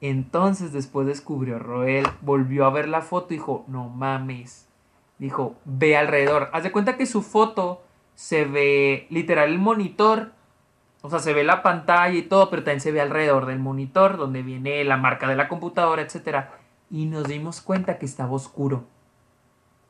Entonces 0.00 0.72
después 0.72 1.06
descubrió 1.06 1.60
Roel, 1.60 2.08
volvió 2.22 2.64
a 2.64 2.70
ver 2.70 2.88
la 2.88 3.00
foto 3.00 3.32
y 3.32 3.36
dijo, 3.36 3.64
no 3.68 3.88
mames 3.90 4.66
dijo, 5.20 5.54
ve 5.64 5.96
alrededor. 5.96 6.48
Haz 6.52 6.64
de 6.64 6.72
cuenta 6.72 6.96
que 6.96 7.06
su 7.06 7.22
foto 7.22 7.82
se 8.14 8.44
ve 8.44 9.06
literal 9.10 9.50
el 9.50 9.58
monitor, 9.58 10.32
o 11.02 11.10
sea, 11.10 11.18
se 11.18 11.32
ve 11.32 11.44
la 11.44 11.62
pantalla 11.62 12.14
y 12.14 12.22
todo, 12.22 12.50
pero 12.50 12.62
también 12.62 12.80
se 12.80 12.92
ve 12.92 13.00
alrededor 13.00 13.46
del 13.46 13.58
monitor, 13.58 14.16
donde 14.16 14.42
viene 14.42 14.84
la 14.84 14.96
marca 14.96 15.28
de 15.28 15.36
la 15.36 15.48
computadora, 15.48 16.02
etc. 16.02 16.46
Y 16.90 17.06
nos 17.06 17.24
dimos 17.24 17.60
cuenta 17.60 17.98
que 17.98 18.06
estaba 18.06 18.32
oscuro. 18.32 18.84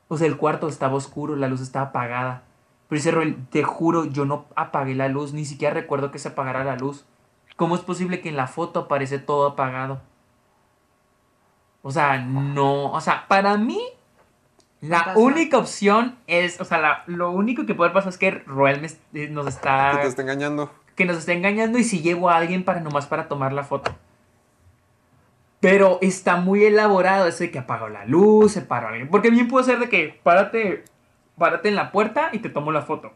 O 0.08 0.16
sea, 0.16 0.26
el 0.26 0.36
cuarto 0.36 0.68
estaba 0.68 0.94
oscuro, 0.94 1.36
la 1.36 1.48
luz 1.48 1.60
estaba 1.60 1.86
apagada. 1.86 2.42
Pero 2.88 3.00
dice 3.00 3.36
te 3.50 3.62
juro, 3.62 4.04
yo 4.04 4.24
no 4.24 4.46
apagué 4.56 4.94
la 4.94 5.08
luz, 5.08 5.32
ni 5.32 5.44
siquiera 5.44 5.74
recuerdo 5.74 6.10
que 6.10 6.18
se 6.18 6.28
apagara 6.28 6.64
la 6.64 6.76
luz. 6.76 7.04
¿Cómo 7.56 7.74
es 7.74 7.80
posible 7.82 8.20
que 8.20 8.28
en 8.28 8.36
la 8.36 8.46
foto 8.46 8.80
aparece 8.80 9.18
todo 9.18 9.46
apagado? 9.46 10.00
O 11.82 11.90
sea, 11.90 12.18
no, 12.18 12.92
o 12.92 13.00
sea, 13.00 13.26
para 13.28 13.56
mí 13.56 13.80
la 14.80 15.12
única 15.16 15.58
opción 15.58 16.16
es, 16.26 16.60
o 16.60 16.64
sea, 16.64 17.04
lo 17.06 17.30
único 17.30 17.66
que 17.66 17.74
puede 17.74 17.90
pasar 17.90 18.10
es 18.10 18.18
que 18.18 18.30
Roel 18.30 18.80
nos 19.30 19.46
está... 19.46 19.92
Que 19.92 20.02
te 20.02 20.08
está 20.08 20.22
engañando. 20.22 20.70
Que 20.96 21.04
nos 21.04 21.16
está 21.18 21.32
engañando 21.32 21.78
y 21.78 21.84
si 21.84 22.02
llevo 22.02 22.30
a 22.30 22.36
alguien 22.36 22.64
para 22.64 22.80
nomás 22.80 23.06
para 23.06 23.28
tomar 23.28 23.52
la 23.52 23.64
foto. 23.64 23.94
Pero 25.60 25.98
está 26.00 26.36
muy 26.36 26.64
elaborado 26.64 27.26
ese 27.26 27.44
de 27.44 27.50
que 27.50 27.58
apagó 27.58 27.88
la 27.88 28.06
luz, 28.06 28.52
se 28.52 28.62
paró 28.62 28.88
alguien. 28.88 29.08
Porque 29.08 29.30
bien 29.30 29.48
puede 29.48 29.66
ser 29.66 29.78
de 29.78 29.88
que 29.88 30.18
párate, 30.22 30.84
párate 31.36 31.68
en 31.68 31.76
la 31.76 31.92
puerta 31.92 32.30
y 32.32 32.38
te 32.38 32.48
tomo 32.48 32.72
la 32.72 32.82
foto. 32.82 33.12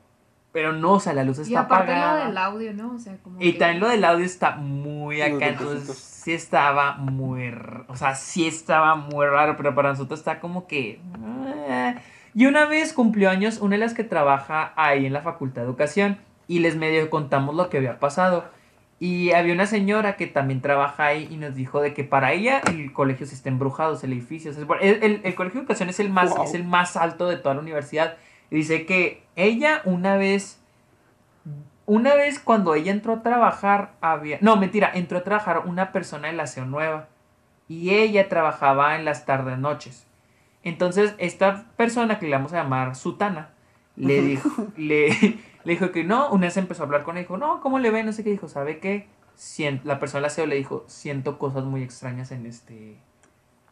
Pero 0.53 0.73
no, 0.73 0.93
o 0.93 1.01
sea, 1.01 1.15
la 1.15 1.25
luz 1.25 1.41
está 1.41 1.53
y 1.53 1.57
aparte 1.57 1.91
apagada. 1.91 2.21
lo 2.21 2.27
del 2.27 2.39
audio, 2.39 2.73
¿no? 2.75 2.95
O 2.95 2.99
sea, 2.99 3.17
como 3.23 3.41
y 3.41 3.55
también 3.55 3.81
lo 3.81 3.89
del 3.89 4.05
audio 4.05 4.25
está 4.25 4.55
muy 4.55 5.21
acá, 5.21 5.49
entonces 5.49 5.97
sí 5.99 6.33
estaba 6.33 6.93
muy, 6.93 7.53
o 7.89 7.97
sea, 7.97 8.15
sí 8.15 8.47
estaba 8.47 8.95
muy 8.95 9.27
raro, 9.27 9.57
pero 9.57 9.75
para 9.75 9.89
nosotros 9.89 10.21
está 10.21 10.39
como 10.39 10.69
que... 10.69 11.01
Eh. 11.69 11.95
Y 12.35 12.47
una 12.47 12.67
vez 12.67 12.93
cumplió 12.93 13.31
años 13.31 13.59
una 13.59 13.75
de 13.75 13.79
las 13.79 13.95
que 13.95 14.05
trabaja 14.05 14.73
ahí 14.77 15.07
en 15.07 15.13
la 15.13 15.23
Facultad 15.23 15.63
de 15.63 15.67
Educación 15.67 16.19
y 16.47 16.61
les 16.61 16.77
medio 16.77 17.09
contamos 17.11 17.55
lo 17.55 17.69
que 17.69 17.79
había 17.79 17.99
pasado. 17.99 18.45
Y 19.01 19.33
había 19.33 19.53
una 19.55 19.67
señora 19.67 20.17
que 20.17 20.27
también 20.27 20.61
trabaja 20.61 21.07
ahí 21.07 21.29
y 21.31 21.37
nos 21.37 21.55
dijo 21.55 21.81
de 21.81 21.93
que 21.93 22.05
para 22.05 22.33
ella 22.33 22.61
el 22.69 22.93
colegio 22.93 23.27
se 23.27 23.35
está 23.35 23.49
embrujado, 23.49 23.99
el 24.03 24.13
edificio. 24.13 24.53
El, 24.81 25.21
el, 25.25 25.35
colegio 25.35 25.61
de 25.61 25.65
educación 25.65 25.89
es 25.89 26.01
el, 26.01 26.11
más, 26.11 26.33
es 26.45 26.55
el 26.55 26.65
más 26.65 26.97
alto 26.97 27.29
de 27.29 27.37
toda 27.37 27.55
la 27.55 27.61
universidad. 27.61 28.17
Dice 28.51 28.87
que 28.87 29.25
ella 29.37 29.83
una 29.85 30.17
vez, 30.17 30.61
una 31.87 32.15
vez 32.15 32.39
cuando 32.39 32.75
ella 32.75 32.93
entró 32.93 33.15
a 33.15 33.23
trabajar, 33.23 33.93
había, 34.01 34.39
no, 34.41 34.57
mentira, 34.57 34.91
entró 34.95 35.19
a 35.19 35.25
trabajar 35.25 35.63
una 35.67 35.93
persona 35.93 36.29
de 36.29 36.35
la 36.35 36.47
CEO 36.47 36.67
Nueva 36.67 37.09
y 37.69 37.91
ella 37.91 38.29
trabajaba 38.29 38.97
en 38.97 39.05
las 39.05 39.27
tardes 39.27 39.59
noches. 39.59 40.07
Entonces, 40.63 41.15
esta 41.19 41.67
persona 41.77 42.19
que 42.19 42.27
le 42.27 42.33
vamos 42.33 42.53
a 42.53 42.63
llamar 42.63 42.97
Sutana, 42.97 43.51
le 43.97 44.23
dijo, 44.23 44.69
le, 44.77 45.39
Le 45.65 45.73
dijo 45.73 45.91
que 45.93 46.05
no, 46.05 46.29
una 46.31 46.47
vez 46.47 46.57
empezó 46.57 46.83
a 46.83 46.87
hablar 46.87 47.03
con 47.05 47.17
él, 47.17 47.25
dijo, 47.25 47.37
no, 47.37 47.61
¿cómo 47.61 47.79
le 47.79 47.91
ve? 47.91 48.03
No 48.05 48.13
sé 48.13 48.23
qué 48.23 48.31
dijo, 48.31 48.49
¿sabe 48.49 48.79
qué? 48.79 49.07
Sien- 49.37 49.81
la 49.85 49.99
persona 49.99 50.21
del 50.21 50.27
aseo 50.27 50.47
le 50.47 50.57
dijo, 50.57 50.85
siento 50.87 51.39
cosas 51.39 51.65
muy 51.65 51.83
extrañas 51.83 52.31
en 52.33 52.47
este, 52.47 52.97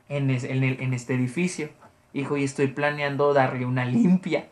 en, 0.09 0.31
es- 0.31 0.44
en 0.44 0.64
el- 0.64 0.81
en 0.81 0.94
este 0.94 1.14
edificio. 1.14 1.69
Dijo, 2.14 2.36
y 2.36 2.44
estoy 2.44 2.66
planeando 2.69 3.32
darle 3.35 3.64
una 3.66 3.85
limpia. 3.85 4.48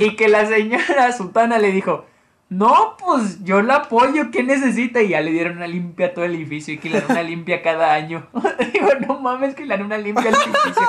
Y 0.00 0.16
que 0.16 0.28
la 0.28 0.46
señora 0.46 1.12
sultana 1.16 1.58
le 1.58 1.70
dijo, 1.72 2.04
no, 2.48 2.96
pues 2.96 3.42
yo 3.42 3.60
la 3.60 3.76
apoyo, 3.76 4.30
¿qué 4.30 4.44
necesita? 4.44 5.02
Y 5.02 5.08
ya 5.08 5.20
le 5.20 5.32
dieron 5.32 5.56
una 5.56 5.66
limpia 5.66 6.06
a 6.06 6.14
todo 6.14 6.24
el 6.24 6.36
edificio 6.36 6.74
y 6.74 6.78
que 6.78 6.88
le 6.88 7.00
dan 7.00 7.10
una 7.10 7.22
limpia 7.24 7.60
cada 7.60 7.92
año. 7.92 8.28
Digo, 8.72 8.88
no 9.04 9.18
mames, 9.18 9.56
que 9.56 9.66
le 9.66 9.76
dan 9.76 9.84
una 9.84 9.98
limpia 9.98 10.28
al 10.28 10.34
edificio. 10.34 10.86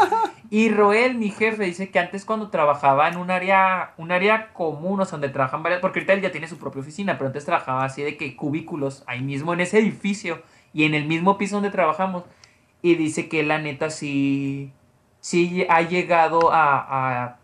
Y 0.52 0.70
Roel, 0.70 1.16
mi 1.16 1.32
jefe, 1.32 1.64
dice 1.64 1.90
que 1.90 1.98
antes 1.98 2.26
cuando 2.26 2.50
trabajaba 2.52 3.10
en 3.10 3.18
un 3.18 3.32
área, 3.32 3.94
un 3.98 4.12
área 4.12 4.54
común, 4.54 5.00
o 5.00 5.06
sea, 5.06 5.14
donde 5.14 5.30
trabajan 5.30 5.64
varias, 5.64 5.82
porque 5.82 6.00
ahorita 6.00 6.14
él 6.14 6.22
ya 6.22 6.32
tiene 6.32 6.48
su 6.48 6.60
propia 6.60 6.82
oficina, 6.82 7.18
pero 7.18 7.28
antes 7.28 7.46
trabajaba 7.46 7.84
así 7.84 8.04
de 8.04 8.18
que 8.18 8.36
cubículos, 8.36 9.04
ahí 9.08 9.22
mismo 9.22 9.52
en 9.54 9.62
ese 9.62 9.80
edificio 9.80 10.44
y 10.74 10.84
en 10.84 10.94
el 10.94 11.06
mismo 11.08 11.40
piso 11.40 11.56
donde 11.56 11.72
trabajamos. 11.72 12.24
Y 12.84 12.94
dice 12.94 13.28
que 13.30 13.42
la 13.42 13.58
neta 13.58 13.90
sí, 13.90 14.72
sí 15.22 15.66
ha 15.70 15.82
llegado 15.82 16.52
a, 16.54 17.24
a 17.26 17.40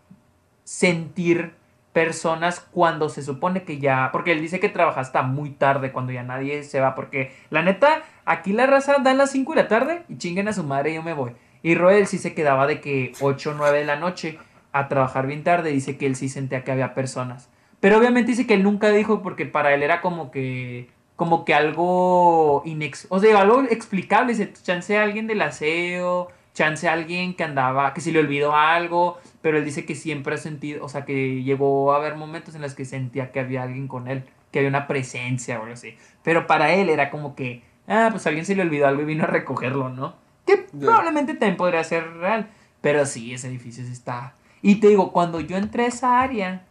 sentir 0.63 1.55
personas 1.93 2.59
cuando 2.59 3.07
se 3.07 3.21
supone 3.21 3.63
que 3.63 3.77
ya, 3.77 4.09
porque 4.11 4.31
él 4.31 4.41
dice 4.41 4.59
que 4.59 4.67
trabaja 4.67 4.99
hasta 4.99 5.21
muy 5.21 5.51
tarde 5.51 5.91
cuando 5.91 6.11
ya 6.11 6.23
nadie 6.23 6.63
se 6.63 6.79
va, 6.79 6.95
porque 6.95 7.31
la 7.51 7.61
neta, 7.61 8.01
aquí 8.25 8.51
la 8.51 8.65
raza 8.65 8.97
da 8.99 9.13
las 9.13 9.31
5 9.31 9.53
de 9.53 9.61
la 9.61 9.67
tarde 9.67 10.03
y 10.09 10.17
chinguen 10.17 10.47
a 10.47 10.53
su 10.53 10.63
madre 10.63 10.91
y 10.91 10.95
yo 10.95 11.03
me 11.03 11.13
voy. 11.13 11.33
Y 11.61 11.75
Roel 11.75 12.07
sí 12.07 12.17
se 12.17 12.33
quedaba 12.33 12.67
de 12.67 12.81
que 12.81 13.13
8 13.21 13.51
o 13.51 13.53
9 13.53 13.79
de 13.79 13.85
la 13.85 13.95
noche 13.95 14.39
a 14.73 14.87
trabajar 14.87 15.27
bien 15.27 15.43
tarde, 15.43 15.69
dice 15.69 15.97
que 15.97 16.07
él 16.07 16.15
sí 16.15 16.27
sentía 16.29 16.63
que 16.63 16.71
había 16.71 16.95
personas. 16.95 17.49
Pero 17.79 17.97
obviamente 17.97 18.31
dice 18.31 18.47
que 18.47 18.55
él 18.55 18.63
nunca 18.63 18.89
dijo 18.89 19.21
porque 19.21 19.45
para 19.45 19.73
él 19.73 19.83
era 19.83 20.01
como 20.01 20.31
que 20.31 20.89
como 21.15 21.45
que 21.45 21.53
algo 21.53 22.63
inex 22.65 23.05
o 23.09 23.19
sea, 23.19 23.39
algo 23.39 23.61
explicable, 23.69 24.33
dice, 24.33 24.51
chance 24.63 24.97
a 24.97 25.03
alguien 25.03 25.27
del 25.27 25.43
aseo, 25.43 26.29
chance 26.53 26.87
a 26.87 26.93
alguien 26.93 27.35
que 27.35 27.43
andaba, 27.43 27.93
que 27.93 28.01
se 28.01 28.11
le 28.11 28.19
olvidó 28.19 28.55
algo, 28.55 29.19
pero 29.41 29.57
él 29.57 29.65
dice 29.65 29.85
que 29.85 29.95
siempre 29.95 30.35
ha 30.35 30.37
sentido, 30.37 30.85
o 30.85 30.89
sea, 30.89 31.05
que 31.05 31.43
llegó 31.43 31.93
a 31.93 31.97
haber 31.97 32.15
momentos 32.15 32.55
en 32.55 32.61
los 32.61 32.75
que 32.75 32.85
sentía 32.85 33.31
que 33.31 33.39
había 33.39 33.63
alguien 33.63 33.87
con 33.87 34.07
él, 34.07 34.23
que 34.51 34.59
había 34.59 34.69
una 34.69 34.87
presencia 34.87 35.59
o 35.59 35.63
algo 35.63 35.73
así. 35.73 35.97
Pero 36.23 36.47
para 36.47 36.73
él 36.73 36.89
era 36.89 37.09
como 37.09 37.35
que, 37.35 37.63
ah, 37.87 38.09
pues 38.11 38.25
a 38.25 38.29
alguien 38.29 38.45
se 38.45 38.55
le 38.55 38.61
olvidó 38.61 38.87
algo 38.87 39.01
y 39.01 39.05
vino 39.05 39.23
a 39.23 39.27
recogerlo, 39.27 39.89
¿no? 39.89 40.15
Que 40.45 40.57
probablemente 40.57 41.33
también 41.33 41.57
podría 41.57 41.83
ser 41.83 42.07
real, 42.17 42.49
pero 42.81 43.05
sí, 43.05 43.33
ese 43.33 43.47
edificio 43.47 43.83
sí 43.83 43.91
está. 43.91 44.35
Y 44.61 44.75
te 44.75 44.87
digo, 44.87 45.11
cuando 45.11 45.39
yo 45.39 45.57
entré 45.57 45.85
a 45.85 45.87
esa 45.87 46.21
área, 46.21 46.65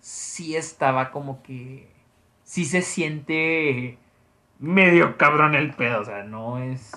sí 0.00 0.56
estaba 0.56 1.10
como 1.10 1.42
que, 1.42 1.88
sí 2.44 2.64
se 2.64 2.82
siente 2.82 3.98
medio 4.58 5.16
cabrón 5.16 5.54
el 5.54 5.74
pedo, 5.74 6.00
o 6.00 6.04
sea, 6.04 6.22
no 6.22 6.58
es, 6.58 6.92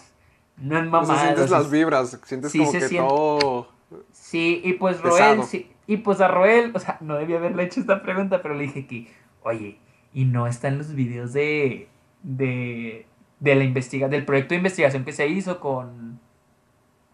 no 0.62 0.78
es 0.78 0.82
O 0.82 0.84
sea, 0.84 0.90
mamada. 1.02 1.22
sientes 1.22 1.46
o 1.46 1.48
sea, 1.48 1.60
las 1.60 1.72
vibras, 1.72 2.20
sientes 2.26 2.52
sí 2.52 2.60
como 2.60 2.72
que 2.72 2.82
siente. 2.82 2.98
todo... 3.08 3.68
Sí, 4.12 4.62
y 4.64 4.74
pues 4.74 4.98
Pesado. 4.98 5.36
Roel, 5.38 5.44
sí, 5.44 5.72
y 5.88 5.98
pues 5.98 6.22
a 6.22 6.28
Roel, 6.28 6.72
o 6.76 6.80
sea, 6.80 6.98
no 7.02 7.16
debía 7.16 7.38
haberle 7.38 7.64
hecho 7.64 7.80
esta 7.80 8.04
pregunta, 8.04 8.42
pero 8.44 8.54
le 8.54 8.64
dije 8.64 8.86
que, 8.86 9.12
oye, 9.42 9.80
y 10.14 10.26
no 10.26 10.46
están 10.46 10.78
los 10.78 10.94
videos 10.94 11.34
de, 11.34 11.88
de, 12.22 13.08
de 13.40 13.56
la 13.56 13.64
investiga, 13.64 14.08
del 14.08 14.26
proyecto 14.26 14.50
de 14.50 14.58
investigación 14.58 15.06
que 15.06 15.12
se 15.12 15.28
hizo 15.28 15.60
con, 15.60 16.20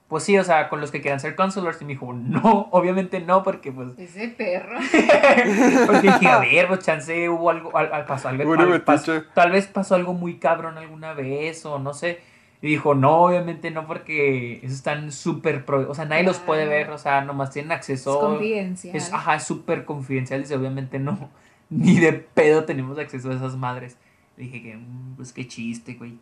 pues 0.09 0.23
sí, 0.25 0.37
o 0.37 0.43
sea, 0.43 0.67
con 0.67 0.81
los 0.81 0.91
que 0.91 0.99
quieran 1.01 1.21
ser 1.21 1.35
consulars, 1.37 1.81
y 1.81 1.85
me 1.85 1.93
dijo, 1.93 2.11
no, 2.11 2.67
obviamente 2.71 3.21
no, 3.21 3.41
porque 3.43 3.71
pues, 3.71 3.97
Ese 3.97 4.27
perro. 4.27 4.77
porque 5.85 6.01
dije, 6.11 6.27
a 6.27 6.39
ver, 6.39 6.67
pues 6.67 6.81
chance 6.81 7.29
hubo 7.29 7.49
algo, 7.49 7.77
al, 7.77 7.93
al- 7.93 8.05
pasó 8.05 8.27
algo, 8.27 8.51
al- 8.53 8.83
pas- 8.83 9.07
metiche. 9.07 9.21
tal 9.33 9.51
vez 9.51 9.67
pasó 9.67 9.95
algo 9.95 10.13
muy 10.13 10.39
cabrón 10.39 10.77
alguna 10.77 11.13
vez, 11.13 11.65
o 11.65 11.79
no 11.79 11.93
sé. 11.93 12.19
Y 12.61 12.67
dijo, 12.67 12.95
no, 12.95 13.17
obviamente 13.25 13.69
no, 13.69 13.85
porque 13.85 14.57
esos 14.63 14.77
están 14.77 15.11
súper, 15.11 15.65
pro- 15.65 15.89
o 15.89 15.93
sea, 15.93 16.05
nadie 16.05 16.23
los 16.23 16.39
puede 16.39 16.65
ver, 16.65 16.89
o 16.89 16.97
sea, 16.97 17.21
nomás 17.21 17.51
tienen 17.51 17.71
Es 17.71 17.77
acceso. 17.77 18.19
confidencial. 18.19 18.95
Es, 18.95 19.13
ajá, 19.13 19.35
es 19.35 19.43
súper 19.43 19.85
confidencial, 19.85 20.41
dice, 20.41 20.55
obviamente 20.55 20.97
no, 20.97 21.29
ni 21.69 21.99
de 21.99 22.13
pedo 22.13 22.63
tenemos 22.65 22.97
acceso 22.97 23.29
a 23.29 23.33
esas 23.35 23.55
madres. 23.57 23.97
Dije 24.37 24.61
que, 24.63 24.77
mm, 24.77 25.15
pues 25.17 25.31
qué 25.33 25.47
chiste, 25.47 25.93
güey. 25.95 26.17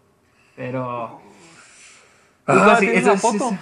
Pero... 0.55 1.21
Ah, 2.45 2.75
sí, 2.79 2.85
¿tienes 2.87 2.99
eso 3.01 3.07
la 3.09 3.13
es- 3.15 3.21
foto? 3.21 3.49
es- 3.53 3.59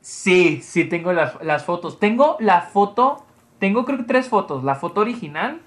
Sí, 0.00 0.60
sí 0.62 0.84
tengo 0.84 1.12
las, 1.12 1.40
las 1.44 1.64
fotos. 1.64 2.00
Tengo 2.00 2.36
la 2.40 2.62
foto, 2.62 3.24
tengo 3.60 3.84
creo 3.84 3.98
que 3.98 4.04
tres 4.04 4.28
fotos. 4.28 4.64
La 4.64 4.74
foto 4.74 5.00
original, 5.00 5.60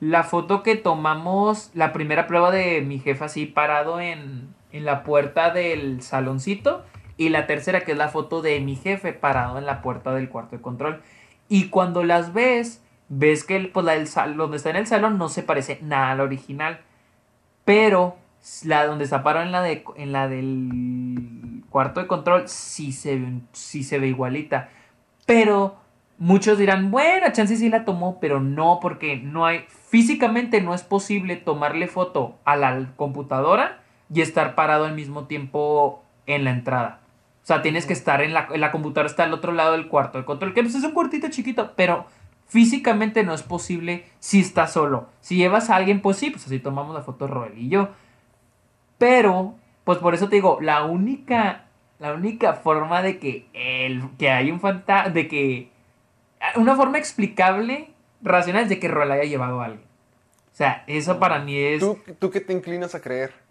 la 0.00 0.22
foto 0.22 0.62
que 0.62 0.76
tomamos, 0.76 1.70
la 1.74 1.92
primera 1.92 2.26
prueba 2.26 2.50
de 2.50 2.80
mi 2.80 3.00
jefa 3.00 3.26
así 3.26 3.44
parado 3.44 4.00
en, 4.00 4.54
en 4.72 4.84
la 4.84 5.04
puerta 5.04 5.52
del 5.52 6.02
saloncito. 6.02 6.84
Y 7.16 7.28
la 7.28 7.46
tercera 7.46 7.82
que 7.82 7.92
es 7.92 7.98
la 7.98 8.08
foto 8.08 8.42
de 8.42 8.58
mi 8.60 8.74
jefe 8.74 9.12
parado 9.12 9.58
en 9.58 9.66
la 9.66 9.82
puerta 9.82 10.12
del 10.12 10.28
cuarto 10.28 10.56
de 10.56 10.62
control. 10.62 11.02
Y 11.48 11.68
cuando 11.68 12.02
las 12.02 12.32
ves, 12.32 12.82
ves 13.08 13.44
que 13.44 13.56
el, 13.56 13.68
pues, 13.68 13.84
la 13.84 13.92
del 13.92 14.08
donde 14.36 14.56
está 14.56 14.70
en 14.70 14.76
el 14.76 14.86
salón 14.86 15.18
no 15.18 15.28
se 15.28 15.42
parece 15.42 15.78
nada 15.82 16.12
a 16.12 16.14
la 16.14 16.22
original. 16.22 16.80
Pero 17.64 18.16
la 18.64 18.86
donde 18.86 19.04
está 19.04 19.22
parado 19.22 19.46
en 19.46 19.52
la 19.52 19.62
de 19.62 19.84
en 19.96 20.12
la 20.12 20.26
del 20.28 21.62
cuarto 21.70 22.00
de 22.00 22.06
control 22.06 22.48
sí 22.48 22.92
se 22.92 23.16
ve 23.16 23.40
sí 23.52 23.84
se 23.84 23.98
ve 23.98 24.08
igualita. 24.08 24.68
Pero 25.26 25.76
muchos 26.18 26.58
dirán, 26.58 26.90
"Bueno, 26.90 27.26
chance 27.32 27.56
sí 27.56 27.68
la 27.68 27.84
tomó", 27.84 28.18
pero 28.20 28.40
no 28.40 28.78
porque 28.80 29.16
no 29.16 29.46
hay 29.46 29.64
físicamente 29.68 30.60
no 30.60 30.74
es 30.74 30.82
posible 30.82 31.36
tomarle 31.36 31.86
foto 31.86 32.38
a 32.44 32.56
la 32.56 32.92
computadora 32.96 33.81
y 34.12 34.20
estar 34.20 34.54
parado 34.54 34.84
al 34.84 34.94
mismo 34.94 35.26
tiempo 35.26 36.02
en 36.26 36.44
la 36.44 36.50
entrada. 36.50 37.00
O 37.42 37.46
sea, 37.46 37.62
tienes 37.62 37.86
que 37.86 37.92
estar 37.92 38.22
en 38.22 38.34
la, 38.34 38.48
en 38.52 38.60
la 38.60 38.70
computadora, 38.70 39.08
está 39.08 39.24
al 39.24 39.32
otro 39.32 39.52
lado 39.52 39.72
del 39.72 39.88
cuarto 39.88 40.18
de 40.18 40.24
control, 40.24 40.54
que 40.54 40.62
pues 40.62 40.74
es 40.74 40.84
un 40.84 40.92
cuartito 40.92 41.28
chiquito, 41.28 41.72
pero 41.74 42.06
físicamente 42.46 43.24
no 43.24 43.34
es 43.34 43.42
posible 43.42 44.04
si 44.20 44.40
estás 44.40 44.72
solo. 44.72 45.08
Si 45.20 45.36
llevas 45.36 45.70
a 45.70 45.76
alguien, 45.76 46.00
pues 46.00 46.18
sí, 46.18 46.30
pues 46.30 46.46
así 46.46 46.60
tomamos 46.60 46.94
la 46.94 47.02
foto 47.02 47.26
Roel 47.26 47.58
y 47.58 47.68
yo. 47.68 47.88
Pero, 48.98 49.54
pues 49.84 49.98
por 49.98 50.14
eso 50.14 50.28
te 50.28 50.36
digo, 50.36 50.58
la 50.60 50.84
única, 50.84 51.64
la 51.98 52.12
única 52.12 52.52
forma 52.52 53.02
de 53.02 53.18
que 53.18 53.48
el, 53.54 54.02
que 54.18 54.30
hay 54.30 54.50
un 54.50 54.60
fantasma, 54.60 55.10
de 55.10 55.26
que, 55.26 55.70
una 56.54 56.76
forma 56.76 56.98
explicable, 56.98 57.90
racional, 58.20 58.64
es 58.64 58.68
de 58.68 58.78
que 58.78 58.88
Roel 58.88 59.10
haya 59.10 59.24
llevado 59.24 59.60
a 59.60 59.64
alguien. 59.64 59.86
O 60.52 60.54
sea, 60.54 60.84
eso 60.86 61.18
para 61.18 61.40
mí 61.40 61.56
es, 61.56 61.80
¿Tú, 61.80 61.98
¿Tú 62.20 62.30
qué 62.30 62.40
te 62.40 62.52
inclinas 62.52 62.94
a 62.94 63.00
creer? 63.00 63.41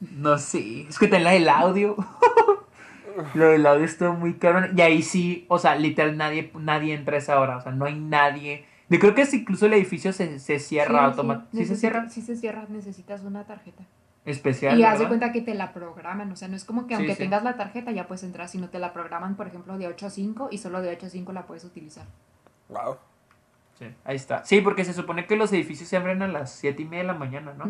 No 0.00 0.38
sé, 0.38 0.82
es 0.88 0.98
que 0.98 1.08
ten 1.08 1.24
la 1.24 1.32
del 1.32 1.48
audio. 1.48 1.96
Lo 3.34 3.46
del 3.46 3.66
audio 3.66 3.84
estuvo 3.84 4.12
muy 4.14 4.34
cabrón. 4.34 4.72
Y 4.76 4.80
ahí 4.80 5.02
sí, 5.02 5.44
o 5.48 5.58
sea, 5.58 5.74
literal, 5.74 6.16
nadie, 6.16 6.50
nadie 6.58 6.94
entra 6.94 7.16
a 7.16 7.18
esa 7.18 7.38
hora. 7.38 7.56
O 7.56 7.60
sea, 7.60 7.72
no 7.72 7.84
hay 7.84 7.98
nadie. 7.98 8.64
Yo 8.88 8.98
creo 8.98 9.14
que 9.14 9.26
si 9.26 9.38
incluso 9.38 9.66
el 9.66 9.74
edificio 9.74 10.12
se, 10.12 10.38
se 10.38 10.58
cierra 10.58 11.04
automáticamente. 11.04 11.64
Sí, 11.64 11.64
se 11.66 11.76
cierra. 11.76 12.08
Sí 12.08 12.22
se 12.22 12.36
cierra, 12.36 12.64
necesitas 12.68 13.22
una 13.22 13.44
tarjeta. 13.44 13.84
Especial. 14.24 14.78
Y 14.78 14.84
haz 14.84 14.92
de 14.92 15.04
¿verdad? 15.04 15.08
cuenta 15.08 15.32
que 15.32 15.40
te 15.40 15.54
la 15.54 15.72
programan, 15.72 16.30
o 16.30 16.36
sea, 16.36 16.48
no 16.48 16.56
es 16.56 16.64
como 16.64 16.86
que 16.86 16.94
Sí, 16.94 17.00
aunque 17.00 17.14
sí. 17.14 17.18
tengas 17.18 17.42
la 17.42 17.56
tarjeta 17.56 17.90
ya 17.90 18.06
puedes 18.06 18.22
entrar, 18.22 18.48
sino 18.48 18.68
te 18.68 18.78
la 18.78 18.92
programan, 18.92 19.34
por 19.34 19.46
ejemplo, 19.46 19.78
de 19.78 19.86
8 19.86 20.06
a 20.06 20.10
5 20.10 20.48
y 20.50 20.58
solo 20.58 20.82
de 20.82 20.90
8 20.90 21.06
a 21.06 21.08
5 21.10 21.32
la 21.32 21.46
puedes 21.46 21.64
utilizar. 21.64 22.04
Wow. 22.68 22.96
Sí, 23.78 23.86
ahí 24.04 24.16
está. 24.16 24.44
Sí, 24.44 24.60
porque 24.60 24.84
se 24.84 24.92
supone 24.92 25.26
que 25.26 25.36
los 25.36 25.52
edificios 25.52 25.88
se 25.88 25.96
abren 25.96 26.20
a 26.22 26.28
las 26.28 26.52
7 26.52 26.82
y 26.82 26.84
media 26.84 26.98
de 27.02 27.06
la 27.06 27.14
mañana, 27.14 27.54
¿no? 27.56 27.64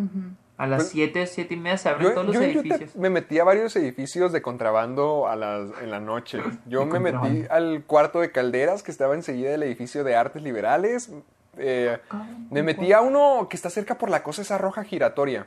A 0.60 0.66
las 0.66 0.82
Pues- 0.82 0.90
7, 0.90 1.26
7 1.26 1.54
y 1.54 1.56
media 1.56 1.78
se 1.78 1.88
abren 1.88 2.08
Yo, 2.08 2.12
todos 2.14 2.26
los 2.26 2.34
yo- 2.34 2.42
yo 2.42 2.46
te- 2.62 2.68
edificios. 2.68 2.96
me 2.96 3.08
metí 3.08 3.38
a 3.38 3.44
varios 3.44 3.74
edificios 3.76 4.30
de 4.32 4.42
contrabando 4.42 5.26
a 5.26 5.34
las, 5.34 5.70
en 5.80 5.90
la 5.90 6.00
noche. 6.00 6.38
Yo 6.66 6.84
me 6.84 7.00
metí 7.00 7.46
al 7.50 7.82
cuarto 7.86 8.20
de 8.20 8.30
calderas 8.30 8.82
que 8.82 8.90
estaba 8.90 9.14
enseguida 9.14 9.50
del 9.52 9.62
edificio 9.62 10.04
de 10.04 10.16
artes 10.16 10.42
liberales. 10.42 11.10
Eh, 11.56 11.98
me 12.50 12.62
metí 12.62 12.92
a 12.92 13.00
uno 13.00 13.46
que 13.48 13.56
está 13.56 13.70
cerca 13.70 13.96
por 13.96 14.10
la 14.10 14.22
cosa 14.22 14.42
esa 14.42 14.58
roja 14.58 14.84
giratoria. 14.84 15.46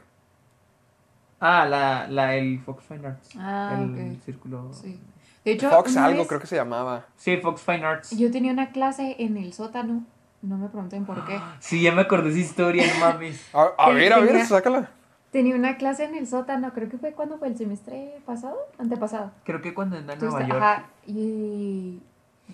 Ah, 1.39 1.65
la, 1.69 2.07
la, 2.07 2.35
el 2.35 2.59
Fox 2.61 2.83
Fine 2.87 3.07
Arts. 3.07 3.29
Ah, 3.37 3.77
el 3.79 4.19
círculo. 4.25 4.71
Sí. 4.73 4.99
De 5.43 5.51
hecho, 5.51 5.69
Fox 5.69 5.95
algo 5.97 6.19
vez 6.19 6.27
creo 6.27 6.39
que 6.39 6.47
se 6.47 6.55
llamaba. 6.55 7.05
Sí, 7.17 7.37
Fox 7.37 7.61
Fine 7.61 7.85
Arts. 7.85 8.17
yo 8.17 8.31
tenía 8.31 8.51
una 8.51 8.71
clase 8.71 9.15
en 9.19 9.35
el 9.37 9.53
sótano, 9.53 10.05
no 10.41 10.57
me 10.57 10.69
pregunten 10.69 11.05
por 11.05 11.25
qué. 11.25 11.39
Sí, 11.59 11.81
ya 11.83 11.91
me 11.91 12.01
acordé 12.01 12.31
de 12.31 12.39
esa 12.41 12.49
historia, 12.49 12.85
no 12.93 12.99
mames. 13.05 13.45
A, 13.53 13.69
a 13.77 13.89
ver, 13.91 14.13
a 14.13 14.19
ver, 14.19 14.45
sácala. 14.45 14.89
Tenía 15.33 15.55
una 15.55 15.77
clase 15.77 16.03
en 16.03 16.13
el 16.13 16.27
sótano, 16.27 16.73
creo 16.73 16.89
que 16.89 16.99
fue 16.99 17.13
cuando 17.13 17.39
fue 17.39 17.47
el 17.47 17.57
semestre 17.57 18.21
pasado, 18.23 18.55
antepasado. 18.77 19.31
Creo 19.43 19.63
que 19.63 19.73
cuando 19.73 19.97
anda 19.97 20.13
en 20.13 20.19
Nueva 20.19 20.47
York. 20.47 20.61
ajá, 20.61 20.85
y 21.07 21.99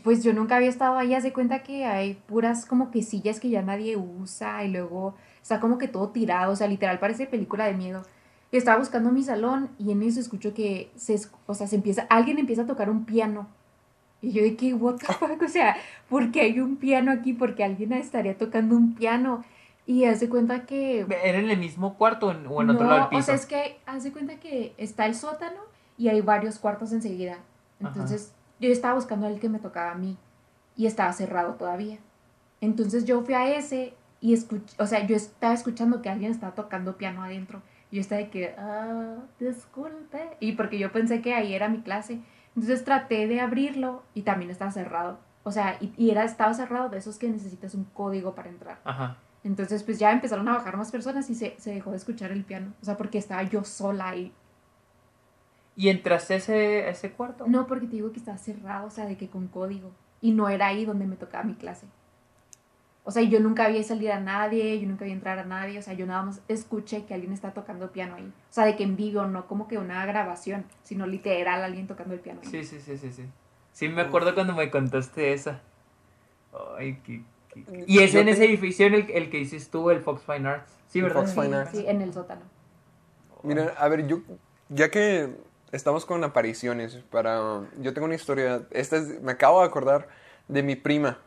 pues 0.01 0.23
yo 0.23 0.31
nunca 0.33 0.55
había 0.55 0.69
estado 0.69 0.97
ahí, 0.97 1.13
haz 1.13 1.23
de 1.23 1.33
cuenta 1.33 1.61
que 1.61 1.83
hay 1.83 2.13
puras 2.13 2.65
como 2.65 2.89
que 2.89 3.03
sillas 3.03 3.41
que 3.41 3.49
ya 3.49 3.61
nadie 3.61 3.97
usa 3.97 4.63
y 4.63 4.71
luego 4.71 5.15
está 5.41 5.59
como 5.59 5.77
que 5.77 5.89
todo 5.89 6.07
tirado, 6.11 6.53
o 6.53 6.55
sea, 6.55 6.67
literal 6.67 6.99
parece 6.99 7.27
película 7.27 7.65
de 7.65 7.73
miedo. 7.73 8.03
Y 8.49 8.55
estaba 8.55 8.79
buscando 8.79 9.11
mi 9.11 9.23
salón 9.23 9.69
y 9.77 9.91
en 9.91 10.01
eso 10.01 10.21
escucho 10.21 10.53
que 10.53 10.89
se, 10.95 11.19
o 11.47 11.53
sea, 11.53 11.67
se 11.67 11.75
empieza, 11.75 12.07
alguien 12.09 12.39
empieza 12.39 12.61
a 12.61 12.67
tocar 12.67 12.89
un 12.89 13.03
piano. 13.03 13.49
Y 14.21 14.31
yo 14.31 14.41
de 14.41 14.55
que, 14.55 14.73
what 14.73 14.95
the 14.95 15.05
fuck, 15.05 15.41
o 15.41 15.49
sea, 15.49 15.75
porque 16.07 16.39
hay 16.39 16.61
un 16.61 16.77
piano 16.77 17.11
aquí, 17.11 17.33
porque 17.33 17.65
alguien 17.65 17.91
estaría 17.91 18.37
tocando 18.37 18.77
un 18.77 18.95
piano. 18.95 19.43
Y 19.89 20.05
hace 20.05 20.29
cuenta 20.29 20.67
que... 20.67 21.07
¿Era 21.23 21.39
en 21.39 21.49
el 21.49 21.57
mismo 21.57 21.95
cuarto 21.95 22.27
o 22.27 22.61
en, 22.61 22.69
otro 22.69 22.85
lado 22.85 22.99
del 22.99 23.09
piso? 23.09 23.21
o 23.21 23.23
sea, 23.23 23.33
es 23.33 23.47
que 23.47 23.79
hace 23.87 24.11
cuenta 24.11 24.39
que 24.39 24.75
está 24.77 25.07
el 25.07 25.15
sótano 25.15 25.61
y 25.97 26.09
hay 26.09 26.21
varios 26.21 26.59
cuartos 26.59 26.93
enseguida. 26.93 27.39
Entonces, 27.79 28.31
yo 28.59 28.69
estaba 28.69 28.93
buscando 28.93 29.25
al 29.25 29.39
que 29.39 29.49
me 29.49 29.57
tocaba 29.57 29.93
a 29.93 29.95
mí 29.95 30.15
y 30.75 30.85
estaba 30.85 31.11
cerrado 31.11 31.55
todavía. 31.55 31.97
Entonces, 32.61 33.05
yo 33.05 33.23
fui 33.23 33.33
a 33.33 33.49
ese 33.57 33.95
y 34.21 34.35
escuché, 34.35 34.75
o 34.77 34.85
sea, 34.85 35.07
yo 35.07 35.15
estaba 35.15 35.55
escuchando 35.55 36.03
que 36.03 36.09
alguien 36.09 36.29
estaba 36.29 36.53
tocando 36.53 36.95
piano 36.95 37.23
adentro. 37.23 37.63
Y 37.89 37.95
yo 37.95 38.01
estaba 38.01 38.21
de 38.21 38.29
que, 38.29 38.53
ah, 38.59 39.15
disculpe. 39.39 40.37
Y 40.39 40.51
porque 40.51 40.77
yo 40.77 40.91
pensé 40.91 41.23
que 41.23 41.33
ahí 41.33 41.55
era 41.55 41.67
mi 41.67 41.81
clase. 41.81 42.21
Entonces, 42.55 42.85
traté 42.85 43.25
de 43.25 43.41
abrirlo 43.41 44.03
y 44.13 44.21
también 44.21 44.51
estaba 44.51 44.69
cerrado. 44.69 45.17
O 45.41 45.51
sea, 45.51 45.77
y, 45.81 45.91
y 45.97 46.11
era, 46.11 46.25
estaba 46.25 46.53
cerrado 46.53 46.89
de 46.89 46.99
esos 46.99 47.17
que 47.17 47.27
necesitas 47.27 47.73
un 47.73 47.85
código 47.85 48.35
para 48.35 48.49
entrar. 48.49 48.77
Ajá. 48.83 49.17
Entonces, 49.43 49.83
pues 49.83 49.99
ya 49.99 50.11
empezaron 50.11 50.47
a 50.49 50.55
bajar 50.55 50.75
más 50.77 50.91
personas 50.91 51.29
y 51.29 51.35
se, 51.35 51.55
se 51.57 51.73
dejó 51.73 51.91
de 51.91 51.97
escuchar 51.97 52.31
el 52.31 52.43
piano. 52.43 52.73
O 52.81 52.85
sea, 52.85 52.97
porque 52.97 53.17
estaba 53.17 53.43
yo 53.43 53.63
sola 53.63 54.09
ahí. 54.09 54.33
¿Y 55.75 55.87
entraste 55.89 56.33
a 56.33 56.37
ese, 56.37 56.83
a 56.83 56.89
ese 56.89 57.11
cuarto? 57.11 57.45
No, 57.47 57.65
porque 57.65 57.87
te 57.87 57.93
digo 57.93 58.11
que 58.11 58.19
estaba 58.19 58.37
cerrado, 58.37 58.87
o 58.87 58.91
sea, 58.91 59.05
de 59.05 59.15
que 59.15 59.29
con 59.29 59.47
código. 59.47 59.91
Y 60.21 60.31
no 60.31 60.49
era 60.49 60.67
ahí 60.67 60.83
donde 60.83 61.05
me 61.05 61.15
tocaba 61.15 61.45
mi 61.45 61.55
clase. 61.55 61.87
O 63.05 63.11
sea, 63.11 63.23
yo 63.23 63.39
nunca 63.39 63.65
había 63.65 63.81
salido 63.81 64.13
a 64.13 64.19
nadie, 64.19 64.79
yo 64.79 64.87
nunca 64.87 65.05
había 65.05 65.15
entrar 65.15 65.39
a 65.39 65.45
nadie. 65.45 65.79
O 65.79 65.81
sea, 65.81 65.93
yo 65.93 66.05
nada 66.05 66.21
más 66.23 66.41
escuché 66.49 67.05
que 67.05 67.13
alguien 67.13 67.31
está 67.31 67.53
tocando 67.53 67.91
piano 67.91 68.15
ahí. 68.15 68.25
O 68.25 68.53
sea, 68.53 68.65
de 68.65 68.75
que 68.75 68.83
en 68.83 68.97
vivo, 68.97 69.25
no 69.25 69.47
como 69.47 69.69
que 69.69 69.77
una 69.77 70.05
grabación, 70.05 70.65
sino 70.83 71.07
literal 71.07 71.63
alguien 71.63 71.87
tocando 71.87 72.13
el 72.13 72.19
piano. 72.19 72.41
ahí. 72.43 72.49
Sí, 72.49 72.63
sí, 72.65 72.81
sí, 72.81 72.97
sí, 72.97 73.11
sí. 73.11 73.25
Sí, 73.71 73.87
me 73.87 74.01
acuerdo 74.01 74.35
cuando 74.35 74.53
me 74.53 74.69
contaste 74.69 75.31
esa. 75.31 75.61
Ay, 76.77 76.99
qué... 77.05 77.23
Y 77.87 77.99
es 77.99 78.13
en 78.15 78.29
ese 78.29 78.45
edificio 78.45 78.85
en 78.87 78.93
el, 78.93 79.11
el 79.11 79.29
que 79.29 79.37
dices 79.37 79.69
tú, 79.69 79.89
el 79.89 80.01
Fox 80.01 80.23
Fine 80.23 80.47
Arts. 80.47 80.71
Sí, 80.87 81.01
¿verdad? 81.01 81.21
Fox 81.21 81.33
Fine 81.33 81.55
Arts. 81.55 81.71
Sí, 81.71 81.85
en 81.87 82.01
el 82.01 82.13
sótano. 82.13 82.41
Mira, 83.43 83.73
a 83.77 83.87
ver, 83.87 84.05
yo, 84.07 84.19
ya 84.69 84.89
que 84.89 85.29
estamos 85.71 86.05
con 86.05 86.23
apariciones, 86.23 86.95
para, 87.09 87.61
yo 87.79 87.93
tengo 87.93 88.05
una 88.05 88.15
historia, 88.15 88.63
esta 88.71 88.97
es, 88.97 89.21
me 89.21 89.31
acabo 89.31 89.61
de 89.61 89.67
acordar 89.67 90.09
de 90.47 90.63
mi 90.63 90.75
prima. 90.75 91.19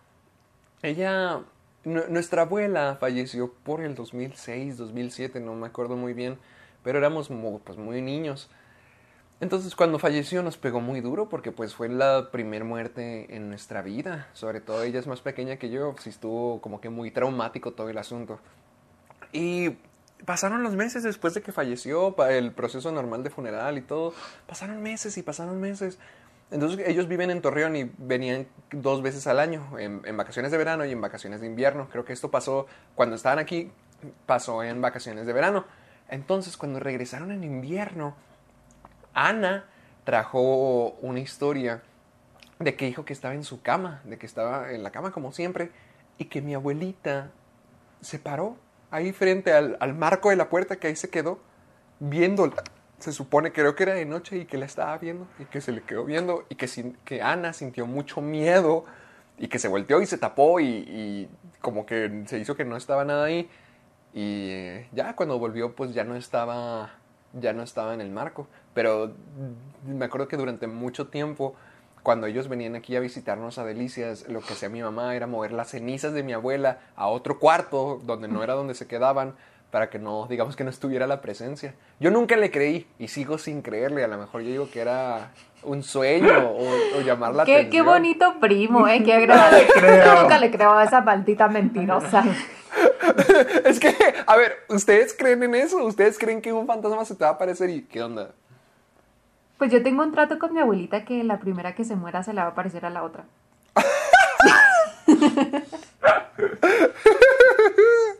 Ella, 0.82 1.40
nu- 1.84 2.04
nuestra 2.08 2.42
abuela 2.42 2.96
falleció 3.00 3.52
por 3.62 3.80
el 3.80 3.94
2006, 3.94 4.76
2007, 4.76 5.40
no 5.40 5.54
me 5.54 5.66
acuerdo 5.66 5.96
muy 5.96 6.12
bien, 6.12 6.38
pero 6.82 6.98
éramos 6.98 7.30
pues, 7.64 7.78
muy 7.78 8.02
niños. 8.02 8.50
Entonces 9.42 9.74
cuando 9.74 9.98
falleció 9.98 10.40
nos 10.44 10.56
pegó 10.56 10.80
muy 10.80 11.00
duro 11.00 11.28
porque 11.28 11.50
pues 11.50 11.74
fue 11.74 11.88
la 11.88 12.30
primer 12.30 12.62
muerte 12.62 13.34
en 13.34 13.48
nuestra 13.48 13.82
vida. 13.82 14.28
Sobre 14.34 14.60
todo 14.60 14.84
ella 14.84 15.00
es 15.00 15.08
más 15.08 15.20
pequeña 15.20 15.56
que 15.56 15.68
yo, 15.68 15.96
sí 15.98 16.10
estuvo 16.10 16.60
como 16.60 16.80
que 16.80 16.90
muy 16.90 17.10
traumático 17.10 17.72
todo 17.72 17.88
el 17.88 17.98
asunto. 17.98 18.38
Y 19.32 19.70
pasaron 20.24 20.62
los 20.62 20.76
meses 20.76 21.02
después 21.02 21.34
de 21.34 21.42
que 21.42 21.50
falleció, 21.50 22.14
el 22.28 22.52
proceso 22.52 22.92
normal 22.92 23.24
de 23.24 23.30
funeral 23.30 23.78
y 23.78 23.80
todo. 23.80 24.14
Pasaron 24.46 24.80
meses 24.80 25.18
y 25.18 25.24
pasaron 25.24 25.60
meses. 25.60 25.98
Entonces 26.52 26.86
ellos 26.86 27.08
viven 27.08 27.32
en 27.32 27.42
Torreón 27.42 27.74
y 27.74 27.90
venían 27.98 28.46
dos 28.70 29.02
veces 29.02 29.26
al 29.26 29.40
año, 29.40 29.76
en, 29.76 30.02
en 30.04 30.16
vacaciones 30.16 30.52
de 30.52 30.58
verano 30.58 30.84
y 30.84 30.92
en 30.92 31.00
vacaciones 31.00 31.40
de 31.40 31.48
invierno. 31.48 31.88
Creo 31.90 32.04
que 32.04 32.12
esto 32.12 32.30
pasó 32.30 32.68
cuando 32.94 33.16
estaban 33.16 33.40
aquí, 33.40 33.72
pasó 34.24 34.62
en 34.62 34.80
vacaciones 34.80 35.26
de 35.26 35.32
verano. 35.32 35.64
Entonces 36.08 36.56
cuando 36.56 36.78
regresaron 36.78 37.32
en 37.32 37.42
invierno, 37.42 38.14
Ana 39.14 39.64
trajo 40.04 40.90
una 41.00 41.20
historia 41.20 41.82
de 42.58 42.76
que 42.76 42.86
dijo 42.86 43.04
que 43.04 43.12
estaba 43.12 43.34
en 43.34 43.44
su 43.44 43.62
cama, 43.62 44.00
de 44.04 44.18
que 44.18 44.26
estaba 44.26 44.72
en 44.72 44.82
la 44.82 44.90
cama 44.90 45.10
como 45.10 45.32
siempre, 45.32 45.70
y 46.18 46.26
que 46.26 46.42
mi 46.42 46.54
abuelita 46.54 47.30
se 48.00 48.18
paró 48.18 48.56
ahí 48.90 49.12
frente 49.12 49.52
al, 49.52 49.76
al 49.80 49.94
marco 49.94 50.30
de 50.30 50.36
la 50.36 50.48
puerta 50.48 50.76
que 50.76 50.88
ahí 50.88 50.96
se 50.96 51.10
quedó, 51.10 51.38
viéndola. 52.00 52.62
Se 52.98 53.10
supone, 53.12 53.52
creo 53.52 53.74
que 53.74 53.82
era 53.82 53.94
de 53.94 54.04
noche 54.04 54.36
y 54.36 54.44
que 54.44 54.58
la 54.58 54.66
estaba 54.66 54.96
viendo 54.98 55.26
y 55.40 55.44
que 55.46 55.60
se 55.60 55.72
le 55.72 55.82
quedó 55.82 56.04
viendo 56.04 56.44
y 56.48 56.54
que, 56.54 56.68
sin- 56.68 56.96
que 57.04 57.20
Ana 57.20 57.52
sintió 57.52 57.86
mucho 57.86 58.20
miedo 58.20 58.84
y 59.38 59.48
que 59.48 59.58
se 59.58 59.66
volteó 59.66 60.00
y 60.00 60.06
se 60.06 60.18
tapó 60.18 60.60
y, 60.60 60.66
y 60.66 61.28
como 61.60 61.84
que 61.84 62.22
se 62.26 62.38
hizo 62.38 62.54
que 62.54 62.64
no 62.64 62.76
estaba 62.76 63.04
nada 63.04 63.24
ahí. 63.24 63.50
Y 64.14 64.84
ya 64.92 65.16
cuando 65.16 65.38
volvió 65.38 65.74
pues 65.74 65.94
ya 65.94 66.04
no 66.04 66.14
estaba 66.14 66.90
ya 67.34 67.52
no 67.52 67.62
estaba 67.62 67.94
en 67.94 68.00
el 68.00 68.10
marco, 68.10 68.46
pero 68.74 69.12
me 69.86 70.04
acuerdo 70.04 70.28
que 70.28 70.36
durante 70.36 70.66
mucho 70.66 71.08
tiempo 71.08 71.54
cuando 72.02 72.26
ellos 72.26 72.48
venían 72.48 72.74
aquí 72.74 72.96
a 72.96 73.00
visitarnos 73.00 73.58
a 73.58 73.64
Delicias, 73.64 74.28
lo 74.28 74.40
que 74.40 74.54
hacía 74.54 74.68
mi 74.68 74.82
mamá 74.82 75.14
era 75.14 75.26
mover 75.26 75.52
las 75.52 75.70
cenizas 75.70 76.12
de 76.12 76.22
mi 76.22 76.32
abuela 76.32 76.80
a 76.96 77.06
otro 77.06 77.38
cuarto 77.38 78.00
donde 78.04 78.28
no 78.28 78.42
era 78.42 78.54
donde 78.54 78.74
se 78.74 78.88
quedaban 78.88 79.34
para 79.70 79.88
que 79.88 79.98
no, 79.98 80.26
digamos 80.28 80.56
que 80.56 80.64
no 80.64 80.70
estuviera 80.70 81.06
la 81.06 81.20
presencia. 81.20 81.74
Yo 82.00 82.10
nunca 82.10 82.36
le 82.36 82.50
creí 82.50 82.86
y 82.98 83.08
sigo 83.08 83.38
sin 83.38 83.62
creerle, 83.62 84.04
a 84.04 84.08
lo 84.08 84.18
mejor 84.18 84.42
yo 84.42 84.48
digo 84.48 84.70
que 84.70 84.80
era 84.80 85.30
un 85.64 85.82
sueño 85.82 86.50
o, 86.50 86.98
o 86.98 87.00
llamar 87.02 87.34
la 87.34 87.44
Qué, 87.44 87.56
atención. 87.56 87.70
qué 87.70 87.82
bonito 87.90 88.34
primo, 88.40 88.88
¿eh? 88.88 89.02
Qué 89.04 89.12
agradable. 89.14 89.66
Nunca 90.22 90.38
le 90.38 90.50
creo 90.50 90.72
a 90.72 90.84
esa 90.84 91.00
maldita 91.00 91.48
mentirosa. 91.48 92.24
Es 93.64 93.78
que, 93.78 93.94
a 94.26 94.36
ver, 94.36 94.64
¿ustedes 94.68 95.14
creen 95.16 95.42
en 95.42 95.54
eso? 95.54 95.84
¿Ustedes 95.84 96.18
creen 96.18 96.40
que 96.40 96.52
un 96.54 96.66
fantasma 96.66 97.04
se 97.04 97.14
te 97.14 97.22
va 97.24 97.30
a 97.30 97.34
aparecer 97.34 97.68
y 97.68 97.82
qué 97.82 98.02
onda? 98.02 98.30
Pues 99.58 99.70
yo 99.70 99.82
tengo 99.82 100.02
un 100.02 100.10
trato 100.12 100.38
con 100.38 100.54
mi 100.54 100.60
abuelita 100.60 101.04
que 101.04 101.22
la 101.22 101.38
primera 101.38 101.74
que 101.74 101.84
se 101.84 101.96
muera 101.96 102.22
se 102.22 102.32
le 102.32 102.40
va 102.40 102.48
a 102.48 102.54
parecer 102.54 102.86
a 102.86 102.90
la 102.90 103.02
otra. 103.02 103.24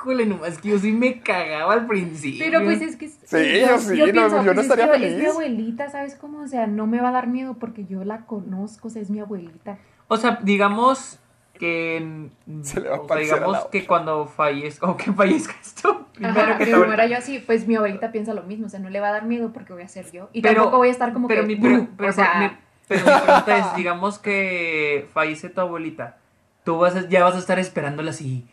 Híjole, 0.00 0.24
nomás 0.24 0.58
que 0.58 0.70
yo 0.70 0.78
sí 0.78 0.92
me 0.92 1.20
cagaba 1.20 1.74
al 1.74 1.86
principio. 1.86 2.40
Pero 2.42 2.64
pues 2.64 2.80
es 2.80 2.96
que... 2.96 3.08
Sí, 3.08 3.60
yo 3.60 3.78
sí, 3.78 3.98
no, 3.98 4.44
yo 4.44 4.54
no 4.54 4.54
pues, 4.54 4.56
es 4.58 4.62
estaría 4.64 4.86
que 4.86 4.92
feliz. 4.92 5.12
Es 5.12 5.18
mi 5.18 5.26
abuelita, 5.26 5.90
¿sabes 5.90 6.14
cómo? 6.14 6.40
O 6.40 6.48
sea, 6.48 6.66
no 6.66 6.86
me 6.86 7.00
va 7.00 7.10
a 7.10 7.12
dar 7.12 7.26
miedo 7.26 7.54
porque 7.60 7.84
yo 7.84 8.02
la 8.04 8.24
conozco, 8.24 8.88
o 8.88 8.90
sea, 8.90 9.02
es 9.02 9.10
mi 9.10 9.20
abuelita. 9.20 9.76
O 10.08 10.16
sea, 10.16 10.38
digamos 10.42 11.18
que... 11.58 12.28
Se 12.62 12.80
le 12.80 12.88
va 12.88 12.96
a 12.96 13.00
o 13.00 13.06
sea, 13.06 13.16
a 13.16 13.20
digamos 13.20 13.52
la 13.52 13.70
que 13.70 13.86
cuando 13.86 14.26
fallezca, 14.26 14.86
o 14.88 14.96
que 14.96 15.12
fallezcas 15.12 15.74
tú. 15.82 16.06
primero 16.14 16.40
Ajá, 16.40 16.56
que 16.58 16.66
me 16.74 16.86
muera 16.86 17.06
yo 17.06 17.18
así, 17.18 17.38
pues 17.38 17.66
mi 17.68 17.76
abuelita 17.76 18.10
piensa 18.10 18.32
lo 18.32 18.42
mismo, 18.44 18.66
o 18.66 18.68
sea, 18.70 18.80
no 18.80 18.88
le 18.88 19.00
va 19.00 19.08
a 19.08 19.12
dar 19.12 19.26
miedo 19.26 19.52
porque 19.52 19.74
voy 19.74 19.82
a 19.82 19.88
ser 19.88 20.10
yo. 20.10 20.30
Y 20.32 20.40
Pero- 20.40 20.54
tampoco 20.56 20.78
voy 20.78 20.88
a 20.88 20.92
estar 20.92 21.12
como 21.12 21.28
pero 21.28 21.42
que... 21.42 21.46
Mi, 21.48 21.56
pero, 21.56 21.86
pero- 21.96 22.08
o 22.08 22.12
sea, 22.12 22.40
mi- 22.40 22.56
pero 22.88 23.04
mi 23.04 23.10
pregunta 23.20 23.58
es, 23.58 23.76
digamos 23.76 24.18
que 24.18 25.06
fallece 25.12 25.50
tu 25.50 25.60
abuelita, 25.60 26.16
tú 26.64 26.78
vas 26.78 26.96
a- 26.96 27.06
ya 27.08 27.22
vas 27.22 27.34
a 27.34 27.38
estar 27.38 27.58
esperándola 27.58 28.10
así, 28.10 28.46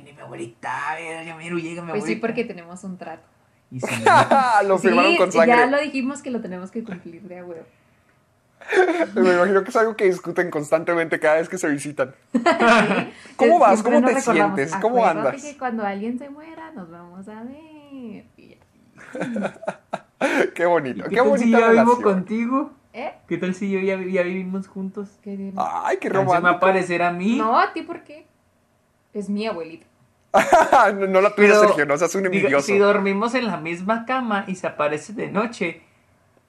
mi 0.00 0.10
abuelita, 0.20 0.90
a 0.92 0.94
ver, 0.96 1.24
ya 1.26 1.36
miro, 1.36 1.56
llega 1.58 1.82
mi 1.82 1.90
pues 1.90 2.04
sí, 2.04 2.12
abuelita. 2.12 2.20
porque 2.26 2.44
tenemos 2.44 2.82
un 2.84 2.96
trato. 2.98 3.22
Y 3.70 3.80
si 3.80 3.86
lo 4.66 4.78
firmaron 4.78 5.12
sí, 5.12 5.18
con 5.18 5.32
sangre. 5.32 5.48
ya 5.56 5.66
lo 5.66 5.78
dijimos 5.80 6.22
que 6.22 6.30
lo 6.30 6.40
tenemos 6.40 6.70
que 6.70 6.82
cumplir 6.84 7.22
de 7.22 7.42
huevo. 7.42 7.62
Me 9.14 9.32
imagino 9.34 9.62
que 9.62 9.70
es 9.70 9.76
algo 9.76 9.96
que 9.96 10.04
discuten 10.06 10.50
constantemente 10.50 11.18
cada 11.20 11.36
vez 11.36 11.48
que 11.48 11.58
se 11.58 11.68
visitan. 11.68 12.14
¿Cómo 13.36 13.58
vas? 13.58 13.82
¿Cómo 13.82 14.02
te 14.02 14.20
sientes? 14.20 14.74
¿Cómo 14.76 14.98
"Acuérdate 15.04 15.28
andas? 15.28 15.42
que 15.44 15.56
cuando 15.58 15.84
alguien 15.86 16.18
se 16.18 16.28
muera 16.28 16.70
nos 16.72 16.90
vamos 16.90 17.26
a 17.28 17.42
ver. 17.44 18.24
Qué 20.54 20.66
bonito, 20.66 21.04
¿Qué 21.04 21.10
qué 21.10 21.22
tal 21.22 21.38
si 21.38 21.50
ya 21.50 21.70
vivo 21.70 22.02
contigo? 22.02 22.72
¿Eh? 22.92 23.12
¿Qué 23.28 23.36
tal 23.38 23.54
si 23.54 23.70
yo 23.70 23.78
ya, 23.80 23.96
vi- 23.96 24.12
ya 24.12 24.22
vivimos 24.22 24.66
juntos? 24.66 25.08
¿Qué 25.22 25.36
de- 25.36 25.52
Ay, 25.56 25.98
qué 25.98 26.08
¿Se 26.08 26.14
me 26.14 26.24
va 26.24 26.32
a 26.32 26.36
romántico. 26.40 26.60
parecer 26.60 27.02
a 27.02 27.12
mí? 27.12 27.36
No, 27.36 27.58
a 27.58 27.72
ti 27.72 27.82
por 27.82 28.02
qué. 28.02 28.26
Es 29.14 29.28
mi 29.28 29.46
abuelita. 29.46 29.86
no, 30.94 31.06
no 31.06 31.20
la 31.20 31.34
tuya, 31.34 31.48
Pero, 31.48 31.60
Sergio, 31.60 31.86
no 31.86 31.96
seas 31.96 32.14
un 32.14 32.26
envidioso. 32.26 32.66
si 32.66 32.78
dormimos 32.78 33.34
en 33.34 33.46
la 33.46 33.56
misma 33.56 34.04
cama 34.06 34.44
y 34.46 34.54
se 34.56 34.66
aparece 34.66 35.12
de 35.14 35.28
noche, 35.28 35.82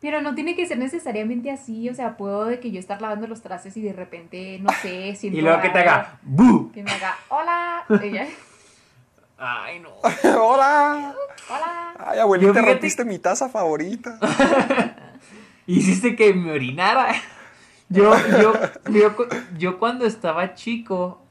Pero 0.02 0.22
no 0.22 0.36
tiene 0.36 0.56
que 0.56 0.66
ser 0.68 0.78
necesariamente 0.78 1.50
así, 1.52 1.90
o 1.90 1.94
sea, 1.94 2.18
puedo 2.18 2.46
de 2.46 2.60
que 2.60 2.72
yo 2.72 2.80
estar 2.80 3.02
lavando 3.02 3.28
los 3.28 3.42
trastes 3.42 3.76
y 3.78 3.82
de 3.82 3.94
repente, 3.94 4.60
no 4.62 4.70
sé, 4.82 5.16
siento 5.18 5.38
y 5.40 5.42
luego 5.42 5.62
que 5.62 5.70
te 5.70 5.80
haga 5.80 6.20
¡Bu! 6.24 6.72
Que 6.72 6.84
me 6.84 6.92
haga, 6.92 7.16
hola, 7.30 7.84
ya, 8.12 8.28
Ay, 9.42 9.80
no. 9.80 9.90
Hola. 10.42 11.16
hola. 11.50 11.94
Ay, 11.98 12.20
abuelita, 12.20 12.48
Yo, 12.50 12.54
fíjate- 12.54 12.72
rompiste 12.74 13.06
mi 13.06 13.20
taza 13.20 13.48
favorita. 13.48 14.20
Hiciste 15.66 16.16
que 16.18 16.34
me 16.34 16.52
orinara. 16.52 17.14
Yo, 17.88 18.14
yo, 18.42 18.54
yo, 18.92 19.16
yo 19.58 19.80
cuando 19.80 20.06
estaba 20.06 20.54
chico, 20.56 21.24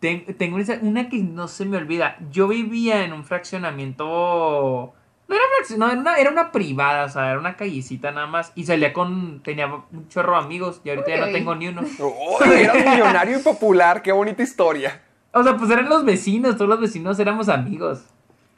tengo 0.00 0.58
una 0.82 1.08
que 1.08 1.18
no 1.18 1.48
se 1.48 1.64
me 1.64 1.76
olvida. 1.76 2.16
Yo 2.30 2.48
vivía 2.48 3.04
en 3.04 3.12
un 3.12 3.24
fraccionamiento. 3.24 4.94
No 5.28 5.34
era 5.34 5.44
fraccion- 5.58 5.78
no, 5.78 5.90
era 5.90 6.00
una, 6.00 6.14
era 6.16 6.30
una 6.30 6.52
privada, 6.52 7.04
o 7.04 7.08
sea, 7.08 7.30
era 7.30 7.38
una 7.40 7.56
callecita 7.56 8.12
nada 8.12 8.26
más. 8.26 8.52
Y 8.54 8.64
salía 8.64 8.92
con. 8.92 9.42
Tenía 9.42 9.66
un 9.66 10.08
chorro 10.08 10.32
de 10.38 10.44
amigos 10.44 10.80
y 10.84 10.90
ahorita 10.90 11.08
ya 11.08 11.26
no 11.26 11.32
tengo 11.32 11.54
ni 11.54 11.68
uno. 11.68 11.82
Oh, 12.00 12.42
eras 12.44 12.76
millonario 12.76 13.38
y 13.38 13.42
popular, 13.42 14.02
qué 14.02 14.12
bonita 14.12 14.42
historia. 14.42 15.02
O 15.32 15.42
sea, 15.42 15.56
pues 15.56 15.70
eran 15.70 15.88
los 15.88 16.04
vecinos, 16.04 16.54
todos 16.56 16.68
los 16.68 16.80
vecinos 16.80 17.18
éramos 17.18 17.48
amigos. 17.48 18.04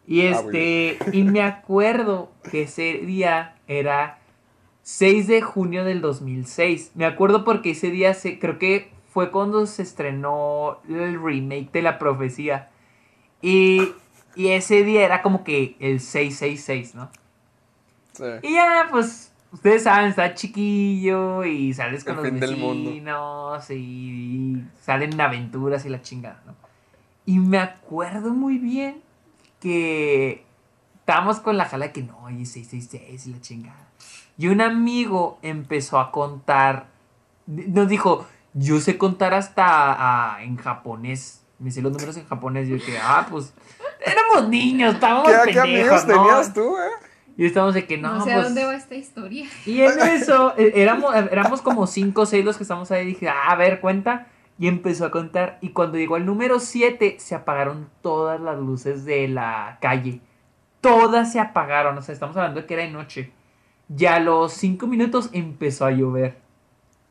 Y 0.06 0.26
Ah, 0.26 0.30
este, 0.40 0.98
y 1.12 1.22
me 1.24 1.42
acuerdo 1.42 2.30
que 2.50 2.62
ese 2.62 2.98
día 2.98 3.56
era 3.66 4.18
6 4.82 5.26
de 5.26 5.42
junio 5.42 5.84
del 5.84 6.00
2006. 6.00 6.92
Me 6.94 7.04
acuerdo 7.06 7.44
porque 7.44 7.70
ese 7.72 7.90
día 7.90 8.14
se, 8.14 8.38
creo 8.38 8.58
que 8.58 8.90
fue 9.08 9.30
cuando 9.30 9.66
se 9.66 9.82
estrenó 9.82 10.78
el 10.88 11.22
remake 11.22 11.72
de 11.72 11.82
La 11.82 11.98
Profecía. 11.98 12.70
Y, 13.40 13.92
y 14.34 14.48
ese 14.48 14.84
día 14.84 15.04
era 15.04 15.22
como 15.22 15.44
que 15.44 15.76
el 15.80 16.00
666, 16.00 16.94
¿no? 16.94 17.10
Sí. 18.12 18.24
Y 18.42 18.54
ya, 18.54 18.88
pues, 18.90 19.32
ustedes 19.52 19.84
saben, 19.84 20.10
está 20.10 20.34
chiquillo 20.34 21.44
y 21.44 21.72
sales 21.72 22.04
con 22.04 22.24
El 22.24 22.32
los 22.32 22.40
vecinos 22.40 23.70
y 23.70 24.62
salen 24.82 25.20
aventuras 25.20 25.84
y 25.86 25.88
la 25.88 26.02
chingada, 26.02 26.42
¿no? 26.46 26.54
Y 27.24 27.38
me 27.38 27.58
acuerdo 27.58 28.30
muy 28.30 28.58
bien 28.58 29.02
que 29.60 30.44
estábamos 31.00 31.40
con 31.40 31.56
la 31.56 31.64
jala 31.64 31.86
de 31.86 31.92
que 31.92 32.02
no, 32.02 32.18
oye, 32.24 32.44
666 32.46 33.26
y 33.26 33.32
la 33.32 33.40
chingada. 33.40 33.88
Y 34.36 34.48
un 34.48 34.60
amigo 34.60 35.38
empezó 35.42 35.98
a 35.98 36.10
contar, 36.12 36.86
nos 37.46 37.88
dijo, 37.88 38.26
yo 38.58 38.80
sé 38.80 38.98
contar 38.98 39.34
hasta 39.34 40.38
en 40.40 40.56
japonés. 40.56 41.44
Me 41.58 41.70
sé 41.70 41.82
los 41.82 41.92
números 41.92 42.16
en 42.16 42.26
japonés. 42.26 42.68
Yo 42.68 42.74
dije, 42.74 42.98
ah, 43.02 43.26
pues, 43.30 43.52
éramos 44.04 44.48
niños, 44.48 44.94
estábamos 44.94 45.28
¿Qué, 45.28 45.52
qué 45.52 45.60
pendejos, 45.60 46.02
amigos 46.02 46.06
¿no? 46.06 46.14
tenías 46.14 46.54
tú, 46.54 46.76
eh? 46.76 47.06
Y 47.36 47.46
estábamos 47.46 47.74
de 47.74 47.86
que 47.86 47.98
no, 47.98 48.14
No, 48.14 48.24
sé 48.24 48.32
pues, 48.32 48.36
a 48.36 48.42
dónde 48.42 48.64
va 48.64 48.74
esta 48.74 48.96
historia. 48.96 49.46
y 49.64 49.80
en 49.80 50.00
eso, 50.00 50.54
eh, 50.58 50.72
éramos, 50.74 51.14
éramos 51.14 51.62
como 51.62 51.86
cinco 51.86 52.22
o 52.22 52.26
seis 52.26 52.44
los 52.44 52.56
que 52.56 52.64
estábamos 52.64 52.90
ahí. 52.90 53.06
Dije, 53.06 53.28
ah, 53.28 53.50
a 53.50 53.56
ver, 53.56 53.80
cuenta. 53.80 54.26
Y 54.58 54.66
empezó 54.66 55.04
a 55.04 55.12
contar. 55.12 55.58
Y 55.60 55.68
cuando 55.68 55.98
llegó 55.98 56.16
al 56.16 56.26
número 56.26 56.58
7, 56.58 57.18
se 57.20 57.36
apagaron 57.36 57.88
todas 58.02 58.40
las 58.40 58.58
luces 58.58 59.04
de 59.04 59.28
la 59.28 59.78
calle. 59.80 60.20
Todas 60.80 61.30
se 61.32 61.38
apagaron. 61.38 61.96
O 61.96 62.02
sea, 62.02 62.12
estamos 62.12 62.36
hablando 62.36 62.60
de 62.60 62.66
que 62.66 62.74
era 62.74 62.82
de 62.82 62.90
noche. 62.90 63.32
Y 63.96 64.06
a 64.06 64.18
los 64.18 64.52
cinco 64.52 64.88
minutos 64.88 65.30
empezó 65.32 65.86
a 65.86 65.92
llover. 65.92 66.38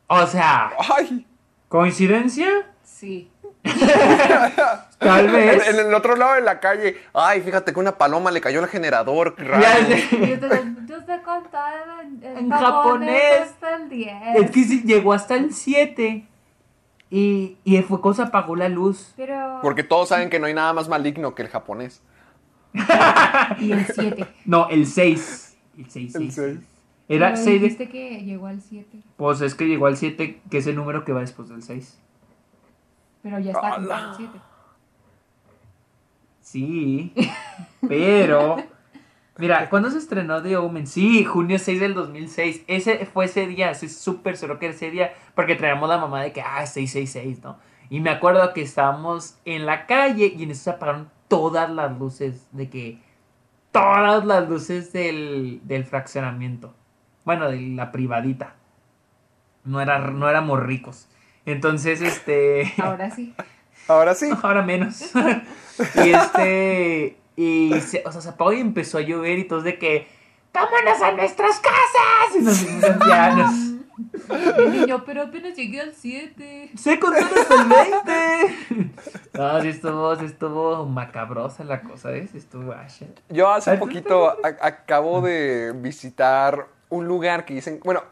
O 0.08 0.26
sea, 0.26 0.72
Ay, 0.94 1.26
¿coincidencia? 1.68 2.48
Sí. 2.82 3.30
Tal 4.98 5.26
en, 5.26 5.32
vez. 5.32 5.68
en 5.68 5.86
el 5.86 5.94
otro 5.94 6.16
lado 6.16 6.34
de 6.34 6.40
la 6.40 6.58
calle. 6.60 6.96
Ay, 7.14 7.40
fíjate 7.42 7.72
que 7.72 7.78
una 7.80 7.96
paloma 7.98 8.30
le 8.30 8.40
cayó 8.40 8.60
al 8.60 8.68
generador. 8.68 9.34
raro. 9.38 9.62
Ya 9.62 9.86
sé. 9.86 10.38
Yo 10.86 11.04
te, 11.04 11.22
contaba 11.22 12.02
en, 12.02 12.22
En 12.24 12.50
japonés. 12.50 13.40
hasta 13.42 13.76
el 13.76 13.88
10. 13.88 14.12
Es 14.36 14.50
que 14.50 14.64
sí, 14.64 14.82
llegó 14.84 15.12
hasta 15.12 15.36
el 15.36 15.52
7. 15.52 16.26
Y, 17.10 17.56
y 17.64 17.82
fue 17.82 18.00
cosa 18.00 18.24
apagó 18.24 18.56
la 18.56 18.68
luz. 18.68 19.12
Pero. 19.16 19.60
Porque 19.62 19.82
todos 19.84 20.08
saben 20.08 20.30
que 20.30 20.38
no 20.38 20.46
hay 20.46 20.54
nada 20.54 20.72
más 20.72 20.88
maligno 20.88 21.34
que 21.34 21.42
el 21.42 21.48
japonés. 21.48 22.02
Y 23.58 23.72
el 23.72 23.86
7. 23.86 24.26
No, 24.44 24.68
el 24.68 24.86
6. 24.86 25.56
El 25.78 25.90
6, 25.90 26.14
El 26.16 26.32
seis. 26.32 26.60
Era 27.08 27.32
Pero 27.32 27.42
6 27.42 27.46
de... 27.46 27.58
dijiste 27.60 27.88
que 27.88 28.22
llegó 28.22 28.46
al 28.46 28.60
7. 28.60 28.98
Pues 29.16 29.40
es 29.40 29.54
que 29.54 29.66
llegó 29.66 29.86
al 29.86 29.96
7, 29.96 30.42
que 30.50 30.58
es 30.58 30.66
el 30.66 30.76
número 30.76 31.04
que 31.04 31.12
va 31.12 31.20
después 31.20 31.48
del 31.48 31.62
6. 31.62 31.98
Pero 33.22 33.38
ya 33.40 33.52
está 33.52 33.76
el 33.76 33.88
7. 34.16 34.38
Sí, 36.40 37.12
pero... 37.86 38.56
Mira, 39.36 39.68
¿cuándo 39.70 39.90
se 39.90 39.98
estrenó 39.98 40.42
The 40.42 40.56
Omen? 40.56 40.86
Sí, 40.86 41.24
junio 41.24 41.58
6 41.58 41.80
del 41.80 41.94
2006. 41.94 42.64
Ese 42.66 43.06
fue 43.06 43.26
ese 43.26 43.46
día, 43.46 43.70
ese 43.70 43.88
súper 43.88 44.36
seguro 44.36 44.58
que 44.58 44.66
era 44.66 44.74
ese 44.74 44.90
día, 44.90 45.12
porque 45.34 45.56
traíamos 45.56 45.88
la 45.88 45.98
mamá 45.98 46.22
de 46.22 46.32
que, 46.32 46.40
ah, 46.40 46.64
666, 46.66 47.42
¿no? 47.42 47.58
Y 47.90 48.00
me 48.00 48.10
acuerdo 48.10 48.52
que 48.52 48.62
estábamos 48.62 49.38
en 49.44 49.66
la 49.66 49.86
calle 49.86 50.34
y 50.36 50.42
en 50.42 50.50
eso 50.50 50.64
se 50.64 50.70
apagaron 50.70 51.10
todas 51.28 51.70
las 51.70 51.98
luces, 51.98 52.46
de 52.52 52.68
que... 52.68 53.02
Todas 53.72 54.24
las 54.24 54.48
luces 54.48 54.92
del, 54.94 55.60
del 55.64 55.84
fraccionamiento. 55.84 56.74
Bueno, 57.28 57.50
de 57.50 57.60
la 57.60 57.92
privadita. 57.92 58.54
No, 59.62 59.82
era, 59.82 59.98
no 59.98 60.30
éramos 60.30 60.62
ricos. 60.62 61.08
Entonces, 61.44 62.00
este... 62.00 62.72
Ahora 62.82 63.10
sí. 63.10 63.34
Ahora 63.86 64.14
sí. 64.14 64.30
Ahora 64.42 64.62
menos. 64.62 65.12
y 66.06 66.08
este. 66.08 67.18
Y 67.36 67.78
se, 67.82 68.02
o 68.06 68.12
sea, 68.12 68.22
se 68.22 68.30
apagó 68.30 68.54
y 68.54 68.60
empezó 68.60 68.96
a 68.96 69.02
llover 69.02 69.38
y 69.40 69.44
todos 69.44 69.62
de 69.64 69.78
que. 69.78 70.08
¡Vámonos 70.54 71.02
a 71.02 71.12
nuestras 71.12 71.60
casas! 71.60 72.40
Y 72.40 72.42
nos 72.42 72.60
fuimos 72.60 72.84
ancianos. 72.84 73.54
El 74.56 74.72
niño, 74.72 75.04
pero 75.04 75.24
apenas 75.24 75.54
llegué 75.54 75.82
al 75.82 75.92
7. 75.94 76.70
¡Se 76.78 76.98
contó 76.98 77.18
hasta 77.18 77.54
el 77.62 77.68
20! 77.68 78.92
No, 79.34 79.60
sí 79.60 79.68
estuvo, 79.68 80.16
sí 80.16 80.24
estuvo 80.24 80.86
macabrosa 80.86 81.62
la 81.64 81.82
cosa, 81.82 82.10
¿eh? 82.12 82.26
Sí 82.32 82.38
estuvo 82.38 82.72
asha. 82.72 83.04
Yo 83.28 83.50
hace 83.50 83.72
Ay, 83.72 83.76
poquito 83.78 84.30
a- 84.30 84.66
acabo 84.66 85.20
de 85.20 85.72
visitar 85.76 86.77
un 86.90 87.06
lugar 87.06 87.44
que 87.44 87.54
dicen, 87.54 87.80
bueno, 87.84 88.02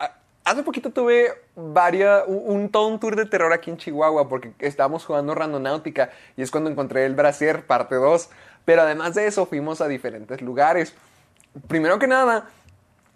hace 0.44 0.62
poquito 0.62 0.90
tuve 0.90 1.32
varias, 1.54 2.24
un, 2.26 2.42
un- 2.46 2.68
todo 2.70 2.86
un 2.88 3.00
tour 3.00 3.16
de 3.16 3.26
terror 3.26 3.52
aquí 3.52 3.70
en 3.70 3.76
Chihuahua 3.76 4.28
porque 4.28 4.52
estábamos 4.58 5.04
jugando 5.04 5.34
Randonáutica 5.34 6.10
y 6.36 6.42
es 6.42 6.50
cuando 6.50 6.70
encontré 6.70 7.04
el 7.06 7.14
Brasier 7.14 7.66
parte 7.66 7.94
2, 7.96 8.30
pero 8.64 8.82
además 8.82 9.14
de 9.14 9.26
eso 9.26 9.46
fuimos 9.46 9.80
a 9.80 9.88
diferentes 9.88 10.42
lugares. 10.42 10.94
Primero 11.68 11.98
que 11.98 12.06
nada, 12.06 12.46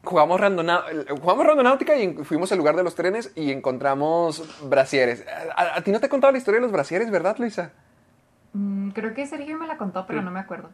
jugamos, 0.02 0.40
randona, 0.40 0.82
jugamos 1.20 1.46
Randonáutica 1.46 1.94
y 1.96 2.14
fuimos 2.24 2.50
al 2.52 2.58
lugar 2.58 2.74
de 2.76 2.82
los 2.82 2.94
trenes 2.94 3.32
y 3.34 3.52
encontramos 3.52 4.42
brasieres. 4.68 5.24
¿A, 5.54 5.60
a- 5.62 5.76
a 5.76 5.80
ti 5.82 5.92
no 5.92 6.00
te 6.00 6.06
he 6.06 6.08
contado 6.08 6.32
la 6.32 6.38
historia 6.38 6.58
de 6.58 6.62
los 6.62 6.72
brasieres, 6.72 7.10
verdad, 7.10 7.36
Luisa? 7.38 7.72
Mm, 8.54 8.90
creo 8.90 9.14
que 9.14 9.26
Sergio 9.26 9.56
me 9.58 9.66
la 9.66 9.76
contó, 9.76 10.06
pero 10.06 10.22
no 10.22 10.30
me 10.30 10.40
acuerdo. 10.40 10.70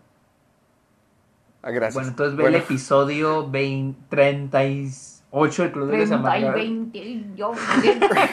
Ah, 1.67 1.73
gracias. 1.73 1.95
Bueno, 1.95 2.09
entonces 2.11 2.37
ve 2.37 2.43
Bueno. 2.45 2.57
el 2.59 2.63
episodio 2.63 3.51
20, 3.51 4.01
38 4.09 5.63
del 5.65 5.73
Club 5.73 5.87
de 5.91 5.99
los 5.99 6.09
30 6.09 6.15
Amargados. 6.15 6.55
20 6.55 6.99
y 6.99 7.33
yo. 7.35 7.53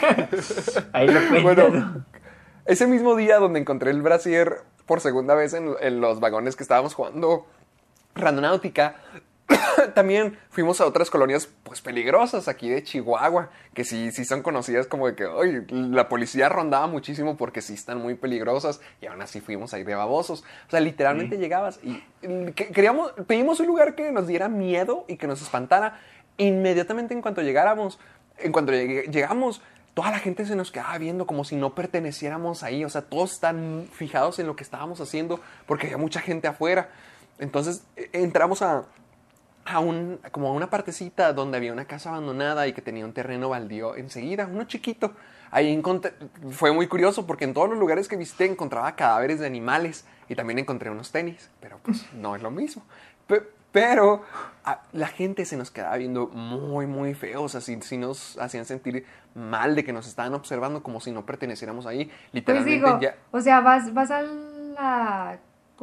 Ahí 0.92 1.08
lo 1.08 1.20
cuento. 1.28 1.42
Bueno, 1.42 2.04
ese 2.64 2.86
mismo 2.86 3.16
día 3.16 3.38
donde 3.38 3.58
encontré 3.58 3.90
el 3.90 4.02
brasier 4.02 4.62
por 4.86 5.00
segunda 5.00 5.34
vez 5.34 5.52
en, 5.52 5.74
en 5.80 6.00
los 6.00 6.20
vagones 6.20 6.54
que 6.54 6.62
estábamos 6.62 6.94
jugando 6.94 7.44
Randonáutica, 8.14 8.94
también 9.94 10.38
fuimos 10.50 10.80
a 10.80 10.86
otras 10.86 11.10
colonias 11.10 11.48
pues 11.62 11.80
peligrosas 11.80 12.48
aquí 12.48 12.68
de 12.70 12.82
Chihuahua, 12.82 13.50
que 13.74 13.84
sí, 13.84 14.10
sí 14.12 14.24
son 14.24 14.42
conocidas 14.42 14.86
como 14.86 15.06
de 15.06 15.14
que 15.14 15.24
"Ay, 15.24 15.64
la 15.70 16.08
policía 16.08 16.48
rondaba 16.48 16.86
muchísimo 16.86 17.36
porque 17.36 17.60
sí 17.62 17.74
están 17.74 17.98
muy 18.00 18.14
peligrosas 18.14 18.80
y 19.00 19.06
aún 19.06 19.20
así 19.22 19.40
fuimos 19.40 19.74
ahí 19.74 19.84
de 19.84 19.94
babosos. 19.94 20.44
O 20.68 20.70
sea, 20.70 20.80
literalmente 20.80 21.38
llegabas 21.38 21.78
y 21.82 22.02
y 22.22 22.52
que- 22.52 22.68
queríamos, 22.68 23.12
pedimos 23.26 23.60
un 23.60 23.66
lugar 23.66 23.94
que 23.94 24.10
nos 24.12 24.26
diera 24.26 24.48
miedo 24.48 25.04
y 25.08 25.16
que 25.16 25.26
nos 25.26 25.42
espantara. 25.42 26.00
Inmediatamente 26.38 27.14
en 27.14 27.22
cuanto 27.22 27.42
llegáramos, 27.42 27.98
en 28.38 28.50
cuanto 28.50 28.72
llegamos, 28.72 29.62
toda 29.94 30.10
la 30.10 30.18
gente 30.18 30.44
se 30.46 30.56
nos 30.56 30.72
quedaba 30.72 30.98
viendo 30.98 31.26
como 31.26 31.44
si 31.44 31.54
no 31.54 31.74
perteneciéramos 31.74 32.62
ahí. 32.64 32.84
O 32.84 32.88
sea, 32.88 33.02
todos 33.02 33.32
están 33.34 33.86
fijados 33.92 34.38
en 34.38 34.46
lo 34.48 34.56
que 34.56 34.64
estábamos 34.64 35.00
haciendo 35.00 35.40
porque 35.66 35.86
había 35.86 35.98
mucha 35.98 36.20
gente 36.20 36.48
afuera. 36.48 36.88
Entonces 37.38 37.84
e- 37.96 38.08
entramos 38.14 38.62
a, 38.62 38.84
a 39.66 39.80
un, 39.80 40.20
como 40.32 40.48
a 40.48 40.52
una 40.52 40.68
partecita 40.70 41.32
donde 41.32 41.56
había 41.56 41.72
una 41.72 41.86
casa 41.86 42.10
abandonada 42.10 42.66
y 42.66 42.72
que 42.72 42.82
tenía 42.82 43.04
un 43.04 43.12
terreno 43.12 43.48
baldío 43.48 43.96
enseguida, 43.96 44.46
uno 44.50 44.64
chiquito. 44.64 45.12
Ahí 45.50 45.72
encontré, 45.72 46.14
fue 46.50 46.72
muy 46.72 46.86
curioso 46.88 47.26
porque 47.26 47.44
en 47.44 47.54
todos 47.54 47.68
los 47.70 47.78
lugares 47.78 48.08
que 48.08 48.16
visité 48.16 48.44
encontraba 48.46 48.96
cadáveres 48.96 49.38
de 49.40 49.46
animales 49.46 50.04
y 50.28 50.34
también 50.34 50.58
encontré 50.58 50.90
unos 50.90 51.12
tenis, 51.12 51.50
pero 51.60 51.78
pues 51.82 52.06
no 52.14 52.34
es 52.36 52.42
lo 52.42 52.50
mismo. 52.50 52.82
Pe- 53.26 53.48
Pero 53.72 54.22
a- 54.64 54.82
la 54.92 55.08
gente 55.08 55.44
se 55.44 55.56
nos 55.56 55.70
quedaba 55.70 55.96
viendo 55.96 56.28
muy, 56.28 56.86
muy 56.86 57.14
feos, 57.14 57.54
así 57.54 57.78
sí 57.82 57.96
nos 57.98 58.36
hacían 58.38 58.64
sentir 58.66 59.04
mal 59.34 59.74
de 59.74 59.82
que 59.84 59.92
nos 59.92 60.06
estaban 60.06 60.34
observando 60.34 60.82
como 60.82 61.00
si 61.00 61.10
no 61.10 61.24
perteneciéramos 61.26 61.86
ahí. 61.86 62.04
Pues 62.06 62.14
Literalmente 62.32 62.74
digo, 62.86 63.00
ya... 63.00 63.16
o 63.32 63.40
sea, 63.40 63.60
vas, 63.60 63.92
vas 63.94 64.10
al, 64.10 64.74
la- 64.74 65.38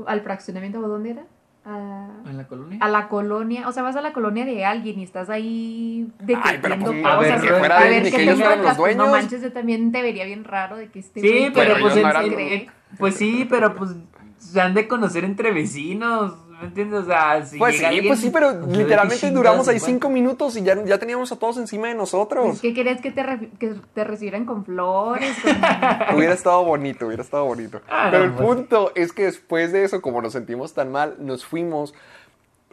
al 0.05 0.21
fraccionamiento, 0.21 0.79
¿o 0.79 0.87
dónde 0.87 1.11
era? 1.11 1.25
A, 1.63 2.09
¿En 2.25 2.38
la 2.38 2.47
colonia? 2.47 2.77
a 2.81 2.88
la 2.88 3.07
colonia, 3.07 3.67
o 3.67 3.71
sea, 3.71 3.83
vas 3.83 3.95
a 3.95 4.01
la 4.01 4.13
colonia 4.13 4.45
de 4.45 4.65
alguien 4.65 4.99
y 4.99 5.03
estás 5.03 5.29
ahí 5.29 6.07
de 6.19 6.33
que 6.33 6.39
Ay, 6.43 6.57
pero 6.59 6.75
viendo 6.75 6.91
pues, 6.91 7.05
a 7.05 7.19
ver, 7.19 7.41
que 7.41 7.47
fuera 7.53 7.77
a 7.79 7.83
de 7.83 7.89
ver 7.89 8.11
que 8.11 8.23
ellos 8.23 8.39
fueran 8.39 8.63
los 8.63 8.77
pues, 8.77 8.97
No 8.97 9.03
dueños. 9.03 9.21
manches, 9.23 9.41
yo 9.43 9.53
también 9.53 9.91
te 9.91 10.01
vería 10.01 10.25
bien 10.25 10.43
raro 10.43 10.75
de 10.77 10.89
que 10.89 10.97
este 10.99 11.21
Sí, 11.21 11.51
pero 11.53 11.73
Pero 11.75 11.79
pues, 11.81 11.95
en- 11.97 12.01
no 12.03 12.09
eran- 12.09 12.25
en- 12.39 12.65
pues 12.97 13.15
sí, 13.15 13.45
pero 13.47 13.75
pues 13.75 13.91
se 14.39 14.59
han 14.59 14.73
de 14.73 14.88
conocer 14.88 15.23
entre 15.23 15.51
vecinos, 15.51 16.33
¿me 16.61 16.67
entiendes? 16.67 16.99
O 17.01 17.05
sea, 17.05 17.45
si 17.45 17.57
Pues 17.57 17.77
sí, 17.77 17.83
alguien, 17.85 18.07
pues 18.07 18.19
sí, 18.19 18.29
pero 18.29 18.59
pues, 18.61 18.77
literalmente 18.77 19.27
¿qué 19.27 19.31
duramos 19.33 19.67
ahí 19.67 19.79
cinco 19.79 20.09
minutos 20.09 20.55
y 20.55 20.61
ya, 20.63 20.81
ya 20.85 20.97
teníamos 20.99 21.31
a 21.31 21.35
todos 21.38 21.57
encima 21.57 21.88
de 21.88 21.95
nosotros. 21.95 22.45
Pues, 22.47 22.61
¿Qué 22.61 22.73
querías 22.73 23.01
que 23.01 23.11
te, 23.11 23.23
re- 23.23 23.49
que 23.59 23.75
te 23.93 24.03
recibieran 24.03 24.45
con 24.45 24.63
flores? 24.63 25.35
Con... 25.41 25.51
Hubiera 26.17 26.33
estado 26.33 26.63
bonito, 26.63 27.07
hubiera 27.07 27.23
estado 27.23 27.45
bonito. 27.45 27.81
Ah, 27.89 28.07
Pero 28.11 28.23
no, 28.25 28.29
el 28.29 28.33
pues. 28.35 28.45
punto 28.47 28.91
es 28.95 29.11
que 29.11 29.23
después 29.25 29.71
de 29.71 29.83
eso, 29.83 30.01
como 30.01 30.21
nos 30.21 30.33
sentimos 30.33 30.73
tan 30.73 30.91
mal, 30.91 31.15
nos 31.19 31.43
fuimos 31.45 31.93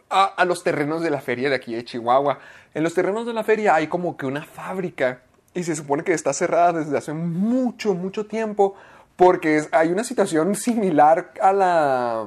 a, 0.09 0.25
a 0.25 0.45
los 0.45 0.63
terrenos 0.63 1.01
de 1.01 1.09
la 1.09 1.21
feria 1.21 1.49
de 1.49 1.55
aquí 1.55 1.73
de 1.75 1.83
Chihuahua. 1.83 2.39
En 2.73 2.83
los 2.83 2.93
terrenos 2.93 3.25
de 3.25 3.33
la 3.33 3.43
feria 3.43 3.75
hay 3.75 3.87
como 3.87 4.15
que 4.17 4.25
una 4.25 4.43
fábrica 4.43 5.21
y 5.53 5.63
se 5.63 5.75
supone 5.75 6.03
que 6.03 6.13
está 6.13 6.31
cerrada 6.33 6.73
desde 6.73 6.97
hace 6.97 7.13
mucho, 7.13 7.93
mucho 7.95 8.25
tiempo 8.27 8.75
porque 9.15 9.57
es- 9.57 9.69
hay 9.71 9.89
una 9.91 10.03
situación 10.03 10.55
similar 10.55 11.33
a 11.41 11.51
la, 11.51 12.25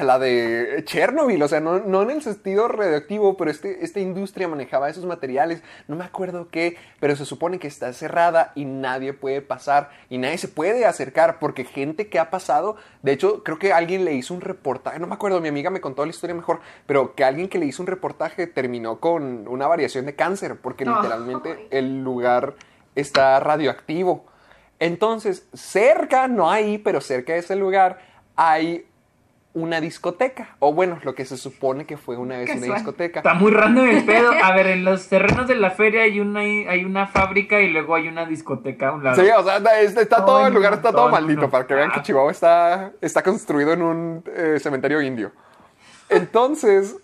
a 0.00 0.04
la 0.04 0.18
de 0.18 0.82
Chernobyl, 0.84 1.42
o 1.42 1.48
sea, 1.48 1.60
no, 1.60 1.78
no 1.78 2.02
en 2.02 2.10
el 2.10 2.22
sentido 2.22 2.68
radioactivo, 2.68 3.36
pero 3.36 3.50
este, 3.50 3.84
esta 3.84 4.00
industria 4.00 4.48
manejaba 4.48 4.88
esos 4.88 5.04
materiales, 5.06 5.62
no 5.88 5.96
me 5.96 6.04
acuerdo 6.04 6.48
qué, 6.50 6.76
pero 6.98 7.14
se 7.16 7.24
supone 7.24 7.58
que 7.58 7.68
está 7.68 7.92
cerrada 7.92 8.52
y 8.54 8.64
nadie 8.64 9.12
puede 9.12 9.42
pasar 9.42 9.90
y 10.08 10.18
nadie 10.18 10.38
se 10.38 10.48
puede 10.48 10.86
acercar 10.86 11.38
porque 11.38 11.64
gente 11.64 12.08
que 12.08 12.18
ha 12.18 12.30
pasado, 12.30 12.76
de 13.02 13.12
hecho, 13.12 13.44
creo 13.44 13.58
que 13.58 13.72
alguien 13.72 14.04
le 14.04 14.14
hizo 14.14 14.34
un 14.34 14.40
reportaje, 14.40 14.98
no 14.98 15.06
me 15.06 15.14
acuerdo, 15.14 15.40
mi 15.40 15.48
amiga 15.48 15.70
me 15.70 15.80
contó 15.80 16.04
la 16.04 16.10
historia 16.10 16.34
mejor, 16.34 16.60
pero 16.86 17.14
que 17.14 17.24
alguien 17.24 17.48
que 17.48 17.58
le 17.58 17.66
hizo 17.66 17.82
un 17.82 17.86
reportaje 17.86 18.46
terminó 18.46 18.98
con 19.00 19.46
una 19.46 19.66
variación 19.66 20.06
de 20.06 20.16
cáncer 20.16 20.56
porque 20.60 20.84
No. 20.84 20.96
literalmente 20.96 21.68
el 21.70 22.02
lugar 22.02 22.54
está 22.94 23.38
radioactivo. 23.40 24.26
Entonces, 24.78 25.46
cerca, 25.52 26.26
no 26.26 26.50
ahí, 26.50 26.78
pero 26.78 27.00
cerca 27.00 27.34
de 27.34 27.40
ese 27.40 27.54
lugar 27.54 27.98
hay 28.34 28.86
una 29.52 29.80
discoteca. 29.80 30.56
O 30.60 30.72
bueno, 30.72 30.98
lo 31.02 31.14
que 31.14 31.24
se 31.24 31.36
supone 31.36 31.84
que 31.84 31.96
fue 31.96 32.16
una 32.16 32.38
vez 32.38 32.50
una 32.54 32.74
discoteca. 32.74 33.20
Está 33.20 33.34
muy 33.34 33.50
random 33.50 33.88
el 33.88 34.04
pedo. 34.04 34.30
A 34.30 34.54
ver, 34.54 34.68
en 34.68 34.84
los 34.84 35.08
terrenos 35.08 35.48
de 35.48 35.56
la 35.56 35.70
feria 35.70 36.02
hay 36.02 36.20
una, 36.20 36.40
hay 36.40 36.84
una 36.84 37.06
fábrica 37.06 37.60
y 37.60 37.70
luego 37.70 37.94
hay 37.94 38.08
una 38.08 38.26
discoteca 38.26 38.88
a 38.88 38.92
un 38.92 39.02
lado. 39.04 39.20
Sí, 39.20 39.28
o 39.28 39.42
sea, 39.42 39.56
está, 39.82 40.18
todo, 40.18 40.26
Todo 40.26 40.46
el 40.46 40.54
lugar 40.54 40.74
está 40.74 40.92
todo 40.92 41.08
maldito 41.08 41.42
¿no? 41.42 41.50
para 41.50 41.66
que 41.66 41.74
vean 41.74 41.90
que 41.90 42.00
Ah. 42.00 42.02
Chihuahua 42.02 42.30
está, 42.30 42.92
está 43.00 43.22
construido 43.22 43.72
en 43.72 43.82
un 43.82 44.24
eh, 44.34 44.58
cementerio 44.60 45.02
indio. 45.02 45.32
Entonces, 46.08 46.96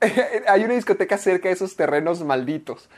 hay 0.48 0.64
una 0.64 0.74
discoteca 0.74 1.18
cerca 1.18 1.48
de 1.48 1.54
esos 1.54 1.76
terrenos 1.76 2.22
malditos. 2.22 2.88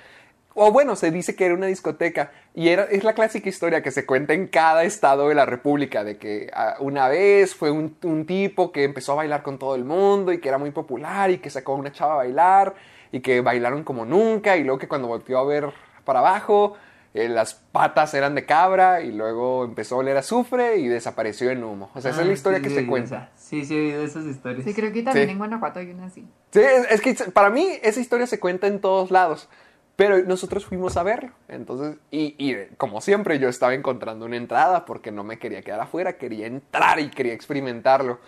O 0.55 0.71
bueno, 0.73 0.97
se 0.97 1.11
dice 1.11 1.35
que 1.35 1.47
era 1.47 1.55
una 1.55 1.67
discoteca 1.67 2.31
y 2.55 2.69
era, 2.69 2.85
es 2.85 3.05
la 3.05 3.15
clásica 3.15 3.49
historia 3.49 3.83
que 3.83 3.91
se 3.91 4.05
cuenta 4.05 4.35
en 4.35 4.47
cada 4.49 4.85
estado 4.85 5.29
de 5.29 5.35
la 5.35 5.47
República, 5.47 6.05
de 6.05 6.19
que 6.19 6.51
ah, 6.55 6.77
una 6.81 7.09
vez 7.09 7.55
fue 7.55 7.71
un, 7.71 7.97
un 8.03 8.27
tipo 8.27 8.71
que 8.73 8.85
empezó 8.85 9.13
a 9.13 9.17
bailar 9.17 9.43
con 9.43 9.59
todo 9.59 9.75
el 9.75 9.85
mundo 9.85 10.33
y 10.33 10.39
que 10.41 10.49
era 10.49 10.59
muy 10.59 10.71
popular 10.71 11.31
y 11.31 11.39
que 11.39 11.49
sacó 11.51 11.73
a 11.73 11.77
una 11.77 11.93
chava 11.93 12.15
a 12.15 12.17
bailar 12.17 12.75
y 13.11 13.21
que 13.21 13.41
bailaron 13.41 13.83
como 13.85 14.05
nunca 14.05 14.57
y 14.57 14.65
luego 14.65 14.79
que 14.79 14.89
cuando 14.89 15.09
volvió 15.09 15.39
a 15.39 15.45
ver 15.45 15.71
para 16.05 16.19
abajo 16.19 16.75
eh, 17.15 17.29
las 17.29 17.55
patas 17.55 18.15
eran 18.15 18.35
de 18.35 18.47
cabra 18.47 19.03
y 19.03 19.13
luego 19.13 19.65
empezó 19.65 19.97
a 19.97 19.99
oler 19.99 20.17
azufre 20.17 20.77
y 20.79 20.89
desapareció 20.89 21.51
en 21.51 21.63
humo. 21.63 21.91
O 21.95 22.01
sea, 22.01 22.11
esa 22.11 22.21
es 22.23 22.27
la 22.27 22.33
Ah, 22.33 22.35
historia 22.35 22.59
sí, 22.59 22.65
que 22.65 22.71
sí, 22.71 22.75
se 22.77 22.87
cuenta. 22.87 23.17
esa. 23.17 23.31
Sí, 23.37 23.65
sí, 23.67 23.77
he 23.77 23.81
oído 23.81 24.03
esas 24.03 24.25
historias. 24.25 24.65
Sí, 24.65 24.73
creo 24.73 24.91
que 24.95 25.03
también 25.03 25.27
Sí. 25.27 25.33
en 25.33 25.39
Guanajuato 25.39 25.79
hay 25.81 25.91
una 25.91 26.07
así. 26.07 26.27
Sí, 26.53 26.61
es, 26.61 26.87
es 26.91 27.01
que 27.03 27.15
para 27.33 27.51
mí 27.51 27.67
esa 27.83 28.01
historia 28.01 28.27
se 28.27 28.41
cuenta 28.41 28.67
en 28.67 28.81
todos 28.81 29.11
lados. 29.11 29.49
Pero 29.97 30.19
nosotros 30.23 30.65
fuimos 30.65 30.97
a 30.97 31.03
verlo. 31.03 31.31
Entonces, 31.49 31.97
y, 32.11 32.55
como 32.77 33.01
siempre, 33.01 33.39
yo 33.39 33.49
estaba 33.49 33.75
encontrando 33.75 34.25
una 34.27 34.37
entrada 34.37 34.85
porque 34.85 35.13
no 35.13 35.23
me 35.23 35.39
quería 35.39 35.63
quedar 35.63 35.81
afuera, 35.81 36.15
quería 36.15 36.47
entrar 36.47 36.99
y 36.99 37.11
quería 37.11 37.35
experimentarlo. 37.35 38.19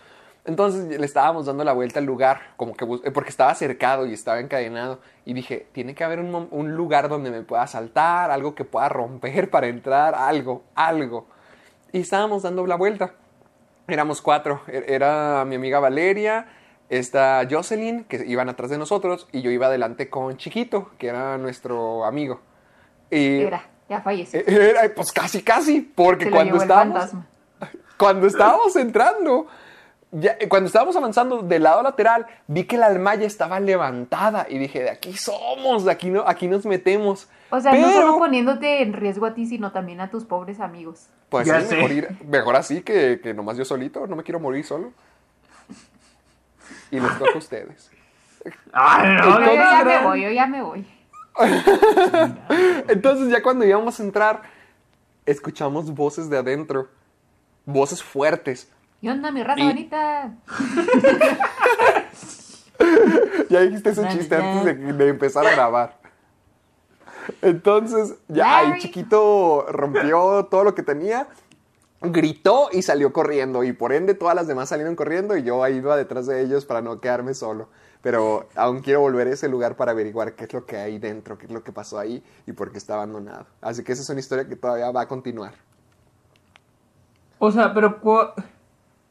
Entonces 0.47 1.01
le 1.01 1.07
estábamos 1.07 1.47
dando 1.47 1.65
la 1.65 1.73
vuelta 1.73 2.01
al 2.01 2.05
lugar, 2.05 2.53
como 2.57 2.75
que 2.75 2.85
porque 2.87 3.31
estaba 3.31 3.55
cercado 3.55 4.05
y 4.05 4.13
estaba 4.13 4.41
encadenado. 4.41 5.01
Y 5.25 5.33
dije, 5.33 5.67
tiene 5.73 5.95
que 5.95 6.05
haber 6.05 6.21
un, 6.21 6.49
un 6.51 6.75
lugar 6.75 7.09
donde 7.09 7.31
me 7.31 7.41
pueda 7.43 7.67
saltar, 7.67 8.31
algo 8.31 8.55
que 8.55 8.65
pueda 8.65 8.91
romper 8.91 9.49
para 9.49 9.69
entrar, 9.69 10.15
algo, 10.15 10.63
algo. 10.75 11.27
Y 11.93 12.01
estábamos 12.01 12.43
dando 12.43 12.67
la 12.67 12.77
vuelta. 12.77 13.15
Éramos 13.89 14.21
cuatro. 14.21 14.61
E- 14.69 14.85
Era 14.89 15.45
mi 15.47 15.55
amiga 15.55 15.81
Valeria, 15.81 16.47
esta 16.89 17.47
Jocelyn, 17.51 18.05
que 18.05 18.25
iban 18.27 18.49
atrás 18.49 18.71
de 18.71 18.79
nosotros, 18.79 19.27
y 19.33 19.43
yo 19.43 19.51
iba 19.51 19.67
adelante 19.67 20.09
con 20.11 20.37
Chiquito, 20.37 20.91
que 20.99 21.09
era 21.09 21.39
nuestro 21.39 22.05
amigo. 22.05 22.41
Y 23.11 23.41
Era, 23.41 23.65
ya 23.89 24.01
falleció. 24.01 24.41
Eh, 24.41 24.45
era, 24.71 24.95
pues 24.95 25.13
casi, 25.13 25.43
casi, 25.43 25.81
porque 25.81 26.31
cuando 26.31 26.57
estábamos, 26.57 26.95
fantasma. 26.99 27.27
cuando 27.99 28.27
estábamos 28.27 28.77
entrando, 28.77 29.47
ya- 30.13 30.37
cuando 30.49 30.67
estábamos 30.67 30.95
avanzando 30.97 31.43
del 31.43 31.63
lado 31.63 31.83
lateral, 31.83 32.27
vi 32.47 32.65
que 32.65 32.77
la 32.77 32.87
almaya 32.87 33.27
estaba 33.27 33.61
levantada 33.61 34.47
y 34.49 34.59
dije, 34.59 34.83
de 34.83 34.91
aquí 34.91 35.15
somos, 35.17 35.85
de 35.85 35.91
aquí, 35.93 36.11
no, 36.11 36.25
aquí 36.27 36.49
nos 36.49 36.67
metemos. 36.67 37.29
O 37.51 37.61
sea, 37.61 37.73
no 37.73 37.93
solo 37.93 38.19
poniéndote 38.19 38.83
en 38.83 38.93
riesgo 38.93 39.27
a 39.27 39.35
ti, 39.35 39.47
sino 39.47 39.71
también 39.73 40.01
a 40.01 40.11
tus 40.11 40.25
pobres 40.25 40.61
amigos. 40.61 41.07
Pues 41.29 41.47
Ya 41.47 41.61
sí, 41.61 41.69
sé. 41.69 41.77
mejor, 41.77 41.91
ir- 41.93 42.25
mejor 42.27 42.57
así 42.57 42.83
que, 42.83 43.21
que 43.23 43.33
nomás 43.35 43.57
yo 43.57 43.65
solito, 43.65 44.07
no 44.07 44.17
me 44.17 44.23
quiero 44.23 44.41
morir 44.41 44.65
solo. 44.65 44.93
Y 46.95 47.01
les 47.01 47.19
toca 47.19 47.33
a 47.35 47.39
ustedes. 47.39 47.91
¡Ay, 48.73 49.17
no! 49.17 49.25
yo 49.25 49.31
Entonces, 49.39 49.55
ya 49.57 49.81
era- 49.81 50.01
me 50.01 50.07
voy, 50.07 50.23
yo 50.23 50.31
ya 50.31 50.47
me 50.47 50.63
voy. 50.63 50.87
Entonces 52.89 53.29
ya 53.31 53.43
cuando 53.43 53.65
íbamos 53.65 53.99
a 53.99 54.03
entrar, 54.03 54.43
escuchamos 55.27 55.93
voces 55.93 56.31
de 56.31 56.39
adentro, 56.39 56.89
voces 57.67 58.03
fuertes. 58.03 58.71
¿Qué 59.01 59.11
onda, 59.11 59.31
mi 59.31 59.43
raza 59.43 59.61
Y- 59.61 59.67
bonita? 59.67 60.31
Ya 63.49 63.61
dijiste 63.61 63.91
ese 63.91 64.09
chiste 64.09 64.35
antes 64.37 64.65
de, 64.65 64.75
de 64.93 65.09
empezar 65.09 65.47
a 65.47 65.51
grabar. 65.53 65.99
Entonces, 67.41 68.15
ya 68.29 68.63
el 68.63 68.79
chiquito 68.81 69.65
rompió 69.69 70.47
todo 70.51 70.65
lo 70.65 70.75
que 70.75 70.83
tenía, 70.83 71.29
gritó 72.13 72.69
y 72.73 72.83
salió 72.83 73.13
corriendo. 73.13 73.65
Y 73.65 73.73
por 73.73 73.93
ende, 73.93 74.15
todas 74.15 74.35
las 74.35 74.47
demás 74.47 74.69
salieron 74.69 74.97
corriendo 74.97 75.37
y 75.37 75.43
yo 75.43 75.63
ahí 75.63 75.77
iba 75.77 75.97
detrás 75.97 76.27
de 76.27 76.41
ellos 76.41 76.65
para 76.65 76.81
no 76.81 77.01
quedarme 77.01 77.35
solo. 77.35 77.69
Pero 78.03 78.49
aún 78.55 78.81
quiero 78.81 79.01
volver 79.01 79.29
a 79.29 79.31
ese 79.31 79.49
lugar 79.49 79.77
para 79.77 79.93
averiguar 79.93 80.35
qué 80.35 80.45
es 80.45 80.53
lo 80.53 80.67
que 80.67 80.77
hay 80.77 80.99
dentro, 80.99 81.39
qué 81.39 81.47
es 81.47 81.53
lo 81.53 81.65
que 81.65 81.73
pasó 81.73 81.99
ahí 81.99 82.23
y 82.47 82.53
por 82.53 82.71
qué 82.71 82.79
está 82.79 82.95
abandonado. 82.95 83.47
Así 83.61 83.83
que 83.83 83.93
esa 83.93 84.03
es 84.03 84.11
una 84.11 84.21
historia 84.21 84.47
que 84.47 84.57
todavía 84.57 84.91
va 84.91 85.03
a 85.03 85.09
continuar. 85.09 85.55
O 87.39 87.51
sea, 87.51 87.73
pero 87.73 87.99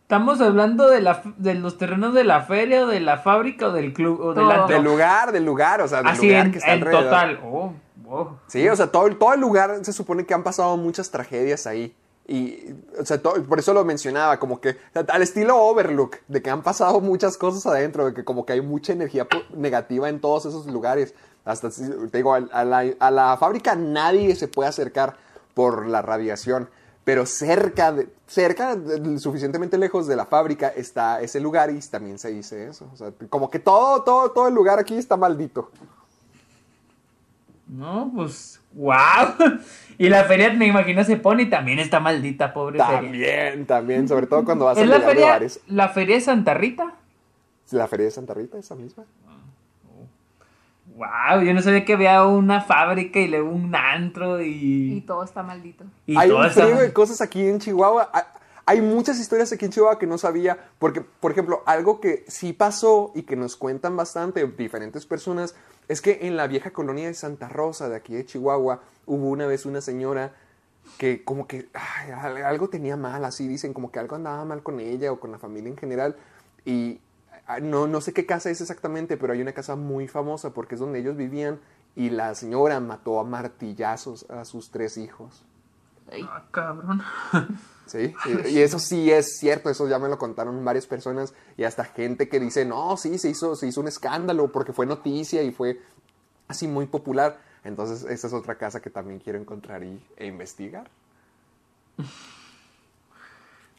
¿estamos 0.01 0.41
hablando 0.41 0.89
de, 0.89 1.01
la, 1.01 1.21
de 1.37 1.55
los 1.55 1.77
terrenos 1.77 2.13
de 2.13 2.23
la 2.23 2.43
feria 2.43 2.83
o 2.83 2.87
de 2.87 2.99
la 2.99 3.17
fábrica 3.17 3.67
o 3.67 3.71
del 3.71 3.93
club 3.93 4.19
o 4.21 4.33
del 4.33 4.83
lugar, 4.83 5.31
del 5.31 5.43
lugar, 5.43 5.81
o 5.81 5.87
sea, 5.87 5.99
del 5.99 6.07
Así 6.07 6.27
lugar 6.27 6.45
en, 6.45 6.51
que 6.51 6.57
está 6.59 6.73
en 6.73 6.79
alrededor. 6.79 7.03
total. 7.05 7.39
Oh, 7.43 7.73
wow. 8.03 8.39
Sí, 8.47 8.67
o 8.69 8.75
sea, 8.75 8.87
todo, 8.87 9.15
todo 9.15 9.33
el 9.33 9.39
lugar 9.41 9.83
se 9.83 9.93
supone 9.93 10.25
que 10.25 10.33
han 10.33 10.43
pasado 10.43 10.77
muchas 10.77 11.09
tragedias 11.09 11.65
ahí. 11.65 11.95
Y, 12.25 12.73
o 12.97 13.05
sea, 13.05 13.21
todo- 13.21 13.43
por 13.43 13.59
eso 13.59 13.73
lo 13.73 13.83
mencionaba, 13.83 14.39
como 14.39 14.61
que 14.61 14.77
al 14.93 15.21
estilo 15.21 15.57
Overlook, 15.57 16.17
de 16.27 16.41
que 16.41 16.49
han 16.49 16.63
pasado 16.63 17.01
muchas 17.01 17.37
cosas 17.37 17.65
adentro, 17.65 18.05
de 18.05 18.13
que 18.13 18.23
como 18.23 18.45
que 18.45 18.53
hay 18.53 18.61
mucha 18.61 18.93
energía 18.93 19.27
negativa 19.55 20.07
en 20.07 20.21
todos 20.21 20.45
esos 20.45 20.65
lugares. 20.67 21.13
Hasta, 21.45 21.69
te 21.69 22.17
digo, 22.17 22.33
a 22.33 22.39
la, 22.63 22.85
a 22.99 23.11
la 23.11 23.35
fábrica 23.37 23.75
nadie 23.75 24.35
se 24.37 24.47
puede 24.47 24.69
acercar 24.69 25.17
por 25.53 25.85
la 25.87 26.01
radiación, 26.01 26.69
pero 27.03 27.25
cerca, 27.25 27.91
de, 27.91 28.07
cerca, 28.27 28.77
suficientemente 29.17 29.77
lejos 29.77 30.07
de 30.07 30.15
la 30.15 30.25
fábrica 30.25 30.69
está 30.69 31.21
ese 31.21 31.41
lugar 31.41 31.69
y 31.69 31.79
también 31.81 32.17
se 32.17 32.29
dice 32.29 32.69
eso. 32.69 32.89
Como 33.29 33.49
que 33.49 33.59
todo, 33.59 34.03
todo, 34.03 34.31
todo 34.31 34.47
el 34.47 34.53
lugar 34.53 34.79
aquí 34.79 34.95
está 34.97 35.17
maldito. 35.17 35.69
No, 37.67 38.09
pues, 38.15 38.59
wow. 38.73 39.35
Y 39.99 40.09
la 40.09 40.23
feria, 40.23 40.51
me 40.51 40.65
imagino, 40.65 41.03
se 41.03 41.17
pone 41.17 41.43
y 41.43 41.49
también 41.51 41.77
está 41.77 41.99
maldita, 41.99 42.51
pobre 42.51 42.79
feria. 42.79 42.99
También, 42.99 43.65
también, 43.67 44.07
sobre 44.07 44.25
todo 44.25 44.43
cuando 44.43 44.65
vas 44.65 44.77
a 44.77 44.81
¿Es 44.81 44.87
la 44.87 44.99
feria, 44.99 45.27
bares. 45.27 45.61
la 45.67 45.87
feria 45.89 46.15
de 46.15 46.21
Santa 46.21 46.55
Rita? 46.55 46.95
La 47.69 47.87
feria 47.87 48.05
de 48.05 48.11
Santa 48.11 48.33
Rita, 48.33 48.57
esa 48.57 48.73
misma. 48.75 49.05
Wow, 50.95 51.41
yo 51.43 51.53
no 51.53 51.61
sabía 51.61 51.85
que 51.85 51.93
había 51.93 52.23
una 52.25 52.61
fábrica 52.61 53.19
y 53.19 53.27
luego 53.27 53.49
un 53.49 53.73
antro 53.75 54.41
Y 54.41 54.97
y... 54.97 55.01
todo 55.01 55.23
está 55.23 55.41
maldito. 55.41 55.85
y 56.05 56.17
hay 56.17 56.29
todo 56.29 56.69
un 56.71 56.77
de 56.77 56.93
cosas 56.93 57.21
aquí 57.21 57.47
en 57.47 57.59
Chihuahua. 57.59 58.11
Hay 58.65 58.81
muchas 58.81 59.19
historias 59.19 59.51
aquí 59.51 59.65
en 59.65 59.71
Chihuahua 59.71 59.99
que 59.99 60.07
no 60.07 60.17
sabía, 60.17 60.57
porque, 60.79 61.01
por 61.01 61.31
ejemplo, 61.31 61.63
algo 61.65 61.99
que 61.99 62.23
sí 62.27 62.53
pasó 62.53 63.11
y 63.13 63.23
que 63.23 63.35
nos 63.35 63.55
cuentan 63.57 63.97
bastante 63.97 64.45
diferentes 64.47 65.05
personas, 65.05 65.55
es 65.87 66.01
que 66.01 66.19
en 66.27 66.37
la 66.37 66.47
vieja 66.47 66.71
colonia 66.71 67.07
de 67.07 67.13
Santa 67.13 67.49
Rosa, 67.49 67.89
de 67.89 67.95
aquí 67.95 68.13
de 68.13 68.25
Chihuahua, 68.25 68.81
hubo 69.05 69.29
una 69.29 69.45
vez 69.45 69.65
una 69.65 69.81
señora 69.81 70.33
que 70.97 71.23
como 71.23 71.47
que 71.47 71.67
algo 72.45 72.69
tenía 72.69 72.97
mal, 72.97 73.23
así 73.25 73.47
dicen, 73.47 73.73
como 73.73 73.91
que 73.91 73.99
algo 73.99 74.15
andaba 74.15 74.43
mal 74.45 74.63
con 74.63 74.79
ella 74.79 75.11
o 75.11 75.19
con 75.19 75.31
la 75.31 75.39
familia 75.39 75.69
en 75.69 75.77
general. 75.77 76.15
Y 76.65 76.99
ah, 77.47 77.59
no, 77.59 77.87
no 77.87 78.01
sé 78.01 78.13
qué 78.13 78.25
casa 78.25 78.49
es 78.49 78.61
exactamente, 78.61 79.17
pero 79.17 79.33
hay 79.33 79.41
una 79.41 79.53
casa 79.53 79.75
muy 79.75 80.07
famosa 80.07 80.53
porque 80.53 80.75
es 80.75 80.81
donde 80.81 80.99
ellos 80.99 81.17
vivían 81.17 81.59
y 81.95 82.09
la 82.09 82.35
señora 82.35 82.79
mató 82.79 83.19
a 83.19 83.23
martillazos 83.23 84.29
a 84.29 84.45
sus 84.45 84.71
tres 84.71 84.97
hijos. 84.97 85.45
Ah, 86.21 86.43
cabrón. 86.51 87.01
Sí, 87.85 88.15
y, 88.49 88.59
eso 88.59 88.79
sí 88.79 89.11
es 89.11 89.37
cierto, 89.37 89.69
eso 89.69 89.87
ya 89.89 89.99
me 89.99 90.07
lo 90.07 90.17
contaron 90.17 90.63
varias 90.63 90.87
personas 90.87 91.33
y 91.57 91.65
hasta 91.65 91.83
gente 91.83 92.29
que 92.29 92.39
dice, 92.39 92.63
no, 92.63 92.95
sí, 92.95 93.17
se 93.17 93.29
hizo, 93.29 93.57
se 93.57 93.67
hizo 93.67 93.81
un 93.81 93.89
escándalo 93.89 94.51
porque 94.53 94.71
fue 94.71 94.85
noticia 94.85 95.43
y 95.43 95.51
fue 95.51 95.81
así 96.47 96.65
muy 96.65 96.85
popular. 96.87 97.37
Entonces, 97.65 98.09
esa 98.09 98.27
es 98.27 98.33
otra 98.33 98.55
casa 98.55 98.81
que 98.81 98.89
también 98.89 99.19
quiero 99.19 99.37
encontrar 99.37 99.83
y, 99.83 100.01
e 100.15 100.25
investigar. 100.27 100.89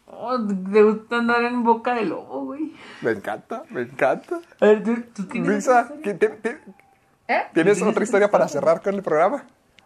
Oh, 0.06 0.38
te 0.38 0.82
gusta 0.82 1.16
andar 1.16 1.42
en 1.44 1.64
boca 1.64 1.94
de 1.94 2.04
lobo, 2.04 2.44
güey. 2.44 2.74
Me 3.00 3.12
encanta, 3.12 3.64
me 3.70 3.82
encanta. 3.82 4.38
A 4.60 4.66
ver, 4.66 4.84
¿tú, 4.84 5.02
tú 5.14 5.26
tienes 5.26 5.48
Luisa, 5.48 5.92
¿Eh? 6.02 6.16
¿tienes 6.18 7.52
¿Tienes 7.54 7.82
otra 7.82 8.04
historia 8.04 8.30
para 8.30 8.46
cerrar 8.48 8.82
con 8.82 8.94
el 8.94 9.02
programa? 9.02 9.44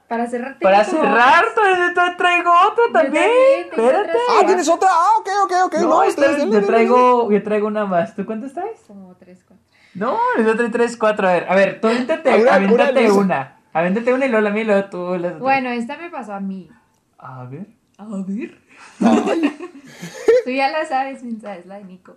Para 0.08 0.26
cerrar. 0.26 0.58
Para 0.58 0.84
cerrar, 0.84 1.44
te 1.54 2.16
traigo 2.16 2.50
otro 2.66 2.86
Yo 2.86 2.92
también. 2.92 3.30
Espérate. 3.70 4.18
Ah, 4.30 4.46
¿tienes 4.46 4.68
otra? 4.68 4.88
Ah, 4.90 5.10
ok, 5.20 5.28
ok, 5.44 5.52
ok. 5.66 5.74
No, 5.80 6.04
yo 6.50 6.66
traigo, 6.66 7.30
yo 7.30 7.42
traigo 7.42 7.66
una 7.66 7.84
más. 7.84 8.16
¿Tú 8.16 8.24
cuántas 8.24 8.54
traes? 8.54 8.80
Como 8.86 9.14
tres, 9.16 9.44
cuatro. 9.46 9.64
No, 9.94 10.18
yo 10.38 10.54
traigo 10.56 10.72
tres, 10.72 10.96
cuatro. 10.96 11.28
A 11.28 11.32
ver, 11.32 11.46
a 11.48 11.54
ver, 11.54 11.80
tú 11.80 11.88
avéntate, 11.88 12.30
A 12.30 12.36
una- 12.36 13.58
avéntate 13.74 14.14
una 14.14 14.24
y 14.26 14.28
luego 14.30 14.42
la 14.44 14.50
mía 14.50 14.62
y 14.62 14.66
luego 14.66 14.88
tú. 14.88 15.38
Bueno, 15.40 15.70
esta 15.70 15.98
me 15.98 16.08
pasó 16.08 16.32
a 16.32 16.40
mí. 16.40 16.70
A 17.18 17.44
ver. 17.44 17.66
A 17.98 18.06
ver. 18.06 18.58
Tú 20.44 20.50
ya 20.50 20.70
la 20.70 20.86
sabes, 20.86 21.22
Minza, 21.22 21.56
es 21.56 21.66
la 21.66 21.76
de 21.78 21.84
Nico. 21.84 22.16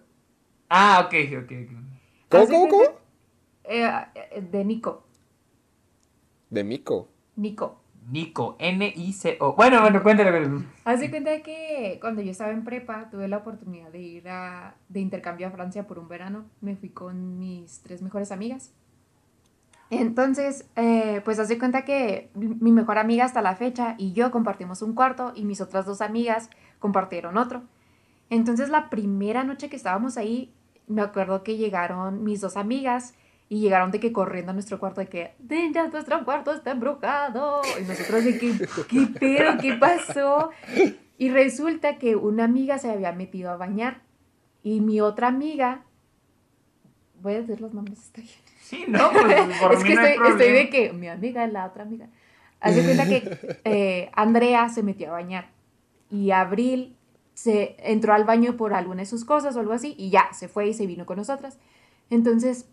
Ah, 0.69 1.01
ok, 1.05 1.13
ok, 1.43 1.51
ok. 1.51 1.71
¿Cómo, 2.29 2.47
cómo, 2.47 2.67
cómo? 2.69 2.83
Eh, 3.65 3.89
eh, 4.15 4.41
de 4.49 4.63
Nico. 4.63 5.03
De 6.49 6.63
Mico. 6.63 7.09
Nico. 7.35 7.80
Nico, 8.09 8.55
N-I-C-O. 8.59 9.53
Bueno, 9.55 9.81
bueno, 9.81 10.01
cuéntale. 10.01 10.31
de 10.39 11.09
cuenta 11.09 11.41
que 11.41 11.97
cuando 12.01 12.21
yo 12.21 12.31
estaba 12.31 12.51
en 12.51 12.63
prepa 12.63 13.09
tuve 13.09 13.27
la 13.27 13.37
oportunidad 13.37 13.91
de 13.91 13.99
ir 13.99 14.29
a, 14.29 14.75
de 14.89 14.99
intercambio 14.99 15.47
a 15.47 15.51
Francia 15.51 15.87
por 15.87 15.99
un 15.99 16.07
verano. 16.07 16.45
Me 16.61 16.75
fui 16.75 16.89
con 16.89 17.37
mis 17.39 17.81
tres 17.81 18.01
mejores 18.01 18.31
amigas. 18.31 18.71
Entonces, 19.91 20.65
eh, 20.77 21.21
pues 21.25 21.37
haz 21.37 21.49
de 21.49 21.59
cuenta 21.59 21.83
que 21.83 22.31
mi 22.33 22.71
mejor 22.71 22.97
amiga 22.97 23.25
hasta 23.25 23.41
la 23.41 23.55
fecha 23.55 23.95
y 23.97 24.13
yo 24.13 24.31
compartimos 24.31 24.81
un 24.81 24.93
cuarto 24.93 25.33
y 25.35 25.43
mis 25.43 25.59
otras 25.59 25.85
dos 25.85 26.01
amigas 26.01 26.49
compartieron 26.79 27.37
otro. 27.37 27.63
Entonces 28.29 28.69
la 28.69 28.89
primera 28.89 29.43
noche 29.43 29.69
que 29.69 29.75
estábamos 29.75 30.17
ahí, 30.17 30.53
me 30.87 31.01
acuerdo 31.01 31.43
que 31.43 31.57
llegaron 31.57 32.23
mis 32.23 32.39
dos 32.39 32.55
amigas 32.55 33.13
y 33.51 33.59
llegaron 33.59 33.91
de 33.91 33.99
que 33.99 34.13
corriendo 34.13 34.51
a 34.51 34.53
nuestro 34.53 34.79
cuarto 34.79 35.01
de 35.01 35.07
que, 35.07 35.35
ya 35.73 35.89
nuestro 35.89 36.23
cuarto 36.23 36.53
está 36.53 36.71
embrujado. 36.71 37.61
Y 37.81 37.83
nosotros 37.83 38.23
de 38.23 38.39
que, 38.39 38.53
¿qué 38.87 39.07
pedo? 39.19 39.57
¿Qué 39.59 39.73
pasó? 39.73 40.51
Y 41.17 41.29
resulta 41.31 41.97
que 41.97 42.15
una 42.15 42.45
amiga 42.45 42.77
se 42.77 42.89
había 42.89 43.11
metido 43.11 43.51
a 43.51 43.57
bañar 43.57 44.03
y 44.63 44.79
mi 44.79 45.01
otra 45.01 45.27
amiga, 45.27 45.83
voy 47.21 47.33
a 47.33 47.41
decir 47.41 47.59
los 47.59 47.73
nombres, 47.73 47.99
está 47.99 48.21
bien. 48.21 48.33
Sí, 48.61 48.85
no, 48.87 49.11
pues 49.11 49.59
por 49.59 49.73
es 49.73 49.83
mí 49.83 49.89
que 49.89 49.95
no 49.95 50.01
hay 50.01 50.11
estoy, 50.11 50.27
estoy 50.29 50.37
problema. 50.37 50.57
de 50.57 50.69
que 50.69 50.93
mi 50.93 51.07
amiga 51.09 51.43
es 51.43 51.51
la 51.51 51.65
otra 51.65 51.83
amiga. 51.83 52.07
Hace 52.61 52.85
cuenta 52.85 53.05
que 53.05 53.59
eh, 53.65 54.11
Andrea 54.13 54.69
se 54.69 54.81
metió 54.81 55.09
a 55.09 55.11
bañar 55.11 55.49
y 56.09 56.31
Abril 56.31 56.95
se 57.33 57.75
entró 57.79 58.13
al 58.13 58.23
baño 58.23 58.55
por 58.55 58.73
alguna 58.73 59.01
de 59.01 59.07
sus 59.07 59.25
cosas 59.25 59.57
o 59.57 59.59
algo 59.59 59.73
así 59.73 59.93
y 59.97 60.09
ya 60.09 60.31
se 60.31 60.47
fue 60.47 60.69
y 60.69 60.73
se 60.73 60.87
vino 60.87 61.05
con 61.05 61.17
nosotras. 61.17 61.59
Entonces, 62.09 62.69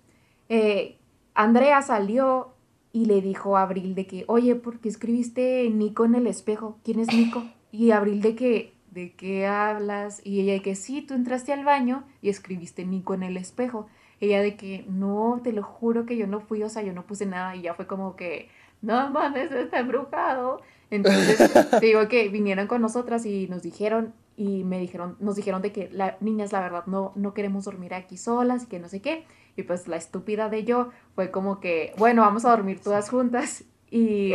eh, 0.49 0.99
Andrea 1.35 1.83
salió 1.83 2.55
y 2.93 3.07
le 3.07 3.21
dijo 3.21 3.57
a 3.57 3.63
Abril 3.63 3.95
de 3.95 4.07
que, 4.07 4.25
oye, 4.29 4.55
¿por 4.55 4.81
qué 4.81 4.89
escribiste 4.89 5.69
Nico 5.71 6.05
en 6.05 6.15
el 6.15 6.27
espejo? 6.27 6.79
¿Quién 6.85 7.01
es 7.01 7.13
Nico? 7.13 7.45
Y 7.71 7.91
Abril 7.91 8.23
de 8.23 8.35
que, 8.35 8.75
¿de 8.91 9.13
qué 9.13 9.47
hablas? 9.47 10.21
Y 10.25 10.41
ella 10.41 10.55
de 10.55 10.63
que 10.63 10.75
sí, 10.75 11.03
tú 11.03 11.15
entraste 11.15 11.53
al 11.53 11.65
baño 11.65 12.05
y 12.23 12.31
escribiste 12.31 12.85
Nico 12.85 13.15
en 13.15 13.23
el 13.23 13.37
espejo. 13.37 13.87
Ella 14.21 14.41
de 14.41 14.57
que, 14.57 14.85
no, 14.89 15.41
te 15.45 15.53
lo 15.53 15.63
juro 15.63 16.07
que 16.07 16.17
yo 16.17 16.27
no 16.27 16.41
fui, 16.41 16.63
o 16.63 16.69
sea, 16.69 16.83
yo 16.83 16.93
no 16.93 17.07
puse 17.07 17.27
nada 17.27 17.55
y 17.55 17.63
ya 17.63 17.75
fue 17.75 17.87
como 17.87 18.17
que, 18.17 18.49
no 18.83 19.11
mames, 19.11 19.53
está 19.53 19.81
embrujado. 19.81 20.63
Entonces, 20.91 21.53
te 21.71 21.87
digo 21.87 22.09
que 22.09 22.29
vinieron 22.29 22.67
con 22.67 22.81
nosotras 22.81 23.27
y 23.27 23.47
nos 23.49 23.63
dijeron, 23.63 24.15
y 24.37 24.65
me 24.65 24.79
dijeron, 24.79 25.17
nos 25.21 25.37
dijeron 25.37 25.63
de 25.63 25.73
que, 25.73 25.89
la, 25.93 26.17
niñas, 26.21 26.53
la 26.53 26.61
verdad, 26.61 26.87
no, 26.87 27.13
no 27.15 27.35
queremos 27.35 27.65
dormir 27.65 27.95
aquí 27.95 28.17
solas 28.17 28.65
y 28.65 28.67
que 28.67 28.79
no 28.79 28.89
sé 28.89 29.01
qué. 29.01 29.25
Y 29.59 29.65
pues 29.65 29.89
la 29.89 29.97
estúpida 29.97 30.49
de 30.49 30.63
yo 30.63 30.91
fue 31.17 31.33
como 31.33 31.59
que, 31.59 31.93
bueno, 31.99 32.23
vamos 32.23 32.45
a 32.45 32.51
dormir 32.51 32.79
todas 32.81 33.11
juntas. 33.11 33.65
Y, 33.91 34.35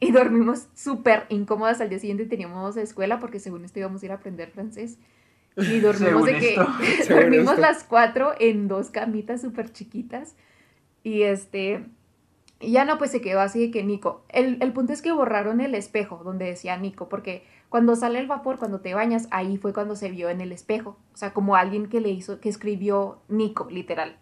y 0.00 0.10
dormimos 0.10 0.66
súper 0.74 1.26
incómodas. 1.28 1.80
Al 1.80 1.88
día 1.88 2.00
siguiente 2.00 2.26
teníamos 2.26 2.76
escuela 2.76 3.20
porque 3.20 3.38
según 3.38 3.64
esto 3.64 3.78
íbamos 3.78 4.02
a 4.02 4.06
ir 4.06 4.12
a 4.12 4.16
aprender 4.16 4.50
francés. 4.50 4.98
Y 5.56 5.78
dormimos 5.80 6.24
de 6.24 6.38
que 6.38 6.56
dormimos 7.08 7.50
esto. 7.50 7.60
las 7.60 7.84
cuatro 7.84 8.32
en 8.40 8.66
dos 8.66 8.90
camitas 8.90 9.40
súper 9.40 9.72
chiquitas. 9.72 10.34
Y 11.04 11.22
este, 11.22 11.84
y 12.58 12.72
ya 12.72 12.84
no, 12.84 12.98
pues 12.98 13.12
se 13.12 13.20
quedó 13.20 13.40
así 13.40 13.60
de 13.60 13.70
que 13.70 13.84
Nico. 13.84 14.24
El, 14.30 14.60
el 14.60 14.72
punto 14.72 14.92
es 14.92 15.00
que 15.00 15.12
borraron 15.12 15.60
el 15.60 15.76
espejo 15.76 16.22
donde 16.24 16.46
decía 16.46 16.76
Nico, 16.76 17.08
porque 17.08 17.44
cuando 17.68 17.94
sale 17.94 18.18
el 18.18 18.26
vapor, 18.26 18.58
cuando 18.58 18.80
te 18.80 18.94
bañas, 18.94 19.28
ahí 19.30 19.58
fue 19.58 19.72
cuando 19.72 19.94
se 19.94 20.10
vio 20.10 20.28
en 20.28 20.40
el 20.40 20.50
espejo. 20.50 20.96
O 21.14 21.16
sea, 21.16 21.32
como 21.32 21.54
alguien 21.54 21.88
que 21.88 22.00
le 22.00 22.08
hizo, 22.08 22.40
que 22.40 22.48
escribió 22.48 23.20
Nico, 23.28 23.68
literal. 23.70 24.16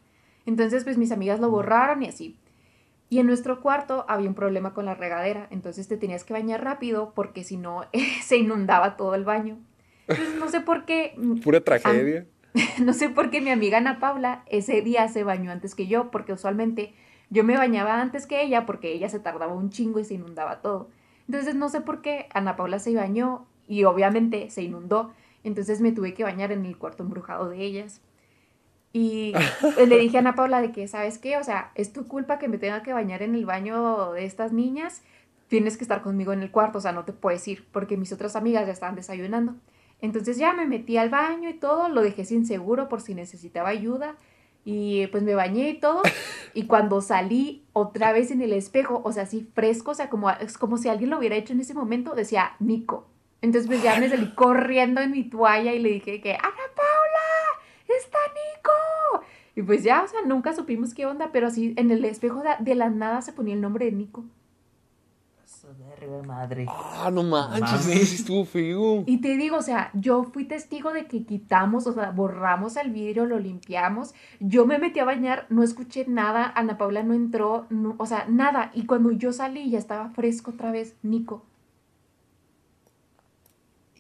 Entonces, 0.49 0.85
pues 0.85 0.97
mis 0.97 1.13
amigas 1.13 1.41
lo 1.41 1.51
borraron 1.51 2.03
y 2.03 2.09
así. 2.09 2.39
Y 3.11 3.19
en 3.19 3.27
nuestro 3.27 3.61
cuarto 3.61 4.07
había 4.09 4.31
un 4.31 4.35
problema 4.35 4.73
con 4.73 4.87
la 4.87 4.95
regadera, 4.95 5.47
entonces 5.51 5.89
te 5.89 5.99
tenías 5.99 6.25
que 6.25 6.33
bañar 6.33 6.65
rápido 6.65 7.13
porque 7.15 7.45
si 7.45 7.59
no 7.59 7.85
se 8.23 8.39
inundaba 8.39 8.97
todo 8.97 9.15
el 9.15 9.25
baño. 9.25 9.59
Entonces 10.07 10.37
no 10.39 10.49
sé 10.49 10.63
por 10.63 10.87
qué, 10.87 11.13
mm, 11.19 11.41
Pura 11.45 11.61
tragedia. 11.61 12.27
no 12.83 12.95
sé 12.95 13.11
por 13.11 13.29
qué 13.29 13.43
mi 13.43 13.51
amiga 13.51 13.77
Ana 13.77 14.01
Paula 14.01 14.43
ese 14.47 14.81
día 14.81 15.07
se 15.09 15.23
bañó 15.23 15.53
antes 15.53 15.75
que 15.75 15.87
yo, 15.87 16.11
porque 16.11 16.33
usualmente 16.33 16.95
yo 17.29 17.45
me 17.45 17.59
bañaba 17.59 18.01
antes 18.01 18.27
que 18.27 18.41
ella 18.43 18.65
porque 18.65 18.95
ella 18.95 19.11
se 19.11 19.21
tardaba 19.21 19.53
un 19.53 19.69
chingo 19.69 20.01
y 20.01 20.05
se 20.07 20.15
inundaba 20.15 20.63
todo. 20.63 20.89
Entonces 21.27 21.57
no 21.57 21.69
sé 21.69 21.83
por 21.83 22.01
qué 22.01 22.27
Ana 22.33 22.57
Paula 22.57 22.79
se 22.79 22.95
bañó 22.95 23.47
y 23.67 23.85
obviamente 23.85 24.49
se 24.49 24.63
inundó. 24.63 25.13
Entonces 25.45 25.83
me 25.83 25.93
tuve 25.93 26.15
que 26.15 26.25
bañar 26.25 26.53
en 26.53 26.65
el 26.65 26.79
cuarto 26.79 27.03
embrujado 27.03 27.51
de 27.51 27.63
ellas. 27.63 28.01
Y 28.99 29.33
pues, 29.61 29.77
le 29.89 29.97
dije 29.97 30.17
a 30.17 30.21
Ana 30.21 30.35
Paula 30.35 30.61
de 30.61 30.73
que, 30.73 30.89
¿sabes 30.89 31.19
qué? 31.19 31.37
O 31.37 31.45
sea, 31.45 31.71
es 31.77 31.93
tu 31.93 32.09
culpa 32.09 32.39
que 32.39 32.49
me 32.49 32.59
tenga 32.59 32.83
que 32.83 32.93
bañar 32.93 33.23
en 33.23 33.37
el 33.37 33.47
baño 33.47 34.13
de 34.13 34.25
estas 34.25 34.53
niñas. 34.53 35.03
Tienes 35.47 35.77
que 35.77 35.85
estar 35.85 36.03
conmigo 36.03 36.33
en 36.33 36.43
el 36.43 36.51
cuarto, 36.51 36.79
o 36.79 36.81
sea, 36.81 36.91
no 36.91 37.05
te 37.05 37.13
puedes 37.13 37.47
ir 37.47 37.65
porque 37.71 37.97
mis 37.97 38.13
otras 38.13 38.35
amigas 38.35 38.67
ya 38.67 38.73
estaban 38.73 38.97
desayunando. 38.97 39.55
Entonces 40.01 40.37
ya 40.37 40.53
me 40.53 40.67
metí 40.67 40.97
al 40.97 41.11
baño 41.11 41.49
y 41.49 41.55
todo, 41.55 41.89
lo 41.89 42.03
dejé 42.03 42.25
sin 42.25 42.45
seguro 42.45 42.89
por 42.89 43.01
si 43.01 43.15
necesitaba 43.15 43.69
ayuda. 43.69 44.17
Y 44.65 45.07
pues 45.07 45.23
me 45.23 45.35
bañé 45.35 45.71
y 45.71 45.79
todo. 45.79 46.03
Y 46.55 46.67
cuando 46.67 47.01
salí 47.03 47.67
otra 47.73 48.11
vez 48.11 48.33
en 48.33 48.41
el 48.41 48.53
espejo, 48.53 49.01
o 49.05 49.13
sea, 49.13 49.25
así 49.25 49.49
fresco, 49.55 49.93
o 49.93 49.95
sea, 49.95 50.09
como, 50.09 50.29
es 50.31 50.59
como 50.59 50.77
si 50.77 50.89
alguien 50.89 51.11
lo 51.11 51.19
hubiera 51.19 51.37
hecho 51.37 51.53
en 51.53 51.61
ese 51.61 51.75
momento, 51.75 52.15
decía 52.15 52.57
Nico. 52.59 53.07
Entonces 53.43 53.69
pues 53.69 53.81
ya 53.81 54.01
me 54.01 54.09
salí 54.09 54.31
corriendo 54.35 55.01
en 55.01 55.13
mi 55.13 55.23
toalla 55.23 55.73
y 55.73 55.79
le 55.79 55.91
dije 55.91 56.21
que, 56.21 56.33
Ana 56.33 56.67
Paula, 56.75 57.63
está 57.87 58.19
Nico. 58.35 58.88
Y 59.59 59.63
pues 59.63 59.83
ya, 59.83 60.05
o 60.05 60.07
sea, 60.07 60.21
nunca 60.25 60.53
supimos 60.55 60.95
qué 60.95 61.05
onda, 61.05 61.31
pero 61.33 61.49
así 61.49 61.75
en 61.77 61.91
el 61.91 62.05
espejo 62.05 62.43
de, 62.43 62.51
de 62.61 62.77
la 62.77 62.91
nada 62.91 63.23
se 63.23 63.33
ponía 63.33 63.55
el 63.55 63.61
nombre 63.61 63.87
de 63.87 63.93
Nico. 63.93 64.25
Madre. 66.25 66.65
Ah, 66.69 67.11
no 67.13 67.25
manches, 67.25 68.09
sí 68.09 68.15
estuvo 68.15 68.45
feo. 68.45 69.03
Y 69.07 69.21
te 69.21 69.37
digo, 69.37 69.57
o 69.57 69.63
sea, 69.63 69.91
yo 69.95 70.23
fui 70.23 70.45
testigo 70.45 70.93
de 70.93 71.07
que 71.07 71.25
quitamos, 71.25 71.89
o 71.89 71.93
sea, 71.93 72.13
borramos 72.13 72.77
el 72.77 72.93
vidrio, 72.93 73.27
lo 73.27 73.41
limpiamos. 73.41 74.15
Yo 74.39 74.65
me 74.65 74.79
metí 74.79 75.01
a 75.01 75.05
bañar, 75.05 75.47
no 75.51 75.65
escuché 75.65 76.07
nada, 76.07 76.53
Ana 76.55 76.79
Paula 76.79 77.03
no 77.03 77.13
entró, 77.15 77.67
no- 77.69 77.97
o 77.99 78.07
sea, 78.07 78.27
nada. 78.29 78.71
Y 78.75 78.87
cuando 78.87 79.11
yo 79.11 79.33
salí 79.33 79.69
ya 79.71 79.79
estaba 79.79 80.11
fresco 80.11 80.53
otra 80.53 80.71
vez, 80.71 80.95
Nico. 81.03 81.45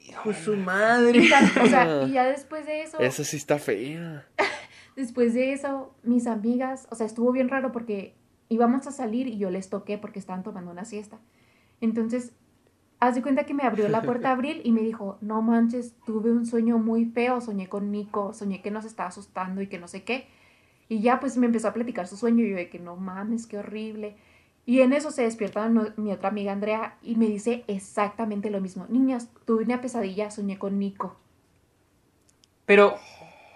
Hijo 0.06 0.32
su 0.32 0.56
madre. 0.56 1.18
Y 1.18 1.32
o 1.32 1.66
sea, 1.66 2.04
y 2.08 2.12
ya 2.12 2.24
después 2.26 2.64
de 2.64 2.82
eso, 2.82 3.00
Esa 3.00 3.24
sí 3.24 3.36
está 3.36 3.58
fea. 3.58 4.24
después 4.98 5.32
de 5.32 5.52
eso, 5.52 5.94
mis 6.02 6.26
amigas, 6.26 6.88
o 6.90 6.94
sea, 6.96 7.06
estuvo 7.06 7.30
bien 7.32 7.48
raro 7.48 7.70
porque 7.72 8.14
íbamos 8.48 8.86
a 8.86 8.90
salir 8.92 9.28
y 9.28 9.38
yo 9.38 9.48
les 9.48 9.70
toqué 9.70 9.96
porque 9.96 10.18
estaban 10.18 10.42
tomando 10.42 10.70
una 10.72 10.84
siesta. 10.84 11.18
Entonces, 11.80 12.32
haz 12.98 13.14
de 13.14 13.22
cuenta 13.22 13.46
que 13.46 13.54
me 13.54 13.62
abrió 13.62 13.88
la 13.88 14.02
puerta 14.02 14.32
Abril 14.32 14.60
y 14.64 14.72
me 14.72 14.80
dijo, 14.82 15.16
no 15.20 15.40
manches, 15.40 15.94
tuve 16.04 16.32
un 16.32 16.46
sueño 16.46 16.78
muy 16.78 17.06
feo, 17.06 17.40
soñé 17.40 17.68
con 17.68 17.92
Nico, 17.92 18.34
soñé 18.34 18.60
que 18.60 18.72
nos 18.72 18.84
estaba 18.84 19.08
asustando 19.10 19.62
y 19.62 19.68
que 19.68 19.78
no 19.78 19.86
sé 19.86 20.02
qué. 20.02 20.26
Y 20.88 21.00
ya 21.00 21.20
pues 21.20 21.36
me 21.36 21.46
empezó 21.46 21.68
a 21.68 21.72
platicar 21.74 22.08
su 22.08 22.16
sueño 22.16 22.44
y 22.44 22.50
yo 22.50 22.56
de 22.56 22.68
que 22.68 22.80
no 22.80 22.96
mames, 22.96 23.46
qué 23.46 23.58
horrible. 23.58 24.16
Y 24.66 24.80
en 24.80 24.92
eso 24.92 25.12
se 25.12 25.22
despierta 25.22 25.68
no- 25.68 25.92
mi 25.96 26.10
otra 26.12 26.30
amiga 26.30 26.52
Andrea 26.52 26.98
y 27.02 27.14
me 27.14 27.26
dice 27.26 27.62
exactamente 27.68 28.50
lo 28.50 28.60
mismo. 28.60 28.86
Niñas, 28.88 29.30
tuve 29.44 29.62
una 29.64 29.80
pesadilla, 29.80 30.30
soñé 30.32 30.58
con 30.58 30.78
Nico. 30.78 31.16
Pero, 32.66 32.96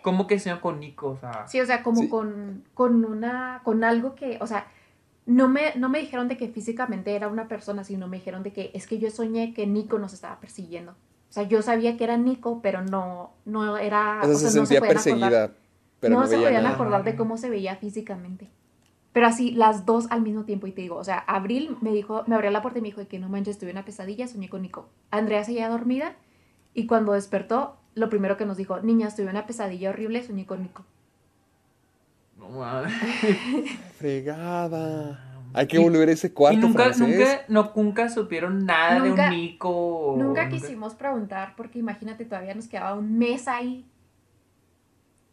¿cómo 0.03 0.27
que 0.27 0.39
soñó 0.39 0.61
con 0.61 0.81
Nico? 0.81 1.09
O 1.11 1.17
sea, 1.17 1.47
Sí, 1.47 1.61
o 1.61 1.67
sea, 1.67 1.83
como 1.83 2.01
Sí. 2.03 2.09
con, 2.09 2.65
con 2.75 3.05
una, 3.05 3.61
con 3.65 3.85
algo 3.85 4.15
que, 4.15 4.39
o 4.41 4.47
sea, 4.47 4.67
no 5.25 5.49
me, 5.49 5.75
no 5.77 5.89
me 5.89 6.01
dijeron 6.01 6.29
de 6.29 6.37
que 6.37 6.49
físicamente 6.49 7.15
era 7.15 7.29
una 7.29 7.47
persona, 7.49 7.85
sino 7.85 8.09
me 8.09 8.17
dijeron 8.19 8.43
de 8.43 8.53
que 8.53 8.71
es 8.75 8.87
que 8.87 8.99
yo 8.99 9.11
soñé 9.11 9.55
que 9.55 9.67
Nico 9.67 9.99
nos 9.99 10.13
estaba 10.13 10.41
persiguiendo. 10.41 10.93
O 10.93 11.33
sea, 11.33 11.45
yo 11.45 11.63
sabía 11.63 11.97
que 11.97 12.05
era 12.05 12.17
Nico, 12.17 12.61
pero 12.63 12.83
no, 12.83 13.33
no 13.45 13.79
era, 13.79 14.19
O 14.23 14.25
sea, 14.27 14.35
o 14.35 14.39
sea, 14.39 14.51
se 14.51 14.59
no 14.59 14.67
se 14.67 14.75
sentía 14.75 14.81
podían 14.81 14.95
perseguida, 14.95 15.27
acordar, 15.27 15.53
pero 16.01 16.15
no, 16.15 16.21
no, 16.21 16.27
se 16.27 16.35
veía 16.37 16.49
podían 16.49 16.63
nada. 16.65 16.75
acordar 16.75 17.05
de 17.05 17.17
cómo 17.17 17.37
se 17.39 17.49
veía 17.49 17.77
físicamente. 17.77 18.51
Pero 19.13 19.27
así, 19.27 19.51
las 19.53 19.87
dos 19.87 20.07
al 20.11 20.23
mismo 20.23 20.45
tiempo, 20.45 20.67
y 20.67 20.73
te 20.73 20.81
digo, 20.83 20.97
o 20.97 21.05
sea, 21.05 21.19
Abril 21.19 21.77
me 21.81 21.93
dijo, 21.93 22.25
me 22.27 22.35
abrió 22.35 22.51
la 22.51 22.63
puerta 22.63 22.79
y 22.79 22.83
me 22.83 22.89
dijo 22.89 23.01
de 23.01 23.07
que 23.07 23.19
no 23.19 23.29
manches, 23.29 23.59
tuve 23.59 23.71
una 23.71 23.85
pesadilla, 23.85 24.27
soñé 24.27 24.49
con 24.49 24.63
Nico. 24.63 24.89
Andrea 25.11 25.45
seguía 25.45 25.69
dormida, 25.69 26.17
y 26.75 26.87
cuando 26.87 27.13
despertó, 27.13 27.77
lo 27.95 28.09
primero 28.09 28.37
que 28.37 28.47
nos 28.47 28.57
dijo, 28.57 28.81
niñas, 28.81 29.17
tuve 29.17 29.29
una 29.29 29.47
pesadilla 29.47 29.91
horrible, 29.91 30.23
soñé 30.23 30.47
con 30.47 30.63
Nico. 30.63 30.85
no 32.39 32.49
mames. 32.49 32.93
Fregada. 33.99 35.29
Hay 35.55 35.67
que 35.67 35.79
volver 35.79 36.09
a 36.09 36.13
ese 36.13 36.33
cuarto 36.33 36.59
y 36.59 36.63
nunca, 36.63 36.85
francés. 36.95 37.09
nunca, 37.09 37.41
no, 37.49 37.73
nunca 37.77 38.09
supieron 38.09 38.65
nada 38.65 38.99
Nunca- 39.01 39.25
de 39.25 39.29
un 39.29 39.37
Nico. 39.37 40.15
Nunca 40.19 40.49
quisimos 40.49 40.95
preguntar 40.95 41.55
porque 41.57 41.79
imagínate, 41.79 42.25
todavía 42.25 42.55
nos 42.55 42.69
quedaba 42.69 42.95
un 42.95 43.19
mes 43.19 43.47
ahí. 43.49 43.87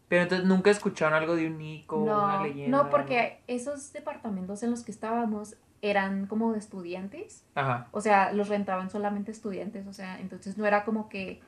Pero 0.09 0.23
entonces 0.23 0.45
nunca 0.47 0.71
escucharon 0.71 1.13
algo 1.13 1.35
de 1.35 1.47
un 1.47 1.57
Nico, 1.57 1.97
una 1.99 2.37
No, 2.37 2.43
leyenda. 2.43 2.77
no, 2.83 2.89
porque 2.89 3.39
esos 3.47 3.93
departamentos 3.93 4.61
en 4.63 4.71
los 4.71 4.83
que 4.83 4.91
estábamos 4.91 5.55
eran 5.81 6.25
como 6.27 6.51
de 6.51 6.59
estudiantes. 6.59 7.45
Ajá. 7.55 7.87
O 7.91 8.01
sea, 8.01 8.33
los 8.33 8.49
rentaban 8.49 8.89
solamente 8.89 9.31
estudiantes. 9.31 9.87
O 9.87 9.93
sea, 9.93 10.19
entonces 10.19 10.57
no 10.57 10.65
era 10.65 10.83
como 10.83 11.07
que 11.07 11.39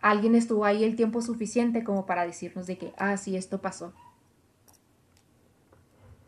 alguien 0.00 0.34
estuvo 0.34 0.64
ahí 0.64 0.84
el 0.84 0.96
tiempo 0.96 1.22
suficiente 1.22 1.84
como 1.84 2.06
para 2.06 2.26
decirnos 2.26 2.66
de 2.66 2.78
que, 2.78 2.92
ah, 2.98 3.16
sí, 3.16 3.36
esto 3.36 3.60
pasó. 3.60 3.92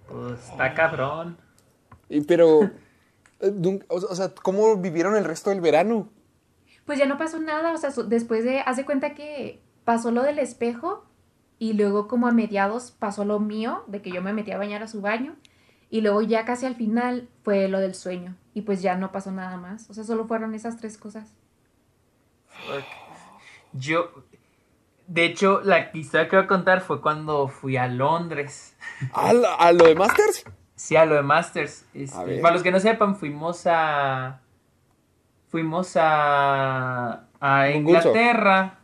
Pues 0.08 0.48
está 0.50 0.74
cabrón. 0.74 1.36
Y 2.08 2.22
pero, 2.22 2.62
eh, 3.40 3.80
o 3.88 4.14
sea, 4.14 4.34
¿cómo 4.34 4.76
vivieron 4.76 5.16
el 5.16 5.24
resto 5.24 5.50
del 5.50 5.60
verano? 5.60 6.08
Pues 6.84 6.98
ya 6.98 7.06
no 7.06 7.18
pasó 7.18 7.38
nada, 7.38 7.72
o 7.72 7.76
sea, 7.76 7.92
so- 7.92 8.04
después 8.04 8.44
de, 8.44 8.60
haz 8.60 8.76
de 8.76 8.84
cuenta 8.84 9.14
que 9.14 9.62
pasó 9.84 10.10
lo 10.10 10.22
del 10.22 10.38
espejo 10.40 11.04
y 11.58 11.74
luego 11.74 12.08
como 12.08 12.26
a 12.26 12.32
mediados 12.32 12.90
pasó 12.90 13.24
lo 13.24 13.38
mío, 13.38 13.84
de 13.86 14.02
que 14.02 14.10
yo 14.10 14.22
me 14.22 14.32
metí 14.32 14.50
a 14.50 14.58
bañar 14.58 14.82
a 14.82 14.88
su 14.88 15.00
baño 15.00 15.36
y 15.90 16.00
luego 16.00 16.22
ya 16.22 16.44
casi 16.44 16.66
al 16.66 16.74
final 16.74 17.28
fue 17.44 17.68
lo 17.68 17.78
del 17.78 17.94
sueño 17.94 18.36
y 18.54 18.62
pues 18.62 18.82
ya 18.82 18.96
no 18.96 19.12
pasó 19.12 19.30
nada 19.30 19.56
más, 19.56 19.88
o 19.90 19.94
sea, 19.94 20.02
solo 20.04 20.26
fueron 20.26 20.54
esas 20.54 20.78
tres 20.78 20.96
cosas. 20.98 21.32
Yo, 23.72 24.10
de 25.06 25.24
hecho, 25.24 25.60
la 25.64 25.90
historia 25.94 26.28
que 26.28 26.36
voy 26.36 26.44
a 26.44 26.48
contar 26.48 26.80
fue 26.80 27.00
cuando 27.00 27.48
fui 27.48 27.76
a 27.76 27.86
Londres. 27.88 28.76
¿A, 29.12 29.32
la- 29.32 29.54
a 29.54 29.72
lo 29.72 29.86
de 29.86 29.94
Masters? 29.94 30.44
Sí, 30.76 30.96
a 30.96 31.04
lo 31.04 31.14
de 31.16 31.22
Masters. 31.22 31.84
Este, 31.94 32.38
para 32.40 32.54
los 32.54 32.62
que 32.62 32.70
no 32.70 32.80
sepan, 32.80 33.16
fuimos 33.16 33.66
a. 33.66 34.40
Fuimos 35.48 35.96
a. 35.96 37.24
A 37.40 37.70
Inglaterra. 37.70 38.78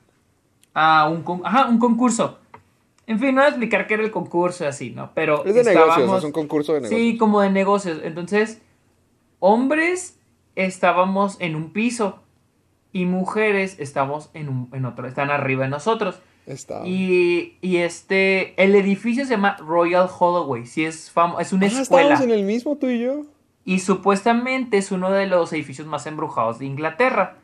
A 0.75 1.09
un, 1.09 1.23
con- 1.23 1.43
ajá, 1.45 1.67
un 1.69 1.79
concurso. 1.79 2.39
En 3.07 3.19
fin, 3.21 3.35
no 3.35 3.41
voy 3.41 3.47
a 3.47 3.49
explicar 3.51 3.87
qué 3.87 3.95
era 3.95 4.03
el 4.03 4.11
concurso 4.11 4.67
así, 4.67 4.91
¿no? 4.91 5.11
Pero. 5.15 5.45
Es 5.45 5.55
de 5.55 5.65
negocios, 5.65 6.19
es 6.19 6.25
un 6.25 6.33
concurso 6.33 6.75
de 6.75 6.81
negocios. 6.83 7.01
Sí, 7.01 7.17
como 7.19 7.41
de 7.41 7.51
negocios. 7.51 8.01
Entonces, 8.03 8.61
hombres 9.39 10.19
estábamos 10.55 11.37
en 11.41 11.55
un 11.57 11.73
piso 11.73 12.23
y 13.01 13.06
mujeres 13.06 13.77
estamos 13.78 14.31
en, 14.35 14.48
un, 14.48 14.68
en 14.73 14.85
otro, 14.85 15.06
están 15.06 15.31
arriba 15.31 15.64
de 15.64 15.70
nosotros. 15.70 16.20
Estaba. 16.47 16.86
Y, 16.86 17.56
y 17.60 17.78
este, 17.78 18.55
el 18.62 18.74
edificio 18.77 19.24
se 19.24 19.32
llama 19.32 19.56
Royal 19.59 20.09
Holloway, 20.18 20.64
sí 20.66 20.85
es 20.85 21.12
famo- 21.14 21.40
es 21.40 21.52
una 21.52 21.66
Ah, 21.66 21.68
escuela. 21.68 22.14
estábamos 22.14 22.24
en 22.24 22.31
el 22.39 22.44
mismo 22.47 22.77
tú 22.77 22.86
y 22.86 23.01
yo. 23.01 23.23
Y 23.64 23.81
supuestamente 23.81 24.78
es 24.78 24.93
uno 24.93 25.10
de 25.10 25.27
los 25.27 25.52
edificios 25.52 25.89
más 25.89 26.06
embrujados 26.06 26.60
de 26.60 26.66
Inglaterra. 26.66 27.36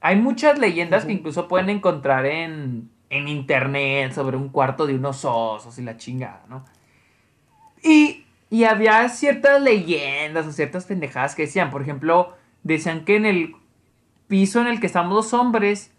Hay 0.00 0.16
muchas 0.16 0.58
leyendas 0.58 1.04
que 1.04 1.12
incluso 1.12 1.48
pueden 1.48 1.68
encontrar 1.68 2.24
en, 2.24 2.88
en 3.10 3.28
internet 3.28 4.12
sobre 4.12 4.36
un 4.38 4.48
cuarto 4.48 4.86
de 4.86 4.94
unos 4.94 5.24
osos 5.26 5.78
y 5.78 5.82
la 5.82 5.96
chingada, 5.98 6.42
¿no? 6.48 6.64
Y, 7.82 8.24
y 8.48 8.64
había 8.64 9.06
ciertas 9.10 9.60
leyendas 9.60 10.46
o 10.46 10.52
ciertas 10.52 10.86
pendejadas 10.86 11.34
que 11.34 11.42
decían, 11.42 11.70
por 11.70 11.82
ejemplo, 11.82 12.34
decían 12.62 13.04
que 13.04 13.16
en 13.16 13.26
el 13.26 13.54
piso 14.28 14.60
en 14.60 14.66
el 14.66 14.80
que 14.80 14.86
estamos 14.86 15.14
los 15.14 15.34
hombres 15.34 15.92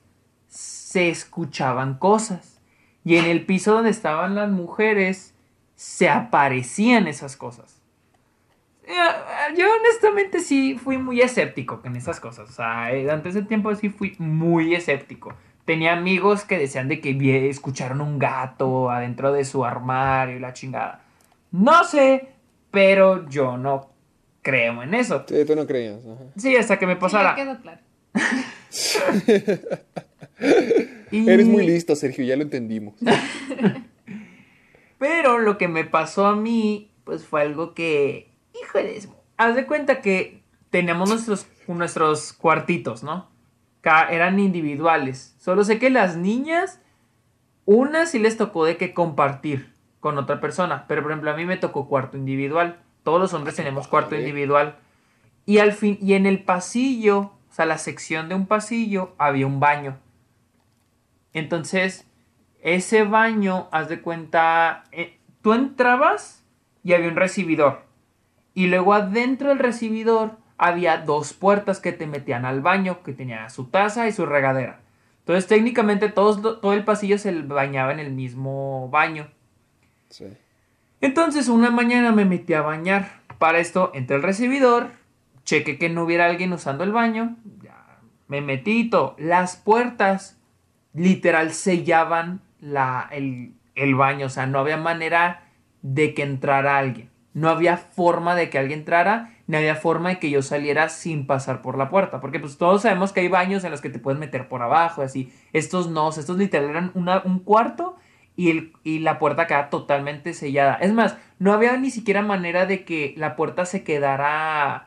se 0.47 1.09
escuchaban 1.09 1.97
cosas. 1.97 2.61
Y 3.03 3.17
en 3.17 3.25
el 3.25 3.45
piso 3.45 3.73
donde 3.73 3.89
estaban 3.89 4.35
las 4.35 4.49
mujeres 4.49 5.33
se 5.75 6.09
aparecían 6.09 7.07
esas 7.07 7.37
cosas. 7.37 7.81
Eh, 8.83 8.93
Yo 9.57 9.65
honestamente 9.79 10.39
sí 10.39 10.77
fui 10.81 10.97
muy 10.97 11.21
escéptico 11.21 11.81
con 11.81 11.95
esas 11.95 12.19
cosas. 12.19 12.49
O 12.49 12.53
sea, 12.53 12.93
eh, 12.93 13.09
antes 13.09 13.33
del 13.33 13.47
tiempo 13.47 13.73
sí 13.75 13.89
fui 13.89 14.15
muy 14.17 14.73
escéptico. 14.75 15.35
Tenía 15.65 15.93
amigos 15.93 16.45
que 16.45 16.57
decían 16.57 16.87
de 16.87 17.01
que 17.01 17.49
escucharon 17.49 17.99
un 18.01 18.19
gato 18.19 18.89
adentro 18.89 19.33
de 19.33 19.43
su 19.43 19.65
armario 19.65 20.37
y 20.37 20.39
la 20.39 20.53
chingada. 20.53 21.01
No 21.51 21.83
sé, 21.83 22.29
pero 22.71 23.27
yo 23.29 23.57
no 23.57 23.89
creo 24.41 24.81
en 24.81 24.93
eso. 24.93 25.25
Sí, 25.27 25.43
tú 25.45 25.55
no 25.55 25.67
creías. 25.67 25.99
ajá. 26.05 26.23
Sí, 26.37 26.55
hasta 26.55 26.79
que 26.79 26.87
me 26.87 26.95
pasara. 26.95 27.35
ya 27.35 27.35
quedó 27.35 27.61
claro. 27.61 27.81
Y- 31.11 31.29
Eres 31.29 31.47
muy 31.47 31.65
listo, 31.65 31.95
Sergio, 31.95 32.23
ya 32.25 32.35
lo 32.35 32.43
entendimos. 32.43 32.95
Pero 34.99 35.39
lo 35.39 35.57
que 35.57 35.67
me 35.67 35.83
pasó 35.85 36.25
a 36.25 36.35
mí, 36.35 36.91
pues 37.03 37.25
fue 37.25 37.41
algo 37.41 37.73
que, 37.73 38.31
híjoles, 38.59 39.09
haz 39.37 39.55
de 39.55 39.65
cuenta 39.67 40.01
que 40.01 40.41
teníamos 40.69 41.09
nuestros, 41.09 41.47
nuestros 41.67 42.33
cuartitos, 42.33 43.03
¿no? 43.03 43.29
Eran 44.09 44.39
individuales. 44.39 45.35
Solo 45.39 45.63
sé 45.63 45.79
que 45.79 45.89
las 45.89 46.17
niñas, 46.17 46.81
una 47.65 48.05
sí 48.05 48.19
les 48.19 48.35
tocó 48.35 48.65
de 48.65 48.75
que 48.75 48.93
compartir 48.93 49.71
con 50.01 50.17
otra 50.17 50.41
persona, 50.41 50.85
pero 50.89 51.01
por 51.03 51.11
ejemplo 51.11 51.31
a 51.31 51.35
mí 51.37 51.45
me 51.45 51.55
tocó 51.57 51.87
cuarto 51.87 52.17
individual. 52.17 52.79
Todos 53.03 53.21
los 53.21 53.33
hombres 53.33 53.55
tenemos 53.55 53.87
cuarto 53.87 54.15
individual. 54.15 54.75
Y 55.45 55.59
al 55.59 55.71
fin, 55.71 55.97
y 56.01 56.13
en 56.15 56.25
el 56.25 56.43
pasillo, 56.43 57.31
sea, 57.57 57.65
la 57.65 57.77
sección 57.77 58.29
de 58.29 58.35
un 58.35 58.45
pasillo, 58.47 59.13
había 59.17 59.45
un 59.47 59.59
baño. 59.59 59.97
Entonces, 61.33 62.05
ese 62.61 63.03
baño, 63.03 63.67
haz 63.71 63.89
de 63.89 64.01
cuenta, 64.01 64.83
eh, 64.91 65.17
tú 65.41 65.53
entrabas 65.53 66.43
y 66.83 66.93
había 66.93 67.09
un 67.09 67.15
recibidor. 67.15 67.83
Y 68.53 68.67
luego 68.67 68.93
adentro 68.93 69.49
del 69.49 69.59
recibidor 69.59 70.37
había 70.57 70.97
dos 70.97 71.33
puertas 71.33 71.79
que 71.79 71.91
te 71.91 72.07
metían 72.07 72.45
al 72.45 72.61
baño, 72.61 73.03
que 73.03 73.13
tenía 73.13 73.49
su 73.49 73.65
taza 73.65 74.07
y 74.07 74.11
su 74.11 74.25
regadera. 74.25 74.79
Entonces, 75.19 75.47
técnicamente 75.47 76.09
todos- 76.09 76.41
todo 76.61 76.73
el 76.73 76.83
pasillo 76.85 77.17
se 77.17 77.31
bañaba 77.41 77.91
en 77.91 77.99
el 77.99 78.11
mismo 78.11 78.89
baño. 78.89 79.27
Sí. 80.09 80.25
Entonces 81.01 81.47
una 81.47 81.69
mañana 81.69 82.11
me 82.11 82.25
metí 82.25 82.53
a 82.53 82.61
bañar. 82.61 83.21
Para 83.37 83.59
esto 83.59 83.91
entré 83.93 84.15
al 84.15 84.23
recibidor, 84.23 84.89
chequé 85.47 85.79
que 85.79 85.89
no 85.89 86.03
hubiera 86.03 86.25
alguien 86.25 86.51
usando 86.53 86.83
el 86.83 86.91
baño, 86.91 87.35
ya 87.63 87.99
me 88.27 88.41
metí 88.41 88.89
todo. 88.89 89.15
Las 89.17 89.55
puertas 89.55 90.37
literal 90.93 91.53
sellaban 91.53 92.41
la, 92.59 93.07
el, 93.11 93.53
el 93.75 93.95
baño, 93.95 94.25
o 94.25 94.29
sea, 94.29 94.45
no 94.45 94.59
había 94.59 94.77
manera 94.77 95.45
de 95.81 96.13
que 96.13 96.23
entrara 96.23 96.77
alguien. 96.77 97.09
No 97.33 97.49
había 97.49 97.77
forma 97.77 98.35
de 98.35 98.49
que 98.49 98.57
alguien 98.57 98.79
entrara, 98.79 99.31
ni 99.45 99.55
había 99.57 99.75
forma 99.75 100.09
de 100.09 100.19
que 100.19 100.29
yo 100.31 100.41
saliera 100.41 100.89
sin 100.89 101.27
pasar 101.27 101.61
por 101.61 101.77
la 101.77 101.87
puerta. 101.89 102.19
Porque 102.19 102.39
pues 102.39 102.57
todos 102.57 102.81
sabemos 102.81 103.13
que 103.13 103.21
hay 103.21 103.27
baños 103.29 103.63
en 103.63 103.71
los 103.71 103.79
que 103.79 103.89
te 103.91 103.99
puedes 103.99 104.19
meter 104.19 104.49
por 104.49 104.61
abajo, 104.63 105.01
así. 105.03 105.31
Estos 105.53 105.89
no, 105.89 106.09
estos 106.09 106.35
literal 106.37 106.69
eran 106.69 106.91
una- 106.95 107.21
un 107.23 107.39
cuarto 107.39 107.95
y, 108.35 108.49
el- 108.49 108.73
y 108.83 108.99
la 108.99 109.19
puerta 109.19 109.47
quedaba 109.47 109.69
totalmente 109.69 110.33
sellada. 110.33 110.73
Es 110.81 110.91
más, 110.93 111.15
no 111.39 111.53
había 111.53 111.77
ni 111.77 111.91
siquiera 111.91 112.21
manera 112.23 112.65
de 112.65 112.83
que 112.83 113.13
la 113.17 113.35
puerta 113.35 113.65
se 113.65 113.83
quedara 113.83 114.86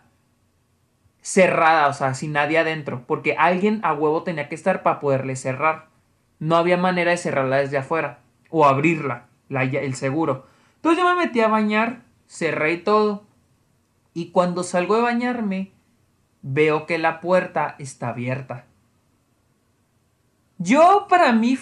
cerrada, 1.30 1.86
o 1.86 1.92
sea, 1.92 2.14
sin 2.14 2.32
nadie 2.32 2.58
adentro, 2.58 3.04
porque 3.06 3.36
alguien 3.38 3.78
a 3.84 3.94
huevo 3.94 4.24
tenía 4.24 4.48
que 4.48 4.56
estar 4.56 4.82
para 4.82 4.98
poderle 4.98 5.36
cerrar. 5.36 5.86
No 6.40 6.56
había 6.56 6.76
manera 6.76 7.12
de 7.12 7.18
cerrarla 7.18 7.58
desde 7.58 7.78
afuera 7.78 8.18
o 8.48 8.66
abrirla, 8.66 9.26
la 9.48 9.62
el 9.62 9.94
seguro. 9.94 10.48
Entonces 10.74 11.00
yo 11.00 11.08
me 11.08 11.14
metí 11.14 11.40
a 11.40 11.46
bañar, 11.46 12.02
cerré 12.26 12.72
y 12.72 12.78
todo. 12.78 13.22
Y 14.12 14.32
cuando 14.32 14.64
salgo 14.64 14.96
de 14.96 15.02
bañarme, 15.02 15.70
veo 16.42 16.84
que 16.86 16.98
la 16.98 17.20
puerta 17.20 17.76
está 17.78 18.08
abierta. 18.08 18.64
Yo 20.58 21.06
para 21.08 21.32
mí, 21.32 21.56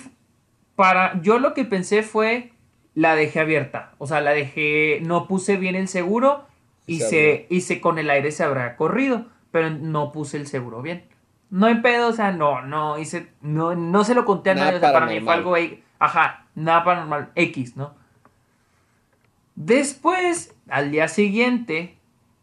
para 0.76 1.20
yo 1.20 1.38
lo 1.38 1.52
que 1.52 1.66
pensé 1.66 2.02
fue 2.02 2.52
la 2.94 3.14
dejé 3.16 3.40
abierta, 3.40 3.92
o 3.98 4.06
sea, 4.06 4.22
la 4.22 4.30
dejé, 4.30 5.00
no 5.02 5.28
puse 5.28 5.58
bien 5.58 5.74
el 5.76 5.88
seguro 5.88 6.46
y 6.86 7.00
Se 7.00 7.08
se, 7.10 7.46
y 7.50 7.60
se 7.60 7.82
con 7.82 7.98
el 7.98 8.08
aire 8.08 8.32
se 8.32 8.44
habrá 8.44 8.74
corrido, 8.76 9.26
pero 9.50 9.70
no 9.70 10.12
puse 10.12 10.36
el 10.36 10.46
seguro 10.46 10.82
bien. 10.82 11.04
No 11.50 11.66
hay 11.66 11.76
pedo, 11.76 12.08
o 12.08 12.12
sea, 12.12 12.32
no, 12.32 12.62
no 12.62 12.98
hice, 12.98 13.28
no, 13.40 13.74
no 13.74 14.04
se 14.04 14.14
lo 14.14 14.24
conté 14.24 14.50
a 14.50 14.54
nadie, 14.54 14.76
o 14.76 14.80
sea, 14.80 14.92
para 14.92 15.06
mí 15.06 15.20
fue 15.20 15.32
algo, 15.32 15.54
ahí, 15.54 15.82
ajá, 15.98 16.46
nada 16.54 16.84
paranormal, 16.84 17.30
X, 17.34 17.76
¿no? 17.76 17.94
Después, 19.54 20.54
al 20.68 20.90
día 20.90 21.08
siguiente, 21.08 21.98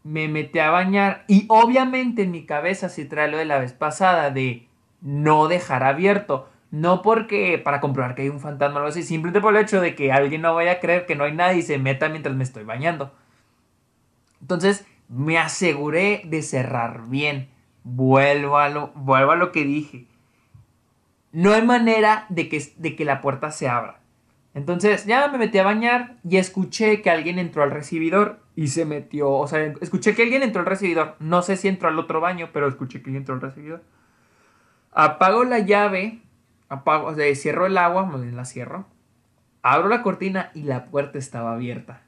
me 0.06 0.28
metí 0.28 0.58
a 0.58 0.70
bañar 0.70 1.24
y 1.28 1.46
obviamente 1.48 2.22
en 2.22 2.30
mi 2.30 2.46
cabeza 2.46 2.88
sí 2.88 3.04
trae 3.06 3.28
lo 3.28 3.38
de 3.38 3.44
la 3.44 3.58
vez 3.58 3.72
pasada 3.72 4.30
de 4.30 4.68
no 5.00 5.48
dejar 5.48 5.82
abierto. 5.82 6.48
No 6.70 7.00
porque 7.00 7.58
para 7.58 7.80
comprobar 7.80 8.14
que 8.14 8.22
hay 8.22 8.28
un 8.28 8.40
fantasma 8.40 8.74
o 8.74 8.78
algo 8.78 8.88
así, 8.88 9.02
simplemente 9.02 9.40
por 9.40 9.56
el 9.56 9.62
hecho 9.62 9.80
de 9.80 9.94
que 9.94 10.12
alguien 10.12 10.42
no 10.42 10.54
vaya 10.54 10.72
a 10.72 10.80
creer 10.80 11.06
que 11.06 11.16
no 11.16 11.24
hay 11.24 11.32
nadie 11.32 11.58
y 11.58 11.62
se 11.62 11.78
meta 11.78 12.08
mientras 12.08 12.36
me 12.36 12.44
estoy 12.44 12.64
bañando. 12.64 13.12
Entonces 14.40 14.86
me 15.08 15.38
aseguré 15.38 16.22
de 16.24 16.42
cerrar 16.42 17.08
bien. 17.08 17.48
Vuelvo 17.84 18.58
a 18.58 18.68
lo, 18.68 18.92
lo 18.94 19.52
que 19.52 19.64
dije. 19.64 20.06
No 21.32 21.52
hay 21.52 21.62
manera 21.62 22.26
de 22.28 22.48
que, 22.48 22.62
de 22.76 22.96
que 22.96 23.04
la 23.04 23.20
puerta 23.20 23.50
se 23.50 23.68
abra. 23.68 24.00
Entonces 24.54 25.04
ya 25.04 25.28
me 25.28 25.36
metí 25.36 25.58
a 25.58 25.64
bañar 25.64 26.16
y 26.26 26.38
escuché 26.38 27.02
que 27.02 27.10
alguien 27.10 27.38
entró 27.38 27.62
al 27.62 27.70
recibidor 27.70 28.40
y 28.54 28.68
se 28.68 28.86
metió, 28.86 29.30
o 29.30 29.46
sea, 29.46 29.74
escuché 29.82 30.14
que 30.14 30.22
alguien 30.22 30.42
entró 30.42 30.60
al 30.60 30.66
recibidor. 30.66 31.14
No 31.20 31.42
sé 31.42 31.58
si 31.58 31.68
entró 31.68 31.90
al 31.90 31.98
otro 31.98 32.22
baño, 32.22 32.48
pero 32.54 32.66
escuché 32.66 33.00
que 33.00 33.10
alguien 33.10 33.20
entró 33.20 33.34
al 33.34 33.42
recibidor. 33.42 33.84
Apago 34.92 35.44
la 35.44 35.58
llave, 35.58 36.22
apago, 36.70 37.08
o 37.08 37.34
cierro 37.34 37.66
el 37.66 37.76
agua, 37.76 38.06
más 38.06 38.22
bien 38.22 38.34
la 38.34 38.46
cierro. 38.46 38.86
Abro 39.60 39.88
la 39.88 40.02
cortina 40.02 40.50
y 40.54 40.62
la 40.62 40.86
puerta 40.86 41.18
estaba 41.18 41.52
abierta. 41.52 42.00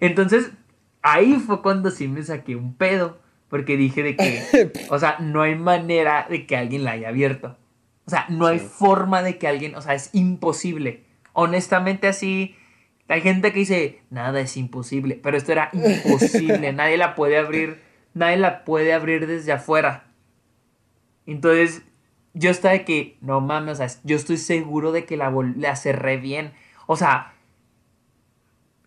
Entonces, 0.00 0.50
ahí 1.02 1.34
fue 1.34 1.62
cuando 1.62 1.90
sí 1.90 2.08
me 2.08 2.22
saqué 2.22 2.56
un 2.56 2.74
pedo. 2.74 3.18
Porque 3.48 3.76
dije 3.76 4.02
de 4.02 4.16
que, 4.16 4.72
o 4.90 4.98
sea, 4.98 5.18
no 5.20 5.42
hay 5.42 5.54
manera 5.54 6.26
de 6.28 6.46
que 6.46 6.56
alguien 6.56 6.84
la 6.84 6.92
haya 6.92 7.08
abierto. 7.08 7.56
O 8.06 8.10
sea, 8.10 8.26
no 8.28 8.46
hay 8.46 8.58
forma 8.58 9.22
de 9.22 9.38
que 9.38 9.48
alguien, 9.48 9.74
o 9.74 9.82
sea, 9.82 9.94
es 9.94 10.10
imposible. 10.12 11.04
Honestamente 11.32 12.08
así, 12.08 12.56
hay 13.08 13.20
gente 13.20 13.52
que 13.52 13.60
dice, 13.60 14.00
nada 14.10 14.40
es 14.40 14.56
imposible, 14.56 15.18
pero 15.22 15.36
esto 15.36 15.52
era 15.52 15.70
imposible, 15.72 16.72
nadie 16.72 16.96
la 16.96 17.14
puede 17.14 17.36
abrir, 17.36 17.80
nadie 18.14 18.36
la 18.36 18.64
puede 18.64 18.92
abrir 18.92 19.26
desde 19.26 19.52
afuera. 19.52 20.04
Entonces, 21.26 21.82
yo 22.34 22.50
estaba 22.50 22.74
de 22.74 22.84
que, 22.84 23.16
no 23.20 23.40
mames, 23.40 23.80
o 23.80 23.86
sea, 23.86 24.00
yo 24.04 24.16
estoy 24.16 24.36
seguro 24.36 24.92
de 24.92 25.04
que 25.04 25.16
la, 25.16 25.32
la 25.56 25.74
cerré 25.74 26.16
bien. 26.16 26.52
O 26.86 26.96
sea, 26.96 27.34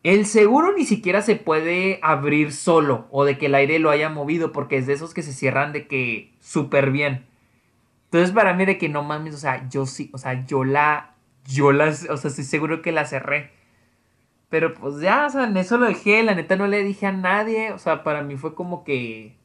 el 0.03 0.25
seguro 0.25 0.73
ni 0.75 0.85
siquiera 0.85 1.21
se 1.21 1.35
puede 1.35 1.99
abrir 2.01 2.53
solo 2.53 3.07
o 3.11 3.25
de 3.25 3.37
que 3.37 3.47
el 3.47 3.55
aire 3.55 3.79
lo 3.79 3.89
haya 3.89 4.09
movido 4.09 4.51
porque 4.51 4.77
es 4.77 4.87
de 4.87 4.93
esos 4.93 5.13
que 5.13 5.23
se 5.23 5.33
cierran 5.33 5.73
de 5.73 5.87
que 5.87 6.33
súper 6.39 6.91
bien. 6.91 7.25
Entonces 8.05 8.31
para 8.31 8.53
mí 8.53 8.65
de 8.65 8.77
que 8.77 8.89
no 8.89 9.03
mames, 9.03 9.35
o 9.35 9.37
sea, 9.37 9.67
yo 9.69 9.85
sí, 9.85 10.09
o 10.13 10.17
sea, 10.17 10.45
yo 10.45 10.63
la, 10.63 11.15
yo 11.45 11.71
la, 11.71 11.89
o 11.89 12.17
sea, 12.17 12.29
estoy 12.29 12.45
seguro 12.45 12.81
que 12.81 12.91
la 12.91 13.05
cerré. 13.05 13.51
Pero 14.49 14.73
pues 14.73 14.99
ya, 14.99 15.27
o 15.27 15.29
sea, 15.29 15.43
en 15.43 15.57
eso 15.57 15.77
lo 15.77 15.85
dejé, 15.85 16.23
la 16.23 16.33
neta 16.33 16.55
no 16.55 16.65
le 16.65 16.83
dije 16.83 17.05
a 17.05 17.11
nadie, 17.11 17.71
o 17.71 17.77
sea, 17.77 18.03
para 18.03 18.23
mí 18.23 18.35
fue 18.35 18.55
como 18.55 18.83
que... 18.83 19.35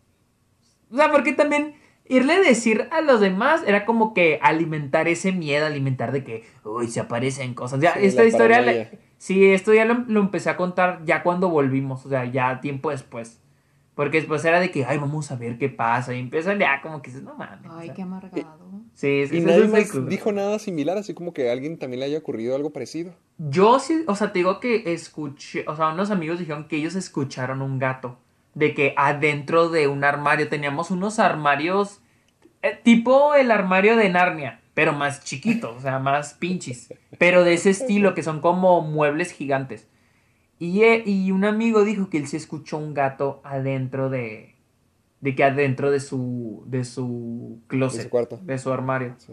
O 0.90 0.96
sea, 0.96 1.10
porque 1.10 1.32
también 1.32 1.74
irle 2.06 2.34
a 2.34 2.40
decir 2.40 2.88
a 2.90 3.00
los 3.00 3.20
demás 3.20 3.62
era 3.66 3.84
como 3.84 4.14
que 4.14 4.38
alimentar 4.40 5.08
ese 5.08 5.32
miedo, 5.32 5.66
alimentar 5.66 6.12
de 6.12 6.24
que, 6.24 6.44
uy, 6.64 6.88
se 6.88 7.00
aparecen 7.00 7.54
cosas. 7.54 7.80
Ya, 7.80 7.90
esta 7.90 8.24
historia... 8.24 8.90
Sí, 9.24 9.42
esto 9.46 9.72
ya 9.72 9.86
lo, 9.86 10.20
empecé 10.20 10.50
a 10.50 10.56
contar 10.58 11.00
ya 11.06 11.22
cuando 11.22 11.48
volvimos, 11.48 12.04
o 12.04 12.10
sea, 12.10 12.26
ya 12.26 12.60
tiempo 12.60 12.90
después. 12.90 13.40
Porque 13.94 14.18
después 14.18 14.44
era 14.44 14.60
de 14.60 14.70
que, 14.70 14.84
ay, 14.84 14.98
vamos 14.98 15.30
a 15.30 15.36
ver 15.36 15.56
qué 15.56 15.70
pasa. 15.70 16.12
Y 16.12 16.20
empiezan 16.20 16.58
ya 16.58 16.82
como 16.82 17.00
que 17.00 17.08
dices, 17.08 17.24
no 17.24 17.34
mames. 17.34 17.72
Ay, 17.74 17.90
qué 17.96 18.02
amargado. 18.02 18.58
Sí, 18.92 19.26
sí, 19.26 19.38
Y 19.38 19.40
nadie 19.40 19.66
más 19.66 20.08
dijo 20.10 20.30
nada 20.30 20.58
similar, 20.58 20.98
así 20.98 21.14
como 21.14 21.32
que 21.32 21.48
a 21.48 21.52
alguien 21.52 21.78
también 21.78 22.00
le 22.00 22.06
haya 22.06 22.18
ocurrido 22.18 22.54
algo 22.54 22.68
parecido. 22.68 23.14
Yo 23.38 23.78
sí, 23.78 24.04
o 24.08 24.14
sea, 24.14 24.30
te 24.30 24.40
digo 24.40 24.60
que 24.60 24.92
escuché, 24.92 25.64
o 25.68 25.74
sea, 25.74 25.88
unos 25.88 26.10
amigos 26.10 26.38
dijeron 26.38 26.68
que 26.68 26.76
ellos 26.76 26.94
escucharon 26.94 27.62
un 27.62 27.78
gato. 27.78 28.18
De 28.52 28.74
que 28.74 28.92
adentro 28.98 29.70
de 29.70 29.88
un 29.88 30.04
armario 30.04 30.50
teníamos 30.50 30.90
unos 30.90 31.18
armarios, 31.18 32.02
eh, 32.60 32.78
tipo 32.84 33.34
el 33.34 33.50
armario 33.50 33.96
de 33.96 34.10
Narnia 34.10 34.60
pero 34.74 34.92
más 34.92 35.22
chiquitos, 35.22 35.76
o 35.76 35.80
sea, 35.80 36.00
más 36.00 36.34
pinches. 36.34 36.92
Pero 37.18 37.44
de 37.44 37.54
ese 37.54 37.70
estilo, 37.70 38.14
que 38.14 38.24
son 38.24 38.40
como 38.40 38.80
muebles 38.82 39.30
gigantes. 39.30 39.88
Y, 40.58 40.82
eh, 40.82 41.02
y 41.06 41.30
un 41.30 41.44
amigo 41.44 41.84
dijo 41.84 42.10
que 42.10 42.18
él 42.18 42.26
se 42.26 42.36
escuchó 42.36 42.78
un 42.78 42.92
gato 42.92 43.40
adentro 43.44 44.10
de. 44.10 44.56
De 45.20 45.34
que 45.34 45.44
adentro 45.44 45.90
de 45.90 46.00
su. 46.00 46.64
de 46.66 46.84
su 46.84 47.60
closet. 47.68 47.98
De 47.98 48.04
su 48.04 48.10
cuarto. 48.10 48.40
De 48.42 48.58
su 48.58 48.72
armario. 48.72 49.14
Sí. 49.18 49.32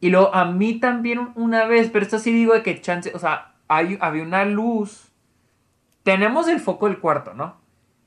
Y 0.00 0.10
luego 0.10 0.34
a 0.34 0.44
mí 0.44 0.78
también 0.80 1.30
una 1.34 1.64
vez, 1.64 1.88
pero 1.90 2.04
esto 2.04 2.18
sí 2.18 2.32
digo 2.32 2.52
de 2.52 2.62
que 2.62 2.80
chance. 2.80 3.10
O 3.14 3.18
sea, 3.18 3.54
hay, 3.68 3.96
había 4.00 4.22
una 4.22 4.44
luz. 4.44 5.12
Tenemos 6.02 6.48
el 6.48 6.60
foco 6.60 6.88
del 6.88 6.98
cuarto, 6.98 7.32
¿no? 7.34 7.56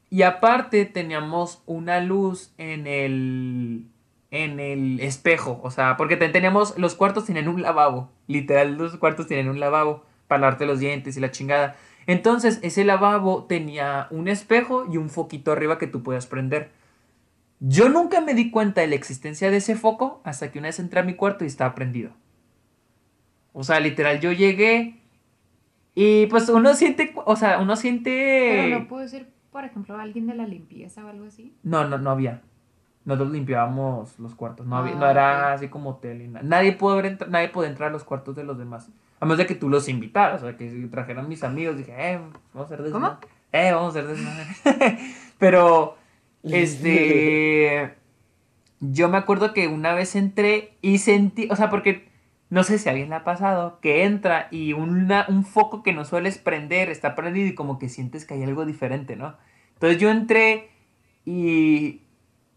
Y 0.09 0.21
aparte 0.21 0.85
teníamos 0.85 1.63
una 1.65 2.01
luz 2.01 2.53
en 2.57 2.85
el 2.85 3.87
en 4.35 4.59
el 4.59 4.99
espejo, 4.99 5.59
o 5.63 5.71
sea, 5.71 5.95
porque 5.97 6.17
teníamos, 6.17 6.77
los 6.77 6.95
cuartos 6.95 7.25
tienen 7.25 7.47
un 7.47 7.61
lavabo, 7.61 8.09
literal, 8.27 8.75
los 8.75 8.97
cuartos 8.97 9.27
tienen 9.27 9.47
un 9.47 9.59
lavabo 9.59 10.03
para 10.27 10.41
lavarte 10.41 10.65
los 10.65 10.79
dientes 10.79 11.15
y 11.15 11.19
la 11.19 11.31
chingada. 11.31 11.75
Entonces, 12.05 12.59
ese 12.61 12.83
lavabo 12.83 13.45
tenía 13.45 14.07
un 14.11 14.27
espejo 14.27 14.85
y 14.91 14.97
un 14.97 15.09
foquito 15.09 15.51
arriba 15.51 15.77
que 15.77 15.87
tú 15.87 16.03
podías 16.03 16.27
prender. 16.27 16.69
Yo 17.59 17.89
nunca 17.89 18.21
me 18.21 18.33
di 18.33 18.51
cuenta 18.51 18.81
de 18.81 18.87
la 18.87 18.95
existencia 18.95 19.49
de 19.49 19.57
ese 19.57 19.75
foco 19.75 20.21
hasta 20.23 20.51
que 20.51 20.59
una 20.59 20.67
vez 20.67 20.79
entré 20.79 20.99
a 20.99 21.03
mi 21.03 21.15
cuarto 21.15 21.45
y 21.45 21.47
estaba 21.47 21.73
prendido. 21.73 22.11
O 23.53 23.63
sea, 23.63 23.79
literal, 23.79 24.19
yo 24.19 24.33
llegué 24.33 24.99
y 25.95 26.25
pues 26.27 26.49
uno 26.49 26.73
siente, 26.73 27.13
o 27.25 27.35
sea, 27.37 27.59
uno 27.59 27.77
siente... 27.77 28.49
Pero 28.51 28.79
no 28.79 28.87
puede 28.89 29.07
ser, 29.07 29.29
por 29.49 29.63
ejemplo, 29.63 29.97
alguien 29.97 30.27
de 30.27 30.35
la 30.35 30.45
limpieza 30.45 31.05
o 31.05 31.07
algo 31.07 31.25
así. 31.25 31.55
No, 31.63 31.87
no, 31.87 31.97
no 31.97 32.11
había. 32.11 32.41
Nosotros 33.05 33.31
limpiábamos 33.33 34.17
los 34.17 34.33
cuartos. 34.33 34.65
No, 34.65 34.77
había, 34.77 34.95
no 34.95 35.05
ah, 35.05 35.11
era 35.11 35.53
así 35.53 35.67
como 35.67 35.91
hotel. 35.91 36.31
Nadie 36.41 36.73
pudo, 36.73 37.01
nadie 37.27 37.49
pudo 37.49 37.65
entrar 37.65 37.89
a 37.89 37.91
los 37.91 38.03
cuartos 38.03 38.35
de 38.35 38.43
los 38.43 38.57
demás. 38.57 38.89
A 39.19 39.25
menos 39.25 39.37
de 39.37 39.45
que 39.45 39.53
tú 39.53 39.69
los 39.69 39.87
invitaras. 39.87 40.41
O 40.41 40.45
sea, 40.45 40.57
que 40.57 40.71
si 40.71 40.87
trajeran 40.87 41.29
mis 41.29 41.43
amigos. 41.43 41.77
Dije, 41.77 41.93
eh, 41.95 42.19
vamos 42.53 42.71
a 42.71 42.73
hacer 42.73 42.81
desmadre. 42.81 43.15
¿Cómo? 43.21 43.33
Eh, 43.51 43.71
vamos 43.71 43.95
a 43.95 43.99
hacer 43.99 44.09
desmadre. 44.09 44.97
Pero, 45.37 45.97
este. 46.41 47.93
yo 48.79 49.07
me 49.07 49.17
acuerdo 49.17 49.53
que 49.53 49.67
una 49.67 49.93
vez 49.93 50.15
entré 50.15 50.73
y 50.81 50.97
sentí. 50.97 51.47
O 51.51 51.55
sea, 51.55 51.69
porque 51.69 52.09
no 52.49 52.63
sé 52.63 52.79
si 52.79 52.89
a 52.89 52.91
alguien 52.91 53.09
le 53.09 53.17
ha 53.17 53.23
pasado. 53.23 53.79
Que 53.81 54.03
entra 54.05 54.47
y 54.49 54.73
una, 54.73 55.27
un 55.29 55.45
foco 55.45 55.83
que 55.83 55.93
no 55.93 56.05
sueles 56.05 56.39
prender 56.39 56.89
está 56.89 57.13
prendido 57.13 57.47
y 57.47 57.53
como 57.53 57.77
que 57.77 57.87
sientes 57.87 58.25
que 58.25 58.33
hay 58.33 58.41
algo 58.41 58.65
diferente, 58.65 59.15
¿no? 59.15 59.35
Entonces 59.75 59.99
yo 59.99 60.09
entré 60.09 60.71
y 61.23 62.01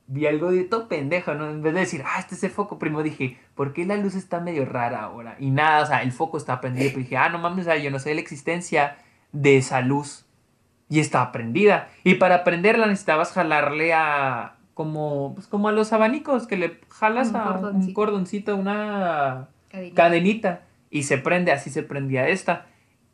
vi 0.09 0.27
algo 0.27 0.51
de 0.51 0.65
todo 0.65 0.89
pendejo, 0.89 1.35
¿no? 1.35 1.49
En 1.49 1.63
vez 1.63 1.75
de 1.75 1.81
decir, 1.81 2.03
ah, 2.05 2.19
este 2.19 2.35
es 2.35 2.43
el 2.43 2.51
foco, 2.51 2.79
primo, 2.79 3.03
dije, 3.03 3.39
¿por 3.55 3.75
qué 3.75 3.85
la 3.85 3.97
luz 3.97 4.15
está 4.15 4.41
medio 4.41 4.65
rara 4.65 5.03
ahora? 5.03 5.37
Y 5.39 5.51
nada, 5.51 5.83
o 5.83 5.87
sea, 5.87 6.03
el 6.03 6.13
foco 6.13 6.39
está 6.39 6.61
prendido. 6.61 6.89
Pero 6.89 7.01
dije, 7.01 7.17
ah, 7.19 7.29
no 7.29 7.39
mames, 7.39 7.67
o 7.67 7.71
sea, 7.71 7.77
yo 7.77 7.91
no 7.91 7.99
sé 7.99 8.15
la 8.15 8.21
existencia 8.21 8.97
de 9.33 9.59
esa 9.59 9.83
luz. 9.83 10.25
Y 10.89 11.01
estaba 11.01 11.31
prendida. 11.31 11.91
Y 12.03 12.15
para 12.15 12.43
prenderla 12.43 12.87
necesitabas 12.87 13.33
jalarle 13.33 13.93
a. 13.93 14.55
Como, 14.73 15.35
pues 15.35 15.47
como 15.49 15.69
a 15.69 15.73
los 15.73 15.93
abanicos, 15.93 16.47
que 16.47 16.57
le 16.57 16.81
jalas 16.89 17.35
a 17.35 17.59
un 17.59 17.93
cordoncito, 17.93 18.57
una 18.57 19.49
cadenita. 19.95 20.63
Y 20.89 21.03
se 21.03 21.19
prende, 21.19 21.53
así 21.53 21.69
se 21.69 21.83
prendía 21.83 22.29
esta. 22.29 22.67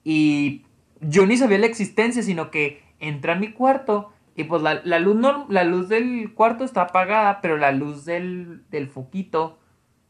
Y 0.05 0.67
yo 1.01 1.27
ni 1.27 1.37
sabía 1.37 1.59
la 1.59 1.67
existencia, 1.67 2.23
sino 2.23 2.53
que 2.53 2.85
entré 3.01 3.33
a 3.33 3.37
mi 3.37 3.51
cuarto 3.53 4.13
y 4.37 4.45
pues 4.45 4.63
la, 4.63 4.99
luz 4.99 5.15
no, 5.15 5.47
la 5.49 5.65
luz 5.65 5.89
del 5.89 6.35
cuarto 6.35 6.65
está 6.65 6.83
apagada, 6.83 7.41
pero 7.41 7.57
la 7.57 7.71
luz 7.71 8.05
del, 8.05 8.65
del 8.71 8.89
foquito, 8.89 9.59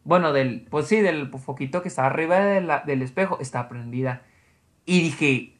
bueno, 0.05 0.33
del, 0.33 0.67
pues 0.71 0.87
sí, 0.87 1.01
del 1.01 1.29
foquito 1.29 1.83
que 1.83 1.89
está 1.89 2.07
arriba 2.07 2.39
del 2.39 3.03
espejo 3.03 3.39
está 3.41 3.69
prendida. 3.69 4.23
Y 4.87 5.03
dije, 5.03 5.55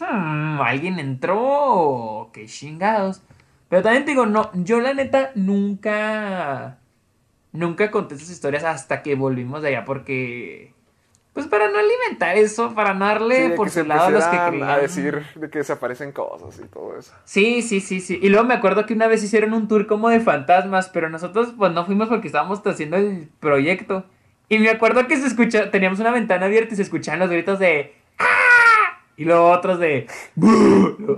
hmm, 0.00 0.60
alguien 0.60 0.98
entró, 0.98 2.30
qué 2.32 2.46
chingados. 2.46 3.22
Pero 3.68 3.82
también 3.82 4.04
te 4.04 4.12
digo, 4.12 4.26
no, 4.26 4.50
yo 4.54 4.80
la 4.80 4.94
neta 4.94 5.30
nunca, 5.36 6.78
nunca 7.52 7.90
conté 7.90 8.16
esas 8.16 8.30
historias 8.30 8.64
hasta 8.64 9.02
que 9.02 9.14
volvimos 9.14 9.62
de 9.62 9.68
allá 9.68 9.84
porque 9.84 10.71
pues 11.32 11.46
para 11.46 11.70
no 11.70 11.78
alimentar 11.78 12.36
eso, 12.36 12.74
para 12.74 12.92
no 12.92 13.06
darle 13.06 13.50
por 13.50 13.70
su 13.70 13.84
lado 13.84 14.04
a 14.04 14.10
los 14.10 14.24
que 14.24 14.38
creían. 14.48 14.68
A 14.68 14.76
decir 14.76 15.24
de 15.34 15.48
que 15.48 15.58
desaparecen 15.60 16.12
cosas 16.12 16.60
y 16.62 16.68
todo 16.68 16.98
eso. 16.98 17.12
Sí, 17.24 17.62
sí, 17.62 17.80
sí, 17.80 18.00
sí. 18.00 18.18
Y 18.20 18.28
luego 18.28 18.46
me 18.46 18.54
acuerdo 18.54 18.84
que 18.84 18.92
una 18.92 19.06
vez 19.06 19.24
hicieron 19.24 19.54
un 19.54 19.66
tour 19.66 19.86
como 19.86 20.10
de 20.10 20.20
fantasmas, 20.20 20.90
pero 20.90 21.08
nosotros 21.08 21.54
pues 21.56 21.72
no 21.72 21.86
fuimos 21.86 22.08
porque 22.08 22.26
estábamos 22.26 22.60
haciendo 22.66 22.98
el 22.98 23.30
proyecto. 23.40 24.04
Y 24.50 24.58
me 24.58 24.68
acuerdo 24.68 25.06
que 25.06 25.16
se 25.16 25.26
escucha, 25.26 25.70
teníamos 25.70 26.00
una 26.00 26.10
ventana 26.10 26.46
abierta 26.46 26.74
y 26.74 26.76
se 26.76 26.82
escuchaban 26.82 27.20
los 27.20 27.30
gritos 27.30 27.58
de 27.58 27.94
¡Ah! 28.18 28.98
Y 29.16 29.24
luego 29.24 29.50
otros 29.50 29.78
de 29.78 30.06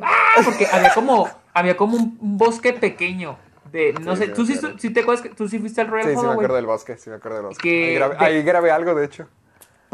¡Ah! 0.00 0.42
Porque 0.44 0.68
había 0.72 0.94
como, 0.94 1.28
había 1.52 1.76
como 1.76 1.96
un, 1.96 2.16
bosque 2.38 2.72
pequeño. 2.72 3.36
De, 3.72 3.92
no 3.94 4.14
sé, 4.14 4.28
¿tú 4.28 4.46
sí, 4.46 4.90
te 4.90 5.00
acuerdas 5.00 5.20
que 5.20 5.30
tú 5.30 5.48
sí 5.48 5.58
fuiste 5.58 5.80
al 5.80 5.88
Royal 5.88 6.10
Sí, 6.10 6.16
sí 6.16 6.24
me 6.24 6.32
acuerdo 6.32 6.54
del 6.54 6.66
bosque, 6.66 6.96
sí 6.96 7.10
me 7.10 7.16
acuerdo 7.16 7.38
del 7.38 7.46
bosque. 7.46 8.00
ahí 8.18 8.44
grabé 8.44 8.70
algo, 8.70 8.94
de 8.94 9.06
hecho. 9.06 9.26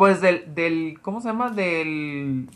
Pues 0.01 0.23
del, 0.23 0.55
del, 0.55 0.99
¿cómo 1.03 1.21
se 1.21 1.29
llama? 1.29 1.51
Del, 1.51 2.49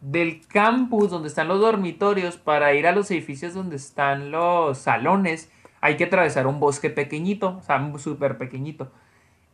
del 0.00 0.40
campus 0.46 1.10
donde 1.10 1.28
están 1.28 1.46
los 1.46 1.60
dormitorios 1.60 2.38
para 2.38 2.72
ir 2.72 2.86
a 2.86 2.92
los 2.92 3.10
edificios 3.10 3.52
donde 3.52 3.76
están 3.76 4.30
los 4.30 4.78
salones. 4.78 5.52
Hay 5.82 5.98
que 5.98 6.04
atravesar 6.04 6.46
un 6.46 6.58
bosque 6.58 6.88
pequeñito, 6.88 7.58
o 7.58 7.62
sea, 7.62 7.92
súper 7.98 8.38
pequeñito. 8.38 8.90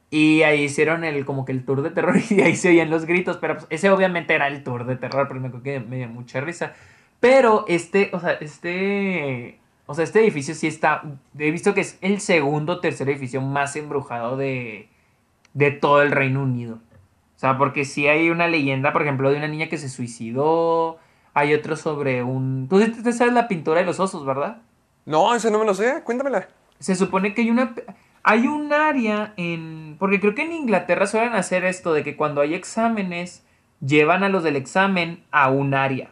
Y 0.09 0.43
ahí 0.43 0.63
hicieron 0.63 1.03
el, 1.03 1.25
como 1.25 1.45
que 1.45 1.51
el 1.51 1.65
tour 1.65 1.83
de 1.83 1.91
terror 1.91 2.15
y 2.31 2.43
ahí 2.43 2.55
se 2.55 2.69
oían 2.69 2.91
los 2.91 3.07
gritos, 3.07 3.39
pero 3.39 3.55
pues, 3.57 3.67
ese 3.71 3.91
obviamente 3.91 4.33
era 4.33 4.47
el 4.47 4.63
tour 4.63 4.87
de 4.87 4.95
terror, 4.95 5.27
pero 5.27 5.41
me 5.41 5.51
que 5.63 5.81
me 5.81 5.97
dio 5.97 6.09
mucha 6.09 6.41
risa. 6.43 6.75
Pero 7.19 7.65
este, 7.67 8.11
o 8.13 8.21
sea, 8.21 8.35
este, 8.35 9.59
o 9.87 9.95
sea, 9.97 10.05
este 10.05 10.21
edificio 10.21 10.55
sí 10.55 10.69
está, 10.69 11.03
he 11.37 11.51
visto 11.51 11.75
que 11.75 11.81
es 11.81 11.99
el 12.03 12.21
segundo 12.21 12.75
o 12.75 12.81
tercer 12.81 13.09
edificio 13.09 13.41
más 13.41 13.75
embrujado 13.75 14.37
de, 14.37 14.91
de 15.55 15.71
todo 15.71 16.03
el 16.03 16.11
Reino 16.11 16.43
Unido. 16.43 16.79
O 17.45 17.47
sea, 17.47 17.59
porque 17.59 17.85
sí 17.85 18.09
hay 18.09 18.31
una 18.31 18.49
leyenda, 18.49 18.95
por 18.95 19.03
ejemplo, 19.03 19.31
de 19.31 19.37
una 19.37 19.49
niña 19.49 19.69
que 19.69 19.77
se 19.77 19.91
suicidó. 19.91 20.97
Hay 21.35 21.53
otro 21.53 21.77
sobre 21.77 22.23
un... 22.23 22.69
Tú 22.71 22.81
te 23.03 23.13
sabes 23.13 23.35
la 23.35 23.49
pintura 23.49 23.81
de 23.81 23.85
los 23.87 24.01
osos, 24.01 24.25
¿verdad? 24.25 24.63
No, 25.05 25.35
ese 25.35 25.51
no 25.51 25.59
me 25.59 25.67
lo 25.67 25.75
sé. 25.75 26.01
Cuéntamela. 26.05 26.49
Se 26.79 26.95
supone 26.95 27.35
que 27.35 27.43
hay 27.43 27.51
una... 27.51 27.75
Hay 28.23 28.47
un 28.47 28.73
área 28.73 29.35
en... 29.37 29.97
Porque 29.99 30.21
creo 30.21 30.35
que 30.35 30.41
en 30.41 30.53
Inglaterra 30.53 31.07
suelen 31.07 31.35
hacer 31.35 31.67
esto 31.67 31.93
de 31.93 32.03
que 32.03 32.17
cuando 32.17 32.41
hay 32.41 32.55
exámenes, 32.55 33.45
llevan 33.87 34.23
a 34.25 34.31
los 34.31 34.43
del 34.43 34.57
examen 34.57 35.23
a 35.31 35.51
un 35.51 35.75
área. 35.75 36.09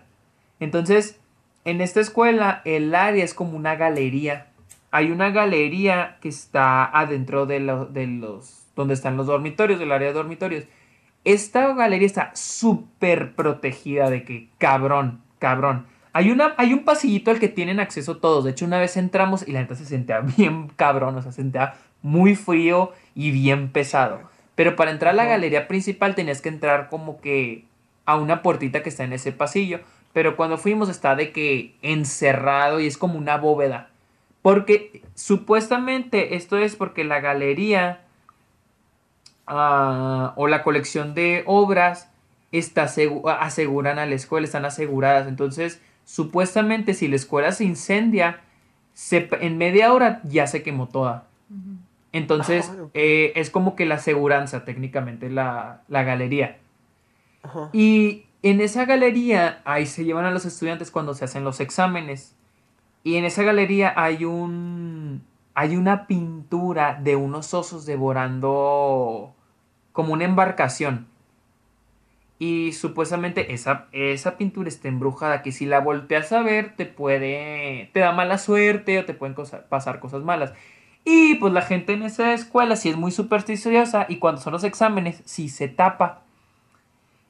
Entonces, 0.61 1.19
en 1.65 1.81
esta 1.81 2.01
escuela, 2.01 2.61
el 2.67 2.95
área 2.95 3.25
es 3.25 3.33
como 3.33 3.57
una 3.57 3.77
galería. 3.77 4.49
Hay 4.91 5.11
una 5.11 5.31
galería 5.31 6.19
que 6.21 6.29
está 6.29 6.85
adentro 6.85 7.47
de, 7.47 7.61
lo- 7.61 7.87
de 7.87 8.07
los... 8.07 8.67
donde 8.77 8.93
están 8.93 9.17
los 9.17 9.29
dormitorios, 9.29 9.79
del 9.81 9.93
área 9.93 10.09
de 10.09 10.15
dormitorios. 10.15 10.65
Esta 11.25 11.73
galería 11.75 12.07
está 12.07 12.31
súper 12.35 13.35
protegida 13.35 14.11
de 14.11 14.25
que, 14.25 14.49
cabrón, 14.59 15.23
cabrón. 15.39 15.87
Hay, 16.13 16.31
una, 16.31 16.55
hay 16.59 16.73
un 16.73 16.85
pasillito 16.85 17.31
al 17.31 17.39
que 17.39 17.49
tienen 17.49 17.81
acceso 17.81 18.19
todos. 18.19 18.45
De 18.45 18.51
hecho, 18.51 18.65
una 18.65 18.81
vez 18.81 18.97
entramos 18.97 19.47
y 19.47 19.53
la 19.53 19.61
neta 19.61 19.77
se 19.77 19.85
sentía 19.85 20.21
bien 20.37 20.69
cabrón, 20.77 21.17
o 21.17 21.23
sea, 21.23 21.33
se 21.33 21.43
sentía 21.43 21.75
muy 22.03 22.35
frío 22.35 22.93
y 23.15 23.31
bien 23.31 23.71
pesado. 23.71 24.21
Pero 24.55 24.77
para 24.77 24.91
entrar 24.91 25.13
a 25.13 25.17
la 25.17 25.25
galería 25.25 25.69
principal 25.69 26.15
tenías 26.15 26.43
que 26.43 26.49
entrar 26.49 26.89
como 26.89 27.21
que 27.21 27.65
a 28.05 28.17
una 28.17 28.43
puertita 28.43 28.83
que 28.83 28.89
está 28.89 29.05
en 29.05 29.13
ese 29.13 29.33
pasillo. 29.33 29.81
Pero 30.13 30.37
cuando 30.37 30.59
fuimos 30.59 30.89
está 30.89 31.15
de 31.15 31.33
que 31.33 31.75
encerrado 31.81 32.81
y 32.81 32.87
es 32.87 32.99
como 32.99 33.17
una 33.17 33.39
bóveda. 33.39 33.91
Porque 34.43 35.03
supuestamente 35.15 36.35
esto 36.35 36.59
es 36.59 36.77
porque 36.77 37.05
la 37.05 37.21
galería 37.21 38.05
ah, 39.53 40.33
o 40.37 40.47
la 40.49 40.63
colección 40.63 41.15
de 41.15 41.43
obras 41.47 42.11
está 42.51 42.85
asegu- 42.85 43.23
aseguran 43.41 43.99
a 43.99 44.07
la 44.07 44.15
escuela, 44.15 44.45
están 44.45 44.65
aseguradas. 44.65 45.27
Entonces, 45.29 45.81
supuestamente 46.05 46.95
si 46.95 47.09
la 47.09 47.17
escuela 47.17 47.53
se 47.53 47.65
incendia, 47.65 48.41
se- 48.95 49.29
en 49.41 49.59
media 49.59 49.93
hora 49.93 50.21
ya 50.25 50.47
se 50.47 50.63
quemó 50.63 50.89
toda. 50.89 51.27
Entonces, 52.13 52.71
eh, 52.95 53.33
es 53.37 53.49
como 53.51 53.75
que 53.75 53.87
la 53.87 53.95
aseguranza, 53.97 54.65
técnicamente, 54.65 55.31
la, 55.31 55.83
la 55.89 56.03
galería. 56.03 56.59
Ajá. 57.43 57.71
Y 57.73 58.27
en 58.43 58.61
esa 58.61 58.85
galería, 58.85 59.63
ahí 59.65 59.87
se 59.87 60.05
llevan 60.05 60.25
a 60.27 60.31
los 60.31 60.45
estudiantes 60.45 60.91
cuando 60.91 61.15
se 61.15 61.25
hacen 61.25 61.43
los 61.45 61.61
exámenes. 61.61 62.35
Y 63.05 63.17
en 63.17 63.25
esa 63.25 63.43
galería 63.43 63.95
hay 63.97 64.25
un. 64.25 65.23
Hay 65.55 65.77
una 65.77 66.07
pintura 66.07 66.99
de 67.03 67.15
unos 67.17 67.53
osos 67.53 67.85
devorando 67.85 69.35
como 69.93 70.13
una 70.13 70.25
embarcación. 70.25 71.07
Y 72.39 72.73
supuestamente 72.73 73.53
esa, 73.55 73.87
esa 73.93 74.37
pintura 74.37 74.69
está 74.69 74.89
embrujada, 74.89 75.43
que 75.43 75.53
si 75.53 75.65
la 75.65 75.79
volteas 75.81 76.33
a 76.33 76.43
ver 76.43 76.75
te 76.75 76.87
puede, 76.87 77.89
te 77.93 78.01
da 78.01 78.11
mala 78.13 78.37
suerte 78.39 78.99
o 78.99 79.05
te 79.05 79.15
pueden 79.15 79.35
cosa- 79.35 79.69
pasar 79.69 80.01
cosas 80.01 80.23
malas. 80.23 80.53
Y 81.05 81.37
pues 81.37 81.53
la 81.53 81.63
gente 81.63 81.93
en 81.93 82.03
esa 82.03 82.33
escuela 82.33 82.75
sí 82.77 82.89
es 82.89 82.97
muy 82.97 83.13
supersticiosa 83.13 84.07
y 84.09 84.17
cuando 84.17 84.41
son 84.41 84.53
los 84.55 84.65
exámenes 84.65 85.23
sí 85.25 85.49
se 85.49 85.69
tapa. 85.69 86.23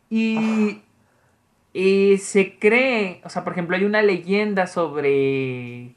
Y, 0.08 0.80
y 1.72 2.18
se 2.18 2.58
cree, 2.58 3.20
o 3.24 3.28
sea, 3.28 3.44
por 3.44 3.52
ejemplo, 3.54 3.76
hay 3.76 3.84
una 3.84 4.02
leyenda 4.02 4.66
sobre 4.66 5.94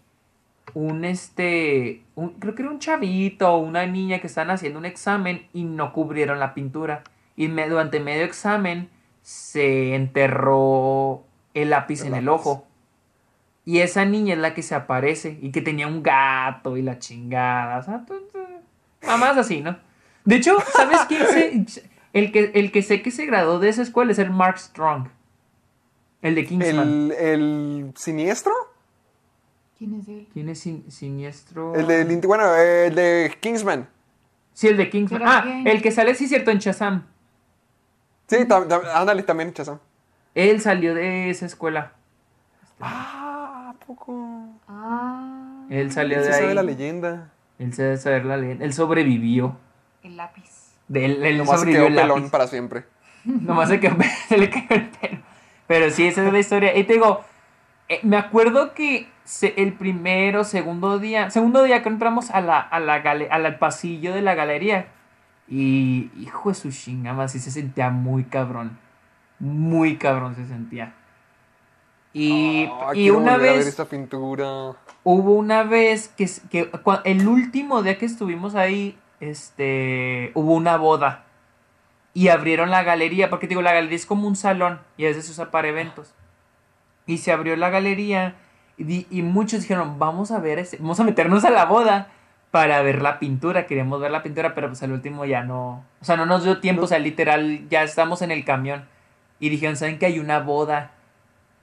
un 0.76 1.04
este, 1.06 2.04
un- 2.16 2.34
creo 2.34 2.54
que 2.54 2.62
era 2.62 2.70
un 2.72 2.80
chavito 2.80 3.52
o 3.52 3.58
una 3.58 3.86
niña 3.88 4.20
que 4.20 4.28
están 4.28 4.52
haciendo 4.52 4.78
un 4.78 4.86
examen 4.86 5.48
y 5.54 5.64
no 5.64 5.92
cubrieron 5.94 6.40
la 6.40 6.54
pintura. 6.54 7.04
Y 7.36 7.48
me- 7.48 7.68
durante 7.68 8.00
medio 8.00 8.24
examen 8.26 8.90
se 9.24 9.96
enterró 9.96 11.24
el 11.56 11.72
lápiz 11.72 12.02
El 12.02 12.08
en 12.10 12.16
el 12.16 12.30
ojo. 12.30 12.68
Y 13.64 13.80
esa 13.80 14.06
niña 14.06 14.36
es 14.36 14.40
la 14.40 14.54
que 14.54 14.62
se 14.62 14.76
aparece 14.76 15.40
y 15.42 15.52
que 15.52 15.62
tenía 15.62 15.88
un 15.88 16.04
gato 16.04 16.78
y 16.78 16.84
la 16.84 17.00
chingada. 17.00 17.80
O 17.80 17.84
sea, 17.84 18.06
mamás 19.08 19.38
así, 19.38 19.62
¿no? 19.62 19.76
De 20.24 20.36
hecho, 20.36 20.56
¿sabes 20.76 21.00
quién 21.08 21.26
se, 21.68 21.84
el 22.14 22.32
que, 22.32 22.52
el 22.54 22.72
que 22.72 22.82
sé 22.84 23.02
que 23.02 23.12
se 23.12 23.26
graduó 23.26 23.60
de 23.60 23.70
esa 23.70 23.82
escuela 23.82 24.12
es 24.12 24.20
el 24.20 24.30
Mark 24.30 24.60
Strong. 24.60 25.08
El 26.22 26.36
de 26.36 26.46
Kingsman. 26.46 26.88
¿El, 26.88 27.12
el 27.12 27.92
siniestro? 27.96 28.54
¿Quién 29.78 29.94
es 30.00 30.08
él? 30.08 30.28
¿Quién 30.34 30.50
es 30.50 30.60
sin- 30.60 30.90
siniestro? 30.90 31.76
El 31.76 31.88
de, 31.88 32.28
bueno, 32.28 32.54
el 32.56 32.96
de 32.96 33.36
Kingsman. 33.42 33.88
Sí, 34.54 34.68
el 34.68 34.78
de 34.78 34.90
Kingsman. 34.90 35.20
¿Pero 35.22 35.32
Ah, 35.32 35.42
quién? 35.44 35.68
el 35.68 35.82
que 35.82 35.92
sale, 35.92 36.16
sí, 36.16 36.28
cierto, 36.28 36.52
en 36.52 36.60
Shazam. 36.60 37.06
Sí, 38.28 38.38
tam- 38.48 38.68
tam- 38.68 38.88
ándale 38.94 39.24
también, 39.24 39.54
Chazam. 39.54 39.80
Él 40.34 40.62
salió 40.62 40.96
de 40.96 41.30
esa 41.30 41.46
escuela. 41.46 41.92
Ah, 42.80 43.74
¿a 43.76 43.86
poco? 43.86 44.48
Ah, 44.68 45.66
Él 45.70 45.92
salió 45.92 46.20
Se 46.20 46.26
de 46.28 46.34
sabe 46.34 46.48
ahí. 46.50 46.54
la 46.56 46.64
leyenda. 46.64 47.32
Él 47.60 47.74
se 47.74 47.84
debe 47.84 47.98
saber 47.98 48.26
la 48.26 48.38
leyenda. 48.38 48.66
Él 48.66 48.74
sobrevivió. 48.74 49.58
el 50.04 50.18
lápiz. 50.18 50.44
De 50.88 51.04
él, 51.06 51.26
él 51.26 51.38
Nomás 51.40 51.62
se 51.62 51.66
quedó 51.68 51.88
el 51.88 51.96
pelón 51.96 52.20
lápiz. 52.20 52.30
para 52.32 52.46
siempre. 52.48 52.86
Nomás 53.24 53.70
se, 53.70 53.80
quedó- 53.80 53.98
se 54.30 54.38
le 54.38 54.50
cayó 54.52 54.68
el 54.70 54.90
pelo. 54.90 55.18
Pero 55.68 55.90
sí, 55.90 56.06
esa 56.06 56.26
es 56.28 56.32
la 56.32 56.38
historia. 56.40 56.78
Y 56.78 56.84
te 56.84 56.94
digo, 56.94 57.22
eh, 57.90 58.00
me 58.04 58.18
acuerdo 58.18 58.74
que 58.76 59.08
se- 59.26 59.54
el 59.62 59.74
primero, 59.74 60.44
segundo 60.46 60.98
día, 61.00 61.30
segundo 61.30 61.64
día 61.64 61.84
que 61.84 61.90
entramos 61.90 62.32
a 62.32 62.40
la, 62.42 62.60
a 62.60 62.80
la 62.80 63.00
gale- 63.00 63.28
al 63.30 63.58
pasillo 63.60 64.14
de 64.14 64.22
la 64.22 64.34
galería. 64.36 64.88
Y 65.48 66.10
hijo 66.18 66.50
de 66.50 66.56
su 66.56 66.72
chingama, 66.72 67.28
sí 67.28 67.40
se 67.40 67.52
sentía 67.52 67.90
muy 67.90 68.24
cabrón. 68.24 68.80
Muy 69.40 69.98
cabrón 69.98 70.36
se 70.36 70.46
sentía. 70.48 70.94
Y, 72.14 72.70
Ah, 72.72 72.92
y 72.96 73.10
una 73.10 73.34
a 73.34 73.38
vez 73.38 73.68
esta 73.68 73.86
pintura. 73.86 74.46
hubo 75.04 75.34
una 75.34 75.64
vez 75.64 76.08
que, 76.08 76.28
que 76.50 76.72
el 77.04 77.28
último 77.28 77.84
día 77.84 77.98
que 77.98 78.06
estuvimos 78.06 78.56
ahí, 78.56 78.98
este, 79.20 80.32
hubo 80.34 80.54
una 80.54 80.78
boda. 80.78 81.26
Y 82.14 82.30
abrieron 82.30 82.70
la 82.70 82.84
galería, 82.84 83.30
porque 83.30 83.48
digo, 83.48 83.62
la 83.62 83.74
galería 83.74 83.98
es 83.98 84.06
como 84.06 84.28
un 84.28 84.38
salón 84.38 84.80
y 84.96 85.04
a 85.04 85.10
veces 85.10 85.26
se 85.26 85.32
usa 85.34 85.52
para 85.52 85.68
eventos. 85.68 86.14
Y 87.06 87.18
se 87.18 87.34
abrió 87.34 87.56
la 87.58 87.70
galería 87.70 88.36
y, 88.78 89.22
muchos 89.22 89.62
dijeron, 89.62 90.00
vamos 90.00 90.32
a 90.32 90.40
ver, 90.40 90.60
este, 90.60 90.78
vamos 90.78 91.00
a 91.00 91.04
meternos 91.04 91.46
a 91.46 91.50
la 91.50 91.66
boda 91.66 92.10
para 92.52 92.82
ver 92.82 93.02
la 93.02 93.20
pintura. 93.20 93.66
Queríamos 93.68 94.02
ver 94.02 94.12
la 94.12 94.24
pintura, 94.24 94.54
pero 94.54 94.68
pues 94.68 94.84
al 94.84 94.92
último 94.92 95.26
ya 95.26 95.44
no, 95.44 95.86
o 96.02 96.06
sea, 96.06 96.18
no 96.18 96.26
nos 96.26 96.44
dio 96.44 96.60
tiempo, 96.60 96.84
o 96.84 96.88
sea, 96.88 97.00
literal, 97.00 97.68
ya 97.70 97.84
estamos 97.84 98.22
en 98.22 98.32
el 98.32 98.44
camión. 98.44 98.86
Y 99.40 99.50
dijeron, 99.50 99.76
¿saben 99.76 100.00
que 100.00 100.06
hay 100.06 100.20
una 100.20 100.40
boda? 100.40 100.92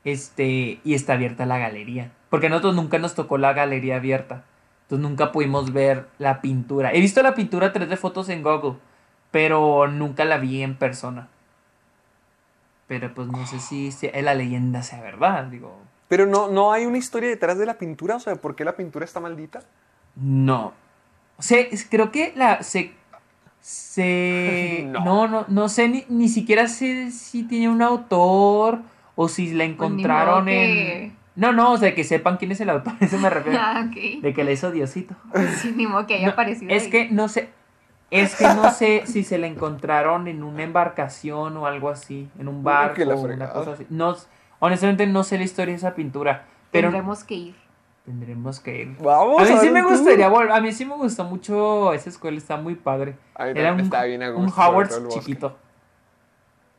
Este, 0.05 0.81
y 0.85 0.95
está 0.95 1.15
abierta 1.15 1.47
la 1.47 1.59
galería. 1.59 2.13
Porque 2.31 2.47
a 2.47 2.51
nosotros 2.51 2.75
nunca 2.75 2.99
nos 2.99 3.15
tocó 3.15 3.39
la 3.39 3.53
galería 3.53 3.97
abierta. 3.97 4.45
Entonces 4.83 5.09
nunca 5.09 5.33
pudimos 5.33 5.73
ver 5.73 6.09
la 6.19 6.41
pintura. 6.41 6.93
He 6.93 7.01
visto 7.01 7.23
la 7.23 7.35
pintura 7.35 7.73
3D 7.73 7.97
fotos 7.97 8.29
en 8.29 8.43
Google, 8.43 8.79
pero 9.31 9.87
nunca 9.89 10.25
la 10.25 10.39
vi 10.39 10.63
en 10.63 10.77
persona. 10.77 11.29
Pero 12.87 13.15
pues 13.15 13.29
no 13.29 13.47
sé 13.47 13.61
si, 13.61 13.93
si 13.93 14.11
la 14.11 14.35
leyenda 14.35 14.83
sea 14.83 15.01
verdad, 15.01 15.45
digo. 15.45 15.79
Pero 16.13 16.27
no, 16.27 16.49
no 16.49 16.73
hay 16.75 16.85
una 16.85 16.99
historia 16.99 17.31
detrás 17.31 17.57
de 17.57 17.65
la 17.65 17.79
pintura, 17.79 18.17
o 18.17 18.21
sea, 18.21 18.35
¿por 18.37 18.55
qué 18.55 18.67
la 18.67 18.77
pintura 18.77 19.03
está 19.07 19.19
maldita? 19.19 19.61
No. 20.15 20.75
O 21.39 21.43
sea, 21.43 21.65
creo 21.89 22.13
que 22.13 22.35
la 22.37 22.63
se 22.63 22.93
se 23.63 24.85
No. 24.93 25.05
no 25.07 25.27
no 25.29 25.45
no 25.49 25.69
sé 25.71 25.89
ni, 25.89 26.05
ni 26.11 26.29
siquiera 26.29 26.69
sé 26.69 27.11
si 27.13 27.45
tiene 27.45 27.71
un 27.71 27.81
autor 27.81 28.81
o 29.17 29.27
si 29.29 29.53
la 29.53 29.65
Pues 29.65 29.71
encontraron 29.71 30.45
que- 30.45 31.05
en 31.05 31.17
No, 31.35 31.55
no, 31.55 31.73
o 31.73 31.79
sea, 31.79 31.95
que 31.95 32.05
sepan 32.05 32.37
quién 32.37 32.53
es 32.53 32.61
el 32.61 32.69
autor, 32.69 32.93
a 33.01 33.05
eso 33.07 33.19
me 33.19 33.31
refiero. 33.31 33.59
Ah, 33.59 33.87
ok. 33.89 34.21
De 34.21 34.35
que 34.35 34.45
la 34.45 34.53
hizo 34.53 34.71
Diosito. 34.71 35.15
Sí, 35.63 35.73
ni 35.75 35.87
modo 35.87 36.07
que 36.07 36.17
haya 36.17 36.27
No, 36.27 36.33
aparecido. 36.35 36.75
es 36.75 36.83
ahí. 36.85 36.91
que 36.91 37.09
no 37.09 37.29
sé. 37.29 37.49
Es 38.11 38.35
que 38.37 38.45
no 38.45 38.71
sé 38.71 39.05
si 39.07 39.25
se 39.25 39.39
la 39.39 39.47
encontraron 39.47 40.29
en 40.29 40.43
una 40.43 40.63
embarcación 40.63 41.57
o 41.57 41.65
algo 41.65 41.89
así, 41.89 42.29
en 42.39 42.49
un 42.49 42.63
barco 42.63 43.01
o 43.03 43.21
una 43.23 43.49
cosa 43.49 43.73
así. 43.73 43.87
No, 43.89 44.15
honestamente 44.65 45.07
no 45.07 45.25
sé 45.25 45.39
la 45.39 45.45
historia 45.45 45.73
de 45.73 45.79
esa 45.79 45.95
pintura, 45.95 46.47
pero 46.71 46.89
Tendremos 46.89 47.25
que 47.25 47.35
ir. 47.35 47.55
tendremos 48.05 48.61
que 48.61 48.83
ir. 48.83 48.97
Vamos 49.01 49.43
A 49.43 49.53
mí 49.53 49.59
sí 49.61 49.71
me 49.71 49.83
tú. 49.83 49.89
gustaría 49.89 50.29
volver, 50.29 50.53
a 50.53 50.61
mí 50.61 50.73
sí 50.73 50.85
me 50.85 50.95
gustó 50.95 51.25
mucho 51.25 51.93
esa 51.93 52.09
escuela, 52.11 52.39
está 52.39 52.57
muy 52.57 52.75
padre. 52.77 53.17
A 53.35 53.45
mí 53.45 53.51
Era 53.51 53.69
también 53.71 53.75
un, 53.75 53.81
está 53.81 54.05
bien 54.05 54.23
un 54.23 54.53
Howard 54.57 55.09
chiquito. 55.09 55.57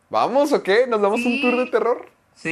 ¿Vamos 0.09 0.53
o 0.53 0.63
qué? 0.63 0.87
¿Nos 0.87 1.01
damos 1.01 1.25
un 1.25 1.41
tour 1.41 1.57
de 1.57 1.65
terror? 1.67 2.05
Sí, 2.35 2.49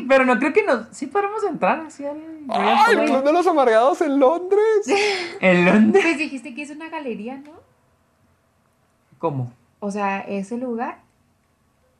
Sí. 0.00 0.06
pero 0.08 0.24
no 0.24 0.38
creo 0.38 0.52
que 0.52 0.64
nos... 0.64 0.88
Sí 0.90 1.06
podemos 1.06 1.42
entrar 1.44 1.80
así 1.80 2.04
al... 2.04 2.20
¡Ay, 2.50 2.96
el 2.98 3.04
Club 3.06 3.24
de 3.24 3.32
los 3.32 3.46
Amargados 3.46 4.00
en 4.00 4.18
Londres! 4.18 4.86
¿En 5.40 5.64
dónde? 5.64 6.00
Pues 6.00 6.18
dijiste 6.18 6.54
que 6.54 6.62
es 6.62 6.70
una 6.70 6.88
galería, 6.88 7.36
¿no? 7.38 7.52
¿Cómo? 9.18 9.52
O 9.80 9.90
sea, 9.90 10.20
ese 10.20 10.56
lugar, 10.56 11.00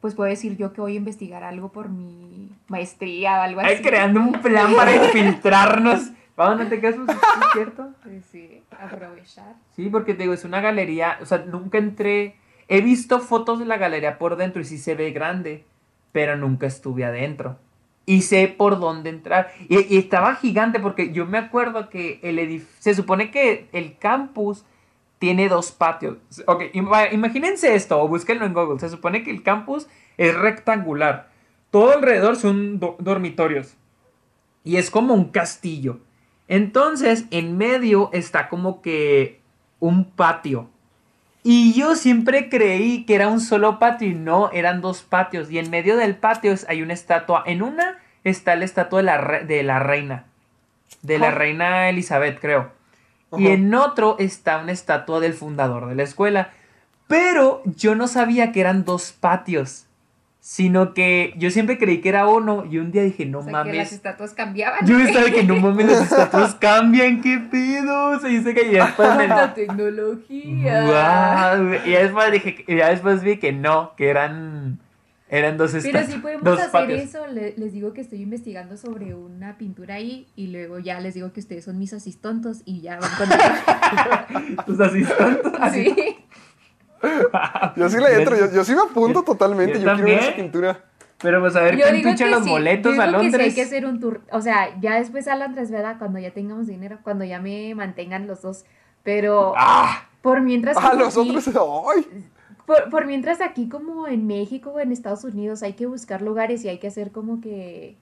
pues 0.01 0.15
puedo 0.15 0.31
decir 0.31 0.57
yo 0.57 0.73
que 0.73 0.81
voy 0.81 0.95
a 0.95 0.97
investigar 0.97 1.43
algo 1.43 1.71
por 1.71 1.89
mi 1.89 2.51
maestría 2.69 3.39
o 3.39 3.43
algo 3.43 3.61
así. 3.61 3.75
Ay, 3.77 3.83
creando 3.83 4.21
un 4.21 4.33
plan 4.33 4.75
para 4.75 4.95
infiltrarnos. 4.95 6.11
Vamos, 6.37 6.61
no 6.61 6.69
te 6.69 6.81
cases, 6.81 7.01
¿sí 7.05 7.13
es 7.13 7.53
cierto? 7.53 7.89
Pues 8.05 8.25
sí, 8.31 8.63
aprovechar. 8.71 9.57
Sí, 9.75 9.89
porque 9.91 10.15
te 10.15 10.23
digo, 10.23 10.35
es 10.35 10.45
una 10.45 10.61
galería, 10.61 11.19
o 11.21 11.27
sea, 11.27 11.39
nunca 11.39 11.79
entré. 11.79 12.37
he 12.69 12.81
visto 12.81 13.19
fotos 13.19 13.59
de 13.59 13.65
la 13.65 13.77
galería 13.77 14.19
por 14.19 14.37
dentro 14.37 14.63
y 14.63 14.65
sí 14.65 14.79
se 14.79 14.95
ve 14.95 15.11
grande, 15.11 15.65
pero 16.13 16.37
nunca 16.37 16.69
estuve 16.69 17.05
adentro. 17.05 17.59
Y 18.07 18.23
sé 18.23 18.47
por 18.47 18.79
dónde 18.79 19.11
entrar. 19.11 19.51
Y, 19.69 19.93
y 19.93 19.99
estaba 19.99 20.37
gigante 20.37 20.79
porque 20.79 21.13
yo 21.13 21.27
me 21.27 21.39
acuerdo 21.39 21.91
que 21.91 22.21
el 22.23 22.39
edificio, 22.39 22.77
se 22.79 22.95
supone 22.95 23.33
que 23.33 23.67
el 23.73 23.99
campus 23.99 24.65
tiene 25.19 25.49
dos 25.49 25.73
patios. 25.73 26.19
Ok, 26.47 26.65
ima- 26.75 27.13
imagínense 27.13 27.75
esto 27.75 28.01
o 28.01 28.09
búsquenlo 28.09 28.47
en 28.47 28.55
Google. 28.55 28.79
Se 28.81 28.89
supone 28.89 29.23
que 29.25 29.31
el 29.31 29.43
campus 29.43 29.87
es 30.17 30.35
rectangular. 30.37 31.31
Todo 31.71 31.93
alrededor 31.93 32.37
son 32.37 32.79
do- 32.79 32.97
dormitorios. 32.99 33.75
Y 34.65 34.77
es 34.77 34.91
como 34.91 35.15
un 35.15 35.31
castillo. 35.31 35.99
Entonces, 36.47 37.25
en 37.31 37.59
medio 37.59 38.11
está 38.13 38.49
como 38.49 38.81
que 38.81 39.41
un 39.81 40.05
patio. 40.05 40.69
Y 41.43 41.73
yo 41.75 41.95
siempre 41.95 42.49
creí 42.49 43.05
que 43.05 43.15
era 43.15 43.29
un 43.29 43.41
solo 43.41 43.79
patio 43.79 44.09
y 44.09 44.15
no, 44.15 44.51
eran 44.53 44.81
dos 44.81 45.03
patios. 45.03 45.51
Y 45.51 45.59
en 45.59 45.71
medio 45.71 45.97
del 45.97 46.17
patio 46.17 46.55
hay 46.69 46.83
una 46.83 46.95
estatua. 46.95 47.43
En 47.47 47.63
una 47.63 47.99
está 48.25 48.57
la 48.57 48.65
estatua 48.65 48.99
de 48.99 49.05
la, 49.05 49.19
re- 49.19 49.45
de 49.45 49.63
la 49.63 49.79
reina. 49.79 50.27
De 51.03 51.19
la 51.19 51.31
reina 51.31 51.89
Elizabeth, 51.91 52.41
creo. 52.41 52.73
Y 53.37 53.49
en 53.49 53.75
otro 53.75 54.17
está 54.19 54.59
una 54.59 54.73
estatua 54.73 55.21
del 55.21 55.35
fundador 55.35 55.89
de 55.89 55.95
la 55.95 56.03
escuela. 56.03 56.51
Pero 57.07 57.63
yo 57.65 57.95
no 57.95 58.07
sabía 58.09 58.53
que 58.53 58.61
eran 58.61 58.85
dos 58.85 59.13
patios. 59.13 59.85
Sino 60.41 60.95
que 60.95 61.35
yo 61.37 61.51
siempre 61.51 61.77
creí 61.77 62.01
que 62.01 62.09
era 62.09 62.27
uno. 62.27 62.65
Y 62.65 62.79
un 62.79 62.91
día 62.91 63.03
dije, 63.03 63.27
no 63.27 63.41
O 63.41 63.43
sea, 63.43 63.51
que 63.51 63.57
las 63.57 63.67
mames. 63.67 63.93
estatuas 63.93 64.33
cambiaban. 64.33 64.87
Yo 64.87 64.99
estaba 64.99 65.31
que 65.31 65.45
no 65.45 65.57
mames, 65.57 65.87
las 65.87 66.01
estatuas 66.11 66.55
cambian, 66.61 67.21
qué 67.21 67.39
pedo. 67.39 68.19
Yo 68.23 68.43
sé 68.43 68.55
que 68.55 68.73
ya 68.73 68.87
después 68.87 69.09
Tanta 69.09 69.53
tecnología. 69.55 70.85
Guau, 70.85 71.75
Y 71.85 71.91
ya 71.91 72.03
después 72.03 72.33
dije, 72.33 72.65
ya 72.67 72.89
después 72.89 73.23
vi 73.23 73.37
que 73.37 73.53
no, 73.53 73.93
que 73.97 74.09
eran 74.09 74.79
eran 75.31 75.57
dos 75.59 75.73
Pero 75.83 76.07
si 76.07 76.19
podemos 76.19 76.47
hacer 76.59 76.71
patios. 76.71 77.01
eso, 77.01 77.27
le- 77.27 77.55
les 77.57 77.73
digo 77.73 77.93
que 77.93 78.01
estoy 78.01 78.23
investigando 78.23 78.77
sobre 78.77 79.15
una 79.15 79.59
pintura 79.59 79.95
ahí 79.95 80.27
y 80.37 80.49
luego 80.49 80.79
ya 80.79 81.01
les 81.01 81.15
digo 81.15 81.33
que 81.33 81.41
ustedes 81.41 81.65
son 81.65 81.79
mis 81.79 81.93
asistontos 81.93 82.63
y 82.65 82.81
ya 82.81 82.99
van 82.99 83.11
con 83.19 83.29
Tus 84.67 84.81
asistentes. 84.81 85.53
así. 85.61 85.95
Sí. 85.99 86.17
Yo 87.77 87.89
sí 87.89 87.97
le 87.99 88.13
entro, 88.17 88.37
yo, 88.37 88.51
yo 88.53 88.65
sí 88.65 88.75
me 88.75 88.81
apunto 88.81 89.21
Yo- 89.21 89.25
totalmente. 89.25 89.75
yo 89.81 89.87
Yo, 89.87 89.93
quiero 89.95 90.05
ver 90.05 90.19
esa 90.19 90.27
también. 90.31 90.51
pintura. 90.51 90.85
Pero 91.21 91.41
pues 91.41 91.55
a 91.57 91.63
ver 91.63 91.77
Yo 91.77 91.83
quién 91.85 91.95
digo 91.97 92.09
pincha 92.11 92.25
que 92.27 92.31
los 92.31 92.45
sí, 92.45 92.51
boletos 92.51 92.95
yo 92.97 93.03
a 93.03 93.07
digo 93.07 93.19
que 93.19 93.25
sí 93.25 93.31
Londres. 93.33 93.49
hay 93.49 93.55
que 93.55 93.63
hacer 93.63 93.87
un 93.87 94.01
tour, 94.01 94.21
o 94.31 94.41
sea, 94.41 94.79
ya 94.81 94.97
después 94.99 95.27
a 95.29 95.35
Londres, 95.37 95.71
¿verdad? 95.71 95.97
Cuando 95.99 96.19
ya 96.21 96.33
tengamos 96.33 96.67
dinero, 96.69 96.99
cuando 97.03 97.25
ya 97.25 97.41
me 97.41 97.75
mantengan 97.75 98.27
los 98.29 98.43
dos, 98.43 98.65
pero 99.03 99.53
¡Ah! 99.57 100.09
por 100.23 100.41
mientras 100.43 100.77
Ah, 100.77 100.95
los 100.95 101.17
aquí- 101.17 101.29
otros. 101.31 101.49
¡Ay! 101.97 102.07
Por, 102.69 102.91
por 102.91 103.07
mientras 103.07 103.41
aquí 103.41 103.69
como 103.69 104.07
en 104.07 104.27
México 104.29 104.71
o 104.71 104.79
en 104.79 104.93
Estados 104.93 105.25
Unidos 105.25 105.63
hay 105.65 105.73
que 105.73 105.87
buscar 105.87 106.21
lugares 106.23 106.63
y 106.65 106.69
hay 106.69 106.79
que 106.79 106.87
hacer 106.87 107.11
como 107.11 107.41
que 107.41 107.97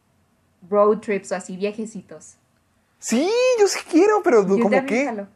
road 0.69 0.99
trips 0.99 1.31
o 1.33 1.37
así 1.37 1.57
viajecitos. 1.57 2.35
Sí, 2.99 3.31
yo 3.61 3.69
sí 3.69 3.79
quiero, 3.91 4.23
pero 4.25 4.43
Yo 4.47 4.59
¿cómo 4.63 4.85
qué? 4.87 5.05
jalo. 5.05 5.29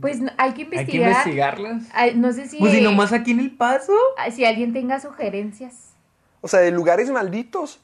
Pues 0.00 0.18
hay 0.20 0.26
que 0.26 0.32
Hay 0.38 0.52
que 0.54 0.62
investigar. 0.62 1.10
investigarlos. 1.10 1.82
Ay, 1.94 2.14
no 2.16 2.32
sé 2.32 2.48
si, 2.48 2.58
Pues 2.58 2.72
si 2.72 2.80
nomás 2.80 3.12
aquí 3.12 3.30
en 3.30 3.38
El 3.40 3.52
Paso. 3.52 3.94
si 4.34 4.44
alguien 4.44 4.72
tenga 4.72 4.98
sugerencias. 4.98 5.92
O 6.40 6.48
sea, 6.48 6.58
de 6.60 6.72
lugares 6.72 7.08
malditos. 7.10 7.80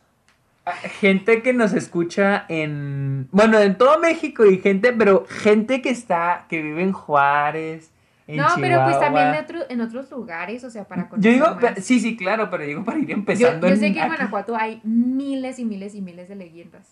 Ah, 0.67 0.73
Gente 0.73 1.43
que 1.43 1.53
nos 1.53 1.73
escucha 1.73 2.45
en. 2.49 3.29
Bueno, 3.33 3.59
en 3.61 3.79
todo 3.79 3.99
México 4.01 4.45
y 4.45 4.59
gente, 4.59 4.93
pero 4.93 5.25
gente 5.29 5.81
que 5.81 5.91
está. 5.91 6.47
que 6.49 6.61
vive 6.61 6.83
en 6.83 6.93
Juárez. 6.93 7.92
En 8.33 8.39
no, 8.39 8.47
pero 8.61 8.83
pues 8.85 8.99
también 8.99 9.29
en, 9.35 9.45
otro- 9.45 9.71
en 9.71 9.81
otros 9.81 10.11
lugares, 10.11 10.65
o 10.65 10.71
sea, 10.71 10.85
para 10.85 11.03
Yo 11.05 11.09
conocer 11.11 11.33
digo, 11.33 11.47
más. 11.47 11.57
pe- 11.75 11.81
sí, 11.83 12.01
sí, 12.01 12.17
claro, 12.17 12.49
pero 12.51 12.65
digo 12.65 12.85
para 12.85 12.99
ir 12.99 13.07
Yo, 13.09 13.15
empezando 13.15 13.69
yo 13.69 13.77
sé 13.77 13.87
en 13.87 13.93
que 13.95 13.99
en 14.01 14.05
aquí. 14.07 14.15
Guanajuato 14.17 14.57
hay 14.57 14.81
miles 14.85 15.59
y 15.59 15.65
miles 15.65 15.95
y 15.95 16.01
miles 16.01 16.29
de 16.29 16.37
leyendas. 16.37 16.89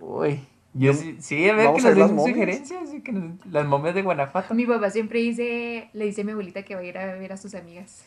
Uy, 0.00 0.40
yo 0.74 0.94
sí, 0.94 1.16
sí, 1.20 1.48
a 1.48 1.54
ver 1.54 1.72
que 1.74 1.82
nos 1.82 1.94
den 1.94 2.18
sugerencias, 2.18 2.90
que 3.04 3.12
nos- 3.12 3.46
las 3.46 3.66
momias 3.66 3.94
de 3.94 4.02
Guanajuato. 4.02 4.54
Mi 4.54 4.66
papá 4.66 4.90
siempre 4.90 5.20
dice, 5.20 5.90
le 5.92 6.04
dice 6.06 6.22
a 6.22 6.24
mi 6.24 6.32
abuelita 6.32 6.62
que 6.64 6.74
va 6.74 6.80
a 6.80 6.84
ir 6.84 6.98
a 6.98 7.14
ver 7.14 7.32
a 7.32 7.36
sus 7.36 7.54
amigas. 7.54 8.04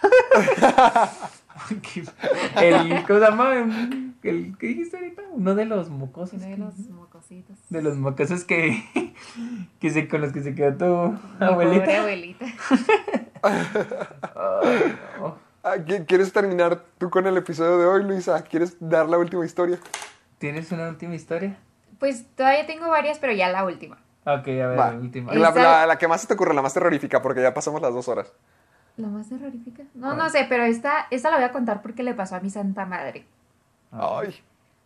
el, 2.60 3.04
¿cómo 3.06 3.18
se 3.18 3.24
llama? 3.24 3.54
El, 4.22 4.54
¿Qué 4.58 4.66
dijiste 4.66 4.96
ahorita? 4.96 5.22
Uno 5.32 5.54
de 5.54 5.64
los 5.64 5.88
mocosos. 5.88 6.40
Uno 6.42 6.46
de 6.48 6.56
los 6.56 6.78
mocositos. 6.90 7.56
de 7.68 7.82
los 7.82 7.96
mocosos 7.96 8.44
que, 8.44 8.84
que 9.80 9.90
se, 9.90 10.08
con 10.08 10.20
los 10.20 10.32
que 10.32 10.42
se 10.42 10.54
quedó 10.54 10.74
tu 10.76 10.84
abuelita. 11.44 11.84
Pobre 11.84 11.96
abuelita. 11.98 12.46
Ay, 13.42 13.66
no. 15.20 15.38
Ah, 15.62 15.76
¿qui- 15.76 16.06
¿Quieres 16.06 16.32
terminar 16.32 16.82
tú 16.98 17.10
con 17.10 17.26
el 17.26 17.36
episodio 17.36 17.78
de 17.78 17.84
hoy, 17.84 18.02
Luisa? 18.04 18.42
¿Quieres 18.44 18.76
dar 18.80 19.08
la 19.08 19.18
última 19.18 19.44
historia? 19.44 19.78
¿Tienes 20.38 20.72
una 20.72 20.88
última 20.88 21.14
historia? 21.14 21.58
Pues 21.98 22.24
todavía 22.34 22.66
tengo 22.66 22.88
varias, 22.88 23.18
pero 23.18 23.34
ya 23.34 23.50
la 23.50 23.64
última. 23.64 23.96
Ok, 24.24 24.48
a 24.48 24.66
ver, 24.66 24.78
Va. 24.78 24.92
la 24.92 24.98
última. 24.98 25.34
La, 25.34 25.50
Esa- 25.50 25.62
la- 25.62 25.86
la 25.86 25.98
que 25.98 26.08
más 26.08 26.22
se 26.22 26.26
te 26.26 26.34
ocurre, 26.34 26.54
la 26.54 26.62
más 26.62 26.72
terrorífica, 26.72 27.20
porque 27.20 27.42
ya 27.42 27.52
pasamos 27.52 27.82
las 27.82 27.92
dos 27.92 28.08
horas. 28.08 28.32
¿La 29.00 29.08
más 29.08 29.28
terrorífica? 29.28 29.84
No, 29.94 30.14
no 30.14 30.28
sé, 30.28 30.46
pero 30.48 30.64
esta, 30.64 31.06
esta 31.10 31.30
la 31.30 31.36
voy 31.36 31.44
a 31.46 31.52
contar 31.52 31.80
porque 31.82 32.02
le 32.02 32.14
pasó 32.14 32.36
a 32.36 32.40
mi 32.40 32.50
santa 32.50 32.84
madre. 32.86 33.26
Ay. 33.90 34.34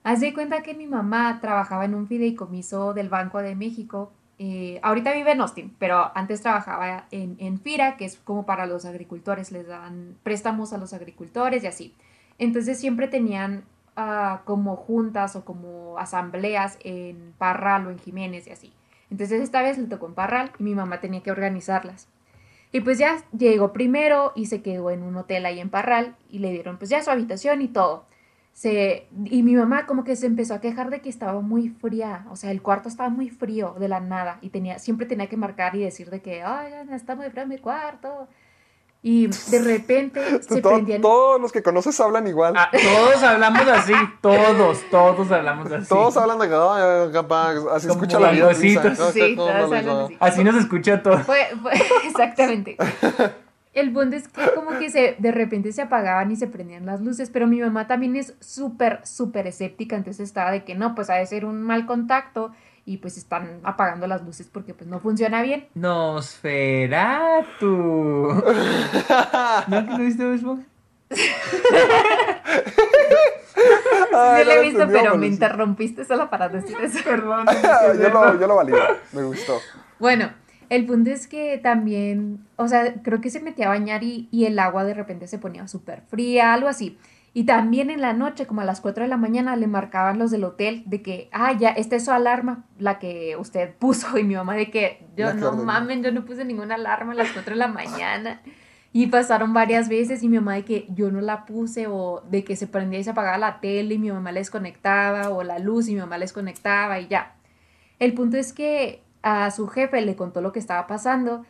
Haz 0.05 0.21
de 0.21 0.35
cuenta 0.35 0.63
que 0.63 0.75
mi 0.75 0.87
mamá 0.87 1.41
trabajaba 1.41 1.85
en 1.85 1.95
un 1.95 2.07
fideicomiso 2.07 2.95
del 2.95 3.09
Banco 3.09 3.39
de 3.41 3.55
México. 3.57 4.13
eh, 4.39 4.81
ahorita 4.83 5.13
vive 5.13 5.33
en 5.33 5.41
Austin, 5.41 5.75
pero 5.79 6.11
antes 6.17 6.43
trabajaba 6.43 7.07
en, 7.11 7.37
en 7.39 7.61
FIRA, 7.61 7.97
que 7.97 8.05
es 8.05 8.17
como 8.19 8.45
para 8.47 8.67
los 8.67 8.85
agricultores, 8.85 9.53
les 9.53 9.67
dan 9.67 10.17
préstamos 10.23 10.73
a 10.73 10.79
los 10.79 10.93
agricultores 10.93 11.63
y 11.65 11.67
así. 11.69 11.95
Entonces 12.39 12.79
siempre 12.81 13.09
tenían 13.09 13.65
ah, 13.97 14.43
como 14.45 14.77
juntas 14.77 15.37
o 15.37 15.45
como 15.45 15.99
asambleas 15.99 16.79
en 16.85 17.35
Parral 17.39 17.87
o 17.87 17.91
en 17.91 17.99
Jiménez 17.99 18.47
y 18.47 18.51
así. 18.51 18.73
Entonces 19.11 19.41
esta 19.43 19.63
vez 19.63 19.79
le 19.79 19.87
tocó 19.87 20.07
en 20.07 20.15
Parral 20.15 20.53
y 20.59 20.63
mi 20.65 20.75
mamá 20.75 21.01
tenía 21.01 21.23
que 21.23 21.31
organizarlas. 21.31 22.09
Y 22.75 22.81
pues 22.81 22.99
ya 22.99 23.23
llegó 23.31 23.73
primero 23.73 24.33
y 24.35 24.47
se 24.47 24.61
quedó 24.61 24.91
en 24.91 25.05
un 25.05 25.17
hotel 25.17 25.47
ahí 25.47 25.61
en 25.61 25.71
Parral 25.71 26.17
y 26.29 26.41
le 26.41 26.51
dieron 26.51 26.77
pues 26.77 26.91
ya 26.91 27.01
su 27.05 27.11
habitación 27.13 27.63
y 27.63 27.69
todo. 27.69 28.05
Se, 28.53 29.07
y 29.27 29.45
mi 29.45 29.55
mamá 29.55 29.87
como 29.87 30.03
que 30.03 30.17
se 30.17 30.27
empezó 30.27 30.55
a 30.55 30.61
quejar 30.61 30.91
de 30.91 31.01
que 31.01 31.09
estaba 31.09 31.41
muy 31.41 31.69
fría, 31.69 32.27
o 32.33 32.35
sea, 32.35 32.51
el 32.51 32.63
cuarto 32.63 32.89
estaba 32.89 33.11
muy 33.11 33.31
frío 33.31 33.77
de 33.79 33.87
la 33.87 34.01
nada 34.01 34.39
y 34.43 34.49
tenía, 34.49 34.81
siempre 34.81 35.07
tenía 35.07 35.29
que 35.29 35.37
marcar 35.37 35.77
y 35.77 35.85
decir 35.85 36.11
de 36.11 36.21
que, 36.21 36.43
ay, 36.43 36.73
está 36.91 37.15
muy 37.15 37.31
frío 37.31 37.47
mi 37.47 37.59
cuarto. 37.59 38.27
Y 39.07 39.27
de 39.27 39.61
repente 39.61 40.41
se 40.49 40.63
Todo- 40.63 40.73
prendían... 40.77 41.03
todos 41.03 41.39
los 41.39 41.53
que 41.53 41.63
conoces 41.63 42.01
hablan 42.01 42.27
igual. 42.27 42.55
Ah, 42.57 42.71
todos 42.73 43.23
hablamos 43.23 43.69
así, 43.69 43.93
todos, 44.23 44.79
todos 44.91 45.31
hablamos 45.31 45.71
así. 45.71 45.87
Todos 45.87 46.17
hablan 46.17 46.39
de 46.39 46.49
que, 46.49 46.55
ay, 46.55 47.13
capaz, 47.13 47.51
así 47.75 47.87
Como 47.87 48.01
escucha 48.01 48.19
la 48.19 48.31
vida. 48.31 48.47
hablan 48.49 48.57
así. 48.57 50.17
Así 50.21 50.43
nos 50.43 50.57
escucha 50.57 51.03
todo. 51.03 51.19
Fue, 51.19 51.49
fue- 51.61 51.73
exactamente. 52.09 52.79
El 53.75 53.93
punto 53.93 54.15
es 54.17 54.29
que 54.29 54.41
como 54.55 54.79
que 54.79 54.89
se, 54.89 55.17
de 55.19 55.33
repente 55.33 55.73
se 55.73 55.83
apagaban 55.83 56.31
y 56.31 56.37
se 56.37 56.47
prendían 56.47 56.87
las 56.87 57.01
luces, 57.01 57.29
pero 57.31 57.49
mi 57.49 57.61
mamá 57.61 57.89
también 57.89 58.15
es 58.15 58.35
súper, 58.41 59.01
súper 59.05 59.49
escéptica, 59.49 59.97
entonces 59.97 60.29
estaba 60.29 60.53
de 60.53 60.63
que 60.65 60.77
no, 60.77 60.95
pues 60.95 61.11
ha 61.11 61.15
de 61.15 61.27
ser 61.27 61.45
un 61.45 61.61
mal 61.61 61.85
contacto 61.85 62.53
y 62.87 62.99
pues 62.99 63.17
están 63.17 63.61
apagando 63.63 64.07
las 64.07 64.23
luces 64.23 64.49
porque 64.51 64.75
pues 64.75 64.89
no 64.89 65.01
funciona 65.01 65.41
bien. 65.43 65.67
Nosferatu. 65.75 67.57
¿No 69.69 69.87
que 69.87 69.91
no 69.91 69.99
viste 69.99 70.37
Bob 70.37 70.61
Ay, 74.13 74.45
Sí 74.45 74.49
lo 74.49 74.55
no 74.55 74.61
he 74.61 74.63
visto, 74.63 74.87
pero 74.89 75.17
me 75.17 75.27
interrumpiste 75.27 76.05
solo 76.05 76.29
para 76.31 76.49
decir 76.49 76.77
eso. 76.83 76.99
Perdón. 77.05 77.47
yo, 78.01 78.09
lo, 78.11 78.41
yo 78.41 78.47
lo 78.47 78.57
valido, 78.57 78.79
me 79.13 79.23
gustó. 79.23 79.61
Bueno, 79.99 80.31
el 80.69 80.87
punto 80.87 81.11
es 81.11 81.27
que 81.27 81.59
también, 81.59 82.47
o 82.57 82.69
sea, 82.69 82.95
creo 83.03 83.21
que 83.21 83.31
se 83.31 83.41
metía 83.41 83.67
a 83.67 83.71
bañar 83.71 84.03
y, 84.03 84.29
y 84.31 84.47
el 84.47 84.59
agua 84.59 84.85
de 84.85 84.95
repente 84.95 85.27
se 85.27 85.39
ponía 85.39 85.67
súper 85.69 86.03
fría, 86.09 86.53
algo 86.53 86.69
así. 86.69 86.99
Y 87.37 87.45
también 87.45 87.91
en 87.91 88.01
la 88.01 88.13
noche, 88.13 88.47
como 88.47 88.61
a 88.61 88.65
las 88.65 88.81
4 88.81 89.03
de 89.03 89.09
la 89.09 89.17
mañana, 89.17 89.57
le 89.57 89.67
marcaban 89.67 90.21
los 90.21 90.31
del 90.31 90.45
hotel 90.45 90.85
de 90.87 91.03
que, 91.03 91.29
ah, 91.33 91.53
ya, 91.53 91.71
esta 91.71 91.97
es 91.97 92.05
su 92.05 92.13
alarma, 92.13 92.65
la 92.79 93.01
que 93.01 93.37
usted 93.37 93.75
puso. 93.79 94.17
Y 94.17 94.23
mi 94.23 94.37
mamá 94.37 94.55
de 94.55 94.71
que, 94.71 95.05
yo 95.17 95.35
no 95.35 95.53
mamen, 95.53 96.05
yo 96.05 96.13
no 96.13 96.25
puse 96.25 96.45
ninguna 96.45 96.77
alarma 96.77 97.13
a 97.13 97.17
las 97.17 97.33
4 97.33 97.55
de 97.55 97.59
la 97.59 97.67
mañana. 97.67 98.41
Y 98.93 99.09
pasaron 99.09 99.53
varias 99.53 99.89
veces 99.89 100.23
y 100.23 100.29
mi 100.29 100.37
mamá 100.37 100.55
de 100.55 100.65
que 100.65 100.87
yo 100.91 101.11
no 101.11 101.21
la 101.21 101.45
puse 101.47 101.89
o 101.89 102.23
de 102.31 102.45
que 102.45 102.55
se 102.55 102.69
prendía 102.69 103.01
y 103.01 103.05
se 103.05 103.11
apagaba 103.11 103.37
la 103.39 103.59
tele 103.61 103.97
y 103.97 103.99
mi 103.99 104.13
mamá 104.13 104.31
la 104.31 104.39
desconectaba 104.39 105.31
o 105.31 105.43
la 105.43 105.59
luz 105.59 105.89
y 105.89 105.95
mi 105.95 106.01
mamá 106.01 106.17
la 106.17 106.25
desconectaba 106.27 107.01
y 107.01 107.09
ya. 107.09 107.35
El 107.99 108.15
punto 108.15 108.37
es 108.37 108.53
que 108.53 109.03
a 109.23 109.51
su 109.51 109.67
jefe 109.67 110.01
le 110.03 110.15
contó 110.15 110.41
lo 110.41 110.53
que 110.53 110.61
estaba 110.61 110.87
pasando 110.87 111.45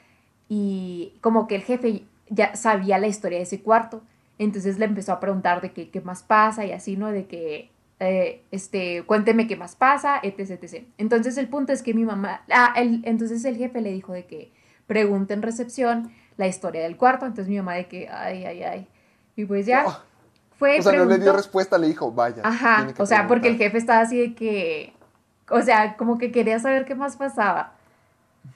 y 0.49 1.19
como 1.21 1.47
que 1.47 1.57
el 1.57 1.63
jefe 1.63 2.05
ya 2.31 2.57
sabía 2.57 2.99
la 2.99 3.09
historia 3.09 3.37
de 3.37 3.45
ese 3.45 3.61
cuarto. 3.61 4.03
Entonces 4.39 4.79
le 4.79 4.85
empezó 4.87 5.13
a 5.13 5.21
preguntar 5.21 5.61
de 5.61 5.73
qué, 5.73 5.91
qué 5.91 6.01
más 6.01 6.23
pasa 6.23 6.65
y 6.65 6.73
así, 6.73 6.97
¿no? 6.97 7.09
De 7.13 7.27
que, 7.27 7.71
eh, 8.01 8.43
este, 8.51 9.03
cuénteme 9.05 9.47
qué 9.47 9.57
más 9.57 9.77
pasa, 9.77 10.19
etc, 10.23 10.51
etc. 10.63 10.85
Entonces 10.99 11.37
el 11.39 11.49
punto 11.49 11.73
es 11.73 11.83
que 11.83 11.95
mi 11.95 12.05
mamá, 12.05 12.43
ah, 12.53 12.75
el- 12.77 13.03
entonces 13.05 13.45
el 13.45 13.57
jefe 13.57 13.81
le 13.81 13.93
dijo 13.93 14.13
de 14.13 14.27
que 14.27 14.51
pregunte 14.87 15.35
en 15.35 15.43
recepción 15.43 16.11
la 16.37 16.47
historia 16.49 16.83
del 16.83 16.97
cuarto. 16.97 17.27
Entonces 17.27 17.49
mi 17.49 17.57
mamá 17.57 17.75
de 17.75 17.87
que, 17.87 18.09
ay, 18.09 18.45
ay, 18.45 18.63
ay. 18.65 18.89
Y 19.37 19.45
pues 19.45 19.67
ya. 19.67 19.85
Oh. 19.87 19.99
Fue, 20.59 20.79
O 20.79 20.83
sea, 20.83 20.93
no 20.93 20.99
le 20.99 21.05
dio 21.05 21.17
preguntó- 21.17 21.37
respuesta, 21.37 21.79
le 21.79 21.87
dijo, 21.89 22.13
vaya. 22.13 22.43
Ajá, 22.45 22.77
tiene 22.79 22.95
que 22.95 23.03
o 23.03 23.07
sea, 23.07 23.27
porque 23.27 23.49
el 23.49 23.57
jefe 23.57 23.79
estaba 23.79 24.01
así 24.01 24.19
de 24.19 24.35
que, 24.35 24.93
o 25.51 25.61
sea, 25.63 25.97
como 25.97 26.17
que 26.19 26.31
quería 26.31 26.59
saber 26.61 26.85
qué 26.85 26.95
más 26.95 27.17
pasaba. 27.17 27.73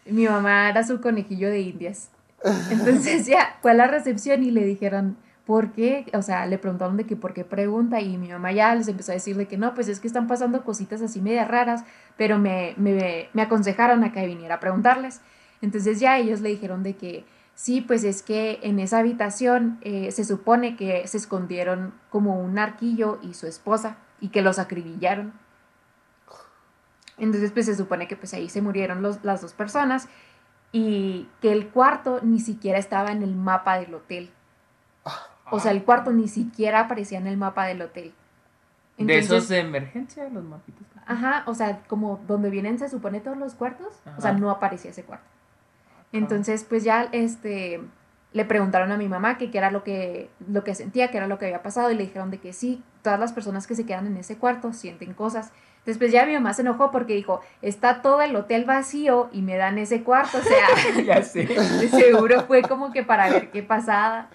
Mi 0.07 0.27
mamá 0.27 0.71
era 0.71 0.85
su 0.85 1.01
conejillo 1.01 1.49
de 1.51 1.61
indias. 1.61 2.11
Entonces 2.71 3.27
ya 3.27 3.57
fue 3.63 3.73
a 3.73 3.75
la 3.75 3.87
recepción 3.89 4.43
y 4.45 4.51
le 4.53 4.65
dijeron, 4.65 5.17
¿por 5.49 5.73
qué? 5.73 6.05
O 6.13 6.21
sea, 6.21 6.45
le 6.45 6.59
preguntaron 6.59 6.99
de 6.99 7.07
que 7.07 7.17
por 7.17 7.33
qué 7.33 7.43
pregunta 7.43 8.03
y 8.03 8.19
mi 8.19 8.29
mamá 8.29 8.53
ya 8.53 8.75
les 8.75 8.87
empezó 8.87 9.13
a 9.13 9.15
decir 9.15 9.35
de 9.35 9.49
que 9.49 9.57
no, 9.57 9.73
pues 9.73 9.89
es 9.89 9.99
que 9.99 10.07
están 10.07 10.27
pasando 10.27 10.63
cositas 10.63 11.01
así 11.01 11.23
media 11.23 11.47
raras, 11.47 11.87
pero 12.19 12.39
me, 12.39 12.75
me, 12.77 13.31
me 13.33 13.41
aconsejaron 13.41 14.05
a 14.05 14.13
que 14.13 14.27
viniera 14.27 14.57
a 14.57 14.61
preguntarles. 14.61 15.23
Entonces 15.63 16.01
ya 16.01 16.19
ellos 16.19 16.43
le 16.43 16.51
dijeron 16.51 16.83
de 16.83 16.97
que 16.97 17.25
sí, 17.55 17.81
pues 17.81 18.05
es 18.05 18.23
que 18.23 18.61
en 18.63 18.79
esa 18.79 18.99
habitación 18.99 19.79
eh, 19.81 20.13
se 20.13 20.27
supone 20.27 20.77
que 20.77 21.07
se 21.07 21.17
escondieron 21.17 21.95
como 22.11 22.39
un 22.39 22.59
arquillo 22.59 23.19
y 23.23 23.33
su 23.33 23.47
esposa 23.47 23.97
y 24.21 24.29
que 24.29 24.43
los 24.43 24.59
acribillaron. 24.59 25.33
Entonces 27.17 27.53
pues 27.53 27.65
se 27.65 27.75
supone 27.75 28.07
que 28.07 28.17
pues 28.17 28.35
ahí 28.35 28.51
se 28.51 28.61
murieron 28.61 29.01
los, 29.01 29.25
las 29.25 29.41
dos 29.41 29.55
personas 29.55 30.11
y 30.73 31.27
que 31.41 31.53
el 31.53 31.69
cuarto 31.69 32.21
ni 32.23 32.39
siquiera 32.39 32.79
estaba 32.79 33.13
en 33.13 33.23
el 33.23 33.35
mapa 33.35 33.79
del 33.79 33.95
hotel. 33.95 34.31
O 35.51 35.61
sea, 35.61 35.73
el 35.73 35.85
cuarto 35.85 36.13
ni 36.13 36.29
siquiera 36.29 36.81
aparecía 36.81 37.19
en 37.19 37.27
el 37.27 37.37
mapa 37.37 37.67
del 37.67 37.83
hotel. 37.83 38.13
de 38.99 39.19
esos 39.19 39.49
de 39.49 39.61
emergencia, 39.61 40.29
los 40.29 40.45
mapitos. 40.45 40.87
Ajá, 41.07 41.43
o 41.47 41.55
sea, 41.55 41.81
como 41.87 42.21
donde 42.27 42.51
vienen 42.51 42.79
se 42.79 42.89
supone 42.89 43.21
todos 43.21 43.39
los 43.39 43.55
cuartos, 43.55 44.01
o 44.17 44.21
sea, 44.21 44.33
no 44.33 44.51
aparecía 44.51 44.91
ese 44.91 45.05
cuarto. 45.05 45.27
Entonces, 46.13 46.65
pues 46.65 46.85
ya 46.85 47.09
este 47.13 47.81
le 48.33 48.45
preguntaron 48.45 48.93
a 48.93 48.99
mi 48.99 49.09
mamá 49.09 49.39
que 49.39 49.51
qué 49.51 49.57
era 49.57 49.71
lo 49.71 49.83
que 49.83 50.31
lo 50.51 50.63
que 50.65 50.75
sentía, 50.75 51.11
qué 51.11 51.17
era 51.17 51.27
lo 51.27 51.39
que 51.39 51.47
había 51.47 51.63
pasado 51.63 51.91
y 51.91 51.95
le 51.95 52.05
dijeron 52.05 52.31
de 52.31 52.39
que 52.39 52.53
sí, 52.53 52.83
todas 53.03 53.19
las 53.19 53.33
personas 53.33 53.67
que 53.67 53.75
se 53.75 53.87
quedan 53.87 54.07
en 54.07 54.17
ese 54.19 54.37
cuarto 54.37 54.73
sienten 54.73 55.15
cosas. 55.15 55.51
Después 55.87 56.13
ya 56.13 56.27
mi 56.27 56.35
mamá 56.35 56.53
se 56.53 56.61
enojó 56.61 56.91
porque 56.91 57.15
dijo, 57.15 57.41
"Está 57.63 58.03
todo 58.03 58.21
el 58.21 58.37
hotel 58.37 58.67
vacío 58.67 59.31
y 59.33 59.41
me 59.41 59.57
dan 59.57 59.79
ese 59.79 60.03
cuarto", 60.03 60.39
o 60.39 60.43
sea, 60.43 60.67
ya 61.07 61.23
sé. 61.23 61.47
seguro 61.89 62.43
fue 62.43 62.63
como 62.63 62.93
que 62.93 63.03
para 63.03 63.31
ver 63.31 63.51
qué 63.51 63.63
pasaba. 63.63 64.29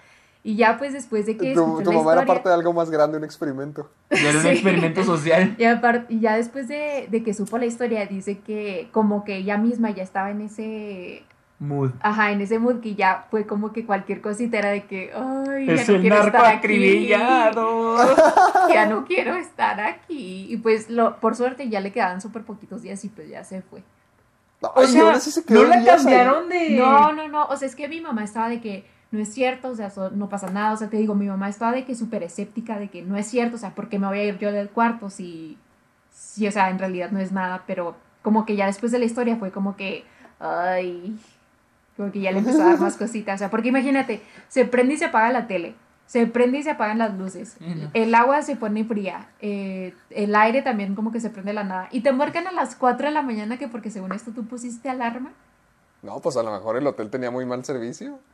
Y 0.46 0.56
ya 0.56 0.76
pues 0.76 0.92
después 0.92 1.24
de 1.24 1.38
que 1.38 1.54
Tu, 1.54 1.82
tu 1.82 1.90
mamá 1.90 2.12
era 2.12 2.26
parte 2.26 2.50
de 2.50 2.54
algo 2.54 2.72
más 2.74 2.90
grande, 2.90 3.16
un 3.16 3.24
experimento. 3.24 3.90
Ya 4.10 4.28
era 4.28 4.40
un 4.40 4.46
experimento 4.46 5.02
social. 5.02 5.54
y, 5.58 5.62
apar- 5.64 6.04
y 6.10 6.20
ya 6.20 6.36
después 6.36 6.68
de, 6.68 7.08
de 7.10 7.22
que 7.24 7.32
supo 7.32 7.56
la 7.56 7.64
historia, 7.64 8.04
dice 8.06 8.38
que 8.40 8.88
como 8.92 9.24
que 9.24 9.36
ella 9.36 9.56
misma 9.56 9.90
ya 9.90 10.02
estaba 10.02 10.30
en 10.30 10.42
ese, 10.42 11.22
Mood. 11.60 11.92
ajá, 12.00 12.32
en 12.32 12.42
ese 12.42 12.58
mood 12.58 12.80
que 12.80 12.94
ya 12.94 13.26
fue 13.30 13.46
como 13.46 13.72
que 13.72 13.86
cualquier 13.86 14.20
cosita 14.20 14.58
era 14.58 14.68
de 14.70 14.84
que, 14.84 15.12
ay, 15.14 15.66
ya 15.66 15.72
Es 15.74 15.88
no 15.88 15.94
el 15.94 16.00
quiero 16.02 16.16
narco 16.16 16.36
estar 16.36 16.44
aquí, 16.46 16.56
acribillado. 16.58 17.96
ya 18.68 18.86
no 18.86 19.04
quiero 19.06 19.34
estar 19.36 19.80
aquí. 19.80 20.46
Y 20.50 20.56
pues 20.58 20.90
lo, 20.90 21.20
por 21.20 21.36
suerte 21.36 21.68
ya 21.68 21.80
le 21.80 21.92
quedaban 21.92 22.20
súper 22.20 22.42
poquitos 22.42 22.82
días 22.82 23.02
y 23.04 23.08
pues 23.08 23.28
ya 23.28 23.44
se 23.44 23.62
fue. 23.62 23.82
No, 24.60 24.72
O 24.74 24.86
sea, 24.86 25.18
sí 25.20 25.30
se 25.30 25.44
quedó 25.44 25.62
no 25.62 25.68
la 25.68 25.76
ahí. 25.76 25.86
cambiaron 25.86 26.48
de. 26.48 26.70
No, 26.70 27.12
no, 27.12 27.28
no, 27.28 27.46
o 27.46 27.56
sea, 27.56 27.66
es 27.68 27.74
que 27.74 27.88
mi 27.88 28.00
mamá 28.00 28.24
estaba 28.24 28.48
de 28.48 28.60
que 28.60 28.84
no 29.10 29.20
es 29.20 29.32
cierto, 29.32 29.68
o 29.68 29.74
sea, 29.76 29.90
so- 29.90 30.10
no 30.10 30.28
pasa 30.28 30.50
nada, 30.50 30.72
o 30.72 30.76
sea, 30.76 30.88
te 30.88 30.96
digo, 30.96 31.14
mi 31.14 31.26
mamá 31.26 31.48
estaba 31.48 31.72
de 31.72 31.84
que 31.84 31.94
súper 31.94 32.22
escéptica 32.22 32.78
de 32.78 32.88
que 32.88 33.02
no 33.02 33.16
es 33.16 33.26
cierto, 33.26 33.56
o 33.56 33.58
sea, 33.58 33.70
¿por 33.74 33.88
qué 33.88 33.98
me 33.98 34.06
voy 34.08 34.18
a 34.18 34.24
ir 34.24 34.38
yo 34.38 34.50
del 34.52 34.68
cuarto 34.70 35.10
si, 35.10 35.56
si, 36.12 36.46
o 36.48 36.52
sea, 36.52 36.70
en 36.70 36.78
realidad 36.78 37.10
no 37.10 37.20
es 37.20 37.30
nada, 37.32 37.62
pero 37.66 37.96
como 38.22 38.44
que 38.46 38.56
ya 38.56 38.66
después 38.66 38.90
de 38.92 38.98
la 38.98 39.04
historia 39.04 39.36
fue 39.36 39.50
como 39.52 39.76
que, 39.76 40.04
ay, 40.40 41.16
como 41.96 42.10
que 42.10 42.20
ya 42.20 42.32
le 42.32 42.38
empezó 42.38 42.62
a 42.62 42.66
dar 42.66 42.80
más 42.80 42.96
cositas, 42.98 43.36
o 43.36 43.38
sea, 43.38 43.50
porque 43.50 43.68
imagínate, 43.68 44.20
se 44.48 44.64
prende 44.64 44.94
y 44.94 44.96
se 44.96 45.04
apaga 45.06 45.30
la 45.32 45.46
tele, 45.46 45.74
se 46.06 46.26
prende 46.26 46.58
y 46.58 46.62
se 46.62 46.70
apagan 46.70 46.98
las 46.98 47.14
luces, 47.16 47.56
no. 47.60 47.90
el 47.94 48.14
agua 48.14 48.42
se 48.42 48.56
pone 48.56 48.84
fría, 48.84 49.28
eh, 49.40 49.94
el 50.10 50.34
aire 50.34 50.62
también 50.62 50.94
como 50.94 51.12
que 51.12 51.20
se 51.20 51.30
prende 51.30 51.50
de 51.50 51.54
la 51.54 51.64
nada, 51.64 51.88
y 51.92 52.00
te 52.00 52.12
marcan 52.12 52.46
a 52.46 52.52
las 52.52 52.74
4 52.76 53.06
de 53.06 53.12
la 53.14 53.22
mañana 53.22 53.58
que 53.58 53.68
porque 53.68 53.90
según 53.90 54.12
esto 54.12 54.32
tú 54.32 54.44
pusiste 54.46 54.88
alarma. 54.90 55.30
No, 56.04 56.20
pues 56.20 56.36
a 56.36 56.42
lo 56.42 56.52
mejor 56.52 56.76
el 56.76 56.86
hotel 56.86 57.10
tenía 57.10 57.30
muy 57.30 57.44
mal 57.46 57.64
servicio. 57.64 58.18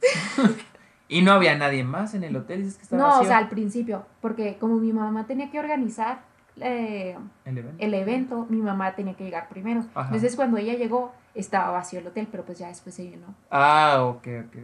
Y 1.12 1.22
no 1.22 1.32
había 1.32 1.56
nadie 1.58 1.82
más 1.82 2.14
en 2.14 2.22
el 2.22 2.36
hotel. 2.36 2.62
Dices 2.62 2.76
que 2.76 2.82
estaba 2.84 3.02
No, 3.02 3.08
vacío. 3.08 3.22
o 3.22 3.26
sea, 3.26 3.38
al 3.38 3.48
principio, 3.48 4.06
porque 4.20 4.58
como 4.60 4.76
mi 4.76 4.92
mamá 4.92 5.26
tenía 5.26 5.50
que 5.50 5.58
organizar 5.58 6.20
eh, 6.60 7.16
El 7.44 7.58
evento. 7.58 7.76
el 7.84 7.94
evento, 7.94 8.46
mi 8.48 8.58
mamá 8.58 8.94
tenía 8.94 9.14
que 9.14 9.24
llegar 9.24 9.48
primero. 9.48 9.80
Ajá. 9.92 10.06
Entonces 10.06 10.36
cuando 10.36 10.56
ella 10.58 10.74
llegó, 10.74 11.12
estaba 11.34 11.70
vacío 11.72 11.98
el 11.98 12.06
hotel, 12.06 12.28
pero 12.30 12.44
pues 12.44 12.60
ya 12.60 12.68
después 12.68 12.94
se 12.94 13.10
llenó. 13.10 13.26
Ah, 13.50 14.04
ok, 14.04 14.24
ok. 14.46 14.56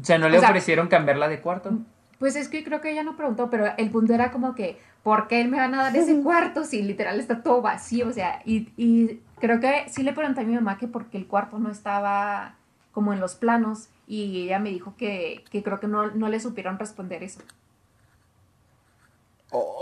O 0.00 0.04
sea, 0.04 0.16
no 0.16 0.30
le 0.30 0.38
O 0.38 0.40
sea- 0.40 0.48
ofrecieron 0.48 0.88
cambiarla 0.88 1.28
de 1.28 1.42
cuarto. 1.42 1.70
Pues 2.18 2.34
es 2.36 2.48
que 2.48 2.64
creo 2.64 2.80
que 2.80 2.90
ella 2.90 3.02
no 3.02 3.14
preguntó, 3.14 3.50
pero 3.50 3.66
el 3.76 3.90
punto 3.90 4.14
era 4.14 4.30
como 4.32 4.54
que, 4.54 4.80
¿por 5.04 5.28
qué 5.28 5.44
me 5.44 5.58
van 5.58 5.74
a 5.74 5.82
dar 5.84 5.96
ese 5.96 6.20
cuarto 6.22 6.64
si 6.64 6.82
literal 6.82 7.20
está 7.20 7.42
todo 7.44 7.62
vacío? 7.62 8.08
O 8.08 8.12
sea, 8.12 8.42
y, 8.44 8.70
y 8.76 9.20
creo 9.38 9.60
que 9.60 9.84
sí 9.88 10.02
le 10.02 10.12
pregunté 10.12 10.40
a 10.40 10.44
mi 10.44 10.54
mamá 10.54 10.78
que 10.78 10.88
porque 10.88 11.16
el 11.18 11.26
cuarto 11.28 11.60
no 11.60 11.70
estaba 11.70 12.56
como 12.90 13.12
en 13.12 13.20
los 13.20 13.36
planos 13.36 13.88
y 14.08 14.42
ella 14.44 14.58
me 14.58 14.70
dijo 14.70 14.94
que, 14.96 15.44
que 15.50 15.62
creo 15.62 15.78
que 15.78 15.86
no, 15.86 16.10
no 16.10 16.28
le 16.28 16.40
supieron 16.40 16.78
responder 16.78 17.22
eso. 17.22 17.40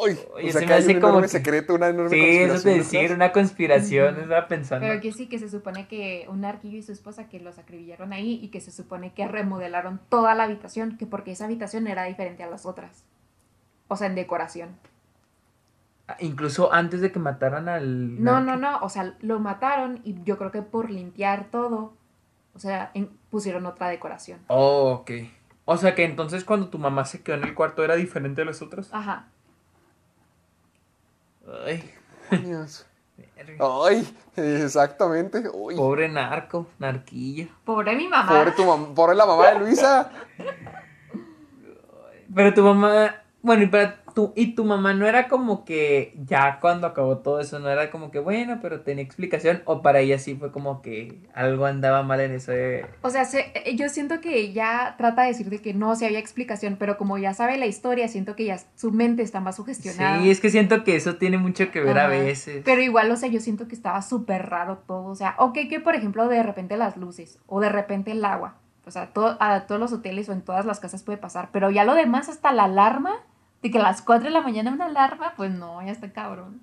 Ay, 0.05 0.19
Oye, 0.35 0.49
o 0.49 0.53
sea 0.53 0.61
se 0.61 0.67
que 0.67 0.73
hay 0.75 0.83
un 0.87 0.95
como 0.95 1.09
enorme 1.09 1.23
que- 1.23 1.29
secreto, 1.29 1.75
una 1.75 1.89
enorme 1.89 2.11
Sí, 2.11 2.21
eso 2.21 2.47
te 2.47 2.53
conspiración 2.53 2.79
decir, 3.03 3.13
una 3.17 3.33
conspiración, 3.33 4.21
estaba 4.21 4.49
pensando. 4.49 4.87
Pero 4.87 5.01
que 5.01 5.13
sí, 5.13 5.29
que 5.29 5.39
se 5.39 5.49
supone 5.49 5.87
que 5.89 6.27
un 6.29 6.45
arquillo 6.45 6.77
y 6.77 6.83
su 6.83 6.93
esposa 6.93 7.29
que 7.29 7.41
los 7.41 7.59
acribillaron 7.59 8.13
ahí 8.13 8.39
y 8.43 8.49
que 8.49 8.61
se 8.61 8.71
supone 8.71 9.13
que 9.15 9.27
remodelaron 9.29 9.99
toda 10.11 10.35
la 10.35 10.43
habitación, 10.45 10.99
que 10.99 11.07
porque 11.07 11.33
esa 11.33 11.47
habitación 11.47 11.87
era 11.87 12.05
diferente 12.05 12.43
a 12.43 12.51
las 12.51 12.67
otras. 12.67 13.05
O 13.89 13.97
sea, 13.97 14.09
en 14.09 14.15
decoración. 14.15 14.77
Incluso 16.21 16.73
antes 16.73 17.01
de 17.01 17.13
que 17.13 17.19
mataran 17.19 17.69
al. 17.69 18.23
No, 18.23 18.41
no, 18.41 18.57
no, 18.57 18.79
o 18.81 18.89
sea, 18.89 19.15
lo 19.21 19.39
mataron 19.41 20.01
y 20.05 20.23
yo 20.25 20.39
creo 20.39 20.51
que 20.51 20.63
por 20.63 20.91
limpiar 20.91 21.47
todo, 21.51 21.95
o 22.55 22.59
sea, 22.59 22.91
en- 22.95 23.11
pusieron 23.31 23.67
otra 23.67 23.89
decoración. 23.89 24.41
Oh, 24.49 24.91
ok. 25.01 25.11
O 25.65 25.77
sea 25.77 25.95
que 25.95 26.05
entonces 26.05 26.45
cuando 26.45 26.69
tu 26.69 26.79
mamá 26.79 27.05
se 27.05 27.23
quedó 27.23 27.37
en 27.37 27.45
el 27.45 27.55
cuarto 27.55 27.85
era 27.85 27.95
diferente 27.95 28.43
a 28.43 28.45
los 28.45 28.63
otros. 28.63 28.93
Ajá. 28.93 29.27
Ay, 31.67 31.89
Dios. 32.45 32.87
Ay, 33.87 34.17
exactamente. 34.37 35.43
Uy, 35.53 35.77
pobre 35.77 36.09
narco, 36.09 36.67
narquilla. 36.79 37.49
Pobre 37.65 37.95
mi 37.97 38.09
mamá. 38.09 38.29
pobre, 38.29 38.53
tu 38.53 38.63
mam- 38.63 38.95
pobre 38.95 39.15
la 39.15 39.27
mamá 39.27 39.51
de 39.51 39.59
Luisa. 39.61 40.11
Pero 42.35 42.55
tu 42.55 42.63
mamá, 42.63 43.23
bueno, 43.43 43.63
y 43.65 43.67
para 43.67 44.02
tu, 44.15 44.33
y 44.37 44.55
tu 44.55 44.65
mamá 44.65 44.95
no 44.95 45.07
era 45.07 45.29
como 45.29 45.65
que 45.65 46.15
ya 46.25 46.59
cuando 46.61 46.87
acabó 46.87 47.19
todo 47.19 47.41
eso, 47.41 47.59
no 47.59 47.69
era 47.69 47.91
como 47.91 48.11
que 48.11 48.19
bueno, 48.19 48.59
pero 48.63 48.81
tenía 48.81 49.03
explicación, 49.05 49.63
o 49.65 49.83
para 49.83 50.01
ella 50.01 50.19
sí 50.19 50.35
fue 50.35 50.51
como 50.53 50.83
que 50.83 51.21
algo 51.35 51.67
andaba 51.67 52.03
mal 52.03 52.21
en 52.21 52.33
ese. 52.33 52.85
O 53.03 53.11
sea, 53.11 53.25
se- 53.25 53.53
eh, 53.55 53.75
yo 53.77 53.89
siento 53.89 54.21
que 54.21 54.39
ella 54.39 54.95
trata 54.99 55.23
de 55.23 55.29
decir 55.29 55.51
de 55.51 55.61
que 55.61 55.75
no, 55.75 55.95
si 55.97 56.05
había 56.05 56.19
explicación, 56.19 56.77
pero 56.79 56.97
como 56.99 57.19
ya 57.19 57.35
sabe 57.35 57.57
la 57.59 57.67
historia, 57.67 58.09
siento 58.09 58.37
que 58.37 58.45
ya 58.45 58.59
su 58.77 58.93
mente 58.93 59.23
está 59.23 59.41
más 59.41 59.57
sugestionada. 59.57 60.21
Sí, 60.23 60.31
es 60.31 60.41
que 60.41 60.51
siento 60.51 60.85
que 60.85 60.97
eso 60.97 61.17
tiene 61.17 61.39
mucho 61.39 61.71
que 61.71 61.81
ver 61.81 61.99
a 61.99 62.07
veces. 62.09 62.63
Pero 62.65 62.81
igual, 62.83 63.11
o 63.11 63.17
sea, 63.17 63.29
yo 63.29 63.41
siento 63.41 63.69
que 63.69 63.75
estaba 63.75 64.03
súper 64.03 64.49
raro 64.49 64.79
todo. 64.87 65.07
O 65.07 65.15
sea, 65.15 65.35
ok, 65.39 65.59
que 65.69 65.81
por 65.81 65.95
ejemplo 65.95 66.29
de 66.29 66.43
repente 66.43 66.77
las 66.77 66.97
luces 66.97 67.39
o 67.47 67.61
de 67.61 67.69
repente 67.69 68.13
el 68.13 68.25
agua. 68.25 68.57
O 68.85 68.91
sea, 68.91 69.07
todo, 69.13 69.37
a 69.39 69.61
todos 69.67 69.81
los 69.81 69.93
hoteles 69.93 70.29
o 70.29 70.33
en 70.33 70.43
todas 70.43 70.65
las 70.67 70.81
casas 70.81 71.05
puede 71.05 71.17
pasar. 71.19 71.51
Pero 71.53 71.71
ya 71.71 71.85
lo 71.85 71.95
demás, 71.95 72.29
hasta 72.29 72.51
la 72.53 72.65
alarma, 72.65 73.13
de 73.63 73.71
que 73.71 73.79
a 73.79 73.83
las 73.83 74.03
4 74.03 74.25
de 74.25 74.31
la 74.31 74.41
mañana 74.41 74.73
una 74.73 74.87
alarma, 74.87 75.35
pues 75.37 75.51
no, 75.53 75.81
ya 75.83 75.93
está 75.93 76.13
cabrón. 76.13 76.61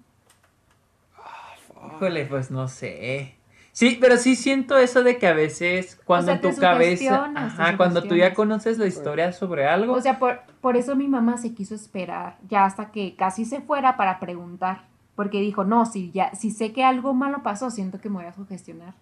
Híjole, 1.96 2.26
pues 2.26 2.52
no 2.52 2.68
sé. 2.68 3.36
Sí, 3.72 3.98
pero 4.02 4.18
sí 4.18 4.36
siento 4.36 4.78
eso 4.78 5.04
de 5.04 5.18
que 5.18 5.28
a 5.28 5.34
veces 5.34 5.98
cuando 6.04 6.34
sea, 6.34 6.36
en 6.36 6.42
tu 6.42 6.60
cabeza, 6.60 7.32
ajá, 7.34 7.78
cuando 7.78 8.04
tú 8.04 8.16
ya 8.16 8.34
conoces 8.34 8.78
la 8.78 8.88
historia 8.88 9.32
sobre 9.32 9.66
algo, 9.68 9.94
O 9.94 10.02
sea, 10.02 10.20
por, 10.20 10.42
por 10.60 10.76
eso 10.76 10.98
mi 10.98 11.08
mamá 11.08 11.38
se 11.38 11.54
quiso 11.54 11.76
esperar 11.76 12.38
ya 12.50 12.66
hasta 12.66 12.92
que 12.92 13.16
casi 13.16 13.46
se 13.46 13.62
fuera 13.62 13.96
para 13.96 14.20
preguntar. 14.20 14.90
Porque 15.16 15.40
dijo, 15.40 15.64
no, 15.64 15.86
si, 15.86 16.12
ya, 16.12 16.34
si 16.36 16.52
sé 16.52 16.74
que 16.74 16.84
algo 16.84 17.14
malo 17.14 17.44
pasó, 17.44 17.70
siento 17.72 18.02
que 18.02 18.10
me 18.10 18.16
voy 18.16 18.26
a 18.26 18.34
sugestionar. 18.34 18.94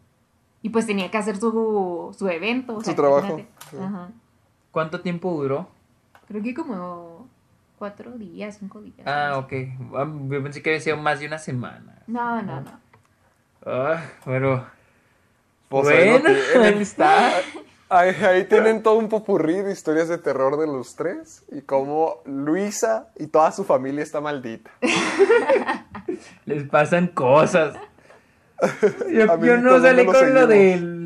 Y 0.61 0.69
pues 0.69 0.85
tenía 0.85 1.09
que 1.09 1.17
hacer 1.17 1.37
su, 1.37 2.15
su 2.17 2.27
evento. 2.27 2.75
o 2.75 2.79
Su 2.79 2.85
sea, 2.85 2.95
trabajo, 2.95 3.27
imagínate. 3.27 3.51
sí. 3.71 3.77
Ajá. 3.81 4.09
¿cuánto 4.71 5.01
tiempo 5.01 5.31
duró? 5.31 5.67
Creo 6.27 6.43
que 6.43 6.53
como 6.53 7.16
cuatro 7.77 8.11
días, 8.17 8.57
cinco 8.59 8.81
días. 8.81 9.05
Ah, 9.05 9.29
no 9.31 9.39
ok. 9.39 9.53
Yo 10.29 10.43
pensé 10.43 10.61
que 10.61 10.69
había 10.71 10.81
sido 10.81 10.97
más 10.97 11.19
de 11.19 11.27
una 11.27 11.37
semana. 11.39 12.01
No, 12.07 12.41
no, 12.41 12.61
no. 12.61 12.79
Ah, 13.65 14.01
pero 14.25 14.65
Pues 15.69 15.83
bueno, 15.85 16.19
tienen. 16.21 16.73
ahí 16.75 16.81
está. 16.81 17.31
Ahí, 17.89 18.09
ahí 18.21 18.43
tienen 18.43 18.83
todo 18.83 18.95
un 18.95 19.07
popurrí 19.07 19.61
de 19.61 19.71
historias 19.71 20.09
de 20.09 20.17
terror 20.17 20.59
de 20.59 20.67
los 20.67 20.97
tres 20.97 21.45
y 21.49 21.61
cómo 21.61 22.17
Luisa 22.25 23.07
y 23.15 23.27
toda 23.27 23.49
su 23.53 23.63
familia 23.63 24.03
está 24.03 24.19
maldita. 24.19 24.69
Les 26.45 26.67
pasan 26.67 27.07
cosas. 27.07 27.75
Yo, 29.09 29.25
no 29.27 29.79
¿dónde 29.79 29.87
salí 29.87 30.05
con 30.05 30.33
lo 30.33 30.47
seguimos? 30.47 30.49
del 30.49 30.96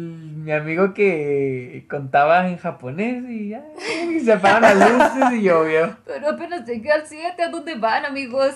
mi 0.44 0.52
amigo 0.52 0.94
que 0.94 1.86
contaba 1.90 2.48
en 2.50 2.58
japonés 2.58 3.24
y 3.30 3.50
ya, 3.50 3.64
y 4.10 4.20
se 4.20 4.34
apagan 4.34 4.80
las 4.80 4.92
luces 4.92 5.40
y 5.40 5.44
llovió. 5.44 5.96
Pero 6.06 6.30
apenas 6.30 6.66
llegué 6.66 6.92
al 6.92 7.06
7, 7.06 7.44
¿a 7.44 7.50
dónde 7.50 7.76
van, 7.76 8.06
amigos? 8.06 8.56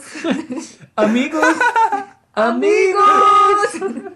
Amigos, 0.95 1.45
amigos. 2.33 3.03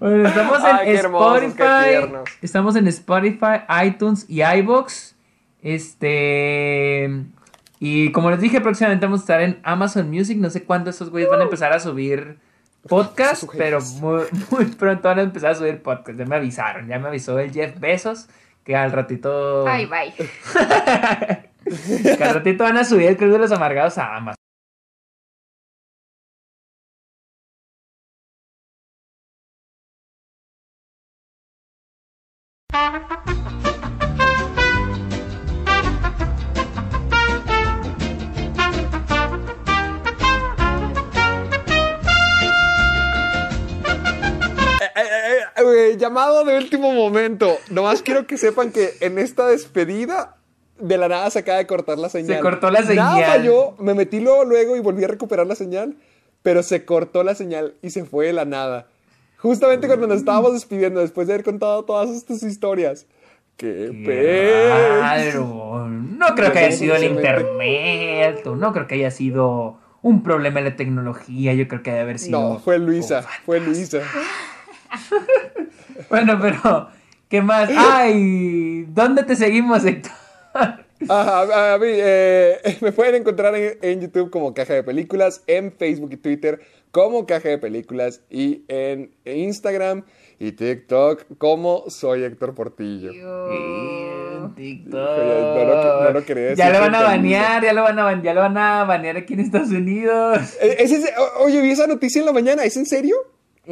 Bueno, 0.00 0.26
estamos 0.26 0.60
en 0.60 0.76
Ay, 0.76 0.86
qué 0.86 0.94
hermosos, 0.96 1.40
qué 1.40 1.98
Spotify. 1.98 2.32
Estamos 2.40 2.74
en 2.76 2.86
Spotify, 2.88 3.64
iTunes 3.84 4.24
y 4.30 4.42
iBox. 4.42 5.14
Este. 5.60 7.26
Y 7.80 8.10
como 8.12 8.30
les 8.30 8.40
dije, 8.40 8.62
próximamente 8.62 9.04
vamos 9.04 9.20
a 9.20 9.24
estar 9.24 9.42
en 9.42 9.60
Amazon 9.62 10.08
Music. 10.08 10.38
No 10.38 10.48
sé 10.48 10.64
cuándo 10.64 10.88
esos 10.88 11.10
güeyes 11.10 11.28
van 11.28 11.40
a 11.40 11.44
empezar 11.44 11.74
a 11.74 11.80
subir 11.80 12.38
podcast, 12.88 13.44
pero 13.56 13.80
muy, 14.00 14.24
muy 14.50 14.66
pronto 14.66 15.08
van 15.08 15.18
a 15.18 15.22
empezar 15.22 15.52
a 15.52 15.54
subir 15.54 15.82
podcast. 15.82 16.18
Ya 16.18 16.26
me 16.26 16.36
avisaron, 16.36 16.88
ya 16.88 16.98
me 16.98 17.08
avisó 17.08 17.38
el 17.38 17.52
Jeff 17.52 17.78
Bezos 17.78 18.28
que 18.64 18.76
al 18.76 18.92
ratito. 18.92 19.66
Ay, 19.66 19.86
bye. 19.86 20.12
que 22.16 22.24
al 22.24 22.34
ratito 22.34 22.64
van 22.64 22.76
a 22.76 22.84
subir 22.84 23.08
el 23.08 23.16
Club 23.16 23.32
de 23.32 23.38
los 23.38 23.52
Amargados 23.52 23.98
a 23.98 24.16
Amazon. 24.16 24.36
llamado 46.00 46.44
de 46.44 46.56
último 46.56 46.92
momento. 46.92 47.56
Nomás 47.70 48.02
quiero 48.02 48.26
que 48.26 48.36
sepan 48.38 48.72
que 48.72 48.94
en 49.00 49.18
esta 49.18 49.46
despedida 49.46 50.36
de 50.78 50.96
la 50.98 51.08
nada 51.08 51.30
se 51.30 51.40
acaba 51.40 51.58
de 51.58 51.66
cortar 51.66 51.98
la 51.98 52.08
señal. 52.08 52.40
cortó 52.40 52.70
la 52.70 52.80
Nada 52.80 52.88
señal. 53.14 53.24
falló, 53.24 53.74
me 53.78 53.94
metí 53.94 54.18
luego, 54.20 54.44
luego 54.44 54.76
y 54.76 54.80
volví 54.80 55.04
a 55.04 55.08
recuperar 55.08 55.46
la 55.46 55.54
señal, 55.54 55.94
pero 56.42 56.62
se 56.62 56.84
cortó 56.84 57.22
la 57.22 57.34
señal 57.34 57.74
y 57.82 57.90
se 57.90 58.04
fue 58.04 58.26
de 58.26 58.32
la 58.32 58.44
nada. 58.46 58.86
Justamente 59.36 59.86
cuando 59.86 60.06
nos 60.06 60.16
estábamos 60.18 60.52
despidiendo, 60.54 61.00
después 61.00 61.26
de 61.26 61.34
haber 61.34 61.44
contado 61.44 61.84
todas 61.84 62.10
estas 62.10 62.42
historias. 62.42 63.06
¡Qué 63.56 63.90
Qué. 64.04 65.34
No 65.38 66.34
creo 66.34 66.52
que 66.52 66.58
haya 66.60 66.72
sido 66.72 66.96
el 66.96 67.04
internet, 67.04 68.46
o 68.46 68.56
no 68.56 68.72
creo 68.72 68.86
que 68.86 68.94
haya 68.96 69.10
sido 69.10 69.78
un 70.02 70.22
problema 70.22 70.60
en 70.60 70.64
la 70.64 70.76
tecnología, 70.76 71.52
yo 71.52 71.68
creo 71.68 71.82
que 71.82 71.90
debe 71.90 72.02
haber 72.02 72.18
sido... 72.18 72.40
No, 72.40 72.58
fue 72.58 72.78
Luisa, 72.78 73.22
Oh, 73.22 73.42
fue 73.44 73.60
Luisa. 73.60 74.00
Bueno, 76.08 76.38
pero, 76.40 76.88
¿qué 77.28 77.42
más? 77.42 77.68
¡Ay! 77.76 78.84
¿Dónde 78.88 79.22
te 79.24 79.36
seguimos, 79.36 79.84
Héctor? 79.84 80.12
Ajá, 81.08 81.74
a 81.74 81.78
mí, 81.78 81.86
eh, 81.88 82.58
me 82.80 82.92
pueden 82.92 83.14
encontrar 83.16 83.54
en, 83.54 83.78
en 83.82 84.00
YouTube 84.00 84.30
como 84.30 84.52
Caja 84.54 84.74
de 84.74 84.82
Películas, 84.82 85.42
en 85.46 85.72
Facebook 85.72 86.10
y 86.12 86.16
Twitter 86.16 86.60
como 86.90 87.24
Caja 87.24 87.48
de 87.48 87.58
Películas 87.58 88.20
y 88.28 88.64
en 88.68 89.12
Instagram 89.24 90.02
y 90.38 90.52
TikTok 90.52 91.24
como 91.38 91.84
Soy 91.88 92.24
Héctor 92.24 92.54
Portillo. 92.54 93.12
En 93.12 94.54
TikTok. 94.54 94.92
No 94.92 95.64
lo- 95.64 96.04
no 96.04 96.10
lo 96.10 96.24
quería 96.24 96.42
decir 96.44 96.56
ya 96.58 96.70
lo 96.72 96.80
van 96.80 96.94
a 96.94 97.02
banear, 97.02 97.62
ya 97.62 97.72
lo 97.72 97.82
van 97.82 97.98
a, 97.98 98.04
ban- 98.04 98.22
ya 98.22 98.34
lo 98.34 98.40
van 98.40 98.58
a 98.58 98.84
banear 98.84 99.16
aquí 99.18 99.34
en 99.34 99.40
Estados 99.40 99.70
Unidos. 99.70 100.38
Eh, 100.60 100.76
¿es 100.80 100.92
o- 101.16 101.44
oye, 101.44 101.60
vi 101.62 101.70
esa 101.70 101.86
noticia 101.86 102.20
en 102.20 102.26
la 102.26 102.32
mañana, 102.32 102.64
¿es 102.64 102.76
en 102.76 102.86
serio? 102.86 103.14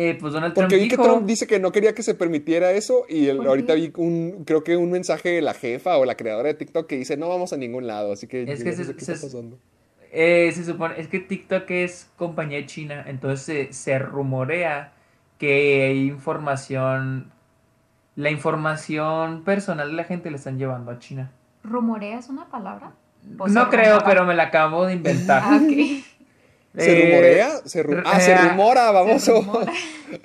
Eh, 0.00 0.16
pues 0.20 0.32
Donald 0.32 0.54
Trump 0.54 0.68
Porque 0.70 0.76
vi 0.80 0.88
que. 0.88 0.96
Trump 0.96 1.26
dice 1.26 1.48
que 1.48 1.58
no 1.58 1.72
quería 1.72 1.92
que 1.92 2.04
se 2.04 2.14
permitiera 2.14 2.70
eso 2.70 3.04
y 3.08 3.26
el- 3.26 3.38
¿Por 3.38 3.48
ahorita 3.48 3.74
vi 3.74 3.92
un, 3.96 4.44
creo 4.46 4.62
que 4.62 4.76
un 4.76 4.92
mensaje 4.92 5.30
de 5.30 5.42
la 5.42 5.54
jefa 5.54 5.98
o 5.98 6.04
la 6.04 6.14
creadora 6.16 6.46
de 6.48 6.54
TikTok 6.54 6.86
que 6.86 6.96
dice 6.96 7.16
no 7.16 7.28
vamos 7.28 7.52
a 7.52 7.56
ningún 7.56 7.88
lado, 7.88 8.12
así 8.12 8.28
que, 8.28 8.44
Es 8.44 8.60
yo 8.60 8.64
que 8.64 8.70
no 8.70 8.76
sé 8.76 8.84
se- 8.84 8.94
qué 8.96 9.04
se- 9.04 9.12
está 9.14 9.26
pasando. 9.26 9.58
Eh, 10.12 10.52
se 10.54 10.64
supone, 10.64 10.94
es 11.00 11.08
que 11.08 11.18
TikTok 11.18 11.68
es 11.72 12.08
compañía 12.16 12.64
china, 12.64 13.04
entonces 13.08 13.42
se, 13.44 13.72
se 13.72 13.98
rumorea 13.98 14.92
que 15.36 15.82
hay 15.88 16.06
información, 16.06 17.32
la 18.14 18.30
información 18.30 19.42
personal 19.44 19.88
de 19.90 19.94
la 19.96 20.04
gente 20.04 20.30
le 20.30 20.36
están 20.36 20.58
llevando 20.58 20.90
a 20.92 20.98
China. 20.98 21.30
¿Rumorea 21.64 22.18
es 22.20 22.28
una 22.28 22.46
palabra? 22.46 22.92
¿O 23.38 23.48
se 23.48 23.54
No 23.54 23.68
creo, 23.68 23.98
pero 24.06 24.24
me 24.24 24.34
la 24.34 24.44
acabo 24.44 24.86
de 24.86 24.94
inventar. 24.94 25.42
Ah, 25.44 25.60
ok. 25.62 26.04
¿Se 26.76 26.92
Eh, 26.92 27.10
rumorea? 27.10 27.50
Se 27.64 27.84
ru- 27.84 28.02
ah, 28.04 28.20
se 28.20 28.32
eh, 28.32 28.38
rumora, 28.38 28.90
vamos. 28.92 29.22
Se 29.22 29.32
rumora. 29.32 29.72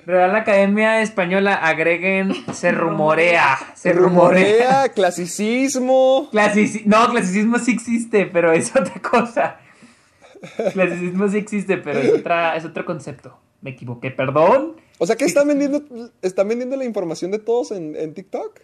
Real 0.06 0.34
Academia 0.36 1.00
Española, 1.02 1.54
agreguen, 1.54 2.32
se 2.54 2.70
rumorea, 2.72 3.56
se 3.74 3.90
Se 3.90 3.92
rumorea. 3.92 4.44
rumorea, 4.44 4.88
clasicismo. 4.90 6.28
Clasici- 6.32 6.84
no, 6.84 7.08
clasicismo 7.10 7.58
sí 7.58 7.72
existe, 7.72 8.26
pero 8.26 8.52
es 8.52 8.70
otra 8.76 9.00
cosa. 9.00 9.58
Clasicismo 10.72 11.28
sí 11.28 11.38
existe, 11.38 11.78
pero 11.78 11.98
es, 12.00 12.12
otra, 12.12 12.56
es 12.56 12.64
otro 12.64 12.84
concepto. 12.84 13.38
Me 13.62 13.70
equivoqué, 13.70 14.10
perdón. 14.10 14.76
O 14.98 15.06
sea 15.06 15.16
que 15.16 15.24
están 15.24 15.48
vendiendo, 15.48 15.82
están 16.22 16.48
vendiendo 16.48 16.76
la 16.76 16.84
información 16.84 17.30
de 17.30 17.38
todos 17.38 17.70
en, 17.72 17.96
en 17.96 18.12
TikTok. 18.14 18.60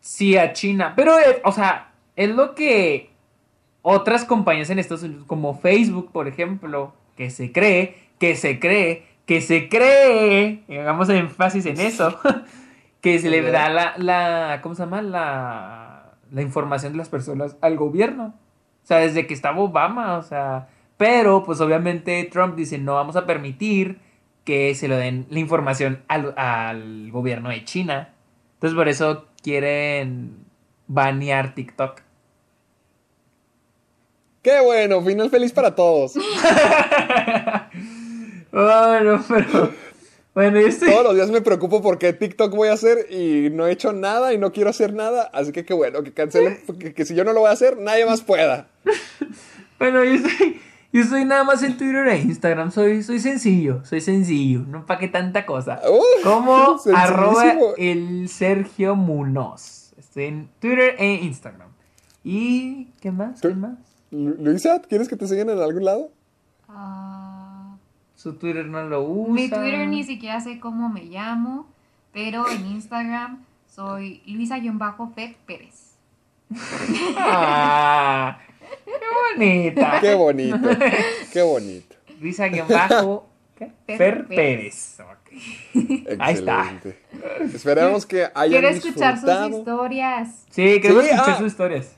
Sí, 0.00 0.36
a 0.36 0.52
China. 0.52 0.94
Pero, 0.96 1.16
eh, 1.18 1.40
o 1.44 1.52
sea, 1.52 1.92
es 2.16 2.28
lo 2.30 2.54
que 2.56 3.10
otras 3.82 4.24
compañías 4.24 4.68
en 4.70 4.80
Estados 4.80 5.04
Unidos, 5.04 5.24
como 5.26 5.58
Facebook, 5.60 6.10
por 6.12 6.26
ejemplo, 6.26 6.92
que 7.16 7.30
se 7.30 7.52
cree, 7.52 7.96
que 8.18 8.36
se 8.36 8.58
cree, 8.58 9.06
que 9.26 9.40
se 9.40 9.68
cree, 9.68 10.62
y 10.68 10.76
hagamos 10.76 11.08
énfasis 11.08 11.66
en 11.66 11.80
eso, 11.80 12.18
que 13.00 13.18
se 13.18 13.30
le 13.30 13.42
da 13.42 13.68
la, 13.68 13.94
la 13.96 14.60
¿cómo 14.62 14.74
se 14.74 14.82
llama? 14.82 15.02
La, 15.02 16.12
la 16.30 16.42
información 16.42 16.92
de 16.92 16.98
las 16.98 17.08
personas 17.08 17.56
al 17.60 17.76
gobierno. 17.76 18.34
O 18.82 18.86
sea, 18.86 18.98
desde 18.98 19.26
que 19.26 19.34
estaba 19.34 19.60
Obama, 19.60 20.16
o 20.16 20.22
sea, 20.22 20.68
pero 20.96 21.44
pues 21.44 21.60
obviamente 21.60 22.22
Trump 22.30 22.56
dice, 22.56 22.78
no 22.78 22.94
vamos 22.94 23.16
a 23.16 23.26
permitir 23.26 24.00
que 24.44 24.74
se 24.74 24.88
lo 24.88 24.96
den 24.96 25.26
la 25.30 25.38
información 25.38 26.02
al, 26.08 26.34
al 26.36 27.10
gobierno 27.10 27.50
de 27.50 27.64
China. 27.64 28.10
Entonces 28.54 28.76
por 28.76 28.88
eso 28.88 29.26
quieren 29.42 30.44
banear 30.86 31.54
TikTok. 31.54 32.02
Qué 34.42 34.60
bueno, 34.60 35.02
final 35.02 35.30
feliz 35.30 35.52
para 35.52 35.74
todos. 35.74 36.14
Bueno, 38.52 39.24
pero... 39.28 39.72
Bueno, 40.34 40.60
yo 40.60 40.66
estoy... 40.66 40.90
Todos 40.90 41.04
los 41.04 41.14
días 41.14 41.30
me 41.30 41.40
preocupo 41.40 41.80
por 41.80 41.96
qué 41.98 42.12
TikTok 42.12 42.54
voy 42.54 42.68
a 42.68 42.74
hacer 42.74 43.10
y 43.10 43.48
no 43.50 43.66
he 43.66 43.72
hecho 43.72 43.94
nada 43.94 44.34
y 44.34 44.38
no 44.38 44.52
quiero 44.52 44.68
hacer 44.68 44.92
nada. 44.92 45.30
Así 45.32 45.52
que 45.52 45.64
qué 45.64 45.72
bueno, 45.72 46.02
que 46.02 46.12
cancelen, 46.12 46.60
que, 46.78 46.92
que 46.92 47.04
si 47.06 47.14
yo 47.14 47.24
no 47.24 47.32
lo 47.32 47.40
voy 47.40 47.48
a 47.48 47.52
hacer, 47.52 47.78
nadie 47.78 48.04
más 48.04 48.20
pueda. 48.20 48.68
Bueno, 49.78 50.04
yo 50.04 50.12
estoy... 50.12 50.60
Yo 50.92 51.00
estoy 51.00 51.24
nada 51.24 51.42
más 51.42 51.62
en 51.62 51.78
Twitter 51.78 52.06
e 52.06 52.18
Instagram. 52.18 52.70
Soy, 52.70 53.02
soy 53.02 53.18
sencillo, 53.18 53.82
soy 53.82 54.02
sencillo. 54.02 54.60
No 54.68 54.84
pa' 54.84 54.98
qué 54.98 55.08
tanta 55.08 55.46
cosa. 55.46 55.80
Uh, 55.88 56.02
Como 56.22 56.78
arroba 56.94 57.54
el 57.78 58.28
Sergio 58.28 58.94
Munoz. 58.94 59.94
Estoy 59.96 60.24
en 60.24 60.50
Twitter 60.60 60.94
e 60.98 61.14
Instagram. 61.14 61.70
¿Y 62.22 62.90
qué 63.00 63.10
más? 63.10 63.40
¿Qué 63.40 63.54
más? 63.54 63.91
Lu- 64.12 64.36
Luisa, 64.38 64.80
¿quieres 64.88 65.08
que 65.08 65.16
te 65.16 65.26
sigan 65.26 65.50
en 65.50 65.58
algún 65.58 65.84
lado? 65.84 66.10
Ah, 66.68 67.76
Su 68.14 68.34
Twitter 68.34 68.66
no 68.66 68.82
lo 68.84 69.02
usa. 69.02 69.32
mi 69.32 69.48
Twitter 69.48 69.88
ni 69.88 70.04
siquiera 70.04 70.38
sé 70.40 70.60
cómo 70.60 70.88
me 70.88 71.04
llamo, 71.06 71.66
pero 72.12 72.48
en 72.48 72.64
Instagram 72.66 73.44
soy 73.66 74.22
Luisa-Fet 74.26 75.36
Pérez. 75.46 75.96
Ah, 77.16 78.38
qué 78.84 78.92
bonita. 79.38 80.00
Qué 80.00 80.14
bonito, 80.14 80.68
qué 81.32 81.42
bonito. 81.42 81.96
Luisa 82.20 82.46
guion 82.48 82.68
bajo 82.68 83.26
¿qué? 83.56 83.72
Fer 83.86 83.96
Fer 83.98 84.26
Pérez. 84.26 84.96
Pérez. 84.96 85.00
Ok. 85.00 86.18
Ahí 86.20 86.34
está. 86.34 86.70
Esperamos 87.54 88.06
que 88.06 88.28
hayan 88.34 88.60
Quiero 88.60 88.68
escuchar 88.68 89.18
sus 89.18 89.58
historias. 89.58 90.44
Sí, 90.50 90.80
queremos 90.80 91.04
Sí, 91.04 91.10
escuchar 91.10 91.34
ah. 91.34 91.38
sus 91.38 91.46
historias. 91.46 91.96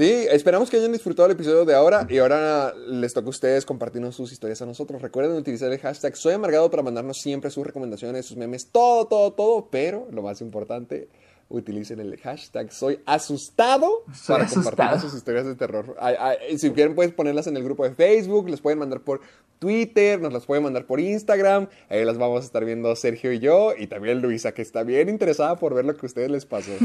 Sí, 0.00 0.26
esperamos 0.30 0.70
que 0.70 0.78
hayan 0.78 0.92
disfrutado 0.92 1.26
el 1.26 1.32
episodio 1.32 1.66
de 1.66 1.74
ahora 1.74 2.06
y 2.08 2.16
ahora 2.16 2.72
les 2.74 3.12
toca 3.12 3.26
a 3.26 3.28
ustedes 3.28 3.66
compartirnos 3.66 4.16
sus 4.16 4.32
historias 4.32 4.62
a 4.62 4.64
nosotros. 4.64 5.02
Recuerden 5.02 5.36
utilizar 5.36 5.70
el 5.70 5.78
hashtag 5.78 6.16
Soy 6.16 6.32
Amargado 6.32 6.70
para 6.70 6.82
mandarnos 6.82 7.18
siempre 7.18 7.50
sus 7.50 7.66
recomendaciones, 7.66 8.24
sus 8.24 8.38
memes, 8.38 8.68
todo, 8.68 9.04
todo, 9.04 9.34
todo, 9.34 9.68
pero 9.70 10.08
lo 10.10 10.22
más 10.22 10.40
importante, 10.40 11.10
utilicen 11.50 12.00
el 12.00 12.16
hashtag 12.16 12.72
Soy 12.72 13.00
Asustado 13.04 14.04
Soy 14.14 14.38
para 14.38 14.48
compartirnos 14.48 15.02
sus 15.02 15.12
historias 15.12 15.44
de 15.44 15.54
terror. 15.54 15.94
Ay, 16.00 16.14
ay, 16.18 16.56
si 16.56 16.70
quieren 16.70 16.94
pueden 16.94 17.12
ponerlas 17.12 17.46
en 17.48 17.58
el 17.58 17.62
grupo 17.62 17.84
de 17.84 17.94
Facebook, 17.94 18.48
les 18.48 18.62
pueden 18.62 18.78
mandar 18.78 19.02
por 19.02 19.20
Twitter, 19.58 20.18
nos 20.18 20.32
las 20.32 20.46
pueden 20.46 20.64
mandar 20.64 20.86
por 20.86 20.98
Instagram, 20.98 21.68
ahí 21.90 22.06
las 22.06 22.16
vamos 22.16 22.40
a 22.40 22.46
estar 22.46 22.64
viendo 22.64 22.96
Sergio 22.96 23.34
y 23.34 23.38
yo 23.38 23.74
y 23.76 23.86
también 23.86 24.22
Luisa 24.22 24.52
que 24.52 24.62
está 24.62 24.82
bien 24.82 25.10
interesada 25.10 25.56
por 25.56 25.74
ver 25.74 25.84
lo 25.84 25.94
que 25.94 26.06
a 26.06 26.08
ustedes 26.08 26.30
les 26.30 26.46
pasó. 26.46 26.72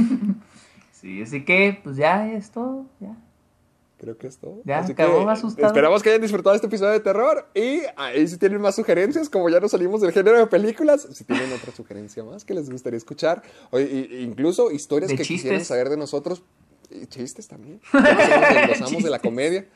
Sí, 1.06 1.22
así 1.22 1.46
que, 1.46 1.80
pues 1.84 1.98
ya 1.98 2.34
es 2.34 2.50
todo. 2.50 2.88
Ya. 3.00 3.16
creo 4.00 4.18
que 4.18 4.26
es 4.26 4.40
todo. 4.40 4.60
Ya, 4.66 4.80
Así 4.80 4.94
acabó 4.94 5.24
que 5.24 5.32
asustado. 5.34 5.68
Esperamos 5.68 6.02
que 6.02 6.10
hayan 6.10 6.22
disfrutado 6.24 6.56
este 6.56 6.66
episodio 6.66 6.94
de 6.94 7.00
terror. 7.00 7.48
Y 7.54 7.82
ahí 7.96 8.28
si 8.28 8.38
tienen 8.38 8.60
más 8.60 8.74
sugerencias, 8.74 9.30
como 9.30 9.48
ya 9.52 9.60
nos 9.60 9.70
salimos 9.70 10.02
del 10.02 10.12
género 10.12 10.40
de 10.40 10.48
películas, 10.48 11.08
si 11.12 11.24
tienen 11.24 11.54
otra 11.54 11.72
sugerencia 11.76 12.24
más 12.24 12.44
que 12.44 12.56
les 12.56 12.72
gustaría 12.72 12.98
escuchar, 12.98 13.44
o 13.70 13.80
incluso 13.80 14.72
historias 14.72 15.12
De 15.12 15.18
que 15.18 15.22
quisieran 15.22 15.60
chistes. 15.60 15.68
saber 15.68 15.90
de 15.90 15.98
nosotros, 15.98 16.42
y 16.90 17.06
chistes 17.06 17.48
también. 17.48 17.80
Ya 17.94 18.68
gozamos 18.70 19.04
de 19.04 19.10
la 19.12 19.20
comedia. 19.20 19.68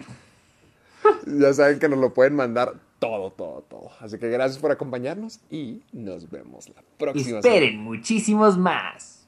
Ya 1.28 1.54
saben 1.54 1.78
que 1.78 1.90
nos 1.90 2.00
lo 2.00 2.12
pueden 2.12 2.36
mandar 2.36 2.74
todo, 2.98 3.30
todo, 3.34 3.62
todo. 3.70 3.92
Así 4.00 4.18
que 4.18 4.30
gracias 4.30 4.60
por 4.60 4.72
acompañarnos 4.72 5.42
y 5.52 5.84
nos 5.94 6.28
vemos 6.32 6.70
la 6.70 6.82
próxima 6.98 7.44
semana. 7.44 7.48
Esperen 7.48 7.78
muchísimos 7.82 8.58
más. 8.58 9.19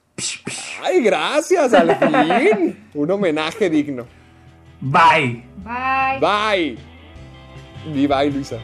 ¡Ay, 0.84 1.02
gracias! 1.04 1.74
¡Al 1.74 1.96
fin! 1.96 2.90
Un 2.94 3.12
homenaje 3.12 3.70
digno. 3.70 4.06
Bye. 4.80 5.44
Bye. 5.64 6.20
Bye. 6.20 6.78
Di 7.94 8.08
bye, 8.08 8.30
Luisa. 8.32 8.58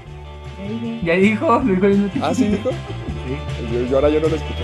Ya 1.04 1.14
dijo, 1.16 1.60
lo 1.60 1.74
dijo 1.74 1.86
al 1.86 1.92
mismo 1.92 2.10
tiempo. 2.10 2.28
¿Ah, 2.28 2.34
sí 2.34 2.46
dijo? 2.46 2.70
Sí. 2.72 3.74
Yo, 3.74 3.84
yo 3.90 3.96
ahora 3.98 4.10
yo 4.10 4.20
no 4.20 4.28
lo 4.28 4.36
escuché. 4.36 4.64